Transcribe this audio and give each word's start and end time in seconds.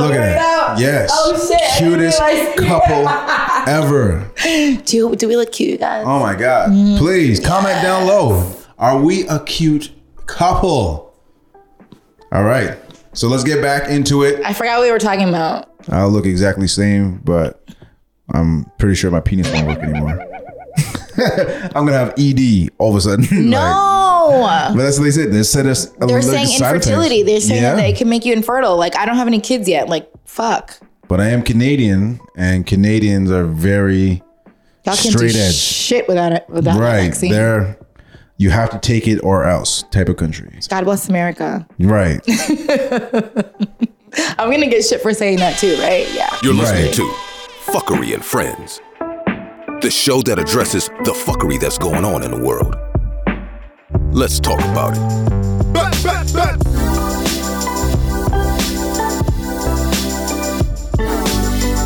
Look 0.00 0.12
at 0.12 0.18
right 0.18 0.26
that. 0.34 0.70
out. 0.70 0.78
Yes. 0.78 1.10
Oh 1.12 1.48
shit. 1.48 1.78
Cutest 1.78 2.20
couple 2.58 3.08
ever. 3.68 4.30
Do 4.84 5.14
do 5.16 5.28
we 5.28 5.36
look 5.36 5.52
cute, 5.52 5.80
guys? 5.80 6.04
Oh 6.06 6.20
my 6.20 6.34
God. 6.34 6.70
Mm. 6.70 6.98
Please 6.98 7.40
comment 7.40 7.82
down 7.82 8.06
low. 8.06 8.52
Are 8.78 9.00
we 9.00 9.26
a 9.28 9.40
cute 9.40 9.92
couple? 10.26 11.14
All 12.32 12.44
right. 12.44 12.78
So 13.12 13.28
let's 13.28 13.44
get 13.44 13.62
back 13.62 13.88
into 13.90 14.22
it. 14.24 14.44
I 14.44 14.52
forgot 14.52 14.78
what 14.78 14.84
we 14.84 14.90
were 14.92 14.98
talking 14.98 15.28
about. 15.28 15.70
I'll 15.88 16.10
look 16.10 16.26
exactly 16.26 16.64
the 16.64 16.68
same, 16.68 17.18
but 17.18 17.62
I'm 18.34 18.64
pretty 18.78 18.94
sure 18.94 19.10
my 19.10 19.20
penis 19.20 19.50
won't 19.52 19.66
work 19.68 19.78
anymore. 19.78 20.20
I'm 21.74 21.86
gonna 21.86 21.92
have 21.92 22.14
ED 22.18 22.70
all 22.78 22.90
of 22.90 22.96
a 22.96 23.00
sudden. 23.00 23.24
Like, 23.50 23.95
No. 24.30 24.74
but 24.74 24.82
that's 24.82 24.98
what 24.98 25.04
they 25.04 25.10
said. 25.10 25.32
They 25.32 25.42
said 25.42 25.66
us. 25.66 25.86
They're 25.86 26.22
saying 26.22 26.48
infertility. 26.52 27.22
They're 27.22 27.40
saying 27.40 27.62
yeah. 27.62 27.74
that 27.74 27.88
it 27.88 27.96
can 27.96 28.08
make 28.08 28.24
you 28.24 28.32
infertile. 28.32 28.76
Like 28.76 28.96
I 28.96 29.06
don't 29.06 29.16
have 29.16 29.26
any 29.26 29.40
kids 29.40 29.68
yet. 29.68 29.88
Like 29.88 30.10
fuck. 30.24 30.78
But 31.08 31.20
I 31.20 31.28
am 31.28 31.42
Canadian, 31.42 32.18
and 32.36 32.66
Canadians 32.66 33.30
are 33.30 33.44
very 33.44 34.22
Y'all 34.84 34.94
can 34.96 35.10
Straight 35.12 35.32
do 35.32 35.38
edge. 35.38 35.54
shit 35.54 36.06
without 36.08 36.32
it 36.32 36.44
without 36.48 36.78
right. 36.78 37.06
vaccine. 37.08 37.32
They're 37.32 37.76
you 38.38 38.50
have 38.50 38.70
to 38.70 38.78
take 38.78 39.08
it 39.08 39.18
or 39.24 39.44
else 39.44 39.82
type 39.90 40.08
of 40.08 40.16
country. 40.16 40.58
God 40.68 40.84
bless 40.84 41.08
America. 41.08 41.66
Right. 41.78 42.20
I'm 44.38 44.50
gonna 44.50 44.68
get 44.68 44.84
shit 44.84 45.00
for 45.02 45.12
saying 45.12 45.38
that 45.38 45.58
too, 45.58 45.76
right? 45.80 46.06
Yeah. 46.14 46.34
You're 46.42 46.54
listening 46.54 46.86
Right. 46.86 46.94
to 46.94 47.02
Fuckery 47.72 48.14
and 48.14 48.24
Friends, 48.24 48.80
the 49.82 49.90
show 49.90 50.22
that 50.22 50.38
addresses 50.38 50.88
the 51.04 51.12
fuckery 51.12 51.58
that's 51.60 51.78
going 51.78 52.04
on 52.04 52.22
in 52.22 52.30
the 52.30 52.38
world. 52.38 52.76
Let's 54.16 54.40
talk 54.40 54.60
about 54.60 54.96
it. 54.96 56.16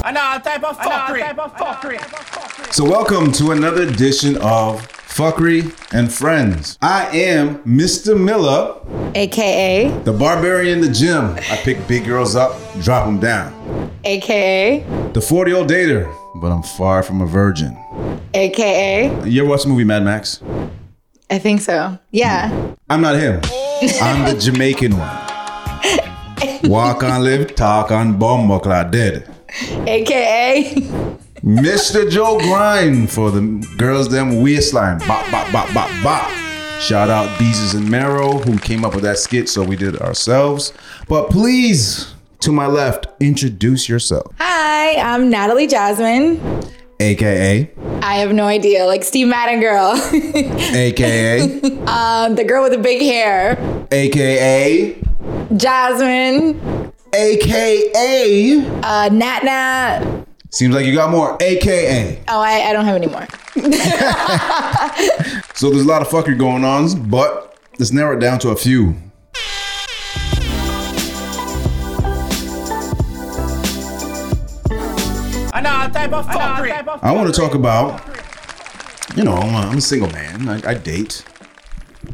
Another 0.05 0.43
type 0.45 0.63
of 0.63 0.79
fuckery. 0.79 1.21
type 1.21 1.39
of 1.41 1.53
fuckery. 1.57 2.73
So 2.73 2.85
welcome 2.85 3.33
to 3.33 3.51
another 3.51 3.83
edition 3.83 4.37
of 4.37 4.81
Fuckery 4.93 5.75
and 5.93 6.13
Friends. 6.13 6.79
I 6.81 7.07
am 7.09 7.59
Mr. 7.65 8.17
Miller, 8.19 8.77
AKA, 9.17 9.91
the 10.05 10.13
barbarian 10.13 10.79
in 10.79 10.85
the 10.85 10.93
gym. 10.93 11.35
I 11.51 11.57
pick 11.65 11.87
big 11.89 12.05
girls 12.05 12.37
up, 12.37 12.57
drop 12.81 13.07
them 13.07 13.19
down. 13.19 13.91
AKA, 14.05 14.85
The 15.15 15.21
40 15.21 15.51
year 15.51 15.59
old 15.59 15.69
dater, 15.69 16.15
but 16.41 16.53
I'm 16.53 16.63
far 16.63 17.03
from 17.03 17.21
a 17.23 17.27
virgin. 17.27 17.77
AKA. 18.35 19.29
You 19.29 19.43
ever 19.43 19.51
watch 19.51 19.65
the 19.65 19.69
movie 19.69 19.83
Mad 19.83 20.05
Max? 20.05 20.41
I 21.31 21.39
think 21.39 21.61
so. 21.61 21.97
Yeah. 22.11 22.75
I'm 22.91 23.01
not 23.01 23.15
him. 23.15 23.41
I'm 24.03 24.35
the 24.35 24.39
Jamaican 24.39 24.99
one. 24.99 26.71
Walk 26.71 27.05
on, 27.05 27.23
live, 27.23 27.55
talk 27.55 27.93
on, 27.93 28.19
bomb, 28.19 28.49
dead. 28.91 29.33
AKA. 29.87 30.75
Mr. 31.45 32.11
Joe 32.11 32.39
Grind 32.39 33.11
for 33.11 33.31
the 33.31 33.41
girls 33.79 34.09
them 34.09 34.43
waistline. 34.43 34.99
Bop, 35.01 35.31
bop, 35.31 35.51
bop, 35.53 35.73
bop, 35.73 35.91
bop. 36.03 36.31
Shout 36.81 37.11
out 37.11 37.29
Beezus 37.39 37.75
and 37.75 37.89
Marrow 37.89 38.39
who 38.39 38.59
came 38.59 38.85
up 38.85 38.95
with 38.95 39.05
that 39.05 39.19
skit, 39.19 39.49
so 39.49 39.63
we 39.63 39.77
did 39.77 39.95
it 39.95 40.03
ourselves. 40.03 40.73
But 41.09 41.31
please, 41.31 42.13
to 42.41 42.53
my 42.53 42.67
left, 42.67 43.07
introduce 43.21 43.89
yourself. 43.89 44.33
Hi, 44.39 44.97
I'm 44.97 45.31
Natalie 45.31 45.67
Jasmine. 45.67 46.41
AKA, 47.01 47.71
I 48.03 48.15
have 48.17 48.33
no 48.33 48.45
idea. 48.45 48.85
Like 48.85 49.03
Steve 49.05 49.27
Madden 49.29 49.61
girl. 49.61 49.93
AKA, 50.13 51.41
um, 51.87 52.35
the 52.35 52.45
girl 52.45 52.63
with 52.63 52.73
the 52.73 52.79
big 52.79 53.01
hair. 53.01 53.57
AKA, 53.91 55.03
Jasmine. 55.57 56.93
AKA. 57.13 58.65
Uh, 58.83 59.09
Nat 59.13 59.43
Nat. 59.45 60.25
Seems 60.51 60.75
like 60.75 60.85
you 60.85 60.95
got 60.95 61.11
more. 61.11 61.37
AKA. 61.41 62.23
Oh, 62.29 62.41
I, 62.41 62.69
I 62.69 62.73
don't 62.73 62.85
have 62.85 62.97
any 62.97 63.07
more. 63.07 63.27
So 65.61 65.69
there's 65.69 65.83
a 65.85 65.89
lot 65.89 66.01
of 66.01 66.09
fuckery 66.09 66.39
going 66.39 66.65
on, 66.65 67.11
but 67.11 67.59
let's 67.79 67.93
narrow 67.93 68.17
it 68.17 68.21
down 68.21 68.39
to 68.39 68.49
a 68.49 68.57
few. 68.57 68.95
I 77.03 77.13
want 77.13 77.33
to 77.33 77.41
talk 77.41 77.55
about, 77.55 78.01
you 79.17 79.25
know, 79.25 79.35
I'm 79.35 79.55
a, 79.55 79.69
I'm 79.69 79.79
a 79.79 79.81
single 79.81 80.11
man. 80.11 80.49
I, 80.49 80.71
I 80.71 80.75
date. 80.75 81.25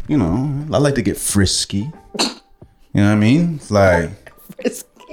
You 0.08 0.18
know, 0.18 0.66
I 0.72 0.78
like 0.78 0.94
to 0.94 1.02
get 1.02 1.16
frisky. 1.16 1.90
You 2.18 3.02
know 3.02 3.08
what 3.08 3.12
I 3.12 3.14
mean? 3.16 3.56
It's 3.56 3.70
like 3.70 4.10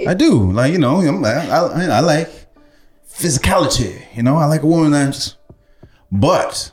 I 0.06 0.14
do. 0.14 0.50
Like 0.50 0.72
you 0.72 0.78
know, 0.78 0.96
I'm, 0.96 1.24
I, 1.24 1.48
I, 1.48 1.84
I 1.96 2.00
like 2.00 2.28
physicality. 3.08 4.02
You 4.16 4.22
know, 4.22 4.36
I 4.36 4.46
like 4.46 4.62
a 4.62 4.66
woman 4.66 4.92
that's. 4.92 5.36
But 6.10 6.72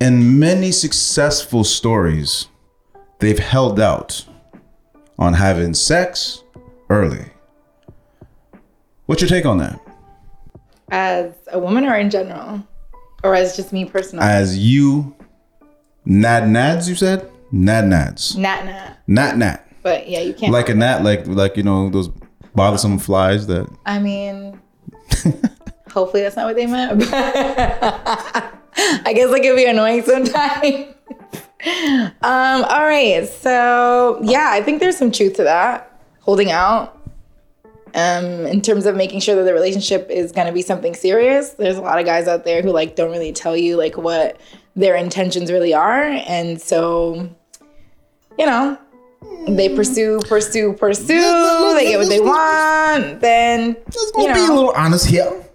in 0.00 0.38
many 0.38 0.72
successful 0.72 1.64
stories, 1.64 2.48
they've 3.20 3.38
held 3.38 3.80
out 3.80 4.26
on 5.18 5.34
having 5.34 5.72
sex 5.72 6.42
early. 6.90 7.26
What's 9.06 9.22
your 9.22 9.28
take 9.28 9.46
on 9.46 9.58
that? 9.58 9.80
As 10.90 11.32
a 11.52 11.58
woman 11.58 11.84
or 11.86 11.96
in 11.96 12.10
general? 12.10 12.62
Or 13.24 13.34
as 13.34 13.56
just 13.56 13.72
me 13.72 13.84
personally? 13.84 14.24
as 14.24 14.56
you 14.56 15.14
nad 16.04 16.44
nads 16.44 16.88
you 16.88 16.94
said 16.94 17.28
nad 17.50 17.84
nads 17.84 18.36
Nat 18.36 18.64
Nat. 18.64 18.96
nat 19.08 19.36
nat 19.36 19.66
But 19.82 20.08
yeah, 20.08 20.20
you 20.20 20.34
can't. 20.34 20.52
like 20.52 20.68
a 20.68 20.74
gnat 20.74 21.02
like 21.02 21.26
like 21.26 21.56
you 21.56 21.62
know 21.64 21.90
those 21.90 22.08
bothersome 22.54 22.98
flies 22.98 23.46
that 23.48 23.68
I 23.84 23.98
mean, 23.98 24.60
hopefully 25.92 26.22
that's 26.22 26.36
not 26.36 26.46
what 26.46 26.56
they 26.56 26.66
meant. 26.66 27.02
I 27.12 29.12
guess 29.14 29.30
it 29.32 29.42
can 29.42 29.56
be 29.56 29.64
annoying 29.64 30.02
sometimes. 30.02 30.94
um, 32.22 32.64
all 32.64 32.84
right. 32.86 33.26
So 33.28 34.20
yeah, 34.22 34.50
I 34.52 34.62
think 34.62 34.80
there's 34.80 34.96
some 34.96 35.10
truth 35.10 35.34
to 35.34 35.44
that. 35.44 35.92
Holding 36.20 36.50
out. 36.50 36.95
Um, 37.96 38.46
in 38.46 38.60
terms 38.60 38.86
of 38.86 38.94
making 38.94 39.20
sure 39.20 39.34
that 39.34 39.44
the 39.44 39.54
relationship 39.54 40.08
is 40.10 40.30
gonna 40.30 40.52
be 40.52 40.62
something 40.62 40.94
serious. 40.94 41.50
There's 41.50 41.78
a 41.78 41.80
lot 41.80 41.98
of 41.98 42.04
guys 42.04 42.28
out 42.28 42.44
there 42.44 42.62
who 42.62 42.70
like 42.70 42.94
don't 42.94 43.10
really 43.10 43.32
tell 43.32 43.56
you 43.56 43.76
like 43.76 43.96
what 43.96 44.38
their 44.76 44.94
intentions 44.94 45.50
really 45.50 45.72
are. 45.72 46.02
And 46.02 46.60
so, 46.60 47.28
you 48.38 48.44
know, 48.44 48.78
they 49.48 49.74
pursue, 49.74 50.20
pursue, 50.28 50.74
pursue, 50.74 51.74
they 51.74 51.86
get 51.86 51.98
what 51.98 52.08
they 52.08 52.20
want, 52.20 53.20
then 53.20 53.76
let's 53.86 54.12
you 54.16 54.26
go 54.26 54.34
be 54.34 54.40
a 54.40 54.54
little 54.54 54.72
honest 54.76 55.06
here 55.06 55.46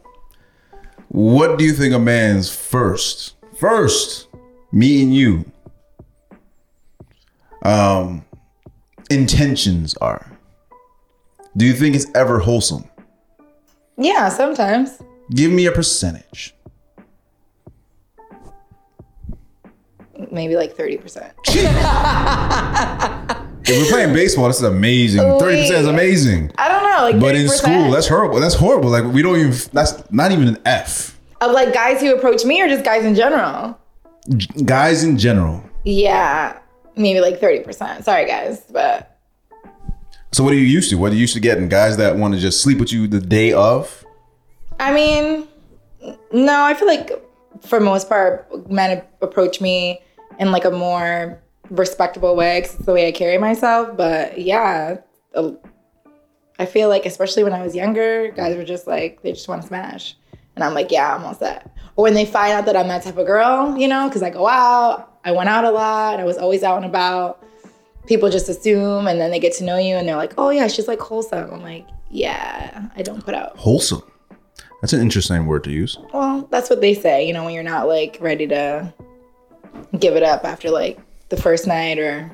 what 1.12 1.59
do 1.59 1.66
you 1.66 1.74
think 1.74 1.94
a 1.94 2.00
man's 2.00 2.50
first 2.50 3.35
first 3.59 4.30
me 4.72 5.03
and 5.03 5.13
you 5.13 5.44
um 7.63 8.24
intentions 9.09 9.94
are 9.96 10.31
do 11.57 11.66
you 11.66 11.73
think 11.73 11.95
it's 11.95 12.07
ever 12.16 12.39
wholesome 12.39 12.85
Yeah, 13.97 14.29
sometimes. 14.29 15.01
give 15.31 15.51
me 15.51 15.66
a 15.66 15.72
percentage 15.72 16.56
Maybe 20.31 20.56
like 20.56 20.75
30%. 20.78 21.31
if 23.63 23.69
we're 23.69 23.89
playing 23.89 24.13
baseball 24.13 24.47
this 24.47 24.57
is 24.57 24.63
amazing 24.63 25.22
30% 25.22 25.72
is 25.72 25.88
amazing 25.88 26.51
I 26.57 26.67
don't 26.69 26.84
know. 26.84 27.09
Like 27.12 27.19
But 27.19 27.35
in 27.35 27.47
30% 27.47 27.50
school, 27.50 27.91
that's 27.91 28.07
horrible. 28.07 28.39
That's 28.39 28.53
horrible. 28.56 28.89
Like 28.89 29.06
we 29.06 29.22
don't 29.23 29.38
even. 29.39 29.53
That's 29.73 30.09
not 30.12 30.31
even 30.31 30.47
an 30.50 30.57
F. 30.66 31.18
of 31.41 31.51
like 31.51 31.73
guys 31.73 32.00
who 32.01 32.16
approach 32.16 32.45
me 32.45 32.62
or 32.62 32.68
just 32.68 32.83
guys 32.85 33.06
in 33.06 33.16
general. 33.16 33.78
Guys 34.66 35.03
in 35.03 35.18
general. 35.18 35.63
Yeah, 35.83 36.59
maybe 36.95 37.19
like 37.22 37.39
30%. 37.39 38.03
Sorry, 38.03 38.28
guys. 38.28 38.62
But 38.72 39.10
So 40.34 40.46
what 40.46 40.53
are 40.53 40.58
you 40.58 40.62
used 40.62 40.90
to? 40.92 40.96
What 40.96 41.12
are 41.12 41.16
you 41.16 41.22
used 41.22 41.34
to 41.34 41.42
getting? 41.42 41.68
Guys 41.68 41.97
that 41.97 42.16
want 42.16 42.34
to 42.34 42.40
just 42.40 42.62
sleep 42.62 42.78
with 42.80 42.94
you 42.94 43.06
the 43.06 43.19
day 43.19 43.51
of. 43.51 44.06
I 44.80 44.94
mean, 44.94 45.48
no, 46.31 46.63
I 46.63 46.74
feel 46.74 46.88
like 46.88 47.12
for 47.62 47.81
most 47.81 48.07
part, 48.07 48.69
men 48.69 49.04
approach 49.22 49.60
me 49.60 50.01
in 50.39 50.54
like 50.54 50.63
a 50.63 50.72
more 50.72 51.42
respectable 51.69 52.36
way 52.38 52.62
because 52.62 52.75
it's 52.75 52.86
the 52.86 52.94
way 52.94 53.07
I 53.07 53.12
carry 53.12 53.38
myself. 53.38 53.98
But 53.98 54.39
yeah, 54.39 55.00
I 55.36 56.66
feel 56.66 56.88
like, 56.88 57.06
especially 57.06 57.44
when 57.44 57.54
I 57.54 57.62
was 57.62 57.75
younger, 57.75 58.31
guys 58.31 58.56
were 58.56 58.63
just 58.63 58.88
like, 58.88 59.22
they 59.24 59.34
just 59.34 59.50
want 59.50 59.63
to 59.63 59.68
smash. 59.68 60.16
And 60.56 60.63
I'm 60.63 60.74
like, 60.74 60.92
yeah, 60.92 61.13
I'm 61.13 61.25
all 61.25 61.36
set. 61.36 61.69
Or 61.98 62.04
when 62.04 62.13
they 62.13 62.25
find 62.25 62.54
out 62.54 62.66
that 62.68 62.77
I'm 62.77 62.88
that 62.88 63.04
type 63.04 63.18
of 63.18 63.25
girl, 63.25 63.77
you 63.77 63.88
know, 63.88 64.07
because 64.07 64.24
I 64.24 64.30
go 64.30 64.48
out, 64.48 65.19
I 65.25 65.34
went 65.34 65.50
out 65.50 65.66
a 65.66 65.72
lot, 65.72 66.22
I 66.22 66.24
was 66.24 66.38
always 66.38 66.63
out 66.63 66.77
and 66.77 66.86
about. 66.86 67.44
People 68.07 68.30
just 68.30 68.50
assume, 68.50 69.07
and 69.07 69.19
then 69.21 69.31
they 69.31 69.39
get 69.39 69.53
to 69.53 69.63
know 69.63 69.77
you, 69.77 69.95
and 69.95 70.07
they're 70.07 70.15
like, 70.15 70.33
oh 70.38 70.50
yeah, 70.50 70.68
she's 70.68 70.88
like 70.88 71.00
wholesome. 71.00 71.51
I'm 71.51 71.62
like, 71.62 71.88
yeah, 72.09 72.89
I 72.95 73.01
don't 73.01 73.24
put 73.24 73.33
out. 73.33 73.56
Wholesome. 73.57 74.03
That's 74.81 74.94
an 74.94 75.01
interesting 75.01 75.45
word 75.45 75.63
to 75.65 75.71
use. 75.71 75.98
Well, 76.13 76.48
that's 76.51 76.69
what 76.69 76.81
they 76.81 76.94
say, 76.95 77.27
you 77.27 77.33
know, 77.33 77.45
when 77.45 77.53
you're 77.53 77.63
not 77.63 77.88
like 77.88 78.18
ready 78.19 78.48
to 78.48 78.92
give 80.00 80.15
it 80.15 80.24
up 80.24 80.44
after 80.44 80.69
like 80.71 81.00
the 81.30 81.38
first 81.38 81.68
night 81.68 82.00
or 82.00 82.30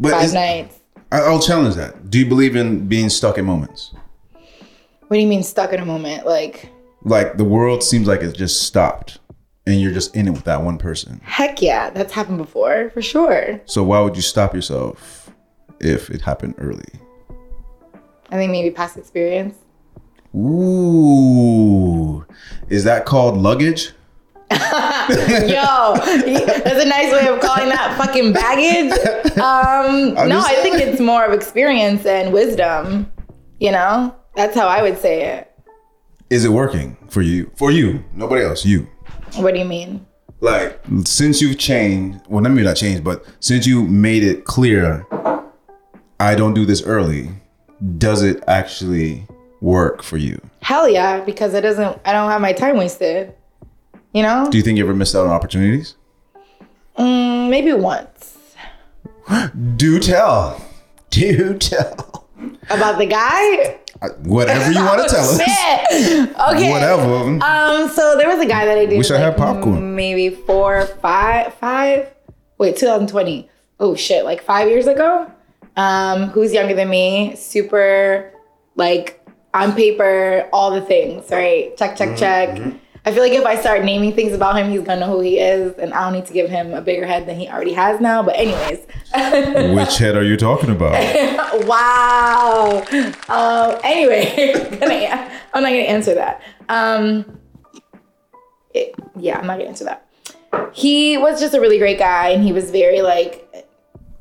But 0.00 0.10
five 0.12 0.24
is, 0.24 0.34
nights. 0.34 0.80
I'll 1.12 1.40
challenge 1.40 1.76
that. 1.76 2.10
Do 2.10 2.18
you 2.18 2.26
believe 2.26 2.56
in 2.56 2.88
being 2.88 3.08
stuck 3.08 3.38
in 3.38 3.44
moments? 3.44 3.94
What 5.06 5.16
do 5.16 5.20
you 5.22 5.26
mean 5.28 5.42
stuck 5.42 5.72
in 5.72 5.80
a 5.80 5.86
moment? 5.86 6.26
Like, 6.26 6.70
Like 7.04 7.38
the 7.38 7.44
world 7.44 7.82
seems 7.82 8.08
like 8.08 8.20
it 8.22 8.34
just 8.36 8.64
stopped, 8.64 9.20
and 9.68 9.82
you're 9.82 9.92
just 9.92 10.16
in 10.16 10.26
it 10.26 10.30
with 10.30 10.44
that 10.44 10.62
one 10.62 10.78
person. 10.78 11.20
heck 11.24 11.60
yeah, 11.60 11.90
that's 11.90 12.12
happened 12.12 12.38
before 12.38 12.90
for 12.90 13.02
sure. 13.02 13.60
So 13.66 13.82
why 13.82 14.00
would 14.00 14.16
you 14.16 14.22
stop 14.22 14.54
yourself 14.54 15.30
if 15.78 16.10
it 16.10 16.22
happened 16.22 16.54
early? 16.58 16.88
I 18.30 18.36
think 18.36 18.50
maybe 18.50 18.70
past 18.70 18.96
experience. 18.96 19.56
Ooh, 20.34 22.24
is 22.68 22.84
that 22.84 23.04
called 23.06 23.38
luggage? 23.38 23.92
Yo, 24.50 24.56
that's 24.58 26.82
a 26.82 26.88
nice 26.88 27.12
way 27.12 27.28
of 27.28 27.40
calling 27.40 27.68
that 27.68 27.94
fucking 27.98 28.32
baggage. 28.32 28.92
Um, 29.36 29.38
I'm 30.18 30.28
no, 30.28 30.36
just 30.36 30.48
I 30.48 30.62
think 30.62 30.76
it's 30.76 31.00
more 31.00 31.24
of 31.24 31.32
experience 31.34 32.06
and 32.06 32.32
wisdom. 32.32 33.10
You 33.60 33.72
know, 33.72 34.14
that's 34.34 34.54
how 34.54 34.66
I 34.66 34.82
would 34.82 34.98
say 34.98 35.24
it. 35.24 35.44
Is 36.30 36.44
it 36.44 36.50
working 36.50 36.96
for 37.08 37.20
you? 37.20 37.50
For 37.56 37.70
you, 37.70 38.04
nobody 38.14 38.44
else. 38.44 38.64
You. 38.64 38.86
What 39.36 39.54
do 39.54 39.60
you 39.60 39.66
mean? 39.66 40.06
Like 40.40 40.80
since 41.04 41.40
you've 41.42 41.58
changed, 41.58 42.20
well, 42.28 42.42
not 42.42 42.50
maybe 42.50 42.64
not 42.66 42.76
changed, 42.76 43.02
but 43.04 43.24
since 43.40 43.66
you 43.66 43.84
made 43.84 44.22
it 44.22 44.44
clear, 44.44 45.06
I 46.20 46.34
don't 46.34 46.54
do 46.54 46.64
this 46.64 46.82
early. 46.82 47.30
Does 47.98 48.22
it 48.22 48.42
actually 48.46 49.26
work 49.60 50.02
for 50.02 50.16
you? 50.16 50.40
Hell 50.62 50.88
yeah, 50.88 51.20
because 51.20 51.54
it 51.54 51.60
doesn't. 51.62 51.98
I 52.04 52.12
don't 52.12 52.30
have 52.30 52.40
my 52.40 52.52
time 52.52 52.76
wasted. 52.76 53.34
You 54.12 54.22
know, 54.22 54.48
Do 54.50 54.56
you 54.56 54.64
think 54.64 54.78
you 54.78 54.84
ever 54.84 54.94
missed 54.94 55.14
out 55.14 55.26
on 55.26 55.32
opportunities? 55.32 55.94
mm, 56.96 57.50
maybe 57.50 57.72
once 57.72 58.38
Do 59.76 59.98
tell. 60.00 60.64
Do 61.10 61.56
tell. 61.58 62.28
about 62.70 62.98
the 62.98 63.06
guy. 63.06 63.78
Whatever 64.22 64.72
you 64.72 64.84
want 64.84 65.08
to 65.08 65.14
tell 65.14 65.28
us. 65.28 65.40
Okay. 65.90 66.70
Whatever. 66.70 67.42
Um, 67.42 67.88
so 67.88 68.16
there 68.16 68.28
was 68.28 68.38
a 68.38 68.46
guy 68.46 68.64
that 68.64 68.78
I 68.78 68.86
did. 68.86 68.96
Wish 68.96 69.10
I 69.10 69.18
had 69.18 69.28
like, 69.30 69.36
popcorn. 69.38 69.96
Maybe 69.96 70.30
four, 70.30 70.86
five, 71.02 71.54
five. 71.54 72.12
Wait, 72.58 72.76
2020. 72.76 73.48
Oh 73.80 73.94
shit, 73.94 74.24
like 74.24 74.42
five 74.42 74.68
years 74.68 74.86
ago. 74.86 75.30
Um, 75.76 76.28
who's 76.28 76.52
younger 76.52 76.74
than 76.74 76.88
me? 76.90 77.34
Super, 77.36 78.32
like 78.76 79.24
on 79.54 79.74
paper, 79.74 80.48
all 80.52 80.70
the 80.70 80.80
things. 80.80 81.30
Right? 81.30 81.76
Check, 81.76 81.96
check, 81.96 82.16
check. 82.16 82.58
I 83.08 83.10
feel 83.10 83.22
like 83.22 83.32
if 83.32 83.46
I 83.46 83.58
start 83.58 83.84
naming 83.84 84.12
things 84.12 84.34
about 84.34 84.58
him, 84.58 84.70
he's 84.70 84.82
gonna 84.82 85.00
know 85.00 85.06
who 85.06 85.20
he 85.20 85.38
is, 85.38 85.72
and 85.78 85.94
I 85.94 86.02
don't 86.04 86.12
need 86.12 86.26
to 86.26 86.32
give 86.34 86.50
him 86.50 86.74
a 86.74 86.82
bigger 86.82 87.06
head 87.06 87.24
than 87.26 87.40
he 87.40 87.48
already 87.48 87.72
has 87.72 88.02
now. 88.02 88.22
But 88.22 88.36
anyways, 88.36 88.80
Which 89.74 89.96
head 89.96 90.14
are 90.14 90.22
you 90.22 90.36
talking 90.36 90.68
about? 90.68 90.92
wow. 91.66 92.84
Um, 93.30 93.80
anyway, 93.82 94.52
I'm 95.54 95.62
not 95.62 95.70
gonna 95.70 95.78
answer 95.78 96.14
that. 96.16 96.42
Um, 96.68 97.38
it- 98.74 98.94
yeah, 99.16 99.38
I'm 99.38 99.46
not 99.46 99.56
gonna 99.56 99.70
answer 99.70 99.84
that. 99.84 100.06
He 100.74 101.16
was 101.16 101.40
just 101.40 101.54
a 101.54 101.60
really 101.62 101.78
great 101.78 101.98
guy, 101.98 102.28
and 102.28 102.44
he 102.44 102.52
was 102.52 102.70
very 102.70 103.00
like, 103.00 103.48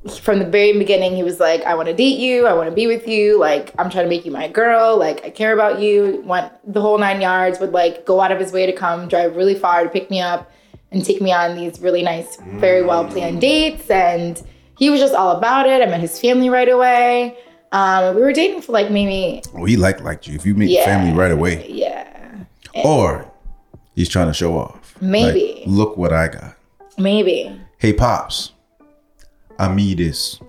from 0.09 0.39
the 0.39 0.45
very 0.45 0.73
beginning, 0.77 1.15
he 1.15 1.23
was 1.23 1.39
like, 1.39 1.63
I 1.63 1.73
want 1.75 1.87
to 1.87 1.93
date 1.93 2.19
you, 2.19 2.45
I 2.47 2.53
want 2.53 2.69
to 2.69 2.75
be 2.75 2.87
with 2.87 3.07
you, 3.07 3.39
like 3.39 3.73
I'm 3.79 3.89
trying 3.89 4.05
to 4.05 4.09
make 4.09 4.25
you 4.25 4.31
my 4.31 4.47
girl, 4.47 4.97
like 4.97 5.23
I 5.25 5.29
care 5.29 5.53
about 5.53 5.79
you. 5.79 6.21
Want 6.25 6.51
the 6.71 6.81
whole 6.81 6.97
nine 6.97 7.19
yards. 7.21 7.59
Would 7.59 7.71
like 7.73 8.05
go 8.05 8.21
out 8.21 8.31
of 8.31 8.39
his 8.39 8.51
way 8.51 8.65
to 8.65 8.73
come, 8.73 9.07
drive 9.07 9.35
really 9.35 9.55
far 9.55 9.83
to 9.83 9.89
pick 9.89 10.09
me 10.09 10.19
up, 10.21 10.51
and 10.91 11.03
take 11.03 11.21
me 11.21 11.31
on 11.33 11.55
these 11.55 11.79
really 11.81 12.03
nice, 12.03 12.37
very 12.57 12.83
well 12.83 13.05
planned 13.05 13.41
dates. 13.41 13.89
And 13.89 14.41
he 14.77 14.89
was 14.89 14.99
just 14.99 15.13
all 15.15 15.35
about 15.37 15.67
it. 15.67 15.81
I 15.81 15.85
met 15.87 15.99
his 16.01 16.19
family 16.19 16.49
right 16.49 16.69
away. 16.69 17.37
Um, 17.71 18.15
we 18.15 18.21
were 18.21 18.31
dating 18.31 18.61
for 18.61 18.71
like 18.71 18.89
maybe 18.91 19.41
Oh, 19.53 19.65
he 19.65 19.75
like 19.75 20.01
liked 20.01 20.25
you 20.27 20.35
if 20.35 20.45
you 20.45 20.55
meet 20.55 20.69
Yeah. 20.69 20.85
family 20.85 21.13
right 21.13 21.31
away. 21.31 21.67
yeah, 21.69 22.43
Or 22.85 23.29
he's 23.95 24.07
trying 24.07 24.27
to 24.27 24.33
show 24.33 24.57
off. 24.57 24.95
Maybe. 25.01 25.55
Like, 25.57 25.67
look 25.67 25.97
what 25.97 26.13
I 26.13 26.29
got. 26.29 26.55
maybe. 26.97 27.59
Hey 27.79 27.91
pops, 27.93 28.53
I. 29.59 30.39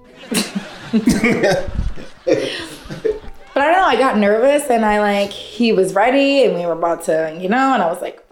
But 3.54 3.66
I 3.66 3.72
don't 3.72 3.80
know, 3.82 3.88
I 3.88 3.96
got 3.96 4.18
nervous 4.18 4.70
and 4.70 4.84
I 4.84 5.00
like, 5.00 5.30
he 5.30 5.72
was 5.72 5.92
ready 5.92 6.44
and 6.44 6.54
we 6.54 6.64
were 6.64 6.74
about 6.74 7.02
to, 7.04 7.36
you 7.40 7.48
know, 7.48 7.74
and 7.74 7.82
I 7.82 7.90
was 7.90 8.00
like, 8.00 8.24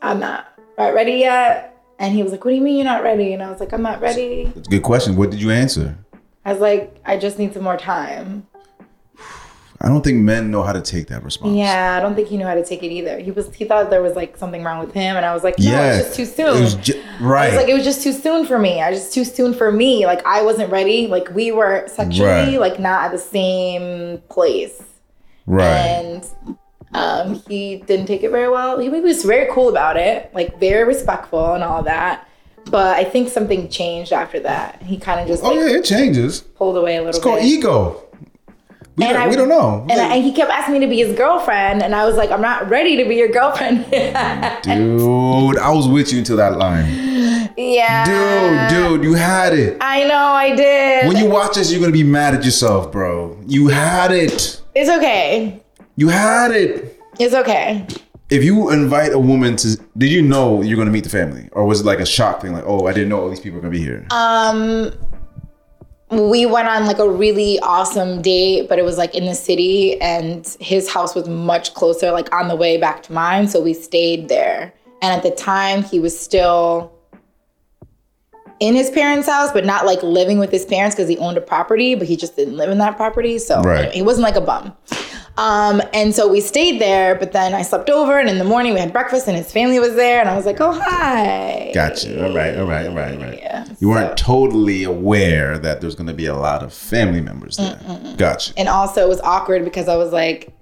I'm 0.00 0.18
not 0.18 0.46
ready 0.78 1.16
yet. 1.16 1.76
And 1.98 2.14
he 2.14 2.22
was 2.22 2.32
like, 2.32 2.44
What 2.44 2.52
do 2.52 2.56
you 2.56 2.62
mean 2.62 2.76
you're 2.76 2.84
not 2.84 3.02
ready? 3.02 3.34
And 3.34 3.42
I 3.42 3.50
was 3.50 3.60
like, 3.60 3.74
I'm 3.74 3.82
not 3.82 4.00
ready. 4.00 4.50
It's 4.56 4.66
a 4.66 4.70
good 4.70 4.82
question. 4.82 5.16
What 5.16 5.30
did 5.30 5.42
you 5.42 5.50
answer? 5.50 5.98
I 6.46 6.52
was 6.52 6.62
like, 6.62 6.98
I 7.04 7.18
just 7.18 7.38
need 7.38 7.52
some 7.52 7.62
more 7.62 7.76
time. 7.76 8.46
I 9.80 9.88
don't 9.88 10.02
think 10.02 10.18
men 10.18 10.50
know 10.50 10.64
how 10.64 10.72
to 10.72 10.80
take 10.82 11.06
that 11.06 11.22
response. 11.22 11.54
Yeah, 11.56 11.96
I 11.96 12.00
don't 12.00 12.16
think 12.16 12.26
he 12.28 12.36
knew 12.36 12.44
how 12.46 12.54
to 12.54 12.64
take 12.64 12.82
it 12.82 12.90
either. 12.90 13.18
He 13.20 13.30
was 13.30 13.54
he 13.54 13.64
thought 13.64 13.90
there 13.90 14.02
was 14.02 14.16
like 14.16 14.36
something 14.36 14.64
wrong 14.64 14.80
with 14.84 14.92
him, 14.92 15.16
and 15.16 15.24
I 15.24 15.32
was 15.32 15.44
like, 15.44 15.56
no, 15.58 15.70
Yeah. 15.70 15.98
it's 15.98 16.04
just 16.06 16.16
too 16.16 16.24
soon. 16.24 16.56
It 16.56 16.60
was 16.60 16.74
ju- 16.74 17.00
I 17.20 17.22
right. 17.22 17.46
was 17.52 17.56
like, 17.56 17.68
it 17.68 17.74
was 17.74 17.84
just 17.84 18.02
too 18.02 18.12
soon 18.12 18.44
for 18.44 18.58
me. 18.58 18.82
I 18.82 18.92
just 18.92 19.14
too 19.14 19.24
soon 19.24 19.54
for 19.54 19.70
me. 19.70 20.04
Like 20.04 20.24
I 20.26 20.42
wasn't 20.42 20.72
ready. 20.72 21.06
Like 21.06 21.32
we 21.34 21.52
were 21.52 21.86
sexually 21.88 22.28
Right. 22.28 22.60
like 22.60 22.80
not 22.80 23.04
at 23.04 23.12
the 23.12 23.18
same 23.18 24.18
place. 24.28 24.82
right. 25.46 25.64
and 25.66 26.26
um, 26.94 27.34
he 27.48 27.76
didn't 27.86 28.06
take 28.06 28.22
it 28.22 28.30
very 28.30 28.48
well. 28.48 28.78
He 28.78 28.88
was 28.88 29.22
very 29.24 29.52
cool 29.52 29.68
about 29.68 29.96
it, 29.96 30.30
like 30.34 30.58
very 30.58 30.84
respectful 30.84 31.54
and 31.54 31.62
all 31.62 31.82
that. 31.84 32.26
But 32.70 32.96
I 32.96 33.04
think 33.04 33.28
something 33.28 33.68
changed 33.68 34.12
after 34.12 34.40
that. 34.40 34.82
He 34.82 34.98
kind 34.98 35.20
of 35.20 35.26
just 35.28 35.42
oh 35.44 35.48
like 35.50 35.56
yeah, 35.70 35.76
it 35.78 35.84
changes. 35.84 36.40
pulled 36.40 36.76
away 36.76 36.96
a 36.96 37.02
little 37.02 37.12
bit. 37.12 37.16
It's 37.16 37.22
called 37.24 37.38
bit. 37.40 37.46
ego. 37.46 38.02
We, 38.98 39.04
And 39.04 39.14
don't, 39.14 39.22
I- 39.22 39.28
we 39.28 39.36
don't 39.36 39.48
know. 39.48 39.86
and, 39.88 40.00
I, 40.00 40.16
and 40.16 40.24
he 40.24 40.32
kept 40.32 40.50
asking 40.50 40.74
me 40.74 40.80
to 40.80 40.88
be 40.88 40.98
his 40.98 41.16
girlfriend, 41.16 41.82
and 41.82 41.94
I 41.94 42.04
was 42.04 42.16
like, 42.16 42.30
I'm 42.32 42.40
not 42.42 42.68
ready 42.68 42.96
to 42.96 43.04
be 43.08 43.14
your 43.16 43.28
girlfriend. 43.28 43.84
Dude, 44.62 45.58
I 45.58 45.70
was 45.70 45.86
with 45.88 46.12
you 46.12 46.18
until 46.18 46.36
that 46.38 46.58
line. 46.58 47.48
yeah. 47.56 48.68
Dude, 48.70 49.00
dude, 49.00 49.04
you 49.04 49.14
had 49.14 49.52
it. 49.56 49.76
I 49.80 50.04
know 50.04 50.16
I 50.16 50.54
did. 50.56 51.06
When 51.06 51.16
you 51.16 51.26
watch 51.30 51.54
this, 51.54 51.70
you're 51.70 51.80
gonna 51.80 51.92
be 51.92 52.02
mad 52.02 52.34
at 52.34 52.44
yourself, 52.44 52.90
bro. 52.92 53.38
You 53.46 53.68
had 53.68 54.10
it. 54.10 54.60
it's 54.74 54.90
okay. 54.90 55.62
You 55.96 56.08
had 56.08 56.50
it. 56.50 57.00
It's 57.18 57.34
okay. 57.34 57.86
If 58.30 58.44
you 58.44 58.70
invite 58.70 59.12
a 59.12 59.18
woman 59.18 59.56
to, 59.56 59.80
did 59.96 60.10
you 60.10 60.20
know 60.22 60.60
you're 60.62 60.76
gonna 60.76 60.90
meet 60.90 61.04
the 61.04 61.10
family, 61.10 61.48
or 61.52 61.64
was 61.64 61.80
it 61.80 61.86
like 61.86 61.98
a 62.00 62.06
shock 62.06 62.42
thing? 62.42 62.52
Like, 62.52 62.64
oh, 62.66 62.86
I 62.86 62.92
didn't 62.92 63.08
know 63.08 63.20
all 63.20 63.30
these 63.30 63.40
people 63.40 63.58
are 63.58 63.62
gonna 63.62 63.72
be 63.72 63.80
here. 63.82 64.06
Um, 64.10 64.92
we 66.10 66.46
went 66.46 66.68
on 66.68 66.86
like 66.86 66.98
a 66.98 67.08
really 67.08 67.58
awesome 67.60 68.22
date, 68.22 68.68
but 68.68 68.78
it 68.78 68.84
was 68.84 68.96
like 68.96 69.14
in 69.14 69.26
the 69.26 69.34
city, 69.34 70.00
and 70.00 70.46
his 70.60 70.90
house 70.90 71.14
was 71.14 71.28
much 71.28 71.74
closer, 71.74 72.10
like 72.10 72.32
on 72.34 72.48
the 72.48 72.56
way 72.56 72.78
back 72.78 73.02
to 73.04 73.12
mine. 73.12 73.48
So 73.48 73.60
we 73.60 73.74
stayed 73.74 74.28
there. 74.28 74.72
And 75.02 75.12
at 75.14 75.22
the 75.22 75.30
time, 75.30 75.84
he 75.84 76.00
was 76.00 76.18
still 76.18 76.92
in 78.58 78.74
his 78.74 78.90
parents' 78.90 79.28
house, 79.28 79.52
but 79.52 79.64
not 79.64 79.86
like 79.86 80.02
living 80.02 80.38
with 80.38 80.50
his 80.50 80.64
parents 80.64 80.96
because 80.96 81.08
he 81.08 81.16
owned 81.18 81.36
a 81.36 81.40
property, 81.40 81.94
but 81.94 82.08
he 82.08 82.16
just 82.16 82.34
didn't 82.36 82.56
live 82.56 82.70
in 82.70 82.78
that 82.78 82.96
property. 82.96 83.38
So 83.38 83.62
Right. 83.62 83.78
anyway, 83.78 83.94
he 83.94 84.02
wasn't 84.02 84.24
like 84.24 84.36
a 84.36 84.40
bum. 84.40 84.74
Um, 85.38 85.80
and 85.94 86.12
so 86.12 86.26
we 86.28 86.40
stayed 86.40 86.80
there, 86.80 87.14
but 87.14 87.30
then 87.32 87.54
I 87.54 87.62
slept 87.62 87.88
over, 87.90 88.18
and 88.18 88.28
in 88.28 88.38
the 88.38 88.44
morning 88.44 88.74
we 88.74 88.80
had 88.80 88.92
breakfast, 88.92 89.28
and 89.28 89.36
his 89.36 89.52
family 89.52 89.78
was 89.78 89.94
there, 89.94 90.18
and 90.20 90.28
I 90.28 90.34
was 90.34 90.44
like, 90.44 90.60
"Oh 90.60 90.72
hi." 90.72 91.70
Gotcha. 91.72 92.26
All 92.26 92.34
right. 92.34 92.58
All 92.58 92.66
right. 92.66 92.86
All 92.88 92.94
right. 92.94 93.14
All 93.14 93.20
right. 93.22 93.38
Yeah, 93.38 93.64
you 93.78 93.88
weren't 93.88 94.18
totally 94.18 94.82
aware 94.82 95.56
that 95.56 95.80
there's 95.80 95.94
gonna 95.94 96.12
be 96.12 96.26
a 96.26 96.34
lot 96.34 96.64
of 96.64 96.72
family 96.74 97.20
members 97.20 97.56
there. 97.56 97.78
Gotcha. 98.18 98.52
And 98.56 98.68
also, 98.68 99.04
it 99.04 99.08
was 99.08 99.20
awkward 99.20 99.64
because 99.64 99.86
I 99.88 99.96
was 99.96 100.12
like, 100.12 100.52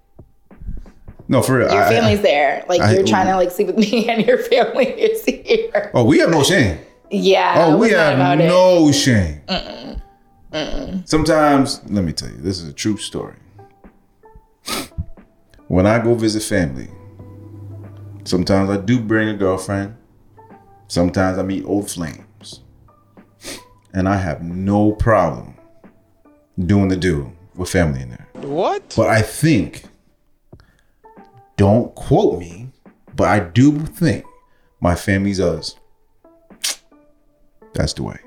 No, 1.27 1.41
for 1.41 1.57
real. 1.59 1.73
your 1.73 1.83
I- 1.83 1.87
I- 1.87 1.91
family's 1.91 2.21
there. 2.21 2.63
Like 2.69 2.83
I- 2.83 2.93
you're 2.93 3.07
trying 3.07 3.29
to 3.29 3.37
like 3.37 3.51
sleep 3.53 3.69
with 3.69 3.79
me 3.79 4.09
and 4.11 4.27
your 4.27 4.37
family 4.39 4.87
is 4.89 5.25
here. 5.25 5.91
oh, 5.95 6.05
we 6.05 6.19
have 6.19 6.29
no 6.31 6.43
shame. 6.43 6.79
Yeah. 7.11 7.55
Oh, 7.69 7.79
we 7.79 7.91
have 7.93 8.17
about 8.17 8.41
it. 8.43 8.47
no 8.47 8.93
shame. 8.93 9.41
Sometimes, 11.07 11.81
let 11.89 12.05
me 12.05 12.13
tell 12.13 12.29
you, 12.29 12.37
this 12.37 12.61
is 12.61 12.69
a 12.69 12.73
true 12.73 12.97
story. 12.99 13.37
When 15.69 15.87
I 15.87 15.99
go 15.99 16.15
visit 16.15 16.43
family, 16.43 16.89
sometimes 18.25 18.71
I 18.71 18.77
do 18.77 19.01
bring 19.01 19.29
a 19.29 19.35
girlfriend. 19.35 19.97
Sometimes 20.89 21.39
I 21.39 21.43
meet 21.43 21.65
old 21.65 21.91
flames. 21.91 22.61
And 23.93 24.09
I 24.09 24.17
have 24.17 24.43
no 24.43 24.93
problem 24.93 25.55
doing 26.59 26.89
the 26.89 26.97
do 26.97 27.33
with 27.57 27.71
family 27.71 28.03
in 28.03 28.11
there. 28.11 28.29
What? 28.35 28.95
But 28.97 29.09
I 29.09 29.23
think, 29.23 29.85
don't 31.57 31.95
quote 31.95 32.39
me, 32.39 32.71
but 33.15 33.29
I 33.29 33.41
do 33.41 33.79
think 33.81 34.25
my 34.81 34.95
family's 34.95 35.41
us. 35.41 35.75
That's 37.73 37.95
the 37.95 38.03
way. 38.05 38.19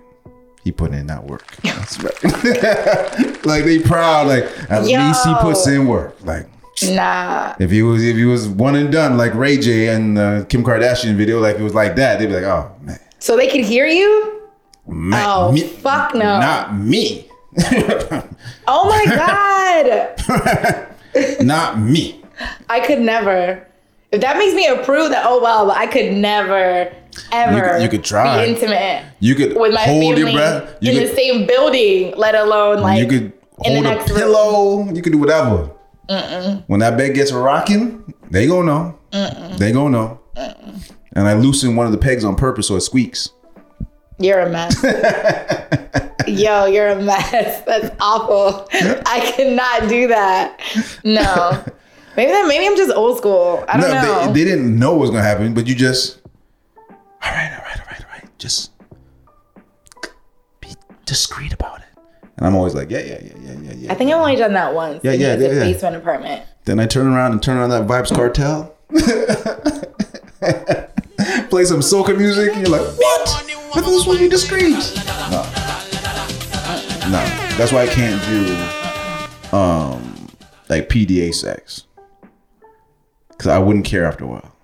He 0.63 0.71
put 0.71 0.91
in 0.93 1.07
that 1.07 1.23
work. 1.23 1.45
That's 1.63 1.97
right. 2.03 2.23
like 3.45 3.63
they 3.63 3.79
proud. 3.79 4.27
Like 4.27 4.43
at 4.69 4.83
least 4.83 5.25
he 5.25 5.33
puts 5.41 5.65
in 5.67 5.87
work. 5.87 6.15
Like 6.23 6.47
Nah. 6.83 7.55
if 7.59 7.71
he 7.71 7.83
was 7.83 8.01
if 8.05 8.15
he 8.15 8.23
was 8.23 8.47
one 8.47 8.75
and 8.75 8.89
done 8.91 9.17
like 9.17 9.33
Ray 9.35 9.57
J 9.57 9.89
and 9.89 10.17
uh, 10.17 10.45
Kim 10.45 10.63
Kardashian 10.63 11.15
video, 11.15 11.39
like 11.41 11.57
it 11.57 11.61
was 11.61 11.73
like 11.73 11.95
that, 11.97 12.19
they'd 12.19 12.27
be 12.27 12.33
like, 12.33 12.43
oh 12.43 12.71
man, 12.81 12.99
So 13.19 13.35
they 13.35 13.47
could 13.49 13.65
hear 13.65 13.85
you? 13.85 14.41
man 14.87 15.23
Oh, 15.27 15.51
me- 15.51 15.61
fuck 15.67 16.13
no. 16.13 16.39
not 16.39 16.75
me. 16.77 17.29
Oh 18.67 18.87
my 18.87 19.05
god. 19.15 20.95
Not 21.45 21.79
me. 21.79 22.21
I 22.69 22.79
could 22.79 22.99
never. 23.01 23.65
If 24.11 24.21
that 24.21 24.37
makes 24.37 24.53
me 24.55 24.67
approve 24.67 25.09
that, 25.09 25.25
oh 25.25 25.41
well, 25.41 25.65
but 25.67 25.75
I 25.77 25.85
could 25.87 26.13
never, 26.13 26.93
ever 27.31 27.77
You- 27.77 27.83
you 27.83 27.89
could 27.89 28.03
try. 28.03 28.43
be 28.45 28.51
intimate 28.53 29.03
You 29.19 29.35
could 29.35 29.57
with 29.57 29.73
my 29.73 29.81
hold 29.81 30.17
your 30.17 30.31
breath. 30.31 30.75
You 30.81 30.91
in 30.91 30.97
could, 30.99 31.09
the 31.09 31.15
same 31.15 31.45
building, 31.45 32.13
let 32.17 32.35
alone 32.35 32.81
like 32.81 32.99
you 32.99 33.07
could 33.07 33.33
in 33.65 33.73
the 33.73 33.81
hold 33.81 33.85
a 33.85 33.89
next 33.89 34.09
room. 34.09 34.19
pillow. 34.19 34.87
You 34.93 35.01
could 35.01 35.11
do 35.13 35.17
whatever. 35.19 35.69
When 36.67 36.79
that 36.79 36.97
bed 36.97 37.13
gets 37.13 37.31
rocking, 37.31 38.13
they 38.31 38.47
gonna 38.47 38.65
know. 39.11 39.55
They 39.57 39.71
gonna 39.71 39.89
know. 39.89 40.19
And 41.15 41.27
I 41.27 41.33
loosen 41.33 41.75
one 41.75 41.85
of 41.85 41.91
the 41.91 41.97
pegs 41.97 42.23
on 42.23 42.35
purpose 42.35 42.67
so 42.67 42.75
it 42.75 42.81
squeaks. 42.81 43.29
You're 44.19 44.39
a 44.41 44.49
mess. 44.49 44.75
Yo, 46.27 46.65
you're 46.65 46.89
a 46.89 47.01
mess. 47.01 47.61
That's 47.65 47.89
awful. 47.99 48.67
I 48.71 49.31
cannot 49.35 49.89
do 49.89 50.07
that. 50.09 50.59
No. 51.03 51.63
Maybe 52.17 52.31
that 52.31 52.47
maybe 52.47 52.65
I'm 52.65 52.75
just 52.75 52.91
old 52.95 53.17
school. 53.17 53.63
I 53.69 53.79
don't 53.79 53.91
know. 53.91 54.27
they, 54.27 54.43
they 54.43 54.49
didn't 54.49 54.77
know 54.77 54.91
what 54.91 54.99
was 55.01 55.09
gonna 55.11 55.23
happen, 55.23 55.53
but 55.53 55.67
you 55.67 55.75
just 55.75 56.19
all 57.29 57.35
right, 57.35 57.51
all 57.51 57.65
right, 57.65 57.79
all 57.79 57.85
right, 57.85 58.05
all 58.05 58.11
right. 58.11 58.39
Just 58.39 58.71
be 60.61 60.69
discreet 61.05 61.53
about 61.53 61.79
it. 61.79 61.85
And 62.37 62.47
I'm 62.47 62.55
always 62.55 62.73
like, 62.73 62.89
yeah, 62.89 62.99
yeah, 62.99 63.19
yeah, 63.21 63.33
yeah, 63.41 63.59
yeah, 63.61 63.73
yeah. 63.73 63.91
I 63.91 63.95
think 63.95 64.11
I've 64.11 64.19
only 64.19 64.35
done 64.35 64.53
that 64.53 64.73
once. 64.73 65.03
Yeah, 65.03 65.11
yeah, 65.11 65.35
yeah, 65.35 65.47
yeah. 65.47 65.59
basement 65.59 65.97
apartment. 65.97 66.43
Then 66.65 66.79
I 66.79 66.85
turn 66.85 67.07
around 67.07 67.33
and 67.33 67.43
turn 67.43 67.57
on 67.57 67.69
that 67.69 67.87
Vybz 67.87 68.15
Kartel. 68.15 68.75
Play 71.49 71.65
some 71.65 71.81
soca 71.81 72.17
music, 72.17 72.53
and 72.53 72.61
you're 72.61 72.69
like, 72.69 72.87
what? 72.97 73.43
But 73.73 73.81
this 73.81 74.05
was 74.05 74.19
be 74.19 74.29
discreet. 74.29 74.93
No. 75.29 75.43
No. 77.09 77.25
That's 77.57 77.71
why 77.71 77.83
I 77.83 77.87
can't 77.87 78.21
do 78.25 79.55
um 79.55 80.27
like 80.69 80.89
PDA 80.89 81.33
sex. 81.33 81.85
Cause 83.37 83.47
I 83.47 83.59
wouldn't 83.59 83.85
care 83.85 84.05
after 84.05 84.25
a 84.25 84.27
while. 84.27 84.55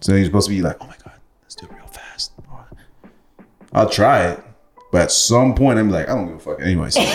So 0.00 0.14
you're 0.14 0.24
supposed 0.24 0.48
to 0.48 0.54
be 0.54 0.62
like, 0.62 0.76
oh 0.80 0.86
my 0.86 0.96
god, 1.04 1.14
let's 1.42 1.54
do 1.54 1.66
it 1.66 1.72
real 1.72 1.86
fast. 1.86 2.32
I'll 3.72 3.88
try 3.88 4.26
it. 4.28 4.42
But 4.92 5.02
at 5.02 5.12
some 5.12 5.54
point, 5.54 5.78
I'm 5.78 5.88
like, 5.90 6.08
I 6.08 6.14
don't 6.16 6.26
give 6.26 6.36
a 6.36 6.40
fuck. 6.40 6.60
Anyways, 6.60 6.96
you 6.96 7.04
know 7.04 7.10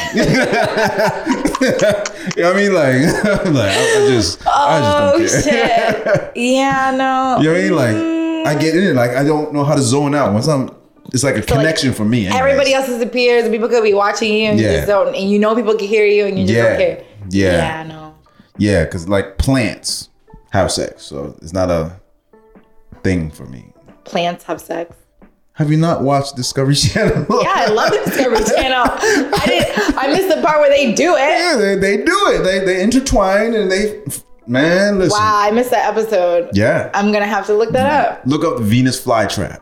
what 2.38 2.46
I 2.46 2.54
mean? 2.56 2.74
Like, 2.74 3.02
like 3.54 3.72
I, 3.72 4.06
I 4.06 4.08
just, 4.08 4.48
I 4.48 5.14
Oh 5.14 5.20
just 5.20 5.46
don't 5.46 5.54
oh, 5.54 5.58
care. 5.58 6.04
shit. 6.26 6.32
yeah, 6.38 6.92
no. 6.92 7.38
You 7.42 7.50
know 7.50 7.74
what 7.74 7.82
I 7.82 7.92
mean? 7.94 8.46
Like, 8.46 8.56
I 8.58 8.60
get 8.62 8.76
in 8.78 8.84
it. 8.84 8.96
Like, 8.96 9.12
I 9.12 9.24
don't 9.24 9.54
know 9.54 9.64
how 9.66 9.76
to 9.76 9.82
zone 9.82 10.16
out. 10.16 10.34
Once 10.34 10.48
I'm, 10.48 10.70
it's 11.14 11.24
like 11.24 11.36
a 11.36 11.42
connection 11.42 11.94
for 11.94 12.06
me. 12.06 12.28
anyways. 12.28 12.40
Everybody 12.40 12.74
else 12.74 12.88
disappears 12.88 13.44
and 13.44 13.52
people 13.54 13.68
could 13.68 13.84
be 13.84 13.94
watching 13.94 14.32
you 14.34 14.50
and 14.50 14.60
you 14.60 14.66
Yeah. 14.66 14.76
just 14.78 14.88
don't 14.88 15.14
and 15.16 15.30
you 15.30 15.38
know 15.40 15.54
people 15.56 15.76
can 15.76 15.88
hear 15.88 16.06
you 16.06 16.26
and 16.26 16.40
you 16.40 16.46
just 16.48 16.56
Yeah. 16.58 16.70
don't 16.70 16.78
care. 16.78 17.04
Yeah. 17.30 17.52
Yeah, 17.52 17.84
no. 17.84 18.16
Yeah, 18.58 18.86
because 18.86 19.08
like 19.10 19.38
plants 19.38 20.10
have 20.52 20.72
sex, 20.72 21.04
so 21.04 21.36
it's 21.42 21.52
not 21.54 21.70
a 21.70 22.00
thing 23.06 23.30
for 23.30 23.46
me. 23.46 23.72
Plants 24.04 24.44
have 24.46 24.60
sex. 24.60 24.96
Have 25.54 25.70
you 25.72 25.78
not 25.78 26.02
watched 26.02 26.36
Discovery 26.36 26.76
Channel? 26.88 27.26
Yeah, 27.30 27.54
I 27.56 27.68
love 27.68 27.92
the 27.92 28.02
Discovery 28.06 28.44
Channel. 28.56 28.84
I 28.90 29.44
did 29.46 29.96
I 29.96 30.08
missed 30.08 30.36
the 30.36 30.42
part 30.42 30.60
where 30.60 30.70
they 30.70 30.92
do 30.94 31.14
it. 31.16 31.20
yeah, 31.20 31.56
they, 31.56 31.76
they 31.76 31.98
do 32.04 32.18
it. 32.34 32.44
They 32.44 32.66
they 32.66 32.82
intertwine 32.82 33.54
and 33.54 33.72
they, 33.72 34.04
man, 34.48 34.98
listen. 35.00 35.18
Wow, 35.20 35.40
I 35.48 35.52
missed 35.52 35.70
that 35.72 35.88
episode. 35.96 36.50
Yeah, 36.54 36.90
I'm 36.96 37.12
gonna 37.14 37.28
have 37.28 37.46
to 37.46 37.54
look 37.54 37.72
that 37.74 38.10
up. 38.18 38.22
look 38.26 38.44
up 38.44 38.60
Venus 38.60 39.00
flytrap. 39.04 39.62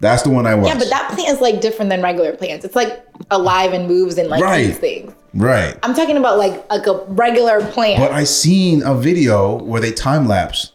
That's 0.00 0.22
the 0.22 0.30
one 0.30 0.46
I 0.46 0.54
watched. 0.54 0.74
Yeah, 0.74 0.78
but 0.78 0.90
that 0.90 1.12
plant 1.14 1.28
is 1.30 1.40
like 1.40 1.60
different 1.60 1.88
than 1.88 2.02
regular 2.02 2.36
plants. 2.36 2.64
It's 2.64 2.74
like 2.76 3.04
alive 3.30 3.72
and 3.72 3.86
moves 3.88 4.18
and 4.18 4.28
like 4.28 4.42
Right. 4.42 4.66
these 4.66 4.78
things. 4.78 5.12
right. 5.32 5.76
I'm 5.84 5.94
talking 5.94 6.16
about 6.16 6.38
like 6.38 6.68
like 6.70 6.86
a 6.86 7.04
regular 7.08 7.64
plant. 7.72 8.00
But 8.00 8.12
I 8.12 8.24
seen 8.24 8.82
a 8.82 8.94
video 8.94 9.62
where 9.62 9.80
they 9.80 9.92
time 9.92 10.26
lapse. 10.28 10.71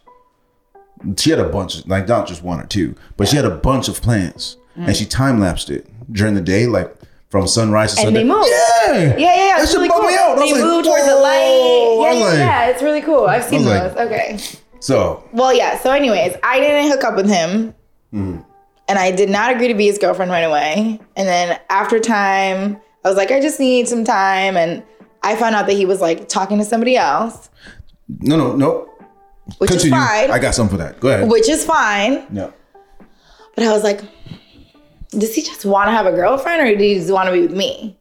She 1.18 1.30
had 1.30 1.40
a 1.40 1.50
bunch, 1.50 1.86
like 1.88 2.08
not 2.08 2.28
just 2.28 2.44
one 2.44 2.60
or 2.60 2.66
two, 2.66 2.96
but 3.18 3.28
she 3.28 3.36
had 3.36 3.46
a 3.46 3.50
bunch 3.56 3.88
of 3.88 4.02
plants, 4.02 4.58
and 4.76 4.96
she 4.96 5.06
time 5.06 5.40
lapsed 5.40 5.70
it 5.70 5.88
during 6.12 6.34
the 6.36 6.42
day, 6.42 6.66
like 6.68 6.94
from 7.30 7.46
sunrise 7.48 7.94
to 7.96 8.02
And 8.02 8.08
sunset. 8.08 8.24
they 8.24 8.24
move. 8.28 8.46
Yeah, 8.48 8.94
yeah, 8.94 9.04
yeah, 9.04 9.18
yeah. 9.18 9.56
That 9.58 9.64
It's 9.64 9.74
really 9.76 9.90
cool. 9.90 10.02
me 10.04 10.16
out. 10.16 10.36
They 10.38 10.52
like, 10.54 10.62
move 10.62 10.86
towards 10.86 11.06
the 11.06 11.16
light. 11.16 11.98
Yeah, 12.02 12.14
yeah, 12.14 12.26
like- 12.26 12.38
yeah. 12.38 12.66
It's 12.68 12.82
really 12.82 13.02
cool. 13.02 13.26
I've 13.28 13.44
seen 13.44 13.64
those. 13.66 13.94
like- 13.96 14.08
okay. 14.08 14.38
So 14.80 15.24
Well, 15.34 15.54
yeah. 15.54 15.78
So, 15.80 15.92
anyways, 15.92 16.36
I 16.44 16.60
didn't 16.60 16.90
hook 16.92 17.04
up 17.04 17.16
with 17.16 17.28
him, 17.30 17.74
Mm-hmm. 18.14 18.42
and 18.88 18.98
I 19.00 19.12
did 19.12 19.30
not 19.30 19.54
agree 19.54 19.68
to 19.68 19.74
be 19.74 19.88
his 19.88 19.98
girlfriend 19.98 20.32
right 20.32 20.42
away. 20.44 21.00
And 21.18 21.28
then 21.28 21.60
after 21.70 22.00
time, 22.00 22.78
I 23.04 23.10
was 23.10 23.18
like, 23.18 23.32
I 23.32 23.42
just 23.42 23.60
need 23.60 23.88
some 23.90 24.06
time, 24.06 24.56
and 24.56 24.82
I 25.24 25.36
found 25.36 25.56
out 25.56 25.68
that 25.68 25.74
he 25.74 25.86
was 25.86 26.00
like 26.00 26.30
talking 26.30 26.58
to 26.60 26.64
somebody 26.66 26.96
else, 26.96 27.50
no, 28.22 28.38
no, 28.38 28.56
no. 28.56 28.90
Which 29.58 29.70
Continue. 29.72 29.98
is 29.98 30.04
fine. 30.08 30.32
I 30.32 30.40
got 30.40 30.56
something 30.56 30.78
for 30.78 30.84
that. 30.84 31.00
Go 31.00 31.10
ahead. 31.10 31.30
which 31.30 31.50
is 31.50 31.66
fine. 31.66 32.26
No. 32.30 32.54
But 33.56 33.64
I 33.66 33.72
was 33.72 33.84
like, 33.84 34.02
does 35.12 35.34
he 35.34 35.42
just 35.42 35.66
want 35.66 35.88
to 35.88 35.92
have 35.92 36.06
a 36.06 36.12
girlfriend, 36.12 36.62
or 36.62 36.72
does 36.74 36.82
he 36.82 36.96
just 36.96 37.12
want 37.12 37.28
to 37.28 37.34
be 37.34 37.42
with 37.42 37.56
me? 37.56 37.98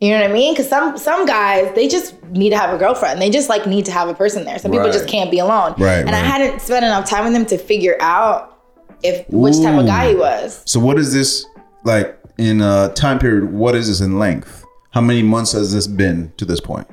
You 0.00 0.10
know 0.12 0.22
what 0.22 0.30
I 0.30 0.32
mean? 0.32 0.54
Because 0.54 0.68
some 0.68 0.96
some 0.96 1.26
guys 1.26 1.74
they 1.74 1.86
just 1.86 2.20
need 2.30 2.50
to 2.50 2.58
have 2.58 2.72
a 2.74 2.78
girlfriend. 2.78 3.20
They 3.20 3.28
just 3.28 3.50
like 3.50 3.66
need 3.66 3.84
to 3.84 3.92
have 3.92 4.08
a 4.08 4.14
person 4.14 4.44
there. 4.44 4.58
Some 4.58 4.70
people 4.70 4.90
just 4.90 5.06
can't 5.06 5.30
be 5.30 5.38
alone. 5.40 5.74
Right, 5.76 5.98
And 5.98 6.10
I 6.10 6.20
hadn't 6.20 6.60
spent 6.60 6.84
enough 6.86 7.08
time 7.08 7.24
with 7.24 7.34
him 7.34 7.44
to 7.46 7.58
figure 7.58 7.96
out 8.00 8.58
if 9.02 9.28
which 9.28 9.58
type 9.58 9.78
of 9.78 9.86
guy 9.86 10.10
he 10.10 10.14
was. 10.14 10.62
So 10.64 10.80
what 10.80 10.98
is 10.98 11.12
this 11.12 11.44
like 11.84 12.18
in 12.38 12.62
a 12.62 12.90
time 12.94 13.18
period? 13.18 13.52
What 13.52 13.74
is 13.74 13.88
this 13.88 14.00
in 14.00 14.18
length? 14.18 14.64
How 14.92 15.02
many 15.02 15.22
months 15.22 15.52
has 15.52 15.72
this 15.74 15.86
been 15.86 16.32
to 16.38 16.46
this 16.46 16.60
point? 16.60 16.88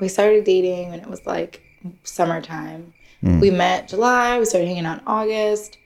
We 0.00 0.08
started 0.08 0.44
dating 0.44 0.90
when 0.90 1.00
it 1.00 1.08
was 1.08 1.24
like 1.26 1.62
summertime. 2.02 2.92
Hmm. 3.20 3.40
We 3.40 3.50
met 3.50 3.88
July. 3.88 4.38
We 4.38 4.46
started 4.46 4.66
hanging 4.66 4.86
out 4.86 5.00
in 5.00 5.06
August. 5.06 5.78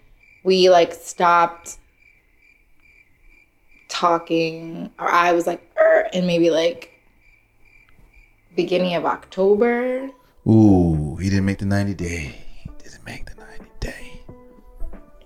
We 0.44 0.71
like 0.71 0.94
stopped 0.94 1.78
talking, 3.88 4.90
or 4.99 5.11
I 5.11 5.33
was 5.33 5.47
like, 5.47 5.68
er, 5.80 6.09
in 6.12 6.26
maybe 6.26 6.50
like 6.50 6.92
beginning 8.54 8.94
of 8.94 9.04
October. 9.04 10.11
Ooh, 10.47 11.16
he 11.16 11.30
didn't 11.30 11.47
make 11.47 11.59
the 11.59 11.64
90 11.64 11.94
day. 11.94 12.35
He 12.62 12.71
didn't 12.83 13.04
make 13.04 13.26
the 13.26 13.35
90 13.35 13.64
day. 13.80 14.21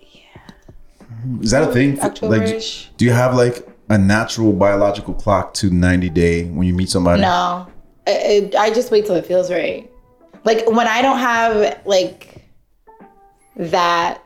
Yeah. 0.00 1.40
Is 1.42 1.50
that 1.50 1.68
a 1.68 1.73
thing? 1.73 1.97
Like, 1.97 2.12
October-ish. 2.12 2.90
do 2.97 3.04
you 3.04 3.12
have 3.12 3.35
like 3.35 3.68
a 3.90 3.99
natural 3.99 4.52
biological 4.52 5.14
clock 5.14 5.54
to 5.54 5.71
90 5.71 6.09
day 6.11 6.45
when 6.45 6.66
you 6.66 6.75
meet 6.75 6.88
somebody? 6.88 7.23
No, 7.23 7.66
I, 8.09 8.50
I 8.59 8.71
just 8.71 8.91
wait 8.91 9.07
till 9.07 9.17
it 9.17 9.27
feels 9.27 9.50
right. 9.50 9.91
Like 10.45 10.69
when 10.71 10.87
I 10.87 11.03
don't 11.03 11.19
have 11.19 11.81
like 11.85 12.45
that 13.57 14.23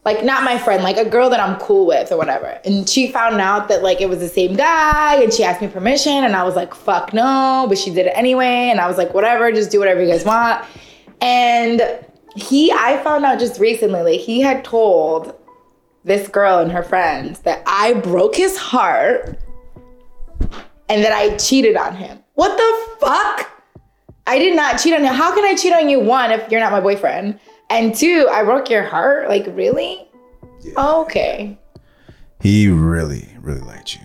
Like 0.09 0.25
not 0.25 0.43
my 0.43 0.57
friend, 0.57 0.81
like 0.81 0.97
a 0.97 1.07
girl 1.07 1.29
that 1.29 1.39
I'm 1.39 1.59
cool 1.59 1.85
with 1.85 2.11
or 2.11 2.17
whatever. 2.17 2.59
And 2.65 2.89
she 2.89 3.11
found 3.11 3.39
out 3.39 3.67
that 3.67 3.83
like 3.83 4.01
it 4.01 4.09
was 4.09 4.17
the 4.17 4.27
same 4.27 4.55
guy 4.55 5.21
and 5.21 5.31
she 5.31 5.43
asked 5.43 5.61
me 5.61 5.67
permission 5.67 6.23
and 6.23 6.35
I 6.35 6.41
was 6.41 6.55
like, 6.55 6.73
fuck 6.73 7.13
no, 7.13 7.67
but 7.69 7.77
she 7.77 7.93
did 7.93 8.07
it 8.07 8.13
anyway. 8.15 8.69
And 8.71 8.79
I 8.81 8.87
was 8.87 8.97
like, 8.97 9.13
whatever, 9.13 9.51
just 9.51 9.69
do 9.69 9.77
whatever 9.77 10.01
you 10.01 10.09
guys 10.09 10.25
want. 10.25 10.65
And 11.21 11.83
he, 12.35 12.71
I 12.71 12.99
found 13.03 13.23
out 13.23 13.37
just 13.37 13.59
recently, 13.59 14.01
like 14.01 14.19
he 14.19 14.41
had 14.41 14.65
told 14.65 15.35
this 16.03 16.27
girl 16.27 16.57
and 16.57 16.71
her 16.71 16.81
friends 16.81 17.41
that 17.41 17.61
I 17.67 17.93
broke 17.93 18.35
his 18.35 18.57
heart 18.57 19.37
and 20.89 21.03
that 21.03 21.11
I 21.11 21.37
cheated 21.37 21.77
on 21.77 21.95
him. 21.95 22.17
What 22.33 22.57
the 22.57 23.05
fuck? 23.05 23.51
I 24.25 24.39
did 24.39 24.55
not 24.55 24.79
cheat 24.79 24.95
on 24.95 25.03
him. 25.03 25.13
How 25.13 25.35
can 25.35 25.45
I 25.45 25.53
cheat 25.53 25.71
on 25.71 25.87
you? 25.87 25.99
One, 25.99 26.31
if 26.31 26.49
you're 26.51 26.61
not 26.61 26.71
my 26.71 26.81
boyfriend, 26.81 27.39
and 27.69 27.93
two, 27.95 28.27
I 28.31 28.43
broke 28.43 28.69
your 28.69 28.83
heart. 28.83 29.29
Like 29.29 29.47
really? 29.51 30.07
Oh, 30.75 31.03
okay. 31.03 31.57
He 32.41 32.67
really, 32.67 33.29
really 33.41 33.61
liked 33.61 33.95
you. 33.95 34.01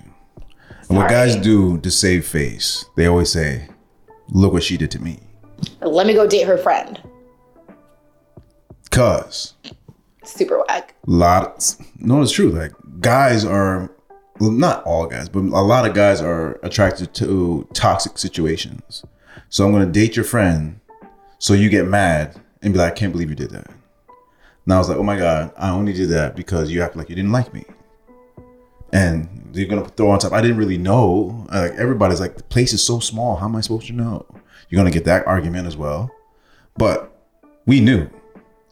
And 0.88 0.99
what 0.99 1.09
guys 1.09 1.37
do 1.37 1.78
to 1.78 1.90
save 1.90 2.26
face, 2.26 2.85
they 2.97 3.06
always 3.06 3.30
say, 3.30 3.68
Look 4.30 4.52
what 4.52 4.62
she 4.62 4.76
did 4.76 4.90
to 4.92 5.02
me. 5.02 5.21
Let 5.80 6.06
me 6.06 6.14
go 6.14 6.26
date 6.26 6.47
her 6.47 6.59
friend. 6.59 7.00
Cause 8.90 9.54
Super 10.23 10.62
whack. 10.68 10.94
lot 11.06 11.76
no 11.99 12.23
it's 12.23 12.33
true 12.33 12.49
like 12.50 12.73
guys 13.00 13.44
are 13.44 13.90
well, 14.40 14.50
not 14.50 14.83
all 14.85 15.06
guys 15.06 15.28
but 15.28 15.40
a 15.40 15.61
lot 15.61 15.87
of 15.87 15.94
guys 15.94 16.23
are 16.23 16.59
attracted 16.62 17.12
to 17.14 17.68
toxic 17.75 18.16
situations 18.16 19.04
so 19.49 19.66
i'm 19.66 19.73
going 19.73 19.85
to 19.85 19.92
date 19.92 20.16
your 20.16 20.25
friend 20.25 20.80
so 21.38 21.52
you 21.52 21.68
get 21.68 21.87
mad 21.87 22.40
and 22.64 22.73
be 22.73 22.78
like 22.78 22.92
i 22.92 22.94
can't 22.94 23.12
believe 23.12 23.30
you 23.30 23.37
did 23.37 23.50
that 23.50 23.66
and 24.64 24.73
i 24.75 24.78
was 24.78 24.88
like 24.88 24.99
oh 24.99 25.02
my 25.02 25.16
god 25.16 25.52
i 25.59 25.71
only 25.71 25.92
did 25.92 26.09
that 26.09 26.35
because 26.35 26.71
you 26.71 26.83
act 26.83 26.97
like 26.97 27.09
you 27.09 27.14
didn't 27.14 27.33
like 27.33 27.52
me 27.54 27.64
and 28.92 29.28
you're 29.52 29.66
going 29.68 29.83
to 29.83 29.88
throw 29.90 30.11
on 30.11 30.18
top 30.18 30.33
i 30.33 30.40
didn't 30.40 30.56
really 30.56 30.78
know 30.78 31.47
like 31.52 31.73
everybody's 31.73 32.21
like 32.21 32.37
the 32.37 32.42
place 32.44 32.73
is 32.73 32.83
so 32.83 32.99
small 32.99 33.37
how 33.37 33.47
am 33.47 33.56
i 33.56 33.61
supposed 33.61 33.87
to 33.87 33.92
know 33.92 34.25
you're 34.68 34.80
going 34.80 34.90
to 34.90 34.97
get 34.97 35.04
that 35.04 35.26
argument 35.26 35.66
as 35.66 35.76
well 35.76 36.11
but 36.76 37.16
we 37.66 37.80
knew 37.80 38.09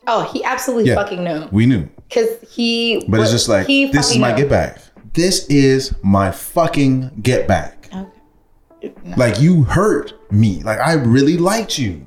Oh, 0.09 0.25
he 0.33 0.43
absolutely 0.43 0.89
yeah 0.91 0.97
fucking 0.97 1.23
knew. 1.23 1.47
we 1.53 1.65
knew 1.65 1.89
Because 2.09 2.29
he. 2.51 3.05
but 3.09 3.21
it's 3.21 3.31
just 3.31 3.49
like 3.49 3.69
he 3.69 3.87
this 3.93 4.11
is 4.11 4.19
my 4.19 4.33
knew. 4.33 4.39
get 4.39 4.51
back. 4.51 4.81
This 5.13 5.47
is 5.47 5.95
my 6.03 6.33
fucking 6.33 7.21
get 7.23 7.47
back. 7.47 7.89
Okay. 7.95 9.15
Like 9.17 9.39
you 9.41 9.63
hurt 9.63 10.13
me. 10.33 10.61
Like 10.65 10.81
I 10.81 10.95
really 10.95 11.37
liked 11.37 11.79
you. 11.79 12.05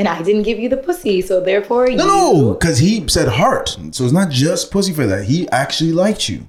And 0.00 0.08
I 0.08 0.22
didn't 0.22 0.44
give 0.44 0.58
you 0.58 0.70
the 0.70 0.78
pussy, 0.78 1.20
so 1.20 1.42
therefore 1.42 1.86
you. 1.86 1.98
No, 1.98 2.06
no, 2.06 2.54
because 2.54 2.78
he 2.78 3.06
said 3.06 3.28
heart. 3.28 3.76
So 3.90 4.02
it's 4.02 4.14
not 4.14 4.30
just 4.30 4.70
pussy 4.70 4.94
for 4.94 5.06
that. 5.06 5.24
He 5.24 5.46
actually 5.50 5.92
liked 5.92 6.26
you. 6.26 6.48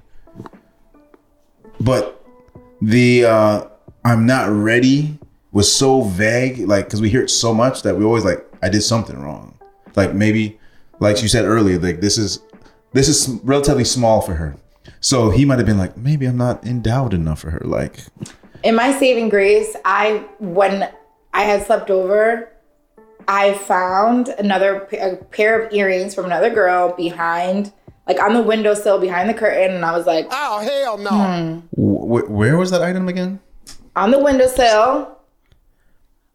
But 1.78 2.24
the 2.80 3.26
uh 3.26 3.66
I'm 4.06 4.24
not 4.24 4.48
ready 4.48 5.18
was 5.52 5.70
so 5.70 6.00
vague, 6.00 6.60
like 6.60 6.86
because 6.86 7.02
we 7.02 7.10
hear 7.10 7.24
it 7.24 7.28
so 7.28 7.52
much 7.52 7.82
that 7.82 7.94
we 7.94 8.06
always 8.06 8.24
like, 8.24 8.42
I 8.62 8.70
did 8.70 8.80
something 8.80 9.20
wrong. 9.20 9.58
Like 9.96 10.14
maybe, 10.14 10.58
like 10.98 11.20
you 11.20 11.28
said 11.28 11.44
earlier, 11.44 11.78
like 11.78 12.00
this 12.00 12.16
is 12.16 12.40
this 12.94 13.06
is 13.06 13.38
relatively 13.44 13.84
small 13.84 14.22
for 14.22 14.32
her. 14.32 14.56
So 15.00 15.28
he 15.28 15.44
might 15.44 15.58
have 15.58 15.66
been 15.66 15.76
like, 15.76 15.94
maybe 15.98 16.24
I'm 16.24 16.38
not 16.38 16.64
endowed 16.64 17.12
enough 17.12 17.40
for 17.40 17.50
her. 17.50 17.60
Like, 17.64 18.00
In 18.62 18.76
my 18.76 18.98
saving 18.98 19.28
grace, 19.28 19.76
I 19.84 20.24
when 20.38 20.88
I 21.34 21.42
had 21.42 21.66
slept 21.66 21.90
over, 21.90 22.48
I 23.28 23.54
found 23.54 24.28
another 24.28 24.88
a 25.00 25.16
pair 25.16 25.60
of 25.62 25.72
earrings 25.72 26.14
from 26.14 26.24
another 26.26 26.50
girl 26.50 26.94
behind, 26.96 27.72
like 28.08 28.20
on 28.22 28.34
the 28.34 28.42
windowsill 28.42 28.98
behind 28.98 29.28
the 29.28 29.34
curtain, 29.34 29.74
and 29.74 29.84
I 29.84 29.96
was 29.96 30.06
like, 30.06 30.26
Oh, 30.30 30.60
hell 30.60 30.98
no. 30.98 31.10
Hmm. 31.10 31.58
wh- 31.80 32.30
where 32.30 32.56
was 32.56 32.70
that 32.70 32.82
item 32.82 33.08
again? 33.08 33.40
on 33.94 34.10
the 34.10 34.18
windowsill. 34.18 35.18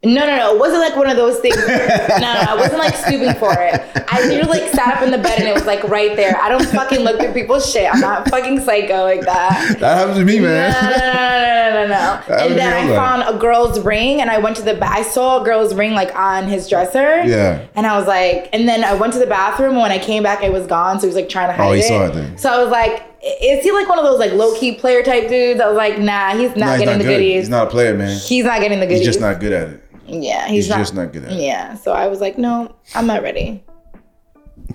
No, 0.04 0.20
no, 0.24 0.36
no. 0.36 0.54
It 0.54 0.60
wasn't 0.60 0.78
like 0.80 0.94
one 0.96 1.10
of 1.10 1.16
those 1.16 1.40
things. 1.40 1.56
no, 1.66 1.66
no, 1.66 2.44
I 2.48 2.54
wasn't 2.56 2.78
like 2.78 2.94
stooping 2.94 3.34
for 3.34 3.52
it. 3.58 3.82
I 4.08 4.20
literally 4.26 4.60
like 4.60 4.70
sat 4.72 4.96
up 4.96 5.02
in 5.02 5.10
the 5.10 5.18
bed 5.18 5.40
and 5.40 5.48
it 5.48 5.52
was 5.54 5.66
like 5.66 5.82
right 5.84 6.14
there. 6.14 6.40
I 6.40 6.48
don't 6.48 6.64
fucking 6.66 7.00
look 7.00 7.18
through 7.20 7.32
people's 7.32 7.68
shit. 7.70 7.92
I'm 7.92 7.98
not 8.00 8.28
fucking 8.30 8.60
psycho 8.60 9.02
like 9.02 9.22
that. 9.22 9.78
That 9.80 9.98
happens 9.98 10.18
to 10.18 10.24
me, 10.24 10.38
man. 10.38 10.72
no, 10.72 10.90
no, 10.90 11.88
no, 11.88 11.88
no, 11.88 11.88
no, 11.88 12.36
no. 12.38 12.44
And 12.46 12.56
then 12.56 12.72
I 12.72 12.94
found 12.94 13.24
a 13.34 13.36
girl's 13.40 13.80
ring 13.80 14.20
and 14.20 14.30
I 14.30 14.38
went 14.38 14.54
to 14.58 14.62
the, 14.62 14.74
ba- 14.74 14.88
I 14.88 15.02
saw 15.02 15.42
a 15.42 15.44
girl's 15.44 15.74
ring 15.74 15.94
like 15.94 16.14
on 16.14 16.46
his 16.46 16.68
dresser. 16.68 17.24
Yeah. 17.24 17.66
And 17.74 17.84
I 17.84 17.98
was 17.98 18.06
like, 18.06 18.48
and 18.52 18.68
then 18.68 18.84
I 18.84 18.94
went 18.94 19.14
to 19.14 19.18
the 19.18 19.26
bathroom 19.26 19.72
and 19.72 19.80
when 19.80 19.90
I 19.90 19.98
came 19.98 20.22
back, 20.22 20.44
it 20.44 20.52
was 20.52 20.68
gone. 20.68 20.98
So 21.00 21.02
he 21.02 21.06
was 21.08 21.16
like 21.16 21.28
trying 21.28 21.48
to 21.48 21.54
hide 21.54 21.64
it. 21.64 21.68
Oh, 21.68 21.72
he 21.72 21.80
it. 21.80 21.88
saw 21.88 22.06
it 22.06 22.14
then. 22.14 22.38
So 22.38 22.50
I 22.52 22.62
was 22.62 22.70
like, 22.70 23.02
is 23.42 23.64
he 23.64 23.72
like 23.72 23.88
one 23.88 23.98
of 23.98 24.04
those 24.04 24.20
like 24.20 24.30
low 24.32 24.56
key 24.60 24.76
player 24.76 25.02
type 25.02 25.28
dudes? 25.28 25.60
I 25.60 25.66
was 25.66 25.76
like, 25.76 25.98
nah, 25.98 26.36
he's 26.36 26.50
not 26.50 26.56
Nah, 26.56 26.70
he's 26.74 26.78
getting 26.78 26.86
not 26.94 26.98
the 26.98 27.04
good. 27.04 27.14
goodies. 27.16 27.34
He's 27.42 27.48
not 27.48 27.66
a 27.66 27.70
player, 27.70 27.94
man. 27.98 28.16
He's 28.16 28.44
not 28.44 28.60
getting 28.60 28.78
the 28.78 28.86
goodies. 28.86 28.98
He's 29.00 29.06
just 29.08 29.20
not 29.20 29.40
good 29.40 29.52
at 29.52 29.68
it. 29.70 29.84
Yeah, 30.08 30.46
he's, 30.46 30.64
He's 30.64 30.68
not, 30.70 30.78
just 30.78 30.94
not 30.94 31.12
good 31.12 31.24
at 31.24 31.32
it. 31.32 31.40
Yeah, 31.40 31.74
so 31.74 31.92
I 31.92 32.06
was 32.06 32.20
like, 32.20 32.38
no, 32.38 32.74
I'm 32.94 33.06
not 33.06 33.22
ready. 33.22 33.64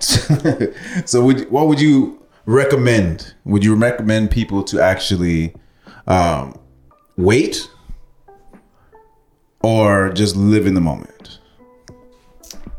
so 0.00 1.24
would, 1.24 1.50
what 1.50 1.68
would 1.68 1.80
you 1.80 2.20
recommend 2.46 3.34
would 3.44 3.64
you 3.64 3.74
recommend 3.74 4.30
people 4.30 4.62
to 4.62 4.80
actually 4.80 5.54
um, 6.06 6.58
wait 7.16 7.70
or 9.62 10.10
just 10.10 10.36
live 10.36 10.66
in 10.66 10.74
the 10.74 10.80
moment 10.80 11.14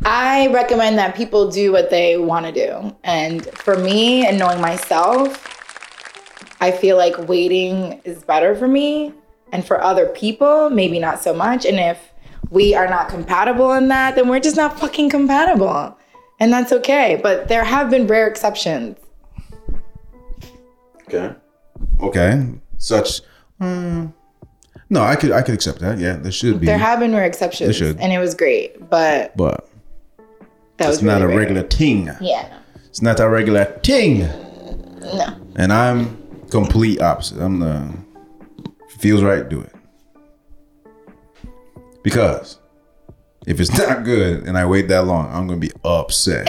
I 0.05 0.47
recommend 0.47 0.99
that 0.99 1.15
people 1.15 1.49
do 1.49 1.71
what 1.71 1.89
they 1.89 2.17
want 2.17 2.45
to 2.45 2.51
do. 2.51 2.95
And 3.03 3.43
for 3.57 3.75
me 3.75 4.27
and 4.27 4.37
knowing 4.37 4.61
myself, 4.61 5.41
I 6.61 6.69
feel 6.69 6.95
like 6.95 7.27
waiting 7.27 8.01
is 8.03 8.23
better 8.23 8.55
for 8.55 8.67
me. 8.67 9.13
And 9.51 9.65
for 9.65 9.81
other 9.81 10.07
people, 10.07 10.69
maybe 10.69 10.99
not 10.99 11.23
so 11.23 11.33
much. 11.33 11.65
And 11.65 11.79
if 11.79 12.13
we 12.51 12.75
are 12.75 12.87
not 12.87 13.09
compatible 13.09 13.73
in 13.73 13.87
that, 13.89 14.15
then 14.15 14.27
we're 14.29 14.39
just 14.39 14.55
not 14.55 14.79
fucking 14.79 15.09
compatible. 15.09 15.97
And 16.39 16.51
that's 16.51 16.71
okay. 16.71 17.19
But 17.21 17.47
there 17.47 17.63
have 17.63 17.89
been 17.89 18.07
rare 18.07 18.27
exceptions. 18.27 18.97
okay 21.07 21.33
okay 22.01 22.43
such 22.77 23.21
mm, 23.61 24.11
no 24.89 25.01
i 25.03 25.15
could 25.15 25.31
i 25.31 25.41
could 25.41 25.53
accept 25.53 25.79
that 25.79 25.97
yeah 25.99 26.15
there 26.15 26.31
should 26.31 26.59
be 26.59 26.65
There 26.65 26.77
have 26.79 26.99
been 26.99 27.13
rare 27.13 27.25
exceptions. 27.25 27.75
should. 27.75 27.99
And 27.99 28.11
it 28.11 28.17
was 28.19 28.33
great. 28.33 28.89
But 28.89 29.35
but 29.37 29.69
that 30.77 30.87
was 30.87 31.01
not 31.03 31.21
really 31.21 31.23
a 31.23 31.27
rare. 31.27 31.37
regular 31.39 31.63
thing 31.63 32.07
Yeah, 32.21 32.47
no. 32.49 32.57
it's 32.85 33.01
not 33.01 33.19
a 33.19 33.29
regular 33.29 33.65
thing 33.83 34.19
No. 35.19 35.27
and 35.55 35.71
i'm 35.71 36.17
complete 36.49 36.99
opposite 37.01 37.39
i'm 37.39 37.59
the 37.59 37.87
feels 38.97 39.21
right 39.21 39.47
do 39.47 39.61
it 39.61 39.74
because 42.05 42.59
if 43.47 43.59
it's 43.59 43.75
not 43.77 44.05
good 44.05 44.47
and 44.47 44.57
i 44.57 44.65
wait 44.65 44.87
that 44.87 45.05
long 45.05 45.27
i'm 45.33 45.47
gonna 45.47 45.59
be 45.59 45.71
upset. 45.83 46.45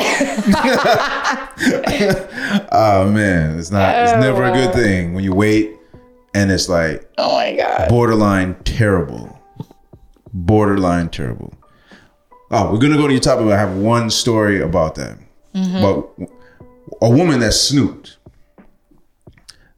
Oh 2.70 3.10
man 3.12 3.58
it's 3.58 3.70
not 3.70 3.94
it's 3.96 4.12
oh, 4.12 4.20
never 4.20 4.44
a 4.44 4.52
good 4.52 4.72
thing. 4.74 5.14
When 5.14 5.24
you 5.24 5.34
wait 5.34 5.72
and 6.34 6.52
it's 6.52 6.68
like 6.68 7.10
Oh 7.18 7.36
my 7.36 7.56
God. 7.56 7.88
borderline 7.88 8.54
terrible. 8.64 9.40
Borderline 10.32 11.08
terrible. 11.08 11.54
Oh 12.50 12.70
we're 12.70 12.78
gonna 12.78 12.96
go 12.98 13.06
to 13.06 13.12
your 13.12 13.22
topic 13.22 13.46
i 13.46 13.58
have 13.58 13.76
one 13.76 14.10
story 14.10 14.60
about 14.60 14.94
that. 14.96 15.18
Mm-hmm. 15.54 15.80
But 15.80 16.28
a 17.00 17.10
woman 17.10 17.40
that 17.40 17.52
snooped. 17.52 18.18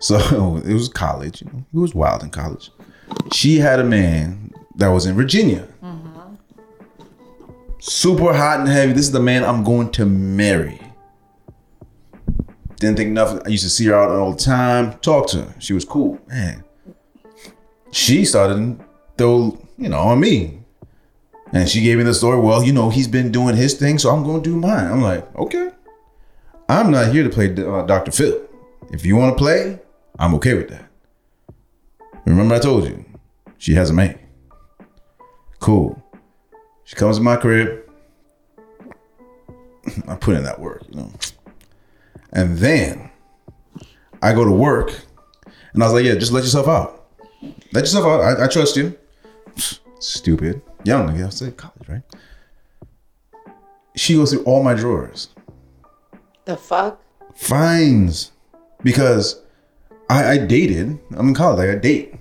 So 0.00 0.56
it 0.66 0.74
was 0.74 0.88
college 0.88 1.42
you 1.42 1.48
know 1.52 1.64
it 1.72 1.78
was 1.78 1.94
wild 1.94 2.24
in 2.24 2.30
college. 2.30 2.72
She 3.32 3.58
had 3.58 3.78
a 3.78 3.84
man 3.84 4.52
that 4.78 4.88
was 4.88 5.06
in 5.06 5.14
virginia 5.14 5.68
super 7.80 8.32
hot 8.32 8.60
and 8.60 8.68
heavy 8.68 8.92
this 8.92 9.02
is 9.02 9.12
the 9.12 9.20
man 9.20 9.44
i'm 9.44 9.62
going 9.62 9.90
to 9.90 10.04
marry 10.06 10.80
didn't 12.76 12.96
think 12.96 13.10
nothing 13.10 13.40
i 13.44 13.48
used 13.48 13.64
to 13.64 13.70
see 13.70 13.86
her 13.86 13.94
out 13.94 14.10
all 14.10 14.32
the 14.32 14.38
time 14.38 14.98
talk 14.98 15.28
to 15.28 15.42
her 15.42 15.54
she 15.60 15.72
was 15.72 15.84
cool 15.84 16.18
man 16.28 16.64
she 17.90 18.24
started 18.24 18.78
throw, 19.18 19.58
you 19.76 19.88
know, 19.88 19.98
on 19.98 20.20
me. 20.20 20.60
And 21.52 21.68
she 21.68 21.82
gave 21.82 21.98
me 21.98 22.04
the 22.04 22.14
story. 22.14 22.38
Well, 22.38 22.62
you 22.62 22.72
know, 22.72 22.90
he's 22.90 23.08
been 23.08 23.32
doing 23.32 23.56
his 23.56 23.74
thing, 23.74 23.98
so 23.98 24.10
I'm 24.10 24.22
going 24.22 24.42
to 24.42 24.50
do 24.50 24.56
mine. 24.56 24.86
I'm 24.86 25.02
like, 25.02 25.34
okay. 25.36 25.70
I'm 26.68 26.90
not 26.90 27.12
here 27.12 27.24
to 27.24 27.30
play 27.30 27.50
uh, 27.52 27.82
Dr. 27.82 28.12
Phil. 28.12 28.40
If 28.90 29.04
you 29.04 29.16
want 29.16 29.36
to 29.36 29.42
play, 29.42 29.78
I'm 30.18 30.34
okay 30.34 30.54
with 30.54 30.68
that. 30.68 30.84
Remember, 32.26 32.54
I 32.54 32.58
told 32.58 32.84
you, 32.84 33.04
she 33.56 33.74
has 33.74 33.88
a 33.90 33.94
man. 33.94 34.18
Cool. 35.60 36.02
She 36.84 36.96
comes 36.96 37.18
to 37.18 37.22
my 37.22 37.36
crib. 37.36 37.84
I 40.06 40.16
put 40.16 40.36
in 40.36 40.44
that 40.44 40.60
work, 40.60 40.82
you 40.88 40.96
know. 40.96 41.12
And 42.32 42.58
then 42.58 43.10
I 44.22 44.32
go 44.32 44.44
to 44.44 44.50
work, 44.50 44.92
and 45.72 45.82
I 45.82 45.86
was 45.86 45.94
like, 45.94 46.04
yeah, 46.04 46.14
just 46.14 46.32
let 46.32 46.44
yourself 46.44 46.68
out. 46.68 47.06
Let 47.72 47.82
yourself 47.82 48.04
out. 48.04 48.20
I, 48.20 48.44
I 48.44 48.48
trust 48.48 48.76
you. 48.76 48.96
Stupid. 49.98 50.62
Young, 50.84 51.16
yeah, 51.18 51.26
I 51.26 51.30
said 51.30 51.56
college, 51.56 51.88
right? 51.88 52.02
She 53.96 54.14
goes 54.14 54.32
through 54.32 54.44
all 54.44 54.62
my 54.62 54.74
drawers. 54.74 55.30
The 56.44 56.56
fuck? 56.56 57.02
Fines. 57.34 58.32
Because 58.82 59.42
I, 60.08 60.30
I 60.30 60.38
dated. 60.38 60.98
I'm 61.16 61.28
in 61.28 61.34
college. 61.34 61.58
Like 61.58 61.76
I 61.76 61.78
date. 61.80 62.14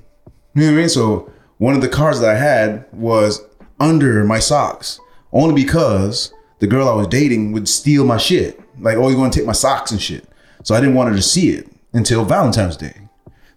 You 0.55 0.61
know 0.61 0.65
what 0.67 0.73
I 0.73 0.81
mean? 0.81 0.89
So 0.89 1.31
one 1.57 1.75
of 1.75 1.81
the 1.81 1.89
cars 1.89 2.19
that 2.19 2.29
I 2.29 2.37
had 2.37 2.85
was 2.91 3.41
under 3.79 4.23
my 4.23 4.39
socks. 4.39 4.99
Only 5.33 5.55
because 5.55 6.33
the 6.59 6.67
girl 6.67 6.87
I 6.87 6.95
was 6.95 7.07
dating 7.07 7.51
would 7.51 7.67
steal 7.67 8.05
my 8.05 8.17
shit. 8.17 8.59
Like 8.79 8.97
oh, 8.97 9.01
always 9.01 9.15
going 9.15 9.31
to 9.31 9.37
take 9.37 9.47
my 9.47 9.53
socks 9.53 9.91
and 9.91 10.01
shit. 10.01 10.27
So 10.63 10.75
I 10.75 10.79
didn't 10.79 10.95
want 10.95 11.09
her 11.09 11.15
to 11.15 11.21
see 11.21 11.49
it 11.49 11.69
until 11.93 12.25
Valentine's 12.25 12.77
Day. 12.77 12.95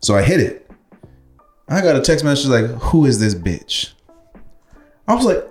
So 0.00 0.16
I 0.16 0.22
hid 0.22 0.40
it. 0.40 0.70
I 1.68 1.80
got 1.82 1.96
a 1.96 2.00
text 2.00 2.24
message 2.24 2.46
like, 2.48 2.66
who 2.82 3.06
is 3.06 3.20
this 3.20 3.34
bitch? 3.34 3.92
I 5.06 5.14
was 5.14 5.24
like, 5.24 5.44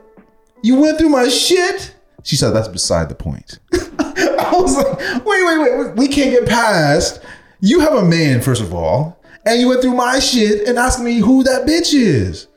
you 0.63 0.75
went 0.75 0.97
through 0.97 1.09
my 1.09 1.27
shit? 1.29 1.95
She 2.23 2.35
said, 2.35 2.51
that's 2.51 2.67
beside 2.67 3.09
the 3.09 3.15
point. 3.15 3.59
I 3.73 4.51
was 4.53 4.75
like, 4.75 5.25
wait, 5.25 5.43
wait, 5.45 5.59
wait, 5.59 5.95
we 5.95 6.07
can't 6.07 6.31
get 6.31 6.47
past. 6.47 7.21
You 7.61 7.79
have 7.81 7.93
a 7.93 8.03
man, 8.03 8.41
first 8.41 8.61
of 8.61 8.73
all, 8.73 9.18
and 9.45 9.59
you 9.59 9.67
went 9.67 9.81
through 9.81 9.95
my 9.95 10.19
shit 10.19 10.67
and 10.67 10.77
asked 10.77 11.01
me 11.01 11.19
who 11.19 11.43
that 11.43 11.65
bitch 11.65 11.93
is. 11.93 12.47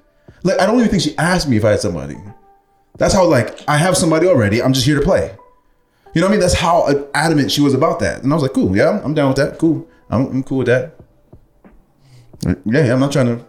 Like, 0.42 0.60
I 0.60 0.66
don't 0.66 0.78
even 0.78 0.90
think 0.90 1.02
she 1.02 1.16
asked 1.18 1.48
me 1.48 1.56
if 1.56 1.64
I 1.64 1.70
had 1.70 1.80
somebody. 1.80 2.16
That's 2.98 3.14
how 3.14 3.26
like 3.26 3.60
I 3.68 3.76
have 3.78 3.96
somebody 3.96 4.26
already. 4.26 4.62
I'm 4.62 4.72
just 4.72 4.86
here 4.86 4.96
to 4.98 5.04
play. 5.04 5.34
You 6.14 6.20
know 6.20 6.26
what 6.26 6.30
I 6.30 6.32
mean? 6.32 6.40
That's 6.40 6.54
how 6.54 7.08
adamant 7.14 7.50
she 7.50 7.62
was 7.62 7.74
about 7.74 8.00
that. 8.00 8.22
And 8.22 8.32
I 8.32 8.34
was 8.36 8.42
like, 8.42 8.52
cool, 8.52 8.76
yeah, 8.76 9.00
I'm 9.02 9.14
down 9.14 9.28
with 9.28 9.38
that. 9.38 9.58
Cool. 9.58 9.88
I'm, 10.10 10.26
I'm 10.26 10.42
cool 10.42 10.58
with 10.58 10.66
that. 10.66 10.94
Yeah, 12.44 12.54
yeah, 12.66 12.92
I'm 12.92 13.00
not 13.00 13.12
trying 13.12 13.38
to. 13.38 13.44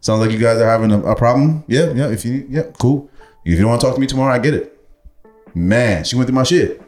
Sounds 0.00 0.20
like 0.20 0.32
you 0.32 0.38
guys 0.38 0.60
are 0.60 0.68
having 0.68 0.90
a, 0.90 1.00
a 1.02 1.16
problem. 1.16 1.64
Yeah, 1.68 1.92
yeah. 1.92 2.10
If 2.10 2.24
you, 2.24 2.46
yeah, 2.48 2.64
cool. 2.78 3.08
If 3.44 3.52
you 3.52 3.58
don't 3.58 3.68
want 3.68 3.80
to 3.80 3.86
talk 3.86 3.94
to 3.94 4.00
me 4.00 4.06
tomorrow, 4.06 4.34
I 4.34 4.38
get 4.38 4.54
it. 4.54 4.78
Man, 5.54 6.04
she 6.04 6.16
went 6.16 6.26
through 6.26 6.34
my 6.34 6.42
shit. 6.42 6.82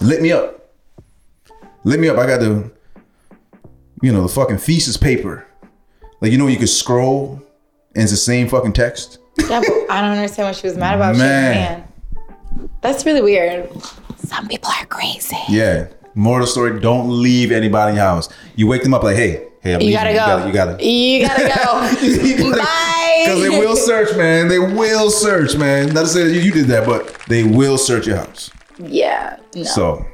Lit 0.00 0.20
me 0.20 0.32
up. 0.32 0.72
Lit 1.84 2.00
me 2.00 2.08
up. 2.08 2.18
I 2.18 2.26
got 2.26 2.40
the, 2.40 2.70
you 4.02 4.12
know, 4.12 4.22
the 4.22 4.28
fucking 4.28 4.58
thesis 4.58 4.96
paper. 4.96 5.46
Like 6.20 6.32
you 6.32 6.38
know, 6.38 6.46
you 6.46 6.56
could 6.56 6.68
scroll, 6.68 7.42
and 7.94 8.02
it's 8.02 8.12
the 8.12 8.16
same 8.16 8.48
fucking 8.48 8.72
text. 8.72 9.18
Yeah, 9.38 9.60
but 9.60 9.90
I 9.90 10.00
don't 10.00 10.12
understand 10.12 10.48
what 10.48 10.56
she 10.56 10.66
was 10.66 10.76
mad 10.76 10.96
about. 10.96 11.16
Man. 11.16 11.54
man. 11.54 11.88
That's 12.82 13.06
really 13.06 13.22
weird. 13.22 13.70
Some 14.18 14.48
people 14.48 14.70
are 14.70 14.86
crazy. 14.86 15.36
Yeah. 15.48 15.88
Moral 16.14 16.46
story: 16.46 16.80
Don't 16.80 17.22
leave 17.22 17.52
anybody 17.52 17.90
in 17.90 17.96
your 17.96 18.04
house. 18.04 18.28
You 18.56 18.66
wake 18.66 18.82
them 18.82 18.92
up 18.92 19.02
like, 19.02 19.16
"Hey, 19.16 19.48
hey, 19.62 19.74
I'm 19.74 19.80
you 19.80 19.92
gotta 19.92 20.12
go. 20.12 20.46
You 20.46 20.52
gotta, 20.52 20.84
you 20.84 21.26
gotta, 21.26 21.46
you 22.06 22.36
gotta 22.36 22.42
go. 22.42 22.50
Bye." 22.58 23.22
Because 23.24 23.40
they 23.42 23.48
will 23.50 23.76
search, 23.76 24.16
man. 24.16 24.48
They 24.48 24.58
will 24.58 25.10
search, 25.10 25.56
man. 25.56 25.92
Not 25.92 26.02
to 26.02 26.08
say 26.08 26.24
that 26.24 26.32
you, 26.32 26.40
you 26.40 26.52
did 26.52 26.66
that, 26.66 26.86
but 26.86 27.14
they 27.28 27.44
will 27.44 27.78
search 27.78 28.06
your 28.06 28.16
house. 28.16 28.50
Yeah. 28.78 29.38
No. 29.54 29.62
So, 29.64 30.06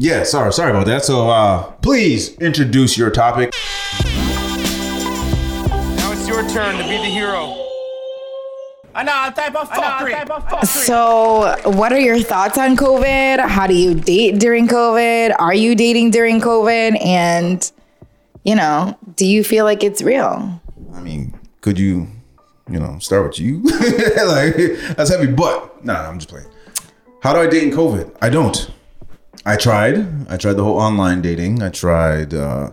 yeah. 0.00 0.22
Sorry, 0.24 0.52
sorry 0.52 0.70
about 0.70 0.86
that. 0.86 1.04
So, 1.04 1.28
uh, 1.28 1.62
please 1.82 2.34
introduce 2.38 2.96
your 2.96 3.10
topic. 3.10 3.52
Now 5.96 6.12
it's 6.12 6.26
your 6.26 6.42
turn 6.48 6.76
to 6.78 6.84
be 6.84 6.96
the 6.96 7.04
hero. 7.04 7.56
Another 8.94 9.34
type 9.36 9.54
of 9.54 9.70
fuckery. 9.70 10.12
Type 10.12 10.30
of 10.30 10.48
fuckery. 10.48 10.66
So, 10.66 11.54
what 11.70 11.92
are 11.92 12.00
your 12.00 12.18
thoughts 12.18 12.56
on 12.58 12.76
COVID? 12.76 13.46
How 13.46 13.66
do 13.66 13.74
you 13.74 13.94
date 13.94 14.38
during 14.40 14.66
COVID? 14.66 15.36
Are 15.38 15.54
you 15.54 15.74
dating 15.74 16.10
during 16.10 16.40
COVID? 16.40 17.04
And, 17.04 17.70
you 18.42 18.56
know, 18.56 18.98
do 19.16 19.26
you 19.26 19.44
feel 19.44 19.64
like 19.64 19.84
it's 19.84 20.02
real? 20.02 20.60
I 20.94 21.00
mean, 21.00 21.38
could 21.60 21.78
you, 21.78 22.08
you 22.70 22.80
know, 22.80 22.98
start 22.98 23.26
with 23.28 23.38
you? 23.38 23.60
like, 23.62 24.56
that's 24.96 25.10
heavy, 25.10 25.26
but 25.28 25.84
nah, 25.84 26.08
I'm 26.08 26.18
just 26.18 26.30
playing. 26.30 26.48
How 27.22 27.34
do 27.34 27.40
I 27.40 27.46
date 27.46 27.64
in 27.64 27.70
COVID? 27.70 28.16
I 28.22 28.30
don't. 28.30 28.70
I 29.46 29.56
tried. 29.56 30.06
I 30.30 30.36
tried 30.36 30.54
the 30.54 30.64
whole 30.64 30.78
online 30.78 31.22
dating. 31.22 31.62
I 31.62 31.70
tried, 31.70 32.34
uh, 32.34 32.72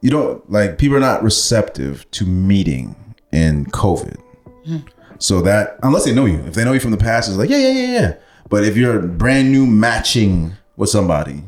you 0.00 0.10
know, 0.10 0.42
like 0.48 0.78
people 0.78 0.96
are 0.96 1.00
not 1.00 1.22
receptive 1.22 2.10
to 2.12 2.26
meeting 2.26 2.96
in 3.32 3.66
COVID. 3.66 4.18
Hmm. 4.64 4.78
So 5.18 5.40
that 5.42 5.78
unless 5.82 6.04
they 6.04 6.14
know 6.14 6.26
you, 6.26 6.40
if 6.46 6.54
they 6.54 6.64
know 6.64 6.72
you 6.72 6.80
from 6.80 6.90
the 6.90 6.96
past, 6.96 7.28
it's 7.28 7.38
like 7.38 7.50
yeah, 7.50 7.58
yeah, 7.58 7.72
yeah, 7.72 8.00
yeah. 8.00 8.14
But 8.48 8.64
if 8.64 8.76
you're 8.76 9.00
brand 9.00 9.52
new 9.52 9.66
matching 9.66 10.52
with 10.76 10.90
somebody, 10.90 11.44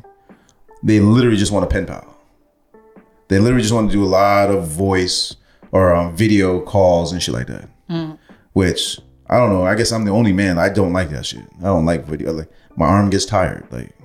they 0.83 1.01
literally 1.01 1.37
just 1.37 1.53
want 1.53 1.65
a 1.65 1.69
pen 1.69 1.87
pal. 1.87 2.17
They 3.29 3.39
literally 3.39 3.63
just 3.63 3.75
want 3.75 3.91
to 3.91 3.97
do 3.97 4.05
a 4.05 4.07
lot 4.07 4.51
of 4.51 4.69
voice 4.69 5.37
or 5.73 5.95
um, 5.95 6.17
video 6.17 6.61
calls 6.61 7.13
and 7.13 7.23
shit 7.23 7.35
like 7.35 7.49
that. 7.49 7.69
Mm. 7.91 8.19
Which 8.53 9.01
I 9.29 9.39
don't 9.39 9.51
know. 9.51 9.67
I 9.67 9.75
guess 9.75 9.93
I'm 9.93 10.05
the 10.05 10.13
only 10.13 10.33
man. 10.33 10.59
I 10.59 10.69
don't 10.69 10.93
like 10.93 11.11
that 11.11 11.27
shit. 11.27 11.45
I 11.61 11.65
don't 11.65 11.85
like 11.85 12.05
video. 12.05 12.33
Like 12.33 12.51
my 12.77 12.87
arm 12.87 13.11
gets 13.11 13.27
tired. 13.27 13.67
Like, 13.71 13.96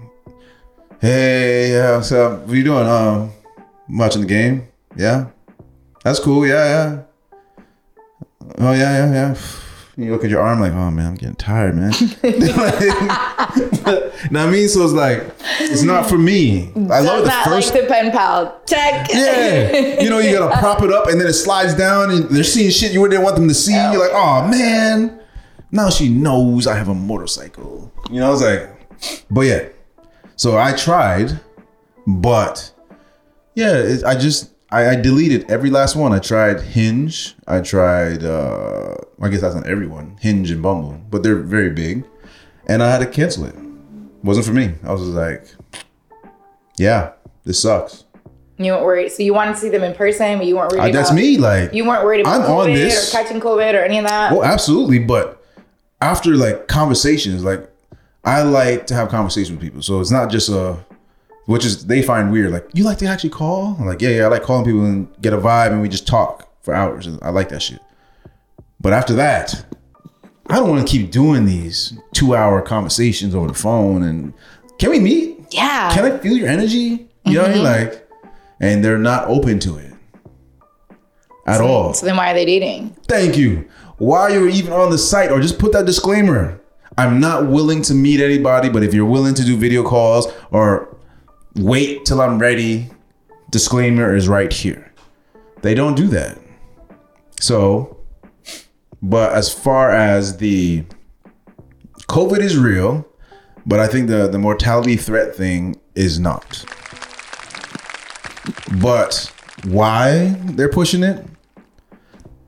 hey, 1.01 1.71
yeah, 1.71 1.95
what's 1.95 2.11
up? 2.11 2.41
What 2.41 2.51
are 2.51 2.55
you 2.55 2.63
doing? 2.63 2.87
Um, 2.87 3.31
watching 3.89 4.21
the 4.21 4.27
game. 4.27 4.67
Yeah, 4.95 5.27
that's 6.03 6.19
cool. 6.19 6.45
Yeah, 6.45 6.65
yeah. 6.65 7.01
Oh 8.59 8.73
yeah, 8.73 9.07
yeah, 9.07 9.11
yeah 9.11 9.37
you 9.97 10.11
look 10.11 10.23
at 10.23 10.29
your 10.29 10.41
arm 10.41 10.59
like, 10.59 10.73
oh 10.73 10.91
man, 10.91 11.07
I'm 11.07 11.15
getting 11.15 11.35
tired, 11.35 11.75
man. 11.75 11.91
now 14.31 14.45
I 14.45 14.51
mean, 14.51 14.69
so 14.69 14.83
it's 14.83 14.93
like 14.93 15.23
it's 15.59 15.81
not 15.81 16.07
for 16.07 16.17
me. 16.17 16.71
I 16.89 16.99
love 16.99 17.25
the 17.25 17.31
first 17.43 17.73
like 17.73 17.81
the 17.81 17.87
pen 17.87 18.11
pal. 18.11 18.61
Check. 18.67 19.09
Yeah, 19.11 20.01
you 20.01 20.09
know, 20.09 20.19
you 20.19 20.37
gotta 20.37 20.59
prop 20.59 20.83
it 20.83 20.91
up 20.91 21.07
and 21.07 21.19
then 21.19 21.27
it 21.27 21.33
slides 21.33 21.73
down 21.73 22.11
and 22.11 22.29
they're 22.29 22.43
seeing 22.43 22.69
shit 22.69 22.91
you 22.91 23.01
wouldn't 23.01 23.23
want 23.23 23.35
them 23.35 23.47
to 23.47 23.55
see. 23.55 23.73
You're 23.73 23.99
like, 23.99 24.11
oh 24.13 24.47
man. 24.47 25.17
Now 25.73 25.89
she 25.89 26.09
knows 26.09 26.67
I 26.67 26.75
have 26.75 26.89
a 26.89 26.93
motorcycle. 26.93 27.93
You 28.11 28.19
know, 28.19 28.27
I 28.27 28.29
was 28.29 28.41
like, 28.41 29.25
but 29.31 29.41
yeah. 29.41 29.69
So 30.35 30.57
I 30.57 30.73
tried, 30.73 31.39
but 32.07 32.71
yeah, 33.55 33.73
it, 33.73 34.03
I 34.03 34.15
just 34.15 34.51
I, 34.71 34.89
I, 34.89 34.95
deleted 34.95 35.51
every 35.51 35.69
last 35.69 35.95
one. 35.95 36.13
I 36.13 36.19
tried 36.19 36.61
Hinge. 36.61 37.35
I 37.47 37.59
tried. 37.61 38.23
uh 38.23 38.95
I 39.21 39.29
guess 39.29 39.41
that's 39.41 39.55
not 39.55 39.67
everyone. 39.67 40.17
Hinge 40.19 40.49
and 40.49 40.61
Bumble, 40.61 40.99
but 41.09 41.23
they're 41.23 41.35
very 41.35 41.69
big, 41.69 42.05
and 42.67 42.81
I 42.81 42.89
had 42.89 42.99
to 42.99 43.05
cancel 43.05 43.45
it. 43.45 43.55
Wasn't 44.23 44.45
for 44.45 44.53
me. 44.53 44.73
I 44.83 44.91
was 44.93 45.01
like, 45.01 45.45
yeah, 46.77 47.13
this 47.43 47.61
sucks. 47.61 48.05
You 48.57 48.73
weren't 48.73 48.85
worried. 48.85 49.11
So 49.11 49.23
you 49.23 49.33
wanted 49.33 49.55
to 49.55 49.59
see 49.59 49.69
them 49.69 49.83
in 49.83 49.93
person, 49.93 50.37
but 50.37 50.45
you 50.47 50.55
weren't 50.55 50.71
worried. 50.71 50.89
Uh, 50.89 50.91
that's 50.91 51.11
me. 51.11 51.37
Like 51.37 51.73
you 51.73 51.85
weren't 51.85 52.03
worried 52.03 52.21
about 52.21 52.41
I'm 52.41 52.47
COVID 52.47 52.69
on 52.69 52.73
this. 52.73 53.09
or 53.09 53.17
catching 53.17 53.39
COVID 53.39 53.73
or 53.73 53.83
any 53.83 53.97
of 53.97 54.07
that. 54.07 54.31
Well, 54.31 54.43
absolutely. 54.43 54.99
But 54.99 55.43
after 56.01 56.35
like 56.35 56.67
conversations, 56.67 57.43
like 57.43 57.70
I 58.23 58.43
like 58.43 58.87
to 58.87 58.93
have 58.93 59.09
conversations 59.09 59.51
with 59.51 59.61
people. 59.61 59.81
So 59.81 59.99
it's 59.99 60.11
not 60.11 60.29
just 60.29 60.49
a 60.49 60.77
which 61.45 61.65
is 61.65 61.85
they 61.85 62.01
find 62.01 62.31
weird. 62.31 62.51
Like, 62.51 62.67
you 62.73 62.83
like 62.83 62.97
to 62.99 63.05
actually 63.07 63.31
call? 63.31 63.75
I'm 63.79 63.85
like, 63.85 64.01
yeah, 64.01 64.09
yeah, 64.09 64.25
I 64.25 64.27
like 64.27 64.43
calling 64.43 64.63
people 64.63 64.85
and 64.85 65.13
get 65.21 65.33
a 65.33 65.37
vibe 65.37 65.71
and 65.71 65.81
we 65.81 65.89
just 65.89 66.07
talk 66.07 66.47
for 66.63 66.73
hours. 66.73 67.09
I 67.21 67.29
like 67.29 67.49
that 67.49 67.61
shit. 67.61 67.81
But 68.79 68.93
after 68.93 69.13
that, 69.15 69.65
I 70.47 70.55
don't 70.55 70.69
want 70.69 70.87
to 70.87 70.91
keep 70.91 71.11
doing 71.11 71.45
these 71.45 71.97
two 72.13 72.35
hour 72.35 72.61
conversations 72.61 73.35
over 73.35 73.47
the 73.47 73.53
phone. 73.53 74.03
And 74.03 74.33
can 74.77 74.91
we 74.91 74.99
meet? 74.99 75.39
Yeah. 75.51 75.93
Can 75.93 76.05
I 76.05 76.17
feel 76.19 76.37
your 76.37 76.47
energy? 76.47 76.77
You 76.77 76.97
mm-hmm. 76.97 77.33
know 77.33 77.41
what 77.41 77.49
I 77.49 77.53
mean? 77.53 77.65
Mm-hmm. 77.65 77.91
Like, 77.91 78.07
and 78.59 78.85
they're 78.85 78.97
not 78.97 79.27
open 79.27 79.59
to 79.59 79.77
it 79.77 79.93
at 81.47 81.57
so, 81.57 81.67
all. 81.67 81.93
So 81.93 82.05
then 82.05 82.15
why 82.15 82.31
are 82.31 82.33
they 82.33 82.45
dating? 82.45 82.95
Thank 83.07 83.37
you. 83.37 83.67
Why 83.97 84.29
you're 84.29 84.49
even 84.49 84.71
on 84.71 84.89
the 84.89 84.97
site, 84.97 85.31
or 85.31 85.41
just 85.41 85.59
put 85.59 85.73
that 85.73 85.85
disclaimer. 85.85 86.60
I'm 87.01 87.19
not 87.19 87.47
willing 87.47 87.81
to 87.83 87.95
meet 87.95 88.19
anybody, 88.21 88.69
but 88.69 88.83
if 88.83 88.93
you're 88.93 89.07
willing 89.07 89.33
to 89.33 89.43
do 89.43 89.57
video 89.57 89.81
calls 89.81 90.31
or 90.51 90.95
wait 91.55 92.05
till 92.05 92.21
I'm 92.21 92.37
ready. 92.37 92.91
Disclaimer 93.49 94.15
is 94.15 94.27
right 94.27 94.53
here. 94.53 94.93
They 95.63 95.73
don't 95.73 95.95
do 95.95 96.07
that. 96.09 96.37
So, 97.39 97.97
but 99.01 99.33
as 99.33 99.51
far 99.51 99.89
as 99.89 100.37
the 100.37 100.85
COVID 102.07 102.37
is 102.37 102.55
real, 102.55 103.07
but 103.65 103.79
I 103.79 103.87
think 103.87 104.07
the, 104.07 104.27
the 104.27 104.37
mortality 104.37 104.95
threat 104.95 105.35
thing 105.35 105.81
is 105.95 106.19
not. 106.19 106.63
But 108.79 109.33
why 109.63 110.35
they're 110.43 110.69
pushing 110.69 111.01
it 111.01 111.25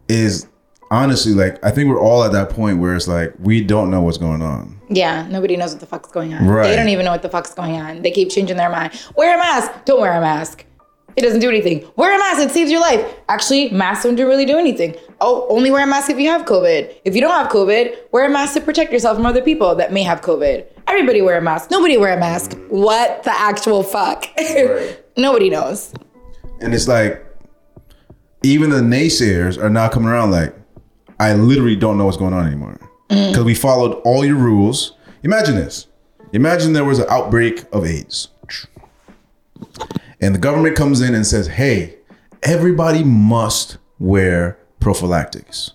is 0.08 0.48
honestly 0.94 1.34
like 1.34 1.64
I 1.64 1.72
think 1.72 1.90
we're 1.90 2.00
all 2.00 2.24
at 2.24 2.32
that 2.34 2.50
point 2.50 2.80
where 2.80 2.96
it's 2.96 3.08
like 3.08 3.34
we 3.40 3.64
don't 3.64 3.90
know 3.90 4.02
what's 4.02 4.18
going 4.18 4.42
on. 4.42 4.80
Yeah, 4.90 5.28
nobody 5.28 5.58
knows 5.58 5.72
what 5.72 5.80
the 5.80 5.86
fuck's 5.86 6.12
going 6.12 6.34
on. 6.34 6.48
Right. 6.48 6.68
They 6.68 6.76
don't 6.76 6.90
even 6.90 7.06
know 7.06 7.12
what 7.12 7.22
the 7.22 7.30
fuck's 7.30 7.54
going 7.54 7.76
on. 7.76 8.02
They 8.02 8.12
keep 8.12 8.30
changing 8.30 8.58
their 8.58 8.70
mind. 8.70 8.94
Wear 9.16 9.36
a 9.36 9.38
mask. 9.38 9.86
Don't 9.86 10.00
wear 10.00 10.14
a 10.14 10.22
mask. 10.22 10.66
It 11.16 11.22
doesn't 11.22 11.42
do 11.42 11.50
anything. 11.50 11.88
Wear 11.96 12.16
a 12.16 12.18
mask. 12.18 12.42
It 12.42 12.52
saves 12.52 12.72
your 12.72 12.82
life. 12.82 13.06
Actually, 13.30 13.70
masks 13.70 14.04
don't 14.04 14.16
really 14.16 14.46
do 14.46 14.58
anything. 14.58 14.96
Oh, 15.22 15.46
only 15.50 15.70
wear 15.70 15.84
a 15.84 15.88
mask 15.88 16.10
if 16.10 16.20
you 16.20 16.30
have 16.30 16.46
COVID. 16.46 16.96
If 17.06 17.16
you 17.16 17.22
don't 17.22 17.32
have 17.32 17.52
COVID, 17.52 17.96
wear 18.12 18.26
a 18.26 18.30
mask 18.30 18.56
to 18.56 18.62
protect 18.62 18.92
yourself 18.92 19.18
from 19.18 19.26
other 19.26 19.42
people 19.42 19.76
that 19.76 19.94
may 19.94 20.04
have 20.04 20.22
COVID. 20.22 20.66
Everybody 20.88 21.22
wear 21.22 21.38
a 21.38 21.42
mask. 21.42 21.70
Nobody 21.70 21.98
wear 21.98 22.18
a 22.18 22.20
mask. 22.20 22.58
What 22.70 23.24
the 23.24 23.32
actual 23.32 23.84
fuck? 23.84 24.26
Right. 24.38 25.00
Nobody 25.18 25.50
knows. 25.50 25.94
And 26.62 26.74
it's 26.74 26.88
like, 26.88 27.24
even 28.42 28.72
the 28.72 28.82
naysayers 28.82 29.62
are 29.62 29.70
now 29.70 29.90
coming 29.90 30.10
around 30.10 30.32
like, 30.32 30.54
I 31.24 31.34
literally 31.36 31.78
don't 31.78 31.98
know 31.98 32.04
what's 32.04 32.18
going 32.18 32.34
on 32.34 32.46
anymore 32.46 32.78
because 33.08 33.38
mm. 33.38 33.46
we 33.46 33.56
followed 33.56 33.94
all 34.04 34.26
your 34.26 34.36
rules. 34.36 34.98
Imagine 35.24 35.56
this. 35.56 35.88
Imagine 36.34 36.74
there 36.74 36.84
was 36.84 37.00
an 37.00 37.06
outbreak 37.10 37.64
of 37.72 37.86
AIDS. 37.86 38.28
And 40.20 40.36
the 40.36 40.40
government 40.40 40.76
comes 40.76 41.00
in 41.00 41.16
and 41.16 41.26
says, 41.26 41.48
hey, 41.48 41.96
everybody 42.42 43.06
must 43.06 43.78
wear 44.00 44.58
prophylactics. 44.82 45.72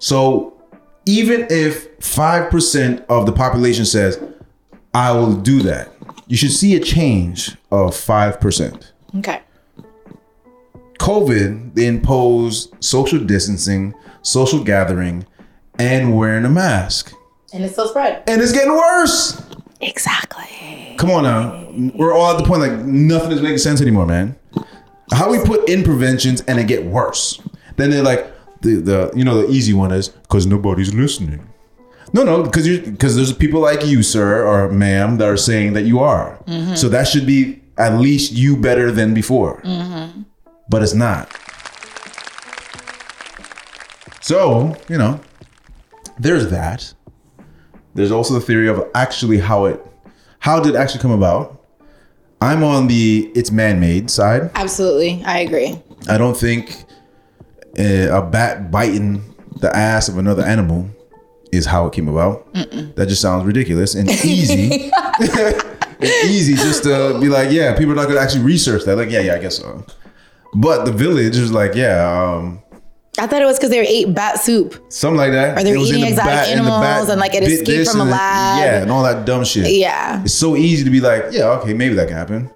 So 0.00 0.60
even 1.06 1.46
if 1.48 1.96
5% 2.00 3.06
of 3.06 3.26
the 3.26 3.32
population 3.32 3.84
says, 3.84 4.20
I 4.92 5.12
will 5.12 5.36
do 5.36 5.62
that, 5.62 5.90
you 6.26 6.36
should 6.36 6.52
see 6.52 6.74
a 6.74 6.80
change 6.80 7.52
of 7.70 7.90
5%. 7.90 8.90
Okay. 9.18 9.42
COVID, 10.98 11.74
they 11.74 11.86
imposed 11.86 12.74
social 12.80 13.18
distancing, 13.18 13.94
social 14.22 14.62
gathering, 14.62 15.26
and 15.78 16.16
wearing 16.16 16.44
a 16.44 16.50
mask. 16.50 17.12
And 17.52 17.64
it's 17.64 17.74
still 17.74 17.88
spread. 17.88 18.22
And 18.26 18.40
it's 18.40 18.52
getting 18.52 18.72
worse. 18.72 19.42
Exactly. 19.80 20.96
Come 20.98 21.10
on 21.10 21.24
now. 21.24 21.92
We're 21.94 22.14
all 22.14 22.32
at 22.32 22.38
the 22.38 22.44
point 22.44 22.60
like 22.60 22.72
nothing 22.72 23.32
is 23.32 23.42
making 23.42 23.58
sense 23.58 23.80
anymore, 23.80 24.06
man. 24.06 24.36
How 25.12 25.30
we 25.30 25.38
put 25.44 25.68
in 25.68 25.82
preventions 25.84 26.40
and 26.42 26.58
it 26.58 26.66
get 26.66 26.84
worse. 26.84 27.40
Then 27.76 27.90
they're 27.90 28.02
like, 28.02 28.32
the, 28.62 28.76
the 28.76 29.12
you 29.14 29.24
know 29.24 29.46
the 29.46 29.52
easy 29.52 29.74
one 29.74 29.92
is 29.92 30.08
because 30.08 30.46
nobody's 30.46 30.94
listening. 30.94 31.46
No, 32.12 32.22
no, 32.22 32.42
because 32.42 32.66
you 32.66 32.80
because 32.80 33.16
there's 33.16 33.32
people 33.32 33.60
like 33.60 33.84
you, 33.84 34.02
sir 34.02 34.46
or 34.46 34.70
ma'am, 34.70 35.18
that 35.18 35.28
are 35.28 35.36
saying 35.36 35.74
that 35.74 35.82
you 35.82 36.00
are. 36.00 36.38
Mm-hmm. 36.46 36.74
So 36.74 36.88
that 36.88 37.06
should 37.06 37.26
be 37.26 37.60
at 37.76 37.98
least 37.98 38.32
you 38.32 38.56
better 38.56 38.90
than 38.90 39.14
before. 39.14 39.60
Mm-hmm. 39.62 40.22
But 40.68 40.82
it's 40.82 40.94
not. 40.94 41.30
So 44.20 44.76
you 44.88 44.98
know, 44.98 45.20
there's 46.18 46.50
that. 46.50 46.92
There's 47.94 48.10
also 48.10 48.34
the 48.34 48.40
theory 48.40 48.68
of 48.68 48.88
actually 48.94 49.38
how 49.38 49.66
it, 49.66 49.84
how 50.40 50.60
did 50.60 50.74
it 50.74 50.78
actually 50.78 51.00
come 51.00 51.12
about. 51.12 51.60
I'm 52.40 52.62
on 52.64 52.88
the 52.88 53.30
it's 53.34 53.50
man-made 53.50 54.10
side. 54.10 54.50
Absolutely. 54.54 55.22
I 55.24 55.38
agree. 55.38 55.80
I 56.08 56.18
don't 56.18 56.36
think 56.36 56.84
uh, 57.78 58.18
a 58.18 58.22
bat 58.22 58.70
biting 58.70 59.22
the 59.60 59.74
ass 59.74 60.08
of 60.08 60.18
another 60.18 60.42
animal 60.42 60.90
is 61.52 61.66
how 61.66 61.86
it 61.86 61.92
came 61.92 62.08
about. 62.08 62.52
That 62.52 63.06
just 63.08 63.22
sounds 63.22 63.44
ridiculous 63.44 63.94
and 63.94 64.10
easy. 64.24 64.90
It's 66.00 66.28
easy 66.28 66.54
just 66.54 66.82
to 66.82 67.18
be 67.20 67.28
like, 67.28 67.50
yeah, 67.50 67.74
people 67.78 67.92
are 67.92 67.96
not 67.96 68.08
gonna 68.08 68.20
actually 68.20 68.42
research 68.42 68.84
that. 68.84 68.96
Like, 68.96 69.10
yeah, 69.10 69.20
yeah, 69.20 69.34
I 69.36 69.38
guess 69.38 69.56
so. 69.56 69.86
But 70.54 70.84
the 70.84 70.92
village 70.92 71.36
is 71.36 71.52
like, 71.52 71.74
yeah, 71.74 72.06
um, 72.36 72.62
I 73.18 73.26
thought 73.26 73.42
it 73.42 73.44
was 73.44 73.58
because 73.58 73.70
they 73.70 73.86
ate 73.86 74.14
bat 74.14 74.40
soup. 74.40 74.84
something 74.88 75.16
like 75.16 75.32
that. 75.32 75.50
Or 75.52 75.78
was 75.78 75.90
in 75.90 75.96
eating 75.98 76.00
the 76.02 76.08
exotic 76.10 76.32
and 76.56 76.66
the 76.66 76.70
animals 76.72 77.08
and, 77.08 77.20
like, 77.20 77.34
it 77.34 77.42
escaped 77.44 77.90
from 77.90 78.00
a 78.00 78.04
and 78.04 78.10
it- 78.10 78.12
lab. 78.12 78.58
Yeah, 78.64 78.82
and 78.82 78.90
all 78.90 79.02
that 79.04 79.24
dumb 79.24 79.44
shit. 79.44 79.70
Yeah. 79.72 80.22
It's 80.22 80.34
so 80.34 80.56
easy 80.56 80.84
to 80.84 80.90
be 80.90 81.00
like, 81.00 81.26
yeah, 81.30 81.44
okay, 81.60 81.74
maybe 81.74 81.94
that 81.94 82.08
can 82.08 82.16
happen. 82.16 82.50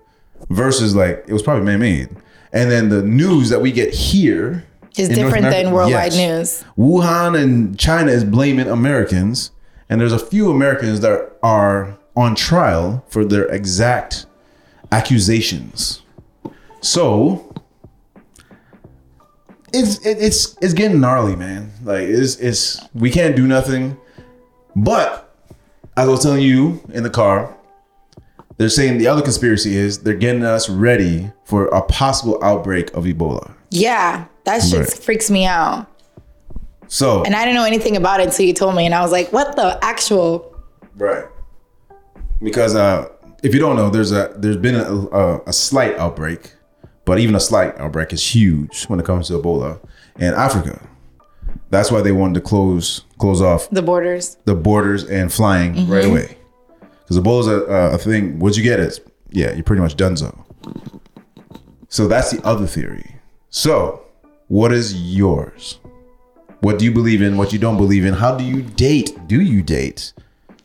Versus 0.50 0.94
like 0.96 1.24
it 1.26 1.32
was 1.32 1.42
probably 1.42 1.64
man 1.64 1.80
made. 1.80 2.08
And 2.52 2.70
then 2.70 2.88
the 2.88 3.02
news 3.02 3.50
that 3.50 3.60
we 3.60 3.70
get 3.70 3.92
here 3.92 4.64
Is 4.96 5.08
different 5.08 5.38
America- 5.46 5.62
than 5.64 5.72
worldwide 5.72 6.12
yes. 6.14 6.16
news. 6.16 6.64
Wuhan 6.78 7.38
and 7.40 7.78
China 7.78 8.10
is 8.10 8.24
blaming 8.24 8.66
Americans, 8.68 9.50
and 9.90 10.00
there's 10.00 10.12
a 10.12 10.18
few 10.18 10.50
Americans 10.50 11.00
that 11.00 11.32
are 11.42 11.98
on 12.16 12.34
trial 12.34 13.04
for 13.08 13.24
their 13.24 13.44
exact 13.46 14.24
accusations. 14.90 16.02
So 16.80 17.52
it's 19.72 20.04
it, 20.06 20.18
it's 20.20 20.56
it's 20.60 20.74
getting 20.74 21.00
gnarly, 21.00 21.36
man. 21.36 21.72
Like 21.84 22.02
it's 22.02 22.36
it's 22.36 22.80
we 22.94 23.10
can't 23.10 23.36
do 23.36 23.46
nothing. 23.46 23.96
But 24.76 25.34
as 25.96 26.08
I 26.08 26.10
was 26.10 26.22
telling 26.22 26.42
you 26.42 26.80
in 26.92 27.02
the 27.02 27.10
car, 27.10 27.54
they're 28.56 28.68
saying 28.68 28.98
the 28.98 29.06
other 29.08 29.22
conspiracy 29.22 29.76
is 29.76 29.98
they're 30.00 30.14
getting 30.14 30.44
us 30.44 30.68
ready 30.68 31.30
for 31.44 31.66
a 31.68 31.82
possible 31.82 32.38
outbreak 32.42 32.92
of 32.94 33.04
Ebola. 33.04 33.52
Yeah. 33.70 34.26
That 34.44 34.62
shit 34.62 34.78
Right. 34.80 34.88
freaks 34.92 35.30
me 35.30 35.44
out. 35.46 35.86
So 36.86 37.22
And 37.24 37.34
I 37.34 37.44
didn't 37.44 37.56
know 37.56 37.64
anything 37.66 37.96
about 37.96 38.20
it 38.20 38.28
until 38.28 38.46
you 38.46 38.54
told 38.54 38.74
me. 38.74 38.86
And 38.86 38.94
I 38.94 39.02
was 39.02 39.12
like, 39.12 39.30
what 39.32 39.56
the 39.56 39.78
actual? 39.84 40.56
Right. 40.96 41.24
Because 42.42 42.74
uh, 42.74 43.08
if 43.42 43.52
you 43.52 43.60
don't 43.60 43.76
know, 43.76 43.90
there's 43.90 44.12
a 44.12 44.32
there's 44.36 44.56
been 44.56 44.74
a, 44.76 44.92
a, 44.92 45.42
a 45.48 45.52
slight 45.52 45.96
outbreak, 45.98 46.52
but 47.08 47.18
even 47.18 47.34
a 47.34 47.40
slight 47.40 47.74
outbreak 47.80 48.12
is 48.12 48.34
huge 48.34 48.84
when 48.84 49.00
it 49.00 49.06
comes 49.06 49.28
to 49.28 49.32
Ebola 49.32 49.80
in 50.18 50.34
Africa. 50.34 50.86
That's 51.70 51.90
why 51.90 52.02
they 52.02 52.12
wanted 52.12 52.34
to 52.34 52.42
close 52.42 53.04
close 53.16 53.40
off 53.40 53.70
The 53.70 53.80
borders. 53.80 54.36
the 54.44 54.54
borders 54.54 55.04
and 55.04 55.32
flying 55.32 55.74
mm-hmm. 55.74 55.90
right 55.90 56.04
away. 56.04 56.36
Because 57.00 57.18
Ebola's 57.18 57.48
a, 57.48 57.94
a 57.94 57.98
thing. 57.98 58.38
Once 58.38 58.58
you 58.58 58.62
get 58.62 58.78
it, 58.78 59.00
yeah, 59.30 59.54
you're 59.54 59.64
pretty 59.64 59.80
much 59.80 59.96
donezo. 59.96 60.44
So 61.88 62.06
that's 62.06 62.30
the 62.30 62.46
other 62.46 62.66
theory. 62.66 63.16
So, 63.48 64.02
what 64.48 64.70
is 64.70 64.94
yours? 64.94 65.78
What 66.60 66.78
do 66.78 66.84
you 66.84 66.92
believe 66.92 67.22
in? 67.22 67.38
What 67.38 67.54
you 67.54 67.58
don't 67.58 67.78
believe 67.78 68.04
in? 68.04 68.12
How 68.12 68.36
do 68.36 68.44
you 68.44 68.60
date? 68.60 69.16
Do 69.26 69.40
you 69.40 69.62
date? 69.62 70.12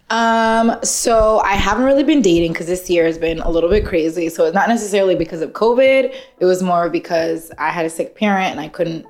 Um, 0.09 0.77
so 0.83 1.39
I 1.39 1.53
haven't 1.53 1.85
really 1.85 2.03
been 2.03 2.21
dating 2.21 2.53
because 2.53 2.67
this 2.67 2.89
year 2.89 3.05
has 3.05 3.17
been 3.17 3.39
a 3.39 3.49
little 3.49 3.69
bit 3.69 3.85
crazy. 3.85 4.29
So 4.29 4.45
it's 4.45 4.53
not 4.53 4.69
necessarily 4.69 5.15
because 5.15 5.41
of 5.41 5.53
COVID. 5.53 6.13
It 6.39 6.45
was 6.45 6.61
more 6.61 6.89
because 6.89 7.51
I 7.57 7.69
had 7.69 7.85
a 7.85 7.89
sick 7.89 8.15
parent 8.15 8.51
and 8.51 8.59
I 8.59 8.67
couldn't 8.67 9.05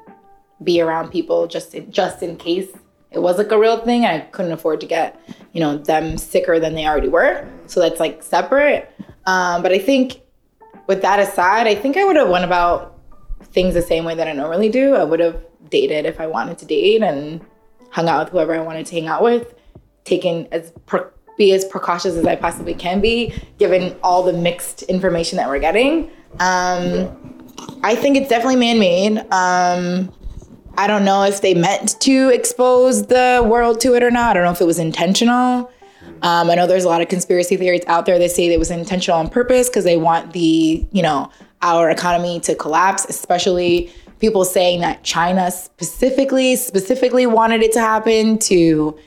be 0.64 0.82
around 0.82 1.10
people 1.10 1.48
just 1.48 1.74
in, 1.74 1.92
just 1.92 2.24
in 2.24 2.38
case 2.38 2.70
it 3.12 3.20
was 3.20 3.38
like 3.38 3.52
a 3.52 3.60
real 3.60 3.84
thing. 3.84 4.06
I 4.06 4.20
couldn't 4.20 4.52
afford 4.52 4.80
to 4.82 4.88
get 4.88 5.20
you 5.52 5.60
know 5.60 5.78
them 5.78 6.18
sicker 6.18 6.60
than 6.60 6.74
they 6.74 6.86
already 6.86 7.10
were. 7.10 7.48
So 7.68 7.80
that's 7.80 8.00
like 8.00 8.24
separate. 8.24 8.92
Um, 9.26 9.62
but 9.62 9.72
I 9.72 9.80
think 9.80 10.22
with 10.88 11.02
that 11.02 11.20
aside, 11.20 11.68
I 11.68 11.76
think 11.76 11.98
I 11.98 12.06
would 12.06 12.16
have 12.16 12.30
went 12.30 12.46
about 12.46 13.00
things 13.44 13.74
the 13.74 13.82
same 13.82 14.06
way 14.06 14.16
that 14.16 14.28
I 14.28 14.34
normally 14.34 14.70
do. 14.70 14.96
I 14.96 15.04
would 15.04 15.20
have 15.20 15.40
dated 15.70 16.06
if 16.06 16.20
I 16.20 16.28
wanted 16.28 16.58
to 16.60 16.66
date 16.66 17.04
and 17.04 17.42
hung 17.90 18.10
out 18.10 18.26
with 18.26 18.34
whoever 18.34 18.56
I 18.56 18.60
wanted 18.60 18.86
to 18.88 18.96
hang 18.96 19.08
out 19.08 19.22
with 19.22 19.54
taken 20.06 20.48
as 20.52 20.72
pre- 20.86 21.02
be 21.38 21.54
as 21.54 21.66
precautious 21.66 22.16
as 22.16 22.26
I 22.26 22.36
possibly 22.36 22.74
can 22.74 23.02
be, 23.02 23.34
given 23.58 23.96
all 24.04 24.24
the 24.24 24.34
mixed 24.34 24.84
information 24.84 25.38
that 25.38 25.48
we're 25.48 25.60
getting. 25.60 26.12
Um, 26.40 27.10
I 27.84 27.96
think 27.96 28.18
it's 28.18 28.30
definitely 28.30 28.58
man-made. 28.58 29.20
Um, 29.32 30.14
I 30.78 30.88
don't 30.88 31.06
know 31.06 31.24
if 31.24 31.42
they 31.42 31.54
meant 31.54 32.00
to 32.02 32.30
expose 32.30 33.08
the 33.08 33.46
world 33.48 33.80
to 33.82 33.96
it 33.96 34.04
or 34.04 34.12
not. 34.12 34.32
I 34.32 34.34
don't 34.34 34.44
know 34.44 34.52
if 34.52 34.62
it 34.62 34.66
was 34.66 34.80
intentional. 34.80 35.72
Um, 36.22 36.50
I 36.50 36.56
know 36.56 36.68
there's 36.68 36.86
a 36.86 36.90
lot 36.90 37.02
of 37.02 37.10
conspiracy 37.10 37.58
theories 37.58 37.84
out 37.88 38.06
there 38.06 38.18
that 38.18 38.32
say 38.32 38.52
it 38.52 38.60
was 38.60 38.72
intentional 38.72 39.20
on 39.20 39.30
purpose 39.30 39.70
because 39.70 39.84
they 39.84 39.98
want 39.98 40.34
the, 40.34 40.86
you 40.92 41.02
know, 41.02 41.30
our 41.62 41.90
economy 41.90 42.40
to 42.42 42.56
collapse, 42.56 43.06
especially 43.06 43.92
people 44.20 44.46
saying 44.46 44.82
that 44.82 45.04
China 45.04 45.52
specifically, 45.52 46.56
specifically 46.56 47.26
wanted 47.26 47.62
it 47.62 47.72
to 47.74 47.80
happen 47.80 48.40
to, 48.40 48.98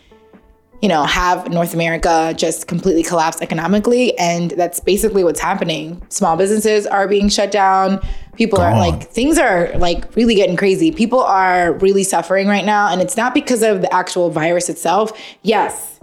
you 0.82 0.88
know, 0.88 1.04
have 1.04 1.50
North 1.50 1.74
America 1.74 2.34
just 2.36 2.66
completely 2.66 3.02
collapse 3.02 3.40
economically. 3.40 4.16
And 4.18 4.50
that's 4.52 4.80
basically 4.80 5.24
what's 5.24 5.40
happening. 5.40 6.02
Small 6.08 6.36
businesses 6.36 6.86
are 6.86 7.08
being 7.08 7.28
shut 7.28 7.50
down. 7.50 8.00
People 8.36 8.60
are 8.60 8.72
like, 8.72 9.04
things 9.04 9.38
are 9.38 9.72
like 9.78 10.14
really 10.14 10.34
getting 10.34 10.56
crazy. 10.56 10.92
People 10.92 11.20
are 11.20 11.72
really 11.74 12.04
suffering 12.04 12.48
right 12.48 12.64
now. 12.64 12.88
And 12.88 13.00
it's 13.00 13.16
not 13.16 13.32
because 13.32 13.62
of 13.62 13.80
the 13.80 13.92
actual 13.92 14.28
virus 14.28 14.68
itself. 14.68 15.18
Yes, 15.42 15.98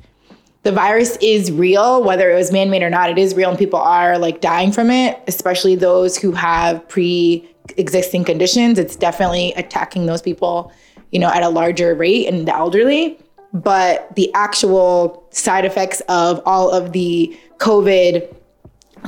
the 0.64 0.72
virus 0.72 1.18
is 1.22 1.52
real, 1.52 2.04
whether 2.04 2.32
it 2.32 2.36
was 2.36 2.52
man 2.52 2.70
made 2.70 2.82
or 2.82 2.90
not, 2.90 3.10
it 3.10 3.18
is 3.18 3.36
real. 3.36 3.50
And 3.50 3.60
people 3.60 3.80
are 3.80 4.18
like 4.18 4.42
dying 4.42 4.72
from 4.72 4.90
it, 4.90 5.22
especially 5.28 5.76
those 5.76 6.18
who 6.18 6.32
have 6.32 6.88
pre 6.88 7.48
existing 7.78 8.24
conditions. 8.24 8.80
It's 8.80 8.96
definitely 8.96 9.54
attacking 9.54 10.06
those 10.06 10.22
people, 10.22 10.72
you 11.12 11.20
know, 11.20 11.30
at 11.30 11.44
a 11.44 11.50
larger 11.50 11.94
rate 11.94 12.28
and 12.28 12.48
the 12.48 12.56
elderly 12.56 13.20
but 13.54 14.14
the 14.16 14.34
actual 14.34 15.26
side 15.30 15.66
effects 15.66 16.02
of 16.10 16.42
all 16.46 16.72
of 16.72 16.92
the 16.92 17.38
COVID 17.58 18.28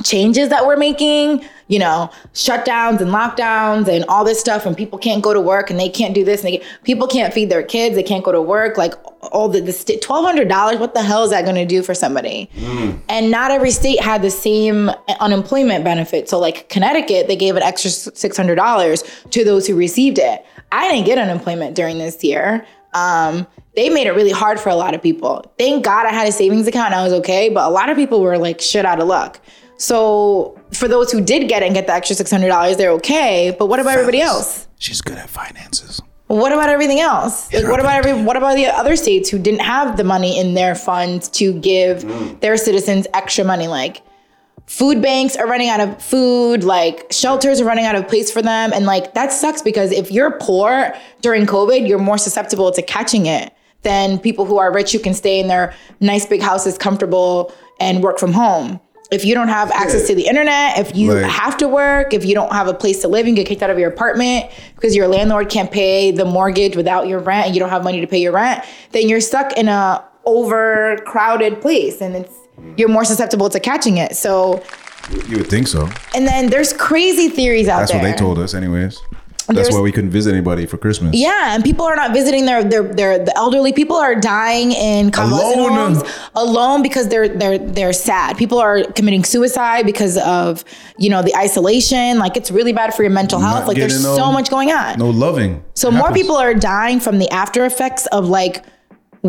changes 0.04 0.50
that 0.50 0.66
we're 0.66 0.76
making, 0.76 1.44
you 1.68 1.78
know, 1.78 2.10
shutdowns 2.34 3.00
and 3.00 3.10
lockdowns 3.10 3.88
and 3.88 4.04
all 4.06 4.24
this 4.24 4.38
stuff, 4.38 4.66
and 4.66 4.76
people 4.76 4.98
can't 4.98 5.22
go 5.22 5.32
to 5.32 5.40
work 5.40 5.70
and 5.70 5.80
they 5.80 5.88
can't 5.88 6.14
do 6.14 6.24
this, 6.24 6.44
and 6.44 6.54
they, 6.54 6.62
people 6.84 7.06
can't 7.06 7.32
feed 7.32 7.50
their 7.50 7.62
kids, 7.62 7.94
they 7.94 8.02
can't 8.02 8.24
go 8.24 8.32
to 8.32 8.40
work, 8.40 8.76
like 8.76 8.94
all 9.32 9.48
the, 9.48 9.60
the 9.60 9.72
st- 9.72 10.02
$1,200, 10.02 10.78
what 10.78 10.94
the 10.94 11.02
hell 11.02 11.24
is 11.24 11.30
that 11.30 11.44
gonna 11.44 11.66
do 11.66 11.82
for 11.82 11.94
somebody? 11.94 12.48
Mm. 12.56 13.00
And 13.08 13.30
not 13.30 13.50
every 13.50 13.70
state 13.70 14.00
had 14.00 14.22
the 14.22 14.30
same 14.30 14.90
unemployment 15.20 15.84
benefit. 15.84 16.28
So, 16.28 16.38
like 16.38 16.68
Connecticut, 16.68 17.26
they 17.26 17.36
gave 17.36 17.56
an 17.56 17.62
extra 17.62 17.90
$600 17.90 19.30
to 19.30 19.44
those 19.44 19.66
who 19.66 19.74
received 19.74 20.18
it. 20.18 20.44
I 20.72 20.90
didn't 20.90 21.06
get 21.06 21.18
unemployment 21.18 21.74
during 21.74 21.98
this 21.98 22.22
year. 22.22 22.66
Um, 22.94 23.46
they 23.74 23.90
made 23.90 24.06
it 24.06 24.12
really 24.12 24.30
hard 24.30 24.58
for 24.58 24.70
a 24.70 24.74
lot 24.74 24.94
of 24.94 25.02
people. 25.02 25.52
Thank 25.58 25.84
God 25.84 26.06
I 26.06 26.12
had 26.12 26.26
a 26.26 26.32
savings 26.32 26.66
account 26.66 26.86
and 26.86 26.94
I 26.94 27.04
was 27.04 27.12
okay, 27.14 27.50
but 27.50 27.66
a 27.66 27.70
lot 27.70 27.88
of 27.88 27.96
people 27.96 28.20
were 28.22 28.38
like 28.38 28.60
shit 28.60 28.86
out 28.86 29.00
of 29.00 29.06
luck. 29.06 29.38
So 29.76 30.58
for 30.72 30.88
those 30.88 31.12
who 31.12 31.20
did 31.20 31.48
get 31.48 31.62
it 31.62 31.66
and 31.66 31.74
get 31.74 31.86
the 31.86 31.92
extra 31.92 32.16
$600, 32.16 32.76
they're 32.76 32.92
okay. 32.92 33.54
But 33.56 33.66
what 33.66 33.78
about 33.78 33.92
everybody 33.92 34.20
else? 34.20 34.66
She's 34.78 35.02
good 35.02 35.18
at 35.18 35.28
finances. 35.28 36.00
What 36.28 36.52
about 36.52 36.70
everything 36.70 37.00
else? 37.00 37.52
Like, 37.52 37.68
what 37.68 37.78
about 37.78 38.04
every? 38.04 38.20
What 38.24 38.36
about 38.36 38.56
the 38.56 38.66
other 38.66 38.96
states 38.96 39.30
who 39.30 39.38
didn't 39.38 39.60
have 39.60 39.96
the 39.96 40.02
money 40.02 40.40
in 40.40 40.54
their 40.54 40.74
funds 40.74 41.28
to 41.30 41.52
give 41.60 42.40
their 42.40 42.56
citizens 42.56 43.06
extra 43.14 43.44
money? 43.44 43.68
Like, 43.68 44.02
food 44.66 45.00
banks 45.00 45.36
are 45.36 45.46
running 45.46 45.68
out 45.68 45.80
of 45.80 46.02
food. 46.02 46.64
Like, 46.64 47.06
shelters 47.10 47.60
are 47.60 47.64
running 47.64 47.84
out 47.84 47.94
of 47.94 48.06
place 48.08 48.30
for 48.30 48.42
them, 48.42 48.72
and 48.72 48.84
like 48.86 49.14
that 49.14 49.32
sucks 49.32 49.62
because 49.62 49.92
if 49.92 50.10
you're 50.10 50.32
poor 50.38 50.92
during 51.22 51.46
COVID, 51.46 51.88
you're 51.88 51.98
more 51.98 52.18
susceptible 52.18 52.70
to 52.72 52.82
catching 52.82 53.26
it 53.26 53.52
than 53.82 54.18
people 54.18 54.44
who 54.44 54.58
are 54.58 54.72
rich 54.72 54.92
who 54.92 54.98
can 54.98 55.14
stay 55.14 55.38
in 55.38 55.46
their 55.46 55.72
nice 56.00 56.26
big 56.26 56.42
houses, 56.42 56.76
comfortable, 56.76 57.52
and 57.78 58.02
work 58.02 58.18
from 58.18 58.32
home. 58.32 58.80
If 59.12 59.24
you 59.24 59.34
don't 59.34 59.48
have 59.48 59.70
access 59.70 60.08
to 60.08 60.16
the 60.16 60.26
internet, 60.26 60.78
if 60.78 60.96
you 60.96 61.12
have 61.12 61.56
to 61.58 61.68
work, 61.68 62.12
if 62.12 62.24
you 62.24 62.34
don't 62.34 62.52
have 62.52 62.66
a 62.66 62.74
place 62.74 63.00
to 63.02 63.08
live, 63.08 63.26
and 63.26 63.36
get 63.36 63.46
kicked 63.46 63.62
out 63.62 63.70
of 63.70 63.78
your 63.78 63.88
apartment 63.88 64.50
because 64.74 64.96
your 64.96 65.06
landlord 65.06 65.48
can't 65.48 65.70
pay 65.70 66.10
the 66.10 66.24
mortgage 66.24 66.74
without 66.74 67.06
your 67.06 67.20
rent 67.20 67.46
and 67.46 67.54
you 67.54 67.60
don't 67.60 67.70
have 67.70 67.84
money 67.84 68.00
to 68.00 68.06
pay 68.08 68.20
your 68.20 68.32
rent, 68.32 68.64
then 68.90 69.08
you're 69.08 69.20
stuck 69.20 69.52
in 69.52 69.68
a 69.68 70.04
overcrowded 70.24 71.60
place 71.60 72.00
and 72.00 72.16
it's 72.16 72.34
you're 72.76 72.88
more 72.88 73.04
susceptible 73.04 73.48
to 73.50 73.60
catching 73.60 73.98
it. 73.98 74.16
So 74.16 74.62
You 75.28 75.38
would 75.38 75.48
think 75.48 75.68
so. 75.68 75.88
and 76.14 76.26
then 76.26 76.48
there's 76.50 76.72
crazy 76.72 77.28
theories 77.28 77.68
out 77.68 77.80
That's 77.80 77.92
there. 77.92 78.00
That's 78.02 78.12
what 78.12 78.16
they 78.16 78.18
told 78.34 78.38
us, 78.38 78.54
anyways. 78.54 79.00
That's 79.48 79.58
There's- 79.58 79.74
why 79.74 79.80
we 79.80 79.92
couldn't 79.92 80.10
visit 80.10 80.32
anybody 80.32 80.66
for 80.66 80.76
Christmas. 80.76 81.14
Yeah, 81.14 81.54
and 81.54 81.62
people 81.62 81.84
are 81.86 81.94
not 81.94 82.12
visiting 82.12 82.46
their 82.46 82.64
their 82.64 82.82
their 82.82 83.16
the 83.24 83.32
elderly 83.36 83.72
people 83.72 83.94
are 83.94 84.16
dying 84.16 84.72
in 84.72 85.12
convalescent 85.12 85.60
Alone. 85.60 85.94
homes 85.94 86.02
alone 86.34 86.82
because 86.82 87.06
they're 87.06 87.28
they're 87.28 87.56
they're 87.56 87.92
sad. 87.92 88.36
People 88.36 88.58
are 88.58 88.82
committing 88.96 89.22
suicide 89.22 89.86
because 89.86 90.16
of 90.18 90.64
you 90.98 91.08
know 91.08 91.22
the 91.22 91.32
isolation. 91.36 92.18
Like 92.18 92.36
it's 92.36 92.50
really 92.50 92.72
bad 92.72 92.92
for 92.92 93.04
your 93.04 93.12
mental 93.12 93.38
health. 93.38 93.68
Like 93.68 93.76
there's 93.76 94.02
no- 94.02 94.16
so 94.16 94.32
much 94.32 94.50
going 94.50 94.72
on. 94.72 94.98
No 94.98 95.10
loving. 95.10 95.62
so 95.74 95.92
more 95.92 96.10
people 96.12 96.34
are 96.34 96.52
dying 96.52 96.98
from 96.98 97.20
the 97.20 97.30
after 97.30 97.64
effects 97.64 98.06
of 98.06 98.28
like 98.28 98.64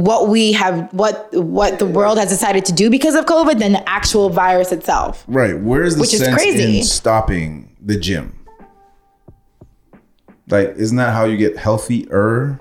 what 0.03 0.27
we 0.29 0.51
have 0.53 0.91
what 0.93 1.29
what 1.33 1.79
the 1.79 1.85
world 1.85 2.17
has 2.17 2.29
decided 2.29 2.65
to 2.65 2.73
do 2.73 2.89
because 2.89 3.15
of 3.15 3.25
COVID 3.25 3.59
than 3.59 3.71
the 3.73 3.89
actual 3.89 4.29
virus 4.29 4.71
itself. 4.71 5.23
Right. 5.27 5.57
Where's 5.59 5.95
the 5.95 6.01
Which 6.01 6.13
is 6.13 6.19
sense 6.23 6.35
crazy. 6.35 6.77
in 6.79 6.83
stopping 6.83 7.75
the 7.81 7.97
gym? 7.97 8.33
Like, 10.49 10.75
isn't 10.77 10.95
that 10.97 11.13
how 11.13 11.25
you 11.25 11.37
get 11.37 11.57
healthier? 11.57 12.59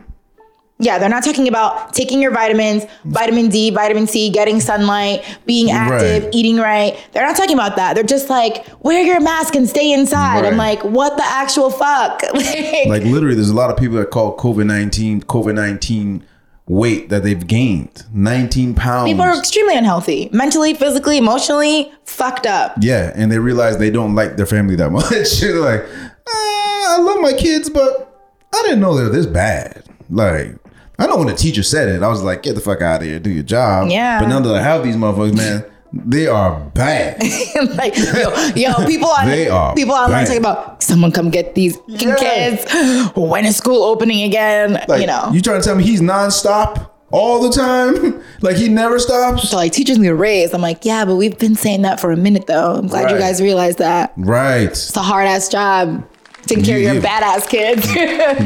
Yeah, 0.78 0.98
they're 0.98 1.08
not 1.08 1.24
talking 1.24 1.48
about 1.48 1.94
taking 1.94 2.20
your 2.20 2.32
vitamins, 2.32 2.84
vitamin 3.06 3.48
D, 3.48 3.70
vitamin 3.70 4.06
C, 4.06 4.28
getting 4.28 4.60
sunlight, 4.60 5.24
being 5.46 5.70
active, 5.70 6.24
Right. 6.24 6.34
eating 6.34 6.58
right. 6.58 6.98
They're 7.12 7.24
not 7.26 7.34
talking 7.36 7.54
about 7.54 7.76
that. 7.76 7.94
They're 7.94 8.04
just 8.04 8.28
like, 8.28 8.66
wear 8.80 9.00
your 9.02 9.18
mask 9.20 9.54
and 9.54 9.66
stay 9.66 9.90
inside. 9.92 10.44
I'm 10.44 10.58
like, 10.58 10.84
what 10.84 11.16
the 11.16 11.24
actual 11.24 11.70
fuck? 11.70 12.22
Like, 12.34 12.86
Like, 12.88 13.04
literally, 13.04 13.34
there's 13.34 13.48
a 13.48 13.54
lot 13.54 13.70
of 13.70 13.78
people 13.78 13.96
that 13.96 14.10
call 14.10 14.36
COVID 14.36 14.66
19 14.66 15.22
COVID 15.22 15.54
19 15.54 16.24
weight 16.68 17.08
that 17.10 17.22
they've 17.22 17.46
gained 17.46 18.02
19 18.12 18.74
pounds. 18.74 19.08
people 19.08 19.22
are 19.22 19.38
extremely 19.38 19.76
unhealthy, 19.76 20.28
mentally, 20.32 20.74
physically, 20.74 21.16
emotionally, 21.18 21.92
fucked 22.04 22.46
up. 22.46 22.74
yeah, 22.80 23.12
and 23.14 23.30
they 23.30 23.38
realize 23.38 23.78
they 23.78 23.90
don't 23.90 24.14
like 24.14 24.36
their 24.36 24.46
family 24.46 24.74
that 24.76 24.90
much. 24.92 25.08
They're 25.40 25.60
like, 25.60 25.82
uh, 25.82 26.28
I 26.28 26.98
love 27.00 27.20
my 27.20 27.32
kids, 27.34 27.70
but 27.70 28.12
I 28.54 28.62
didn't 28.62 28.80
know 28.80 28.96
they're 28.96 29.08
this 29.10 29.26
bad. 29.26 29.84
Like, 30.10 30.56
I 30.98 31.06
know 31.06 31.18
when 31.18 31.26
the 31.28 31.34
teacher 31.34 31.62
said 31.62 31.88
it, 31.88 32.02
I 32.02 32.08
was 32.08 32.22
like, 32.22 32.42
get 32.42 32.54
the 32.54 32.60
fuck 32.60 32.80
out 32.80 33.00
of 33.02 33.06
here, 33.06 33.18
do 33.20 33.30
your 33.30 33.42
job. 33.44 33.90
Yeah. 33.90 34.18
But 34.20 34.28
now 34.28 34.40
that 34.40 34.54
I 34.54 34.62
have 34.62 34.82
these 34.82 34.96
motherfuckers, 34.96 35.36
man, 35.36 35.64
they 35.92 36.26
are 36.26 36.60
bad. 36.74 37.20
like, 37.76 37.96
yo, 37.96 38.30
yo, 38.54 38.74
people 38.86 39.08
on 39.08 39.26
They 39.26 39.48
are 39.48 39.74
people 39.74 39.94
online 39.94 40.24
talking 40.26 40.40
about 40.40 40.82
someone 40.82 41.12
come 41.12 41.30
get 41.30 41.54
these 41.54 41.78
Yeah. 41.86 42.16
kids. 42.16 43.12
When 43.16 43.44
is 43.44 43.56
school 43.56 43.82
opening 43.84 44.22
again? 44.22 44.82
Like, 44.88 45.00
you 45.00 45.06
know. 45.06 45.30
you 45.32 45.40
trying 45.40 45.60
to 45.60 45.64
tell 45.66 45.76
me 45.76 45.84
he's 45.84 46.00
nonstop 46.00 46.90
all 47.10 47.40
the 47.40 47.50
time? 47.50 48.22
like 48.42 48.56
he 48.56 48.68
never 48.68 48.98
stops? 48.98 49.48
so 49.50 49.56
like 49.56 49.72
teachers 49.72 49.98
need 49.98 50.08
a 50.08 50.14
raise. 50.14 50.52
I'm 50.52 50.60
like, 50.60 50.84
yeah, 50.84 51.04
but 51.04 51.16
we've 51.16 51.38
been 51.38 51.54
saying 51.54 51.82
that 51.82 52.00
for 52.00 52.10
a 52.12 52.16
minute 52.16 52.46
though. 52.46 52.74
I'm 52.76 52.88
glad 52.88 53.10
you 53.10 53.18
guys 53.18 53.40
realize 53.40 53.76
that. 53.76 54.12
Right. 54.16 54.62
It's 54.68 54.94
a 54.96 55.02
hard 55.02 55.26
ass 55.26 55.48
job 55.48 56.06
taking 56.42 56.64
care 56.64 56.76
of 56.76 56.82
your 56.82 56.94
you- 56.94 57.00
badass 57.00 57.48
kids. 57.48 57.86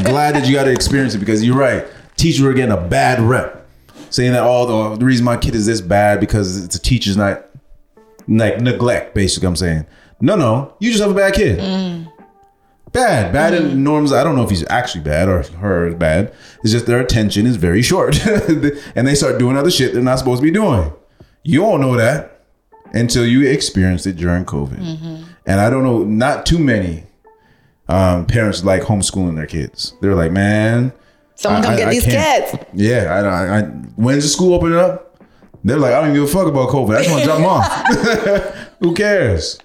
Glad 0.04 0.34
that 0.34 0.46
you 0.46 0.54
got 0.54 0.64
to 0.64 0.70
experience 0.72 1.14
it 1.14 1.18
because 1.18 1.44
you're 1.44 1.56
right. 1.56 1.86
Teachers 2.16 2.44
are 2.44 2.52
getting 2.52 2.72
a 2.72 2.80
bad 2.80 3.18
rep, 3.20 3.59
saying 4.10 4.32
that 4.32 4.42
all 4.42 4.90
the, 4.90 4.96
the 4.96 5.04
reason 5.04 5.24
my 5.24 5.36
kid 5.36 5.54
is 5.54 5.66
this 5.66 5.80
bad 5.80 6.20
because 6.20 6.64
it's 6.64 6.76
a 6.76 6.80
teacher's 6.80 7.16
not 7.16 7.46
like 8.28 8.60
neglect. 8.60 9.14
Basically, 9.14 9.46
I'm 9.46 9.56
saying 9.56 9.86
no, 10.20 10.36
no, 10.36 10.74
you 10.80 10.90
just 10.90 11.02
have 11.02 11.10
a 11.10 11.14
bad 11.14 11.34
kid. 11.34 11.58
Mm. 11.58 12.12
Bad, 12.92 13.32
bad 13.32 13.54
in 13.54 13.62
mm. 13.70 13.76
norms. 13.76 14.12
I 14.12 14.24
don't 14.24 14.36
know 14.36 14.42
if 14.42 14.50
he's 14.50 14.68
actually 14.68 15.04
bad 15.04 15.28
or 15.28 15.42
her 15.42 15.88
is 15.88 15.94
bad. 15.94 16.34
It's 16.62 16.72
just 16.72 16.86
their 16.86 17.00
attention 17.00 17.46
is 17.46 17.56
very 17.56 17.82
short, 17.82 18.18
and 18.26 19.06
they 19.06 19.14
start 19.14 19.38
doing 19.38 19.56
other 19.56 19.70
shit 19.70 19.92
they're 19.92 20.02
not 20.02 20.18
supposed 20.18 20.40
to 20.40 20.44
be 20.44 20.50
doing. 20.50 20.92
You 21.42 21.60
don't 21.60 21.80
know 21.80 21.96
that 21.96 22.42
until 22.92 23.24
you 23.24 23.48
experienced 23.48 24.06
it 24.06 24.16
during 24.16 24.44
COVID. 24.44 24.78
Mm-hmm. 24.78 25.24
And 25.46 25.60
I 25.60 25.70
don't 25.70 25.84
know, 25.84 26.04
not 26.04 26.44
too 26.44 26.58
many 26.58 27.04
um, 27.88 28.26
parents 28.26 28.64
like 28.64 28.82
homeschooling 28.82 29.36
their 29.36 29.46
kids. 29.46 29.94
They're 30.00 30.14
like, 30.14 30.32
man, 30.32 30.92
Someone 31.40 31.62
I- 31.62 31.64
come 31.64 31.74
I- 31.74 31.76
get 31.78 31.88
I 31.88 31.90
these 31.90 32.04
can't. 32.04 32.50
kids. 32.50 32.64
Yeah, 32.74 33.14
I, 33.14 33.20
I, 33.20 33.58
I 33.58 33.62
when's 33.96 34.24
the 34.24 34.28
school 34.28 34.52
opening 34.54 34.78
up? 34.78 35.06
They're 35.64 35.78
like, 35.78 35.92
I 35.94 36.00
don't 36.02 36.12
give 36.14 36.22
a 36.22 36.26
fuck 36.26 36.46
about 36.46 36.68
COVID. 36.70 36.96
I 36.96 37.02
just 37.02 37.10
want 37.10 37.22
to 37.22 37.26
drop 37.26 37.38
them 37.38 37.46
off. 37.46 38.76
Who 38.80 38.94
cares? 38.94 39.58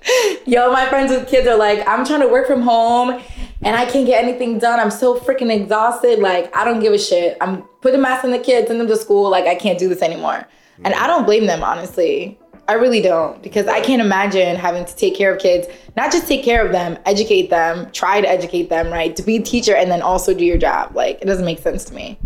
Yo, 0.45 0.71
my 0.71 0.85
friends 0.87 1.09
with 1.11 1.27
kids 1.27 1.47
are 1.47 1.57
like, 1.57 1.85
I'm 1.87 2.05
trying 2.05 2.19
to 2.21 2.27
work 2.27 2.47
from 2.47 2.61
home 2.61 3.21
and 3.61 3.75
I 3.75 3.85
can't 3.85 4.05
get 4.05 4.21
anything 4.23 4.59
done. 4.59 4.79
I'm 4.79 4.91
so 4.91 5.17
freaking 5.17 5.49
exhausted. 5.53 6.19
Like, 6.19 6.53
I 6.55 6.65
don't 6.65 6.79
give 6.81 6.91
a 6.93 6.97
shit. 6.99 7.37
I'm 7.39 7.61
putting 7.81 8.01
masks 8.01 8.25
on 8.25 8.31
the 8.31 8.39
kids, 8.39 8.67
send 8.67 8.79
them 8.79 8.87
to 8.87 8.95
school. 8.97 9.29
Like, 9.29 9.45
I 9.45 9.55
can't 9.55 9.79
do 9.79 9.87
this 9.87 10.01
anymore. 10.01 10.45
And 10.83 10.93
I 10.93 11.07
don't 11.07 11.23
blame 11.25 11.45
them, 11.45 11.63
honestly. 11.63 12.37
I 12.67 12.73
really 12.73 13.01
don't 13.01 13.41
because 13.43 13.67
I 13.67 13.79
can't 13.79 14.01
imagine 14.01 14.55
having 14.55 14.85
to 14.85 14.95
take 14.95 15.15
care 15.15 15.33
of 15.33 15.39
kids, 15.39 15.67
not 15.95 16.11
just 16.11 16.27
take 16.27 16.43
care 16.43 16.65
of 16.65 16.71
them, 16.71 16.97
educate 17.05 17.49
them, 17.49 17.89
try 17.91 18.21
to 18.21 18.27
educate 18.27 18.69
them, 18.69 18.91
right? 18.91 19.15
To 19.15 19.23
be 19.23 19.37
a 19.37 19.41
teacher 19.41 19.75
and 19.75 19.91
then 19.91 20.01
also 20.01 20.33
do 20.33 20.43
your 20.43 20.57
job. 20.57 20.95
Like, 20.95 21.21
it 21.21 21.25
doesn't 21.25 21.45
make 21.45 21.59
sense 21.59 21.85
to 21.85 21.93
me. 21.93 22.17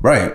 Right. 0.00 0.34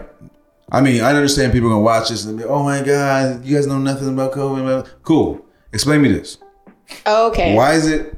I 0.72 0.82
mean, 0.82 1.02
I 1.02 1.10
understand 1.14 1.54
people 1.54 1.68
are 1.70 1.74
gonna 1.74 1.84
watch 1.84 2.10
this 2.10 2.26
and 2.26 2.38
be, 2.40 2.44
oh 2.44 2.64
my 2.64 2.82
god, 2.82 3.46
you 3.46 3.56
guys 3.56 3.68
know 3.68 3.78
nothing 3.78 4.10
about 4.10 4.32
COVID. 4.34 4.88
Cool. 5.04 5.46
Explain 5.74 6.02
me 6.02 6.10
this. 6.12 6.38
Okay. 7.06 7.56
Why 7.56 7.74
is 7.74 7.88
it 7.88 8.18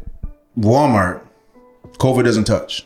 Walmart 0.57 1.21
COVID 1.99 2.23
doesn't 2.23 2.45
touch, 2.45 2.85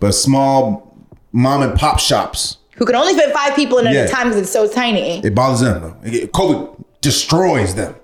but 0.00 0.12
small 0.12 0.94
mom 1.32 1.62
and 1.62 1.78
pop 1.78 1.98
shops 2.00 2.58
Who 2.76 2.84
can 2.86 2.94
only 2.96 3.14
fit 3.14 3.32
five 3.32 3.54
people 3.56 3.78
in 3.78 3.86
at 3.86 3.92
Yeah. 3.94 4.04
a 4.04 4.08
time 4.08 4.28
because 4.28 4.42
it's 4.42 4.52
so 4.52 4.68
tiny. 4.68 5.24
it 5.24 5.34
bothers 5.34 5.60
them 5.60 5.80
though. 5.82 6.10
COVID 6.28 6.77
destroys 7.00 7.74
them. 7.74 7.94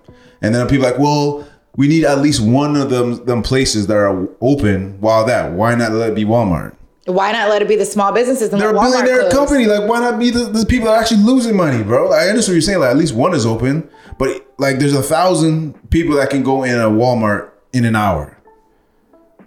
And 0.42 0.54
then 0.54 0.66
people 0.68 0.86
are 0.86 0.90
like, 0.90 1.00
well, 1.00 1.46
we 1.76 1.88
need 1.88 2.04
at 2.04 2.18
least 2.18 2.40
one 2.40 2.76
of 2.76 2.90
them 2.90 3.24
them 3.24 3.42
places 3.42 3.86
that 3.88 3.96
are 3.96 4.28
open. 4.40 5.00
While 5.00 5.24
that, 5.26 5.52
why 5.52 5.74
not 5.74 5.92
let 5.92 6.10
it 6.10 6.14
be 6.14 6.24
Walmart? 6.24 6.76
Why 7.06 7.32
not 7.32 7.50
let 7.50 7.60
it 7.60 7.68
be 7.68 7.76
the 7.76 7.84
small 7.84 8.12
businesses 8.12 8.50
and 8.50 8.60
They're 8.60 8.70
a 8.70 8.72
billionaire 8.72 9.30
company. 9.30 9.66
Like, 9.66 9.88
why 9.88 10.00
not 10.00 10.18
be 10.18 10.30
the, 10.30 10.44
the 10.44 10.64
people 10.64 10.86
that 10.86 10.94
are 10.94 11.00
actually 11.00 11.22
losing 11.22 11.54
money, 11.54 11.82
bro? 11.82 12.12
I 12.12 12.28
understand 12.28 12.52
what 12.52 12.54
you're 12.54 12.60
saying. 12.62 12.78
Like, 12.78 12.90
at 12.90 12.96
least 12.96 13.14
one 13.14 13.34
is 13.34 13.44
open, 13.44 13.88
but 14.18 14.54
like, 14.58 14.78
there's 14.78 14.94
a 14.94 15.02
thousand 15.02 15.90
people 15.90 16.16
that 16.16 16.30
can 16.30 16.42
go 16.42 16.62
in 16.62 16.78
a 16.78 16.88
Walmart 16.88 17.50
in 17.72 17.84
an 17.84 17.96
hour. 17.96 18.38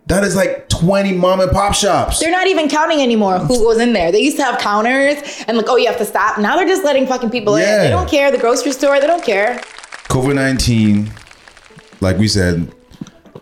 That 0.08 0.24
is 0.24 0.36
like 0.36 0.70
20 0.70 1.14
mom 1.14 1.42
and 1.42 1.52
pop 1.52 1.74
shops. 1.74 2.20
They're 2.20 2.32
not 2.32 2.48
even 2.48 2.70
counting 2.70 3.02
anymore 3.02 3.40
who 3.40 3.58
goes 3.60 3.78
in 3.80 3.92
there. 3.94 4.10
They 4.12 4.22
used 4.22 4.38
to 4.38 4.44
have 4.44 4.58
counters 4.60 5.18
and 5.48 5.58
like, 5.58 5.68
oh, 5.70 5.76
you 5.76 5.88
have 5.88 5.98
to 5.98 6.06
stop. 6.06 6.38
Now 6.40 6.56
they're 6.56 6.68
just 6.68 6.86
letting 6.86 7.06
fucking 7.08 7.30
people 7.30 7.60
Yeah. 7.60 7.76
in. 7.76 7.82
They 7.84 7.90
don't 7.90 8.10
care. 8.10 8.32
The 8.32 8.38
grocery 8.38 8.72
store, 8.72 9.00
they 9.02 9.08
don't 9.08 9.24
care. 9.24 9.60
COVID 10.08 10.36
19, 10.36 11.12
like 12.00 12.18
we 12.18 12.28
said, 12.30 12.74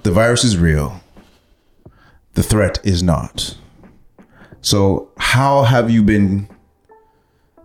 the 0.02 0.12
virus 0.12 0.44
is 0.44 0.58
real. 0.58 1.00
The 2.34 2.42
threat 2.44 2.80
is 2.84 3.04
not. 3.04 3.56
So, 4.62 5.12
how 5.18 5.64
have 5.64 5.92
you 5.92 6.02
been 6.02 6.50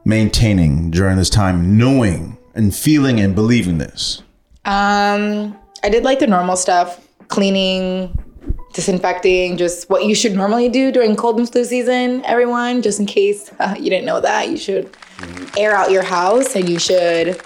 maintaining 0.04 0.90
during 0.90 1.16
this 1.16 1.30
time, 1.30 1.76
knowing 1.78 2.36
and 2.54 2.74
feeling 2.74 3.18
and 3.20 3.34
believing 3.34 3.78
this? 3.78 4.22
Um, 4.66 5.56
I 5.82 5.88
did 5.88 6.04
like 6.04 6.18
the 6.18 6.26
normal 6.26 6.56
stuff, 6.56 7.00
cleaning, 7.28 8.16
disinfecting, 8.72 9.56
just 9.56 9.90
what 9.90 10.04
you 10.04 10.14
should 10.14 10.34
normally 10.34 10.68
do 10.68 10.92
during 10.92 11.16
cold 11.16 11.38
and 11.38 11.50
flu 11.50 11.64
season. 11.64 12.24
Everyone, 12.24 12.82
just 12.82 13.00
in 13.00 13.06
case 13.06 13.50
uh, 13.58 13.74
you 13.78 13.90
didn't 13.90 14.06
know 14.06 14.20
that, 14.20 14.48
you 14.48 14.56
should 14.56 14.94
air 15.56 15.74
out 15.74 15.90
your 15.90 16.02
house 16.02 16.54
and 16.54 16.68
you 16.68 16.78
should 16.78 17.40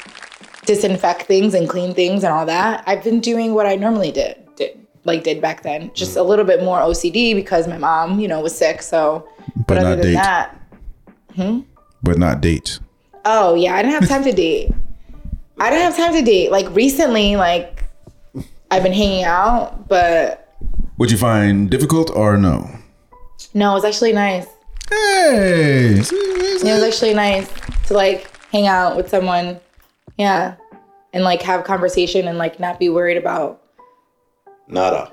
disinfect 0.66 1.22
things 1.22 1.54
and 1.54 1.68
clean 1.68 1.94
things 1.94 2.24
and 2.24 2.32
all 2.32 2.46
that. 2.46 2.84
I've 2.86 3.02
been 3.02 3.20
doing 3.20 3.54
what 3.54 3.66
I 3.66 3.74
normally 3.74 4.12
did, 4.12 4.38
did 4.56 4.78
like 5.04 5.24
did 5.24 5.40
back 5.40 5.62
then, 5.62 5.90
just 5.94 6.16
a 6.16 6.22
little 6.22 6.44
bit 6.44 6.62
more 6.62 6.78
OCD 6.78 7.34
because 7.34 7.68
my 7.68 7.78
mom, 7.78 8.18
you 8.20 8.28
know, 8.28 8.40
was 8.40 8.56
sick. 8.56 8.82
So, 8.82 9.28
but, 9.66 9.74
not 9.74 9.84
other 9.84 9.96
than 9.96 10.04
date. 10.06 10.14
that, 10.14 10.60
But 12.02 12.18
not 12.18 12.40
date. 12.40 12.80
Oh 13.24 13.54
yeah, 13.54 13.74
I 13.74 13.82
didn't 13.82 14.00
have 14.00 14.08
time 14.08 14.24
to 14.24 14.32
date. 14.32 14.72
I 15.58 15.70
didn't 15.70 15.84
have 15.84 15.96
time 15.96 16.12
to 16.12 16.22
date. 16.22 16.50
Like 16.50 16.68
recently, 16.74 17.36
like 17.36 17.84
I've 18.70 18.82
been 18.82 18.92
hanging 18.92 19.24
out, 19.24 19.88
but 19.88 20.43
Would 20.98 21.10
you 21.10 21.16
find 21.18 21.70
difficult 21.70 22.10
or 22.14 22.36
no? 22.36 22.70
no, 23.52 23.72
it 23.72 23.74
was 23.74 23.84
actually 23.84 24.12
nice. 24.12 24.46
Hey, 24.90 25.94
It 25.98 26.62
was 26.62 26.82
actually 26.82 27.14
nice 27.14 27.50
to 27.86 27.94
like 27.94 28.30
hang 28.52 28.66
out 28.66 28.96
with 28.96 29.08
someone, 29.08 29.58
yeah, 30.18 30.54
and 31.12 31.24
like 31.24 31.42
have 31.42 31.64
conversation 31.64 32.28
and 32.28 32.38
like 32.38 32.60
not 32.60 32.78
be 32.78 32.88
worried 32.88 33.16
about 33.16 33.62
nada. 34.68 35.10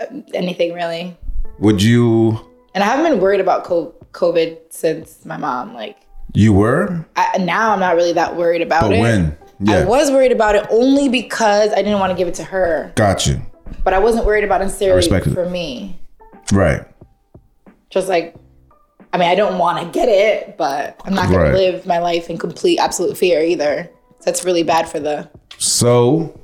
Uh, 0.00 0.06
anything 0.34 0.72
really. 0.74 1.16
Would 1.58 1.82
you? 1.82 2.40
And 2.74 2.82
I 2.82 2.86
haven't 2.86 3.10
been 3.12 3.20
worried 3.20 3.40
about 3.40 3.64
COVID 3.64 4.58
since 4.70 5.24
my 5.24 5.36
mom. 5.36 5.74
Like 5.74 5.98
You 6.34 6.52
were, 6.52 7.04
I, 7.16 7.38
now, 7.38 7.72
I'm 7.72 7.80
not 7.80 7.94
really 7.96 8.14
that 8.14 8.36
worried 8.36 8.62
about 8.62 8.82
but 8.82 8.92
it. 8.92 9.00
when? 9.00 9.36
I 9.68 9.84
was 9.84 10.10
worried 10.10 10.32
about 10.32 10.56
it 10.56 10.66
only 10.70 11.08
because 11.08 11.72
I 11.72 11.76
didn't 11.76 12.00
want 12.00 12.10
to 12.10 12.16
give 12.16 12.26
it 12.26 12.34
to 12.34 12.44
her, 12.44 12.92
got 12.96 13.26
you. 13.26 13.40
But 13.84 13.92
I 13.94 13.98
wasn't 13.98 14.26
worried 14.26 14.44
about 14.44 14.60
necessarily 14.60 14.96
respect 14.96 15.26
it. 15.26 15.34
for 15.34 15.48
me. 15.48 15.98
Right. 16.52 16.82
just 17.90 18.08
like 18.08 18.34
I 19.14 19.18
mean, 19.18 19.28
I 19.28 19.34
don't 19.34 19.58
want 19.58 19.78
to 19.78 19.84
get 19.92 20.08
it, 20.08 20.56
but 20.56 20.98
I'm 21.04 21.12
not 21.14 21.28
going 21.28 21.38
Right. 21.40 21.50
to 21.50 21.56
live 21.56 21.84
my 21.86 21.98
life 21.98 22.30
in 22.30 22.38
complete 22.38 22.78
absolute 22.78 23.16
fear 23.18 23.42
either. 23.42 23.90
That's 24.24 24.42
really 24.44 24.62
bad 24.62 24.88
for 24.88 25.00
the 25.00 25.28
So, 25.58 26.40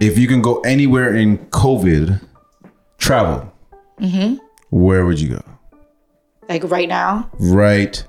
if 0.00 0.18
you 0.18 0.26
can 0.26 0.42
go 0.42 0.60
anywhere 0.62 1.14
in 1.14 1.38
COVID, 1.50 2.20
travel. 2.98 3.52
Mm-hmm. 4.00 4.36
Where 4.70 5.06
would 5.06 5.20
you 5.20 5.28
go? 5.36 5.42
Like 6.48 6.64
right 6.64 6.88
now? 6.88 7.30
Right 7.38 8.02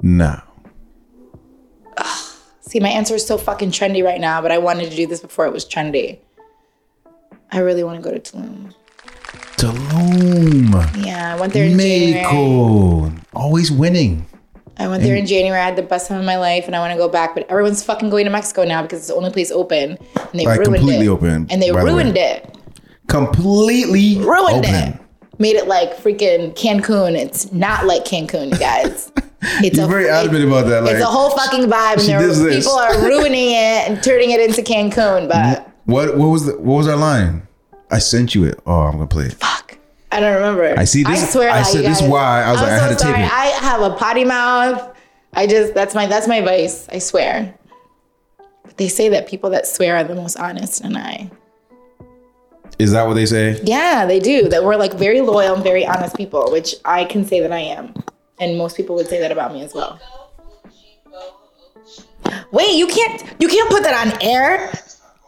now. 0.00 0.42
See, 2.60 2.80
my 2.80 2.88
answer 2.88 3.14
is 3.14 3.24
so 3.26 3.36
fucking 3.38 3.70
trendy 3.70 4.02
right 4.02 4.20
now, 4.20 4.40
but 4.42 4.50
I 4.50 4.58
wanted 4.58 4.90
to 4.90 4.96
do 4.96 5.06
this 5.06 5.20
before 5.20 5.46
it 5.46 5.52
was 5.52 5.64
trendy. 5.64 6.18
I 7.54 7.60
really 7.60 7.84
want 7.84 8.02
to 8.02 8.08
go 8.10 8.16
to 8.16 8.20
Tulum. 8.20 8.74
Tulum. 9.56 11.04
Yeah, 11.06 11.34
I 11.36 11.40
went 11.40 11.52
there 11.52 11.64
in 11.64 11.78
January. 11.78 12.12
Mexico. 12.12 13.12
Always 13.34 13.70
winning. 13.70 14.26
I 14.76 14.88
went 14.88 15.02
there 15.04 15.14
in 15.14 15.24
January. 15.26 15.60
I 15.60 15.64
had 15.64 15.76
the 15.76 15.82
best 15.82 16.08
time 16.08 16.18
of 16.18 16.24
my 16.24 16.36
life, 16.36 16.66
and 16.66 16.74
I 16.74 16.80
want 16.80 16.92
to 16.92 16.98
go 16.98 17.08
back. 17.08 17.34
But 17.34 17.48
everyone's 17.48 17.82
fucking 17.84 18.10
going 18.10 18.24
to 18.24 18.30
Mexico 18.30 18.64
now 18.64 18.82
because 18.82 18.98
it's 18.98 19.08
the 19.08 19.14
only 19.14 19.30
place 19.30 19.50
open, 19.52 19.96
and 20.16 20.28
they 20.40 20.44
Like, 20.46 20.58
ruined 20.60 20.74
completely 20.76 21.06
it. 21.06 21.10
open, 21.10 21.46
and 21.48 21.62
they 21.62 21.70
by 21.70 21.80
the 21.80 21.86
way. 21.86 21.92
ruined 21.92 22.16
it. 22.18 22.58
Completely 23.06 24.18
Ruined 24.18 24.66
open. 24.66 24.74
it. 24.74 25.00
Made 25.38 25.56
it 25.56 25.68
like 25.68 25.96
freaking 25.96 26.54
Cancun. 26.56 27.16
It's 27.16 27.52
not 27.52 27.86
like 27.86 28.04
Cancun, 28.04 28.50
you 28.52 28.58
guys. 28.58 29.12
It's 29.62 29.76
You're 29.76 29.86
very 29.86 30.08
adamant 30.08 30.42
about 30.46 30.68
that. 30.68 30.84
Like, 30.84 30.94
it's 30.94 31.02
a 31.04 31.06
whole 31.06 31.28
fucking 31.36 31.66
vibe, 31.70 31.98
and 31.98 32.08
there 32.08 32.50
people 32.56 32.72
are 32.72 32.98
ruining 33.04 33.50
it 33.50 33.86
and 33.90 34.02
turning 34.02 34.30
it 34.30 34.40
into 34.40 34.62
Cancun. 34.62 35.28
But 35.28 35.68
what 35.84 36.16
what 36.16 36.26
was 36.28 36.46
the 36.46 36.52
what 36.58 36.76
was 36.76 36.88
our 36.88 36.96
line? 36.96 37.46
I 37.90 37.98
sent 37.98 38.34
you 38.34 38.44
it. 38.44 38.60
Oh, 38.66 38.80
I'm 38.80 38.92
gonna 38.92 39.06
play 39.06 39.26
it. 39.26 39.34
fuck, 39.34 39.76
I 40.10 40.20
don't 40.20 40.34
remember. 40.34 40.74
I 40.78 40.84
see 40.84 41.02
this- 41.04 41.22
I 41.22 41.26
swear, 41.26 41.50
I 41.50 41.62
said 41.62 41.84
this 41.84 42.00
guys- 42.00 42.10
why 42.10 42.42
I 42.42 42.52
was 42.52 42.60
I'm 42.60 42.68
like, 42.68 42.72
I 42.80 42.88
had 42.88 42.98
to 42.98 43.04
tape 43.04 43.16
it. 43.16 43.32
I 43.32 43.46
have 43.60 43.80
a 43.82 43.90
potty 43.96 44.24
mouth. 44.24 44.96
I 45.34 45.46
just 45.46 45.74
that's 45.74 45.94
my 45.94 46.06
that's 46.06 46.26
my 46.28 46.40
vice. 46.40 46.88
I 46.90 46.98
swear. 46.98 47.54
But 48.64 48.76
they 48.78 48.88
say 48.88 49.08
that 49.10 49.26
people 49.28 49.50
that 49.50 49.66
swear 49.66 49.96
are 49.96 50.04
the 50.04 50.14
most 50.14 50.36
honest, 50.38 50.80
and 50.80 50.96
I. 50.96 51.30
Is 52.78 52.90
that 52.92 53.06
what 53.06 53.14
they 53.14 53.26
say? 53.26 53.60
Yeah, 53.62 54.04
they 54.06 54.18
do. 54.18 54.48
That 54.48 54.64
we're 54.64 54.76
like 54.76 54.94
very 54.94 55.20
loyal 55.20 55.54
and 55.54 55.62
very 55.62 55.86
honest 55.86 56.16
people, 56.16 56.50
which 56.50 56.74
I 56.84 57.04
can 57.04 57.24
say 57.24 57.40
that 57.40 57.52
I 57.52 57.60
am. 57.60 57.94
And 58.40 58.58
most 58.58 58.76
people 58.76 58.96
would 58.96 59.06
say 59.06 59.20
that 59.20 59.30
about 59.30 59.52
me 59.52 59.62
as 59.62 59.74
well. 59.74 60.00
Wait, 62.50 62.74
you 62.74 62.86
can't 62.86 63.22
you 63.38 63.48
can't 63.48 63.70
put 63.70 63.82
that 63.84 64.06
on 64.06 64.22
air? 64.22 64.72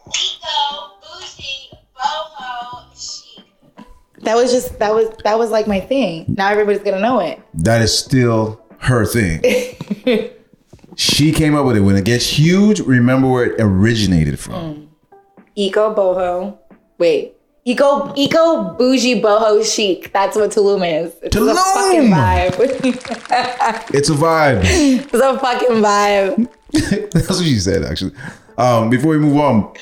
Eco, 0.07 0.91
bougie, 1.01 1.69
boho, 1.95 2.85
chic. 2.95 3.45
That 4.21 4.35
was 4.35 4.51
just 4.51 4.79
that 4.79 4.93
was 4.93 5.09
that 5.23 5.37
was 5.37 5.51
like 5.51 5.67
my 5.67 5.79
thing. 5.79 6.25
Now 6.27 6.49
everybody's 6.49 6.81
gonna 6.81 6.99
know 6.99 7.19
it. 7.19 7.39
That 7.53 7.81
is 7.81 7.97
still 7.97 8.61
her 8.79 9.05
thing. 9.05 9.41
she 10.95 11.31
came 11.31 11.55
up 11.55 11.65
with 11.65 11.77
it. 11.77 11.81
When 11.81 11.95
it 11.95 12.05
gets 12.05 12.27
huge, 12.27 12.79
remember 12.79 13.27
where 13.29 13.45
it 13.45 13.55
originated 13.59 14.39
from. 14.39 14.53
Mm. 14.53 14.87
Eco 15.55 15.93
boho. 15.93 16.57
Wait. 16.97 17.33
Eco 17.65 18.13
eco 18.15 18.75
bougie 18.77 19.21
boho 19.21 19.61
chic. 19.63 20.13
That's 20.13 20.37
what 20.37 20.51
Tulum 20.51 21.03
is. 21.03 21.13
It's 21.21 21.35
a 21.35 21.39
Tulum! 21.39 21.55
fucking 21.55 22.09
vibe. 22.11 23.93
It's 23.93 24.09
a 24.09 24.13
vibe. 24.13 24.61
it's 24.63 25.13
a 25.13 25.37
fucking 25.39 25.81
vibe. 25.83 27.11
That's 27.11 27.29
what 27.29 27.43
she 27.43 27.59
said, 27.59 27.83
actually. 27.83 28.13
Um, 28.57 28.89
before 28.89 29.11
we 29.11 29.19
move 29.19 29.37
on, 29.37 29.73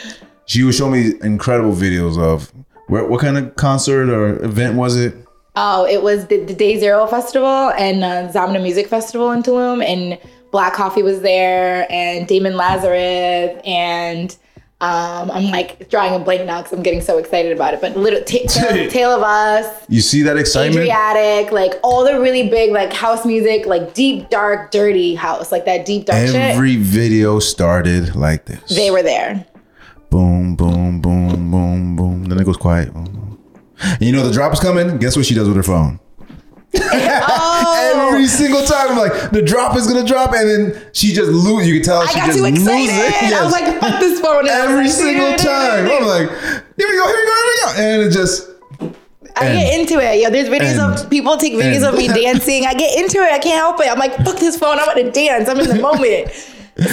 she 0.46 0.64
was 0.64 0.76
showing 0.76 0.92
me 0.92 1.14
incredible 1.22 1.74
videos 1.74 2.22
of 2.22 2.52
where, 2.88 3.06
what 3.06 3.22
kind 3.22 3.38
of 3.38 3.56
concert 3.56 4.10
or 4.10 4.44
event 4.44 4.76
was 4.76 4.96
it? 4.96 5.16
Oh, 5.56 5.86
it 5.86 6.04
was 6.04 6.28
the, 6.28 6.44
the 6.44 6.54
Day 6.54 6.78
Zero 6.78 7.08
Festival 7.08 7.72
and 7.72 8.04
uh, 8.04 8.32
Zamna 8.32 8.62
Music 8.62 8.88
Festival 8.88 9.32
in 9.32 9.42
Tulum, 9.42 9.84
and 9.84 10.20
Black 10.52 10.74
Coffee 10.74 11.02
was 11.02 11.22
there, 11.22 11.90
and 11.90 12.28
Damian 12.28 12.58
Lazarus, 12.58 13.62
and 13.66 14.36
um, 14.82 15.32
I'm 15.32 15.52
like 15.52 15.90
drawing 15.90 16.14
a 16.14 16.20
blank 16.24 16.46
now 16.46 16.62
because 16.62 16.74
I'm 16.74 16.84
getting 16.84 17.00
so 17.02 17.18
excited 17.18 17.54
about 17.54 17.74
it. 17.74 17.82
But 17.82 17.96
little 17.96 18.22
t- 18.24 18.46
Tale, 18.48 18.90
Tale 18.90 19.12
of 19.12 19.24
Us, 19.24 19.86
You 19.88 20.02
see 20.02 20.22
that 20.24 20.38
excitement? 20.38 20.88
Adriatique, 20.90 21.52
like 21.52 21.76
all 21.82 22.04
the 22.04 22.20
really 22.20 22.50
big 22.50 22.72
like 22.72 22.92
house 22.92 23.26
music, 23.26 23.66
like 23.66 23.94
deep, 23.94 24.30
dark, 24.30 24.72
dirty 24.72 25.16
house, 25.16 25.52
like 25.52 25.64
that 25.66 25.86
deep 25.86 26.06
dark 26.06 26.28
shit. 26.28 26.36
Every 26.36 26.76
video 26.76 27.40
started 27.40 28.16
like 28.16 28.46
this. 28.46 28.76
They 28.76 28.92
were 28.92 29.02
there. 29.04 29.46
boom, 30.10 30.56
boom, 30.56 31.02
boom, 31.02 31.52
boom, 31.52 31.96
boom. 31.96 32.26
Then 32.26 32.40
it 32.40 32.44
goes 32.46 32.58
quiet. 32.58 32.94
Boom, 32.94 33.06
boom. 33.06 33.40
And 33.82 34.02
you 34.02 34.12
know 34.12 34.26
the 34.28 34.34
drop 34.34 34.52
is 34.54 34.60
coming. 34.60 34.98
Guess 34.98 35.16
what 35.16 35.26
she 35.26 35.34
does 35.36 35.48
with 35.48 35.58
her 35.58 35.64
phone? 35.64 36.00
Oh, 36.78 36.80
Every 38.16 38.28
single 38.28 38.64
time, 38.64 38.92
I'm 38.92 38.98
like 38.98 39.32
the 39.32 39.42
drop 39.42 39.76
is 39.78 39.88
gonna 39.88 40.06
drop, 40.08 40.34
and 40.34 40.50
then 40.50 40.82
she 40.94 41.14
just 41.14 41.30
lose. 41.30 41.68
You 41.68 41.76
can 41.76 41.84
tell 41.84 42.02
I 42.02 42.06
she 42.08 42.16
got 42.20 42.26
just 42.28 42.38
too 42.38 42.44
loses 42.44 42.64
excited. 42.68 42.90
it. 42.90 43.24
I 43.24 43.30
Yes. 43.30 43.44
was 43.44 43.52
like, 43.54 43.80
fuck 43.80 44.00
this 44.00 44.20
phone. 44.20 44.40
And 44.40 44.50
I 44.50 44.62
was 44.66 44.72
every 44.72 44.90
single 44.90 45.36
time. 45.38 45.86
I'm 45.92 46.06
like, 46.08 46.30
here 46.30 46.88
we 46.88 46.96
go, 46.98 47.08
here 47.08 47.16
we 47.16 47.26
go, 47.28 47.36
here 47.36 47.48
we 47.48 47.62
go, 47.62 47.72
and 47.78 48.02
it 48.04 48.12
just 48.12 48.50
I 49.38 49.46
And- 49.48 49.60
get 49.60 49.80
into 49.80 50.00
it. 50.00 50.22
Yo, 50.22 50.30
there's 50.30 50.48
videos 50.48 50.80
and- 50.82 51.00
of 51.00 51.10
people 51.10 51.36
take 51.38 51.54
videos 51.54 51.76
and- 51.78 51.86
of 51.86 51.98
me 51.98 52.08
dancing. 52.24 52.66
I 52.66 52.74
get 52.74 52.98
into 52.98 53.18
it. 53.18 53.32
I 53.34 53.40
can't 53.40 53.58
help 53.58 53.80
it. 53.82 53.92
I'm 53.92 54.00
like, 54.00 54.16
fuck 54.24 54.38
this 54.40 54.58
phone. 54.58 54.80
I 54.80 54.86
want 54.86 54.98
to 54.98 55.12
dance. 55.12 55.50
I'm 55.50 55.60
in 55.60 55.68
the 55.68 55.76
moment. 55.76 56.32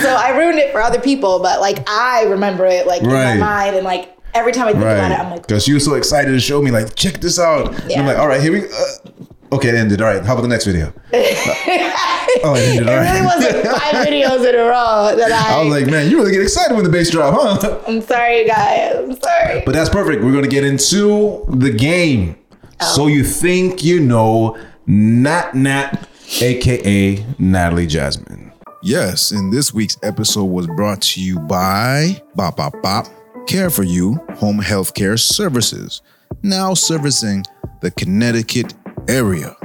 so 0.01 0.15
I 0.15 0.37
ruined 0.37 0.59
it 0.59 0.73
for 0.73 0.81
other 0.83 1.01
people, 1.01 1.39
but 1.41 1.61
like 1.61 1.79
I 1.89 2.25
remember 2.25 2.67
it 2.67 2.87
like 2.87 3.03
in 3.03 3.09
my 3.09 3.35
mind 3.37 3.77
and 3.77 3.85
like 3.85 4.17
every 4.35 4.53
time 4.53 4.67
I 4.69 4.73
think 4.73 4.83
about 4.83 5.11
it, 5.13 5.19
I'm 5.21 5.31
like, 5.31 5.47
because 5.47 5.65
she 5.65 5.73
was 5.73 5.85
so 5.85 5.95
excited 5.95 6.31
to 6.33 6.41
show 6.41 6.61
me 6.63 6.71
like, 6.73 6.95
check 6.97 7.21
this 7.21 7.39
out. 7.39 7.73
Yeah. 7.89 8.01
I'm 8.01 8.07
like, 8.07 8.19
all 8.19 8.27
right, 8.29 8.41
here 8.41 8.53
we. 8.53 8.65
Uh, 8.65 9.25
okay, 9.53 9.69
it 9.69 9.75
ended. 9.75 10.01
All 10.01 10.09
right, 10.09 10.25
how 10.25 10.33
about 10.33 10.43
the 10.43 10.49
next 10.49 10.65
video? 10.65 10.93
oh, 11.13 12.55
it 12.57 12.69
ended. 12.69 12.83
it 12.83 12.89
All 12.89 13.01
really 13.01 13.21
was 13.23 13.45
right. 13.45 13.65
like 13.65 13.77
five 13.81 14.07
videos 14.07 14.49
in 14.49 14.55
a 14.55 14.65
row 14.65 15.15
that 15.17 15.33
I. 15.33 15.59
I 15.61 15.63
was 15.63 15.73
like, 15.73 15.87
man, 15.91 16.11
you 16.11 16.19
really 16.19 16.33
get 16.33 16.43
excited 16.43 16.75
when 16.75 16.85
the 16.85 16.91
bass 16.91 17.11
drop, 17.11 17.35
huh? 17.37 17.81
I'm 17.87 18.01
sorry, 18.01 18.47
guys. 18.47 18.97
I'm 18.97 19.21
sorry. 19.21 19.63
But 19.65 19.73
that's 19.73 19.91
perfect. 19.91 20.25
We're 20.25 20.33
gonna 20.33 20.49
get 20.49 20.65
into 20.65 21.45
the 21.49 21.71
game. 21.71 22.37
Oh. 22.81 22.93
So 22.97 23.07
you 23.07 23.25
think 23.25 23.85
you 23.85 24.01
know 24.01 24.59
Nat 24.87 25.55
Nat, 25.55 26.09
aka 26.41 27.25
Natalie 27.39 27.87
Jasmine. 27.87 28.53
Yes, 28.83 29.31
and 29.31 29.53
this 29.53 29.73
week's 29.73 29.97
episode 30.03 30.47
was 30.47 30.67
brought 30.67 31.01
to 31.03 31.23
you 31.23 31.39
by 31.39 32.21
Bop 32.35 32.57
Bop 32.57 32.75
Bop 32.83 33.07
Care 33.47 33.71
for 33.71 33.85
You 33.85 34.15
Home 34.37 34.61
Healthcare 34.61 35.19
Services, 35.19 36.03
now 36.43 36.75
servicing 36.75 37.45
the 37.81 37.93
Connecticut 37.93 38.75
area. 39.09 39.57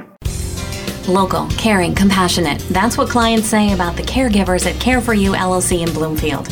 Local, 1.07 1.47
caring, 1.51 1.95
compassionate. 1.95 2.59
That's 2.69 2.97
what 2.97 3.09
clients 3.09 3.47
say 3.47 3.73
about 3.73 3.95
the 3.95 4.03
caregivers 4.03 4.69
at 4.69 4.79
Care 4.81 4.99
for 4.99 5.13
You 5.13 5.31
LLC 5.31 5.87
in 5.87 5.93
Bloomfield. 5.93 6.47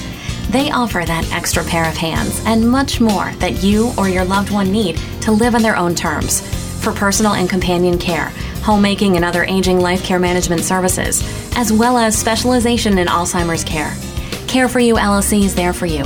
They 0.49 0.71
offer 0.71 1.03
that 1.05 1.29
extra 1.33 1.63
pair 1.65 1.89
of 1.89 1.97
hands 1.97 2.41
and 2.45 2.69
much 2.69 3.01
more 3.01 3.31
that 3.39 3.63
you 3.63 3.91
or 3.97 4.07
your 4.07 4.23
loved 4.23 4.51
one 4.51 4.71
need 4.71 4.97
to 5.21 5.31
live 5.31 5.55
on 5.55 5.61
their 5.61 5.75
own 5.75 5.95
terms. 5.95 6.41
For 6.81 6.93
personal 6.93 7.33
and 7.33 7.49
companion 7.49 7.97
care, 7.97 8.29
homemaking 8.61 9.15
and 9.15 9.25
other 9.25 9.43
aging 9.43 9.81
life 9.81 10.03
care 10.03 10.19
management 10.19 10.61
services, 10.61 11.21
as 11.57 11.73
well 11.73 11.97
as 11.97 12.17
specialization 12.17 12.97
in 12.97 13.07
Alzheimer's 13.07 13.63
care. 13.63 13.93
Care 14.47 14.69
for 14.69 14.79
You 14.79 14.95
LLC 14.95 15.43
is 15.43 15.55
there 15.55 15.73
for 15.73 15.87
you. 15.87 16.05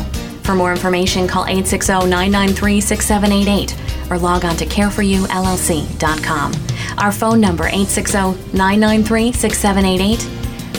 For 0.49 0.55
more 0.55 0.71
information, 0.71 1.27
call 1.27 1.43
860 1.43 2.09
993 2.09 2.81
6788 2.81 4.09
or 4.09 4.17
log 4.17 4.43
on 4.45 4.55
to 4.55 4.65
careforyoullc.com. 4.65 6.53
Our 6.97 7.11
phone 7.11 7.39
number 7.39 7.65
860 7.65 8.57
993 8.57 9.31
6788 9.31 10.25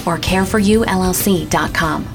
or 0.09 0.19
careforyoullc.com. 0.19 2.09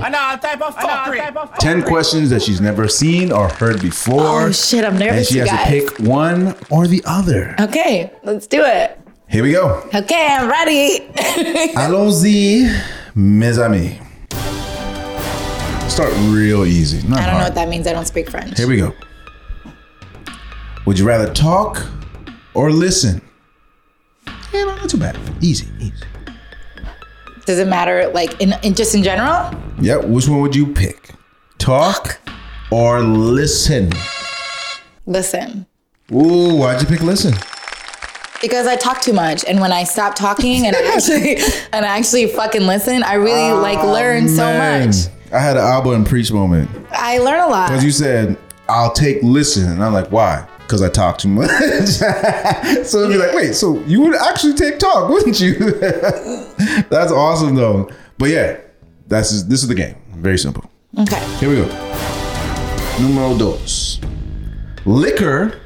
I 0.00 0.10
know 0.10 0.36
type 0.40 1.36
of. 1.36 1.58
Ten 1.58 1.82
questions 1.82 2.30
that 2.30 2.40
she's 2.42 2.60
never 2.60 2.86
seen 2.86 3.32
or 3.32 3.48
heard 3.48 3.82
before. 3.82 4.42
Oh 4.42 4.52
shit, 4.52 4.84
I'm 4.84 4.96
nervous. 4.96 5.16
and 5.16 5.26
she 5.26 5.38
has 5.38 5.50
guys. 5.50 5.64
to 5.64 5.70
pick 5.70 5.98
one 5.98 6.54
or 6.70 6.86
the 6.86 7.02
other. 7.04 7.56
Okay, 7.58 8.12
let's 8.22 8.46
do 8.46 8.62
it. 8.62 9.00
Here 9.30 9.42
we 9.42 9.52
go. 9.52 9.86
Okay, 9.94 10.26
I'm 10.30 10.48
ready. 10.48 11.00
Allons-y, 11.76 12.66
mes 13.14 13.58
amis. 13.58 13.98
Start 15.92 16.14
real 16.28 16.64
easy. 16.64 17.06
Not 17.06 17.20
I 17.20 17.26
don't 17.26 17.38
know 17.38 17.44
what 17.44 17.54
that 17.54 17.68
means. 17.68 17.86
I 17.86 17.92
don't 17.92 18.06
speak 18.06 18.30
French. 18.30 18.56
Here 18.56 18.66
we 18.66 18.78
go. 18.78 18.94
Would 20.86 20.98
you 20.98 21.06
rather 21.06 21.30
talk 21.34 21.86
or 22.54 22.70
listen? 22.70 23.20
Yeah, 24.54 24.64
no, 24.64 24.76
not 24.76 24.88
too 24.88 24.96
bad. 24.96 25.18
Easy, 25.42 25.66
easy. 25.78 25.92
Does 27.44 27.58
it 27.58 27.68
matter, 27.68 28.08
like, 28.14 28.40
in, 28.40 28.54
in 28.62 28.74
just 28.74 28.94
in 28.94 29.02
general? 29.02 29.52
Yep. 29.82 30.06
Which 30.06 30.26
one 30.26 30.40
would 30.40 30.56
you 30.56 30.72
pick? 30.72 31.10
Talk 31.58 32.18
or 32.70 33.00
listen? 33.02 33.90
Listen. 35.04 35.66
Ooh, 36.10 36.54
why'd 36.56 36.80
you 36.80 36.86
pick 36.86 37.02
listen? 37.02 37.34
Because 38.40 38.66
I 38.68 38.76
talk 38.76 39.00
too 39.00 39.12
much, 39.12 39.44
and 39.46 39.60
when 39.60 39.72
I 39.72 39.82
stop 39.84 40.14
talking 40.14 40.66
and 40.66 40.76
I 40.76 40.82
actually 40.94 41.36
and 41.72 41.84
I 41.84 41.98
actually 41.98 42.26
fucking 42.28 42.62
listen, 42.66 43.02
I 43.02 43.14
really 43.14 43.50
ah, 43.50 43.60
like 43.60 43.82
learn 43.82 44.28
so 44.28 44.48
Oh, 44.48 44.58
much. 44.86 44.94
I 45.32 45.40
had 45.40 45.56
an 45.56 45.62
Alba 45.64 45.90
and 45.92 46.06
preach 46.06 46.30
moment. 46.32 46.70
I 46.92 47.18
learn 47.18 47.40
a 47.40 47.48
lot. 47.48 47.68
Because 47.68 47.84
you 47.84 47.90
said, 47.90 48.38
I'll 48.68 48.92
take 48.92 49.22
listen. 49.22 49.70
And 49.70 49.82
I'm 49.84 49.92
like, 49.92 50.10
why? 50.10 50.46
Because 50.60 50.80
I 50.82 50.88
talk 50.88 51.18
too 51.18 51.28
much. 51.28 51.50
so 52.86 52.98
it'd 53.00 53.10
be 53.10 53.16
like, 53.18 53.34
wait, 53.34 53.54
so 53.54 53.80
you 53.80 54.02
would 54.02 54.14
actually 54.14 54.54
take 54.54 54.78
talk, 54.78 55.10
wouldn't 55.10 55.40
you? 55.40 55.54
that's 56.90 57.10
awesome 57.12 57.54
though. 57.56 57.90
But 58.18 58.30
yeah, 58.30 58.60
that's 59.08 59.42
this 59.44 59.62
is 59.62 59.68
the 59.68 59.74
game. 59.74 59.96
Very 60.12 60.38
simple. 60.38 60.70
Okay. 60.98 61.22
Here 61.38 61.48
we 61.50 61.56
go. 61.56 61.66
numero 63.00 63.36
dos. 63.36 64.00
Liquor 64.84 65.58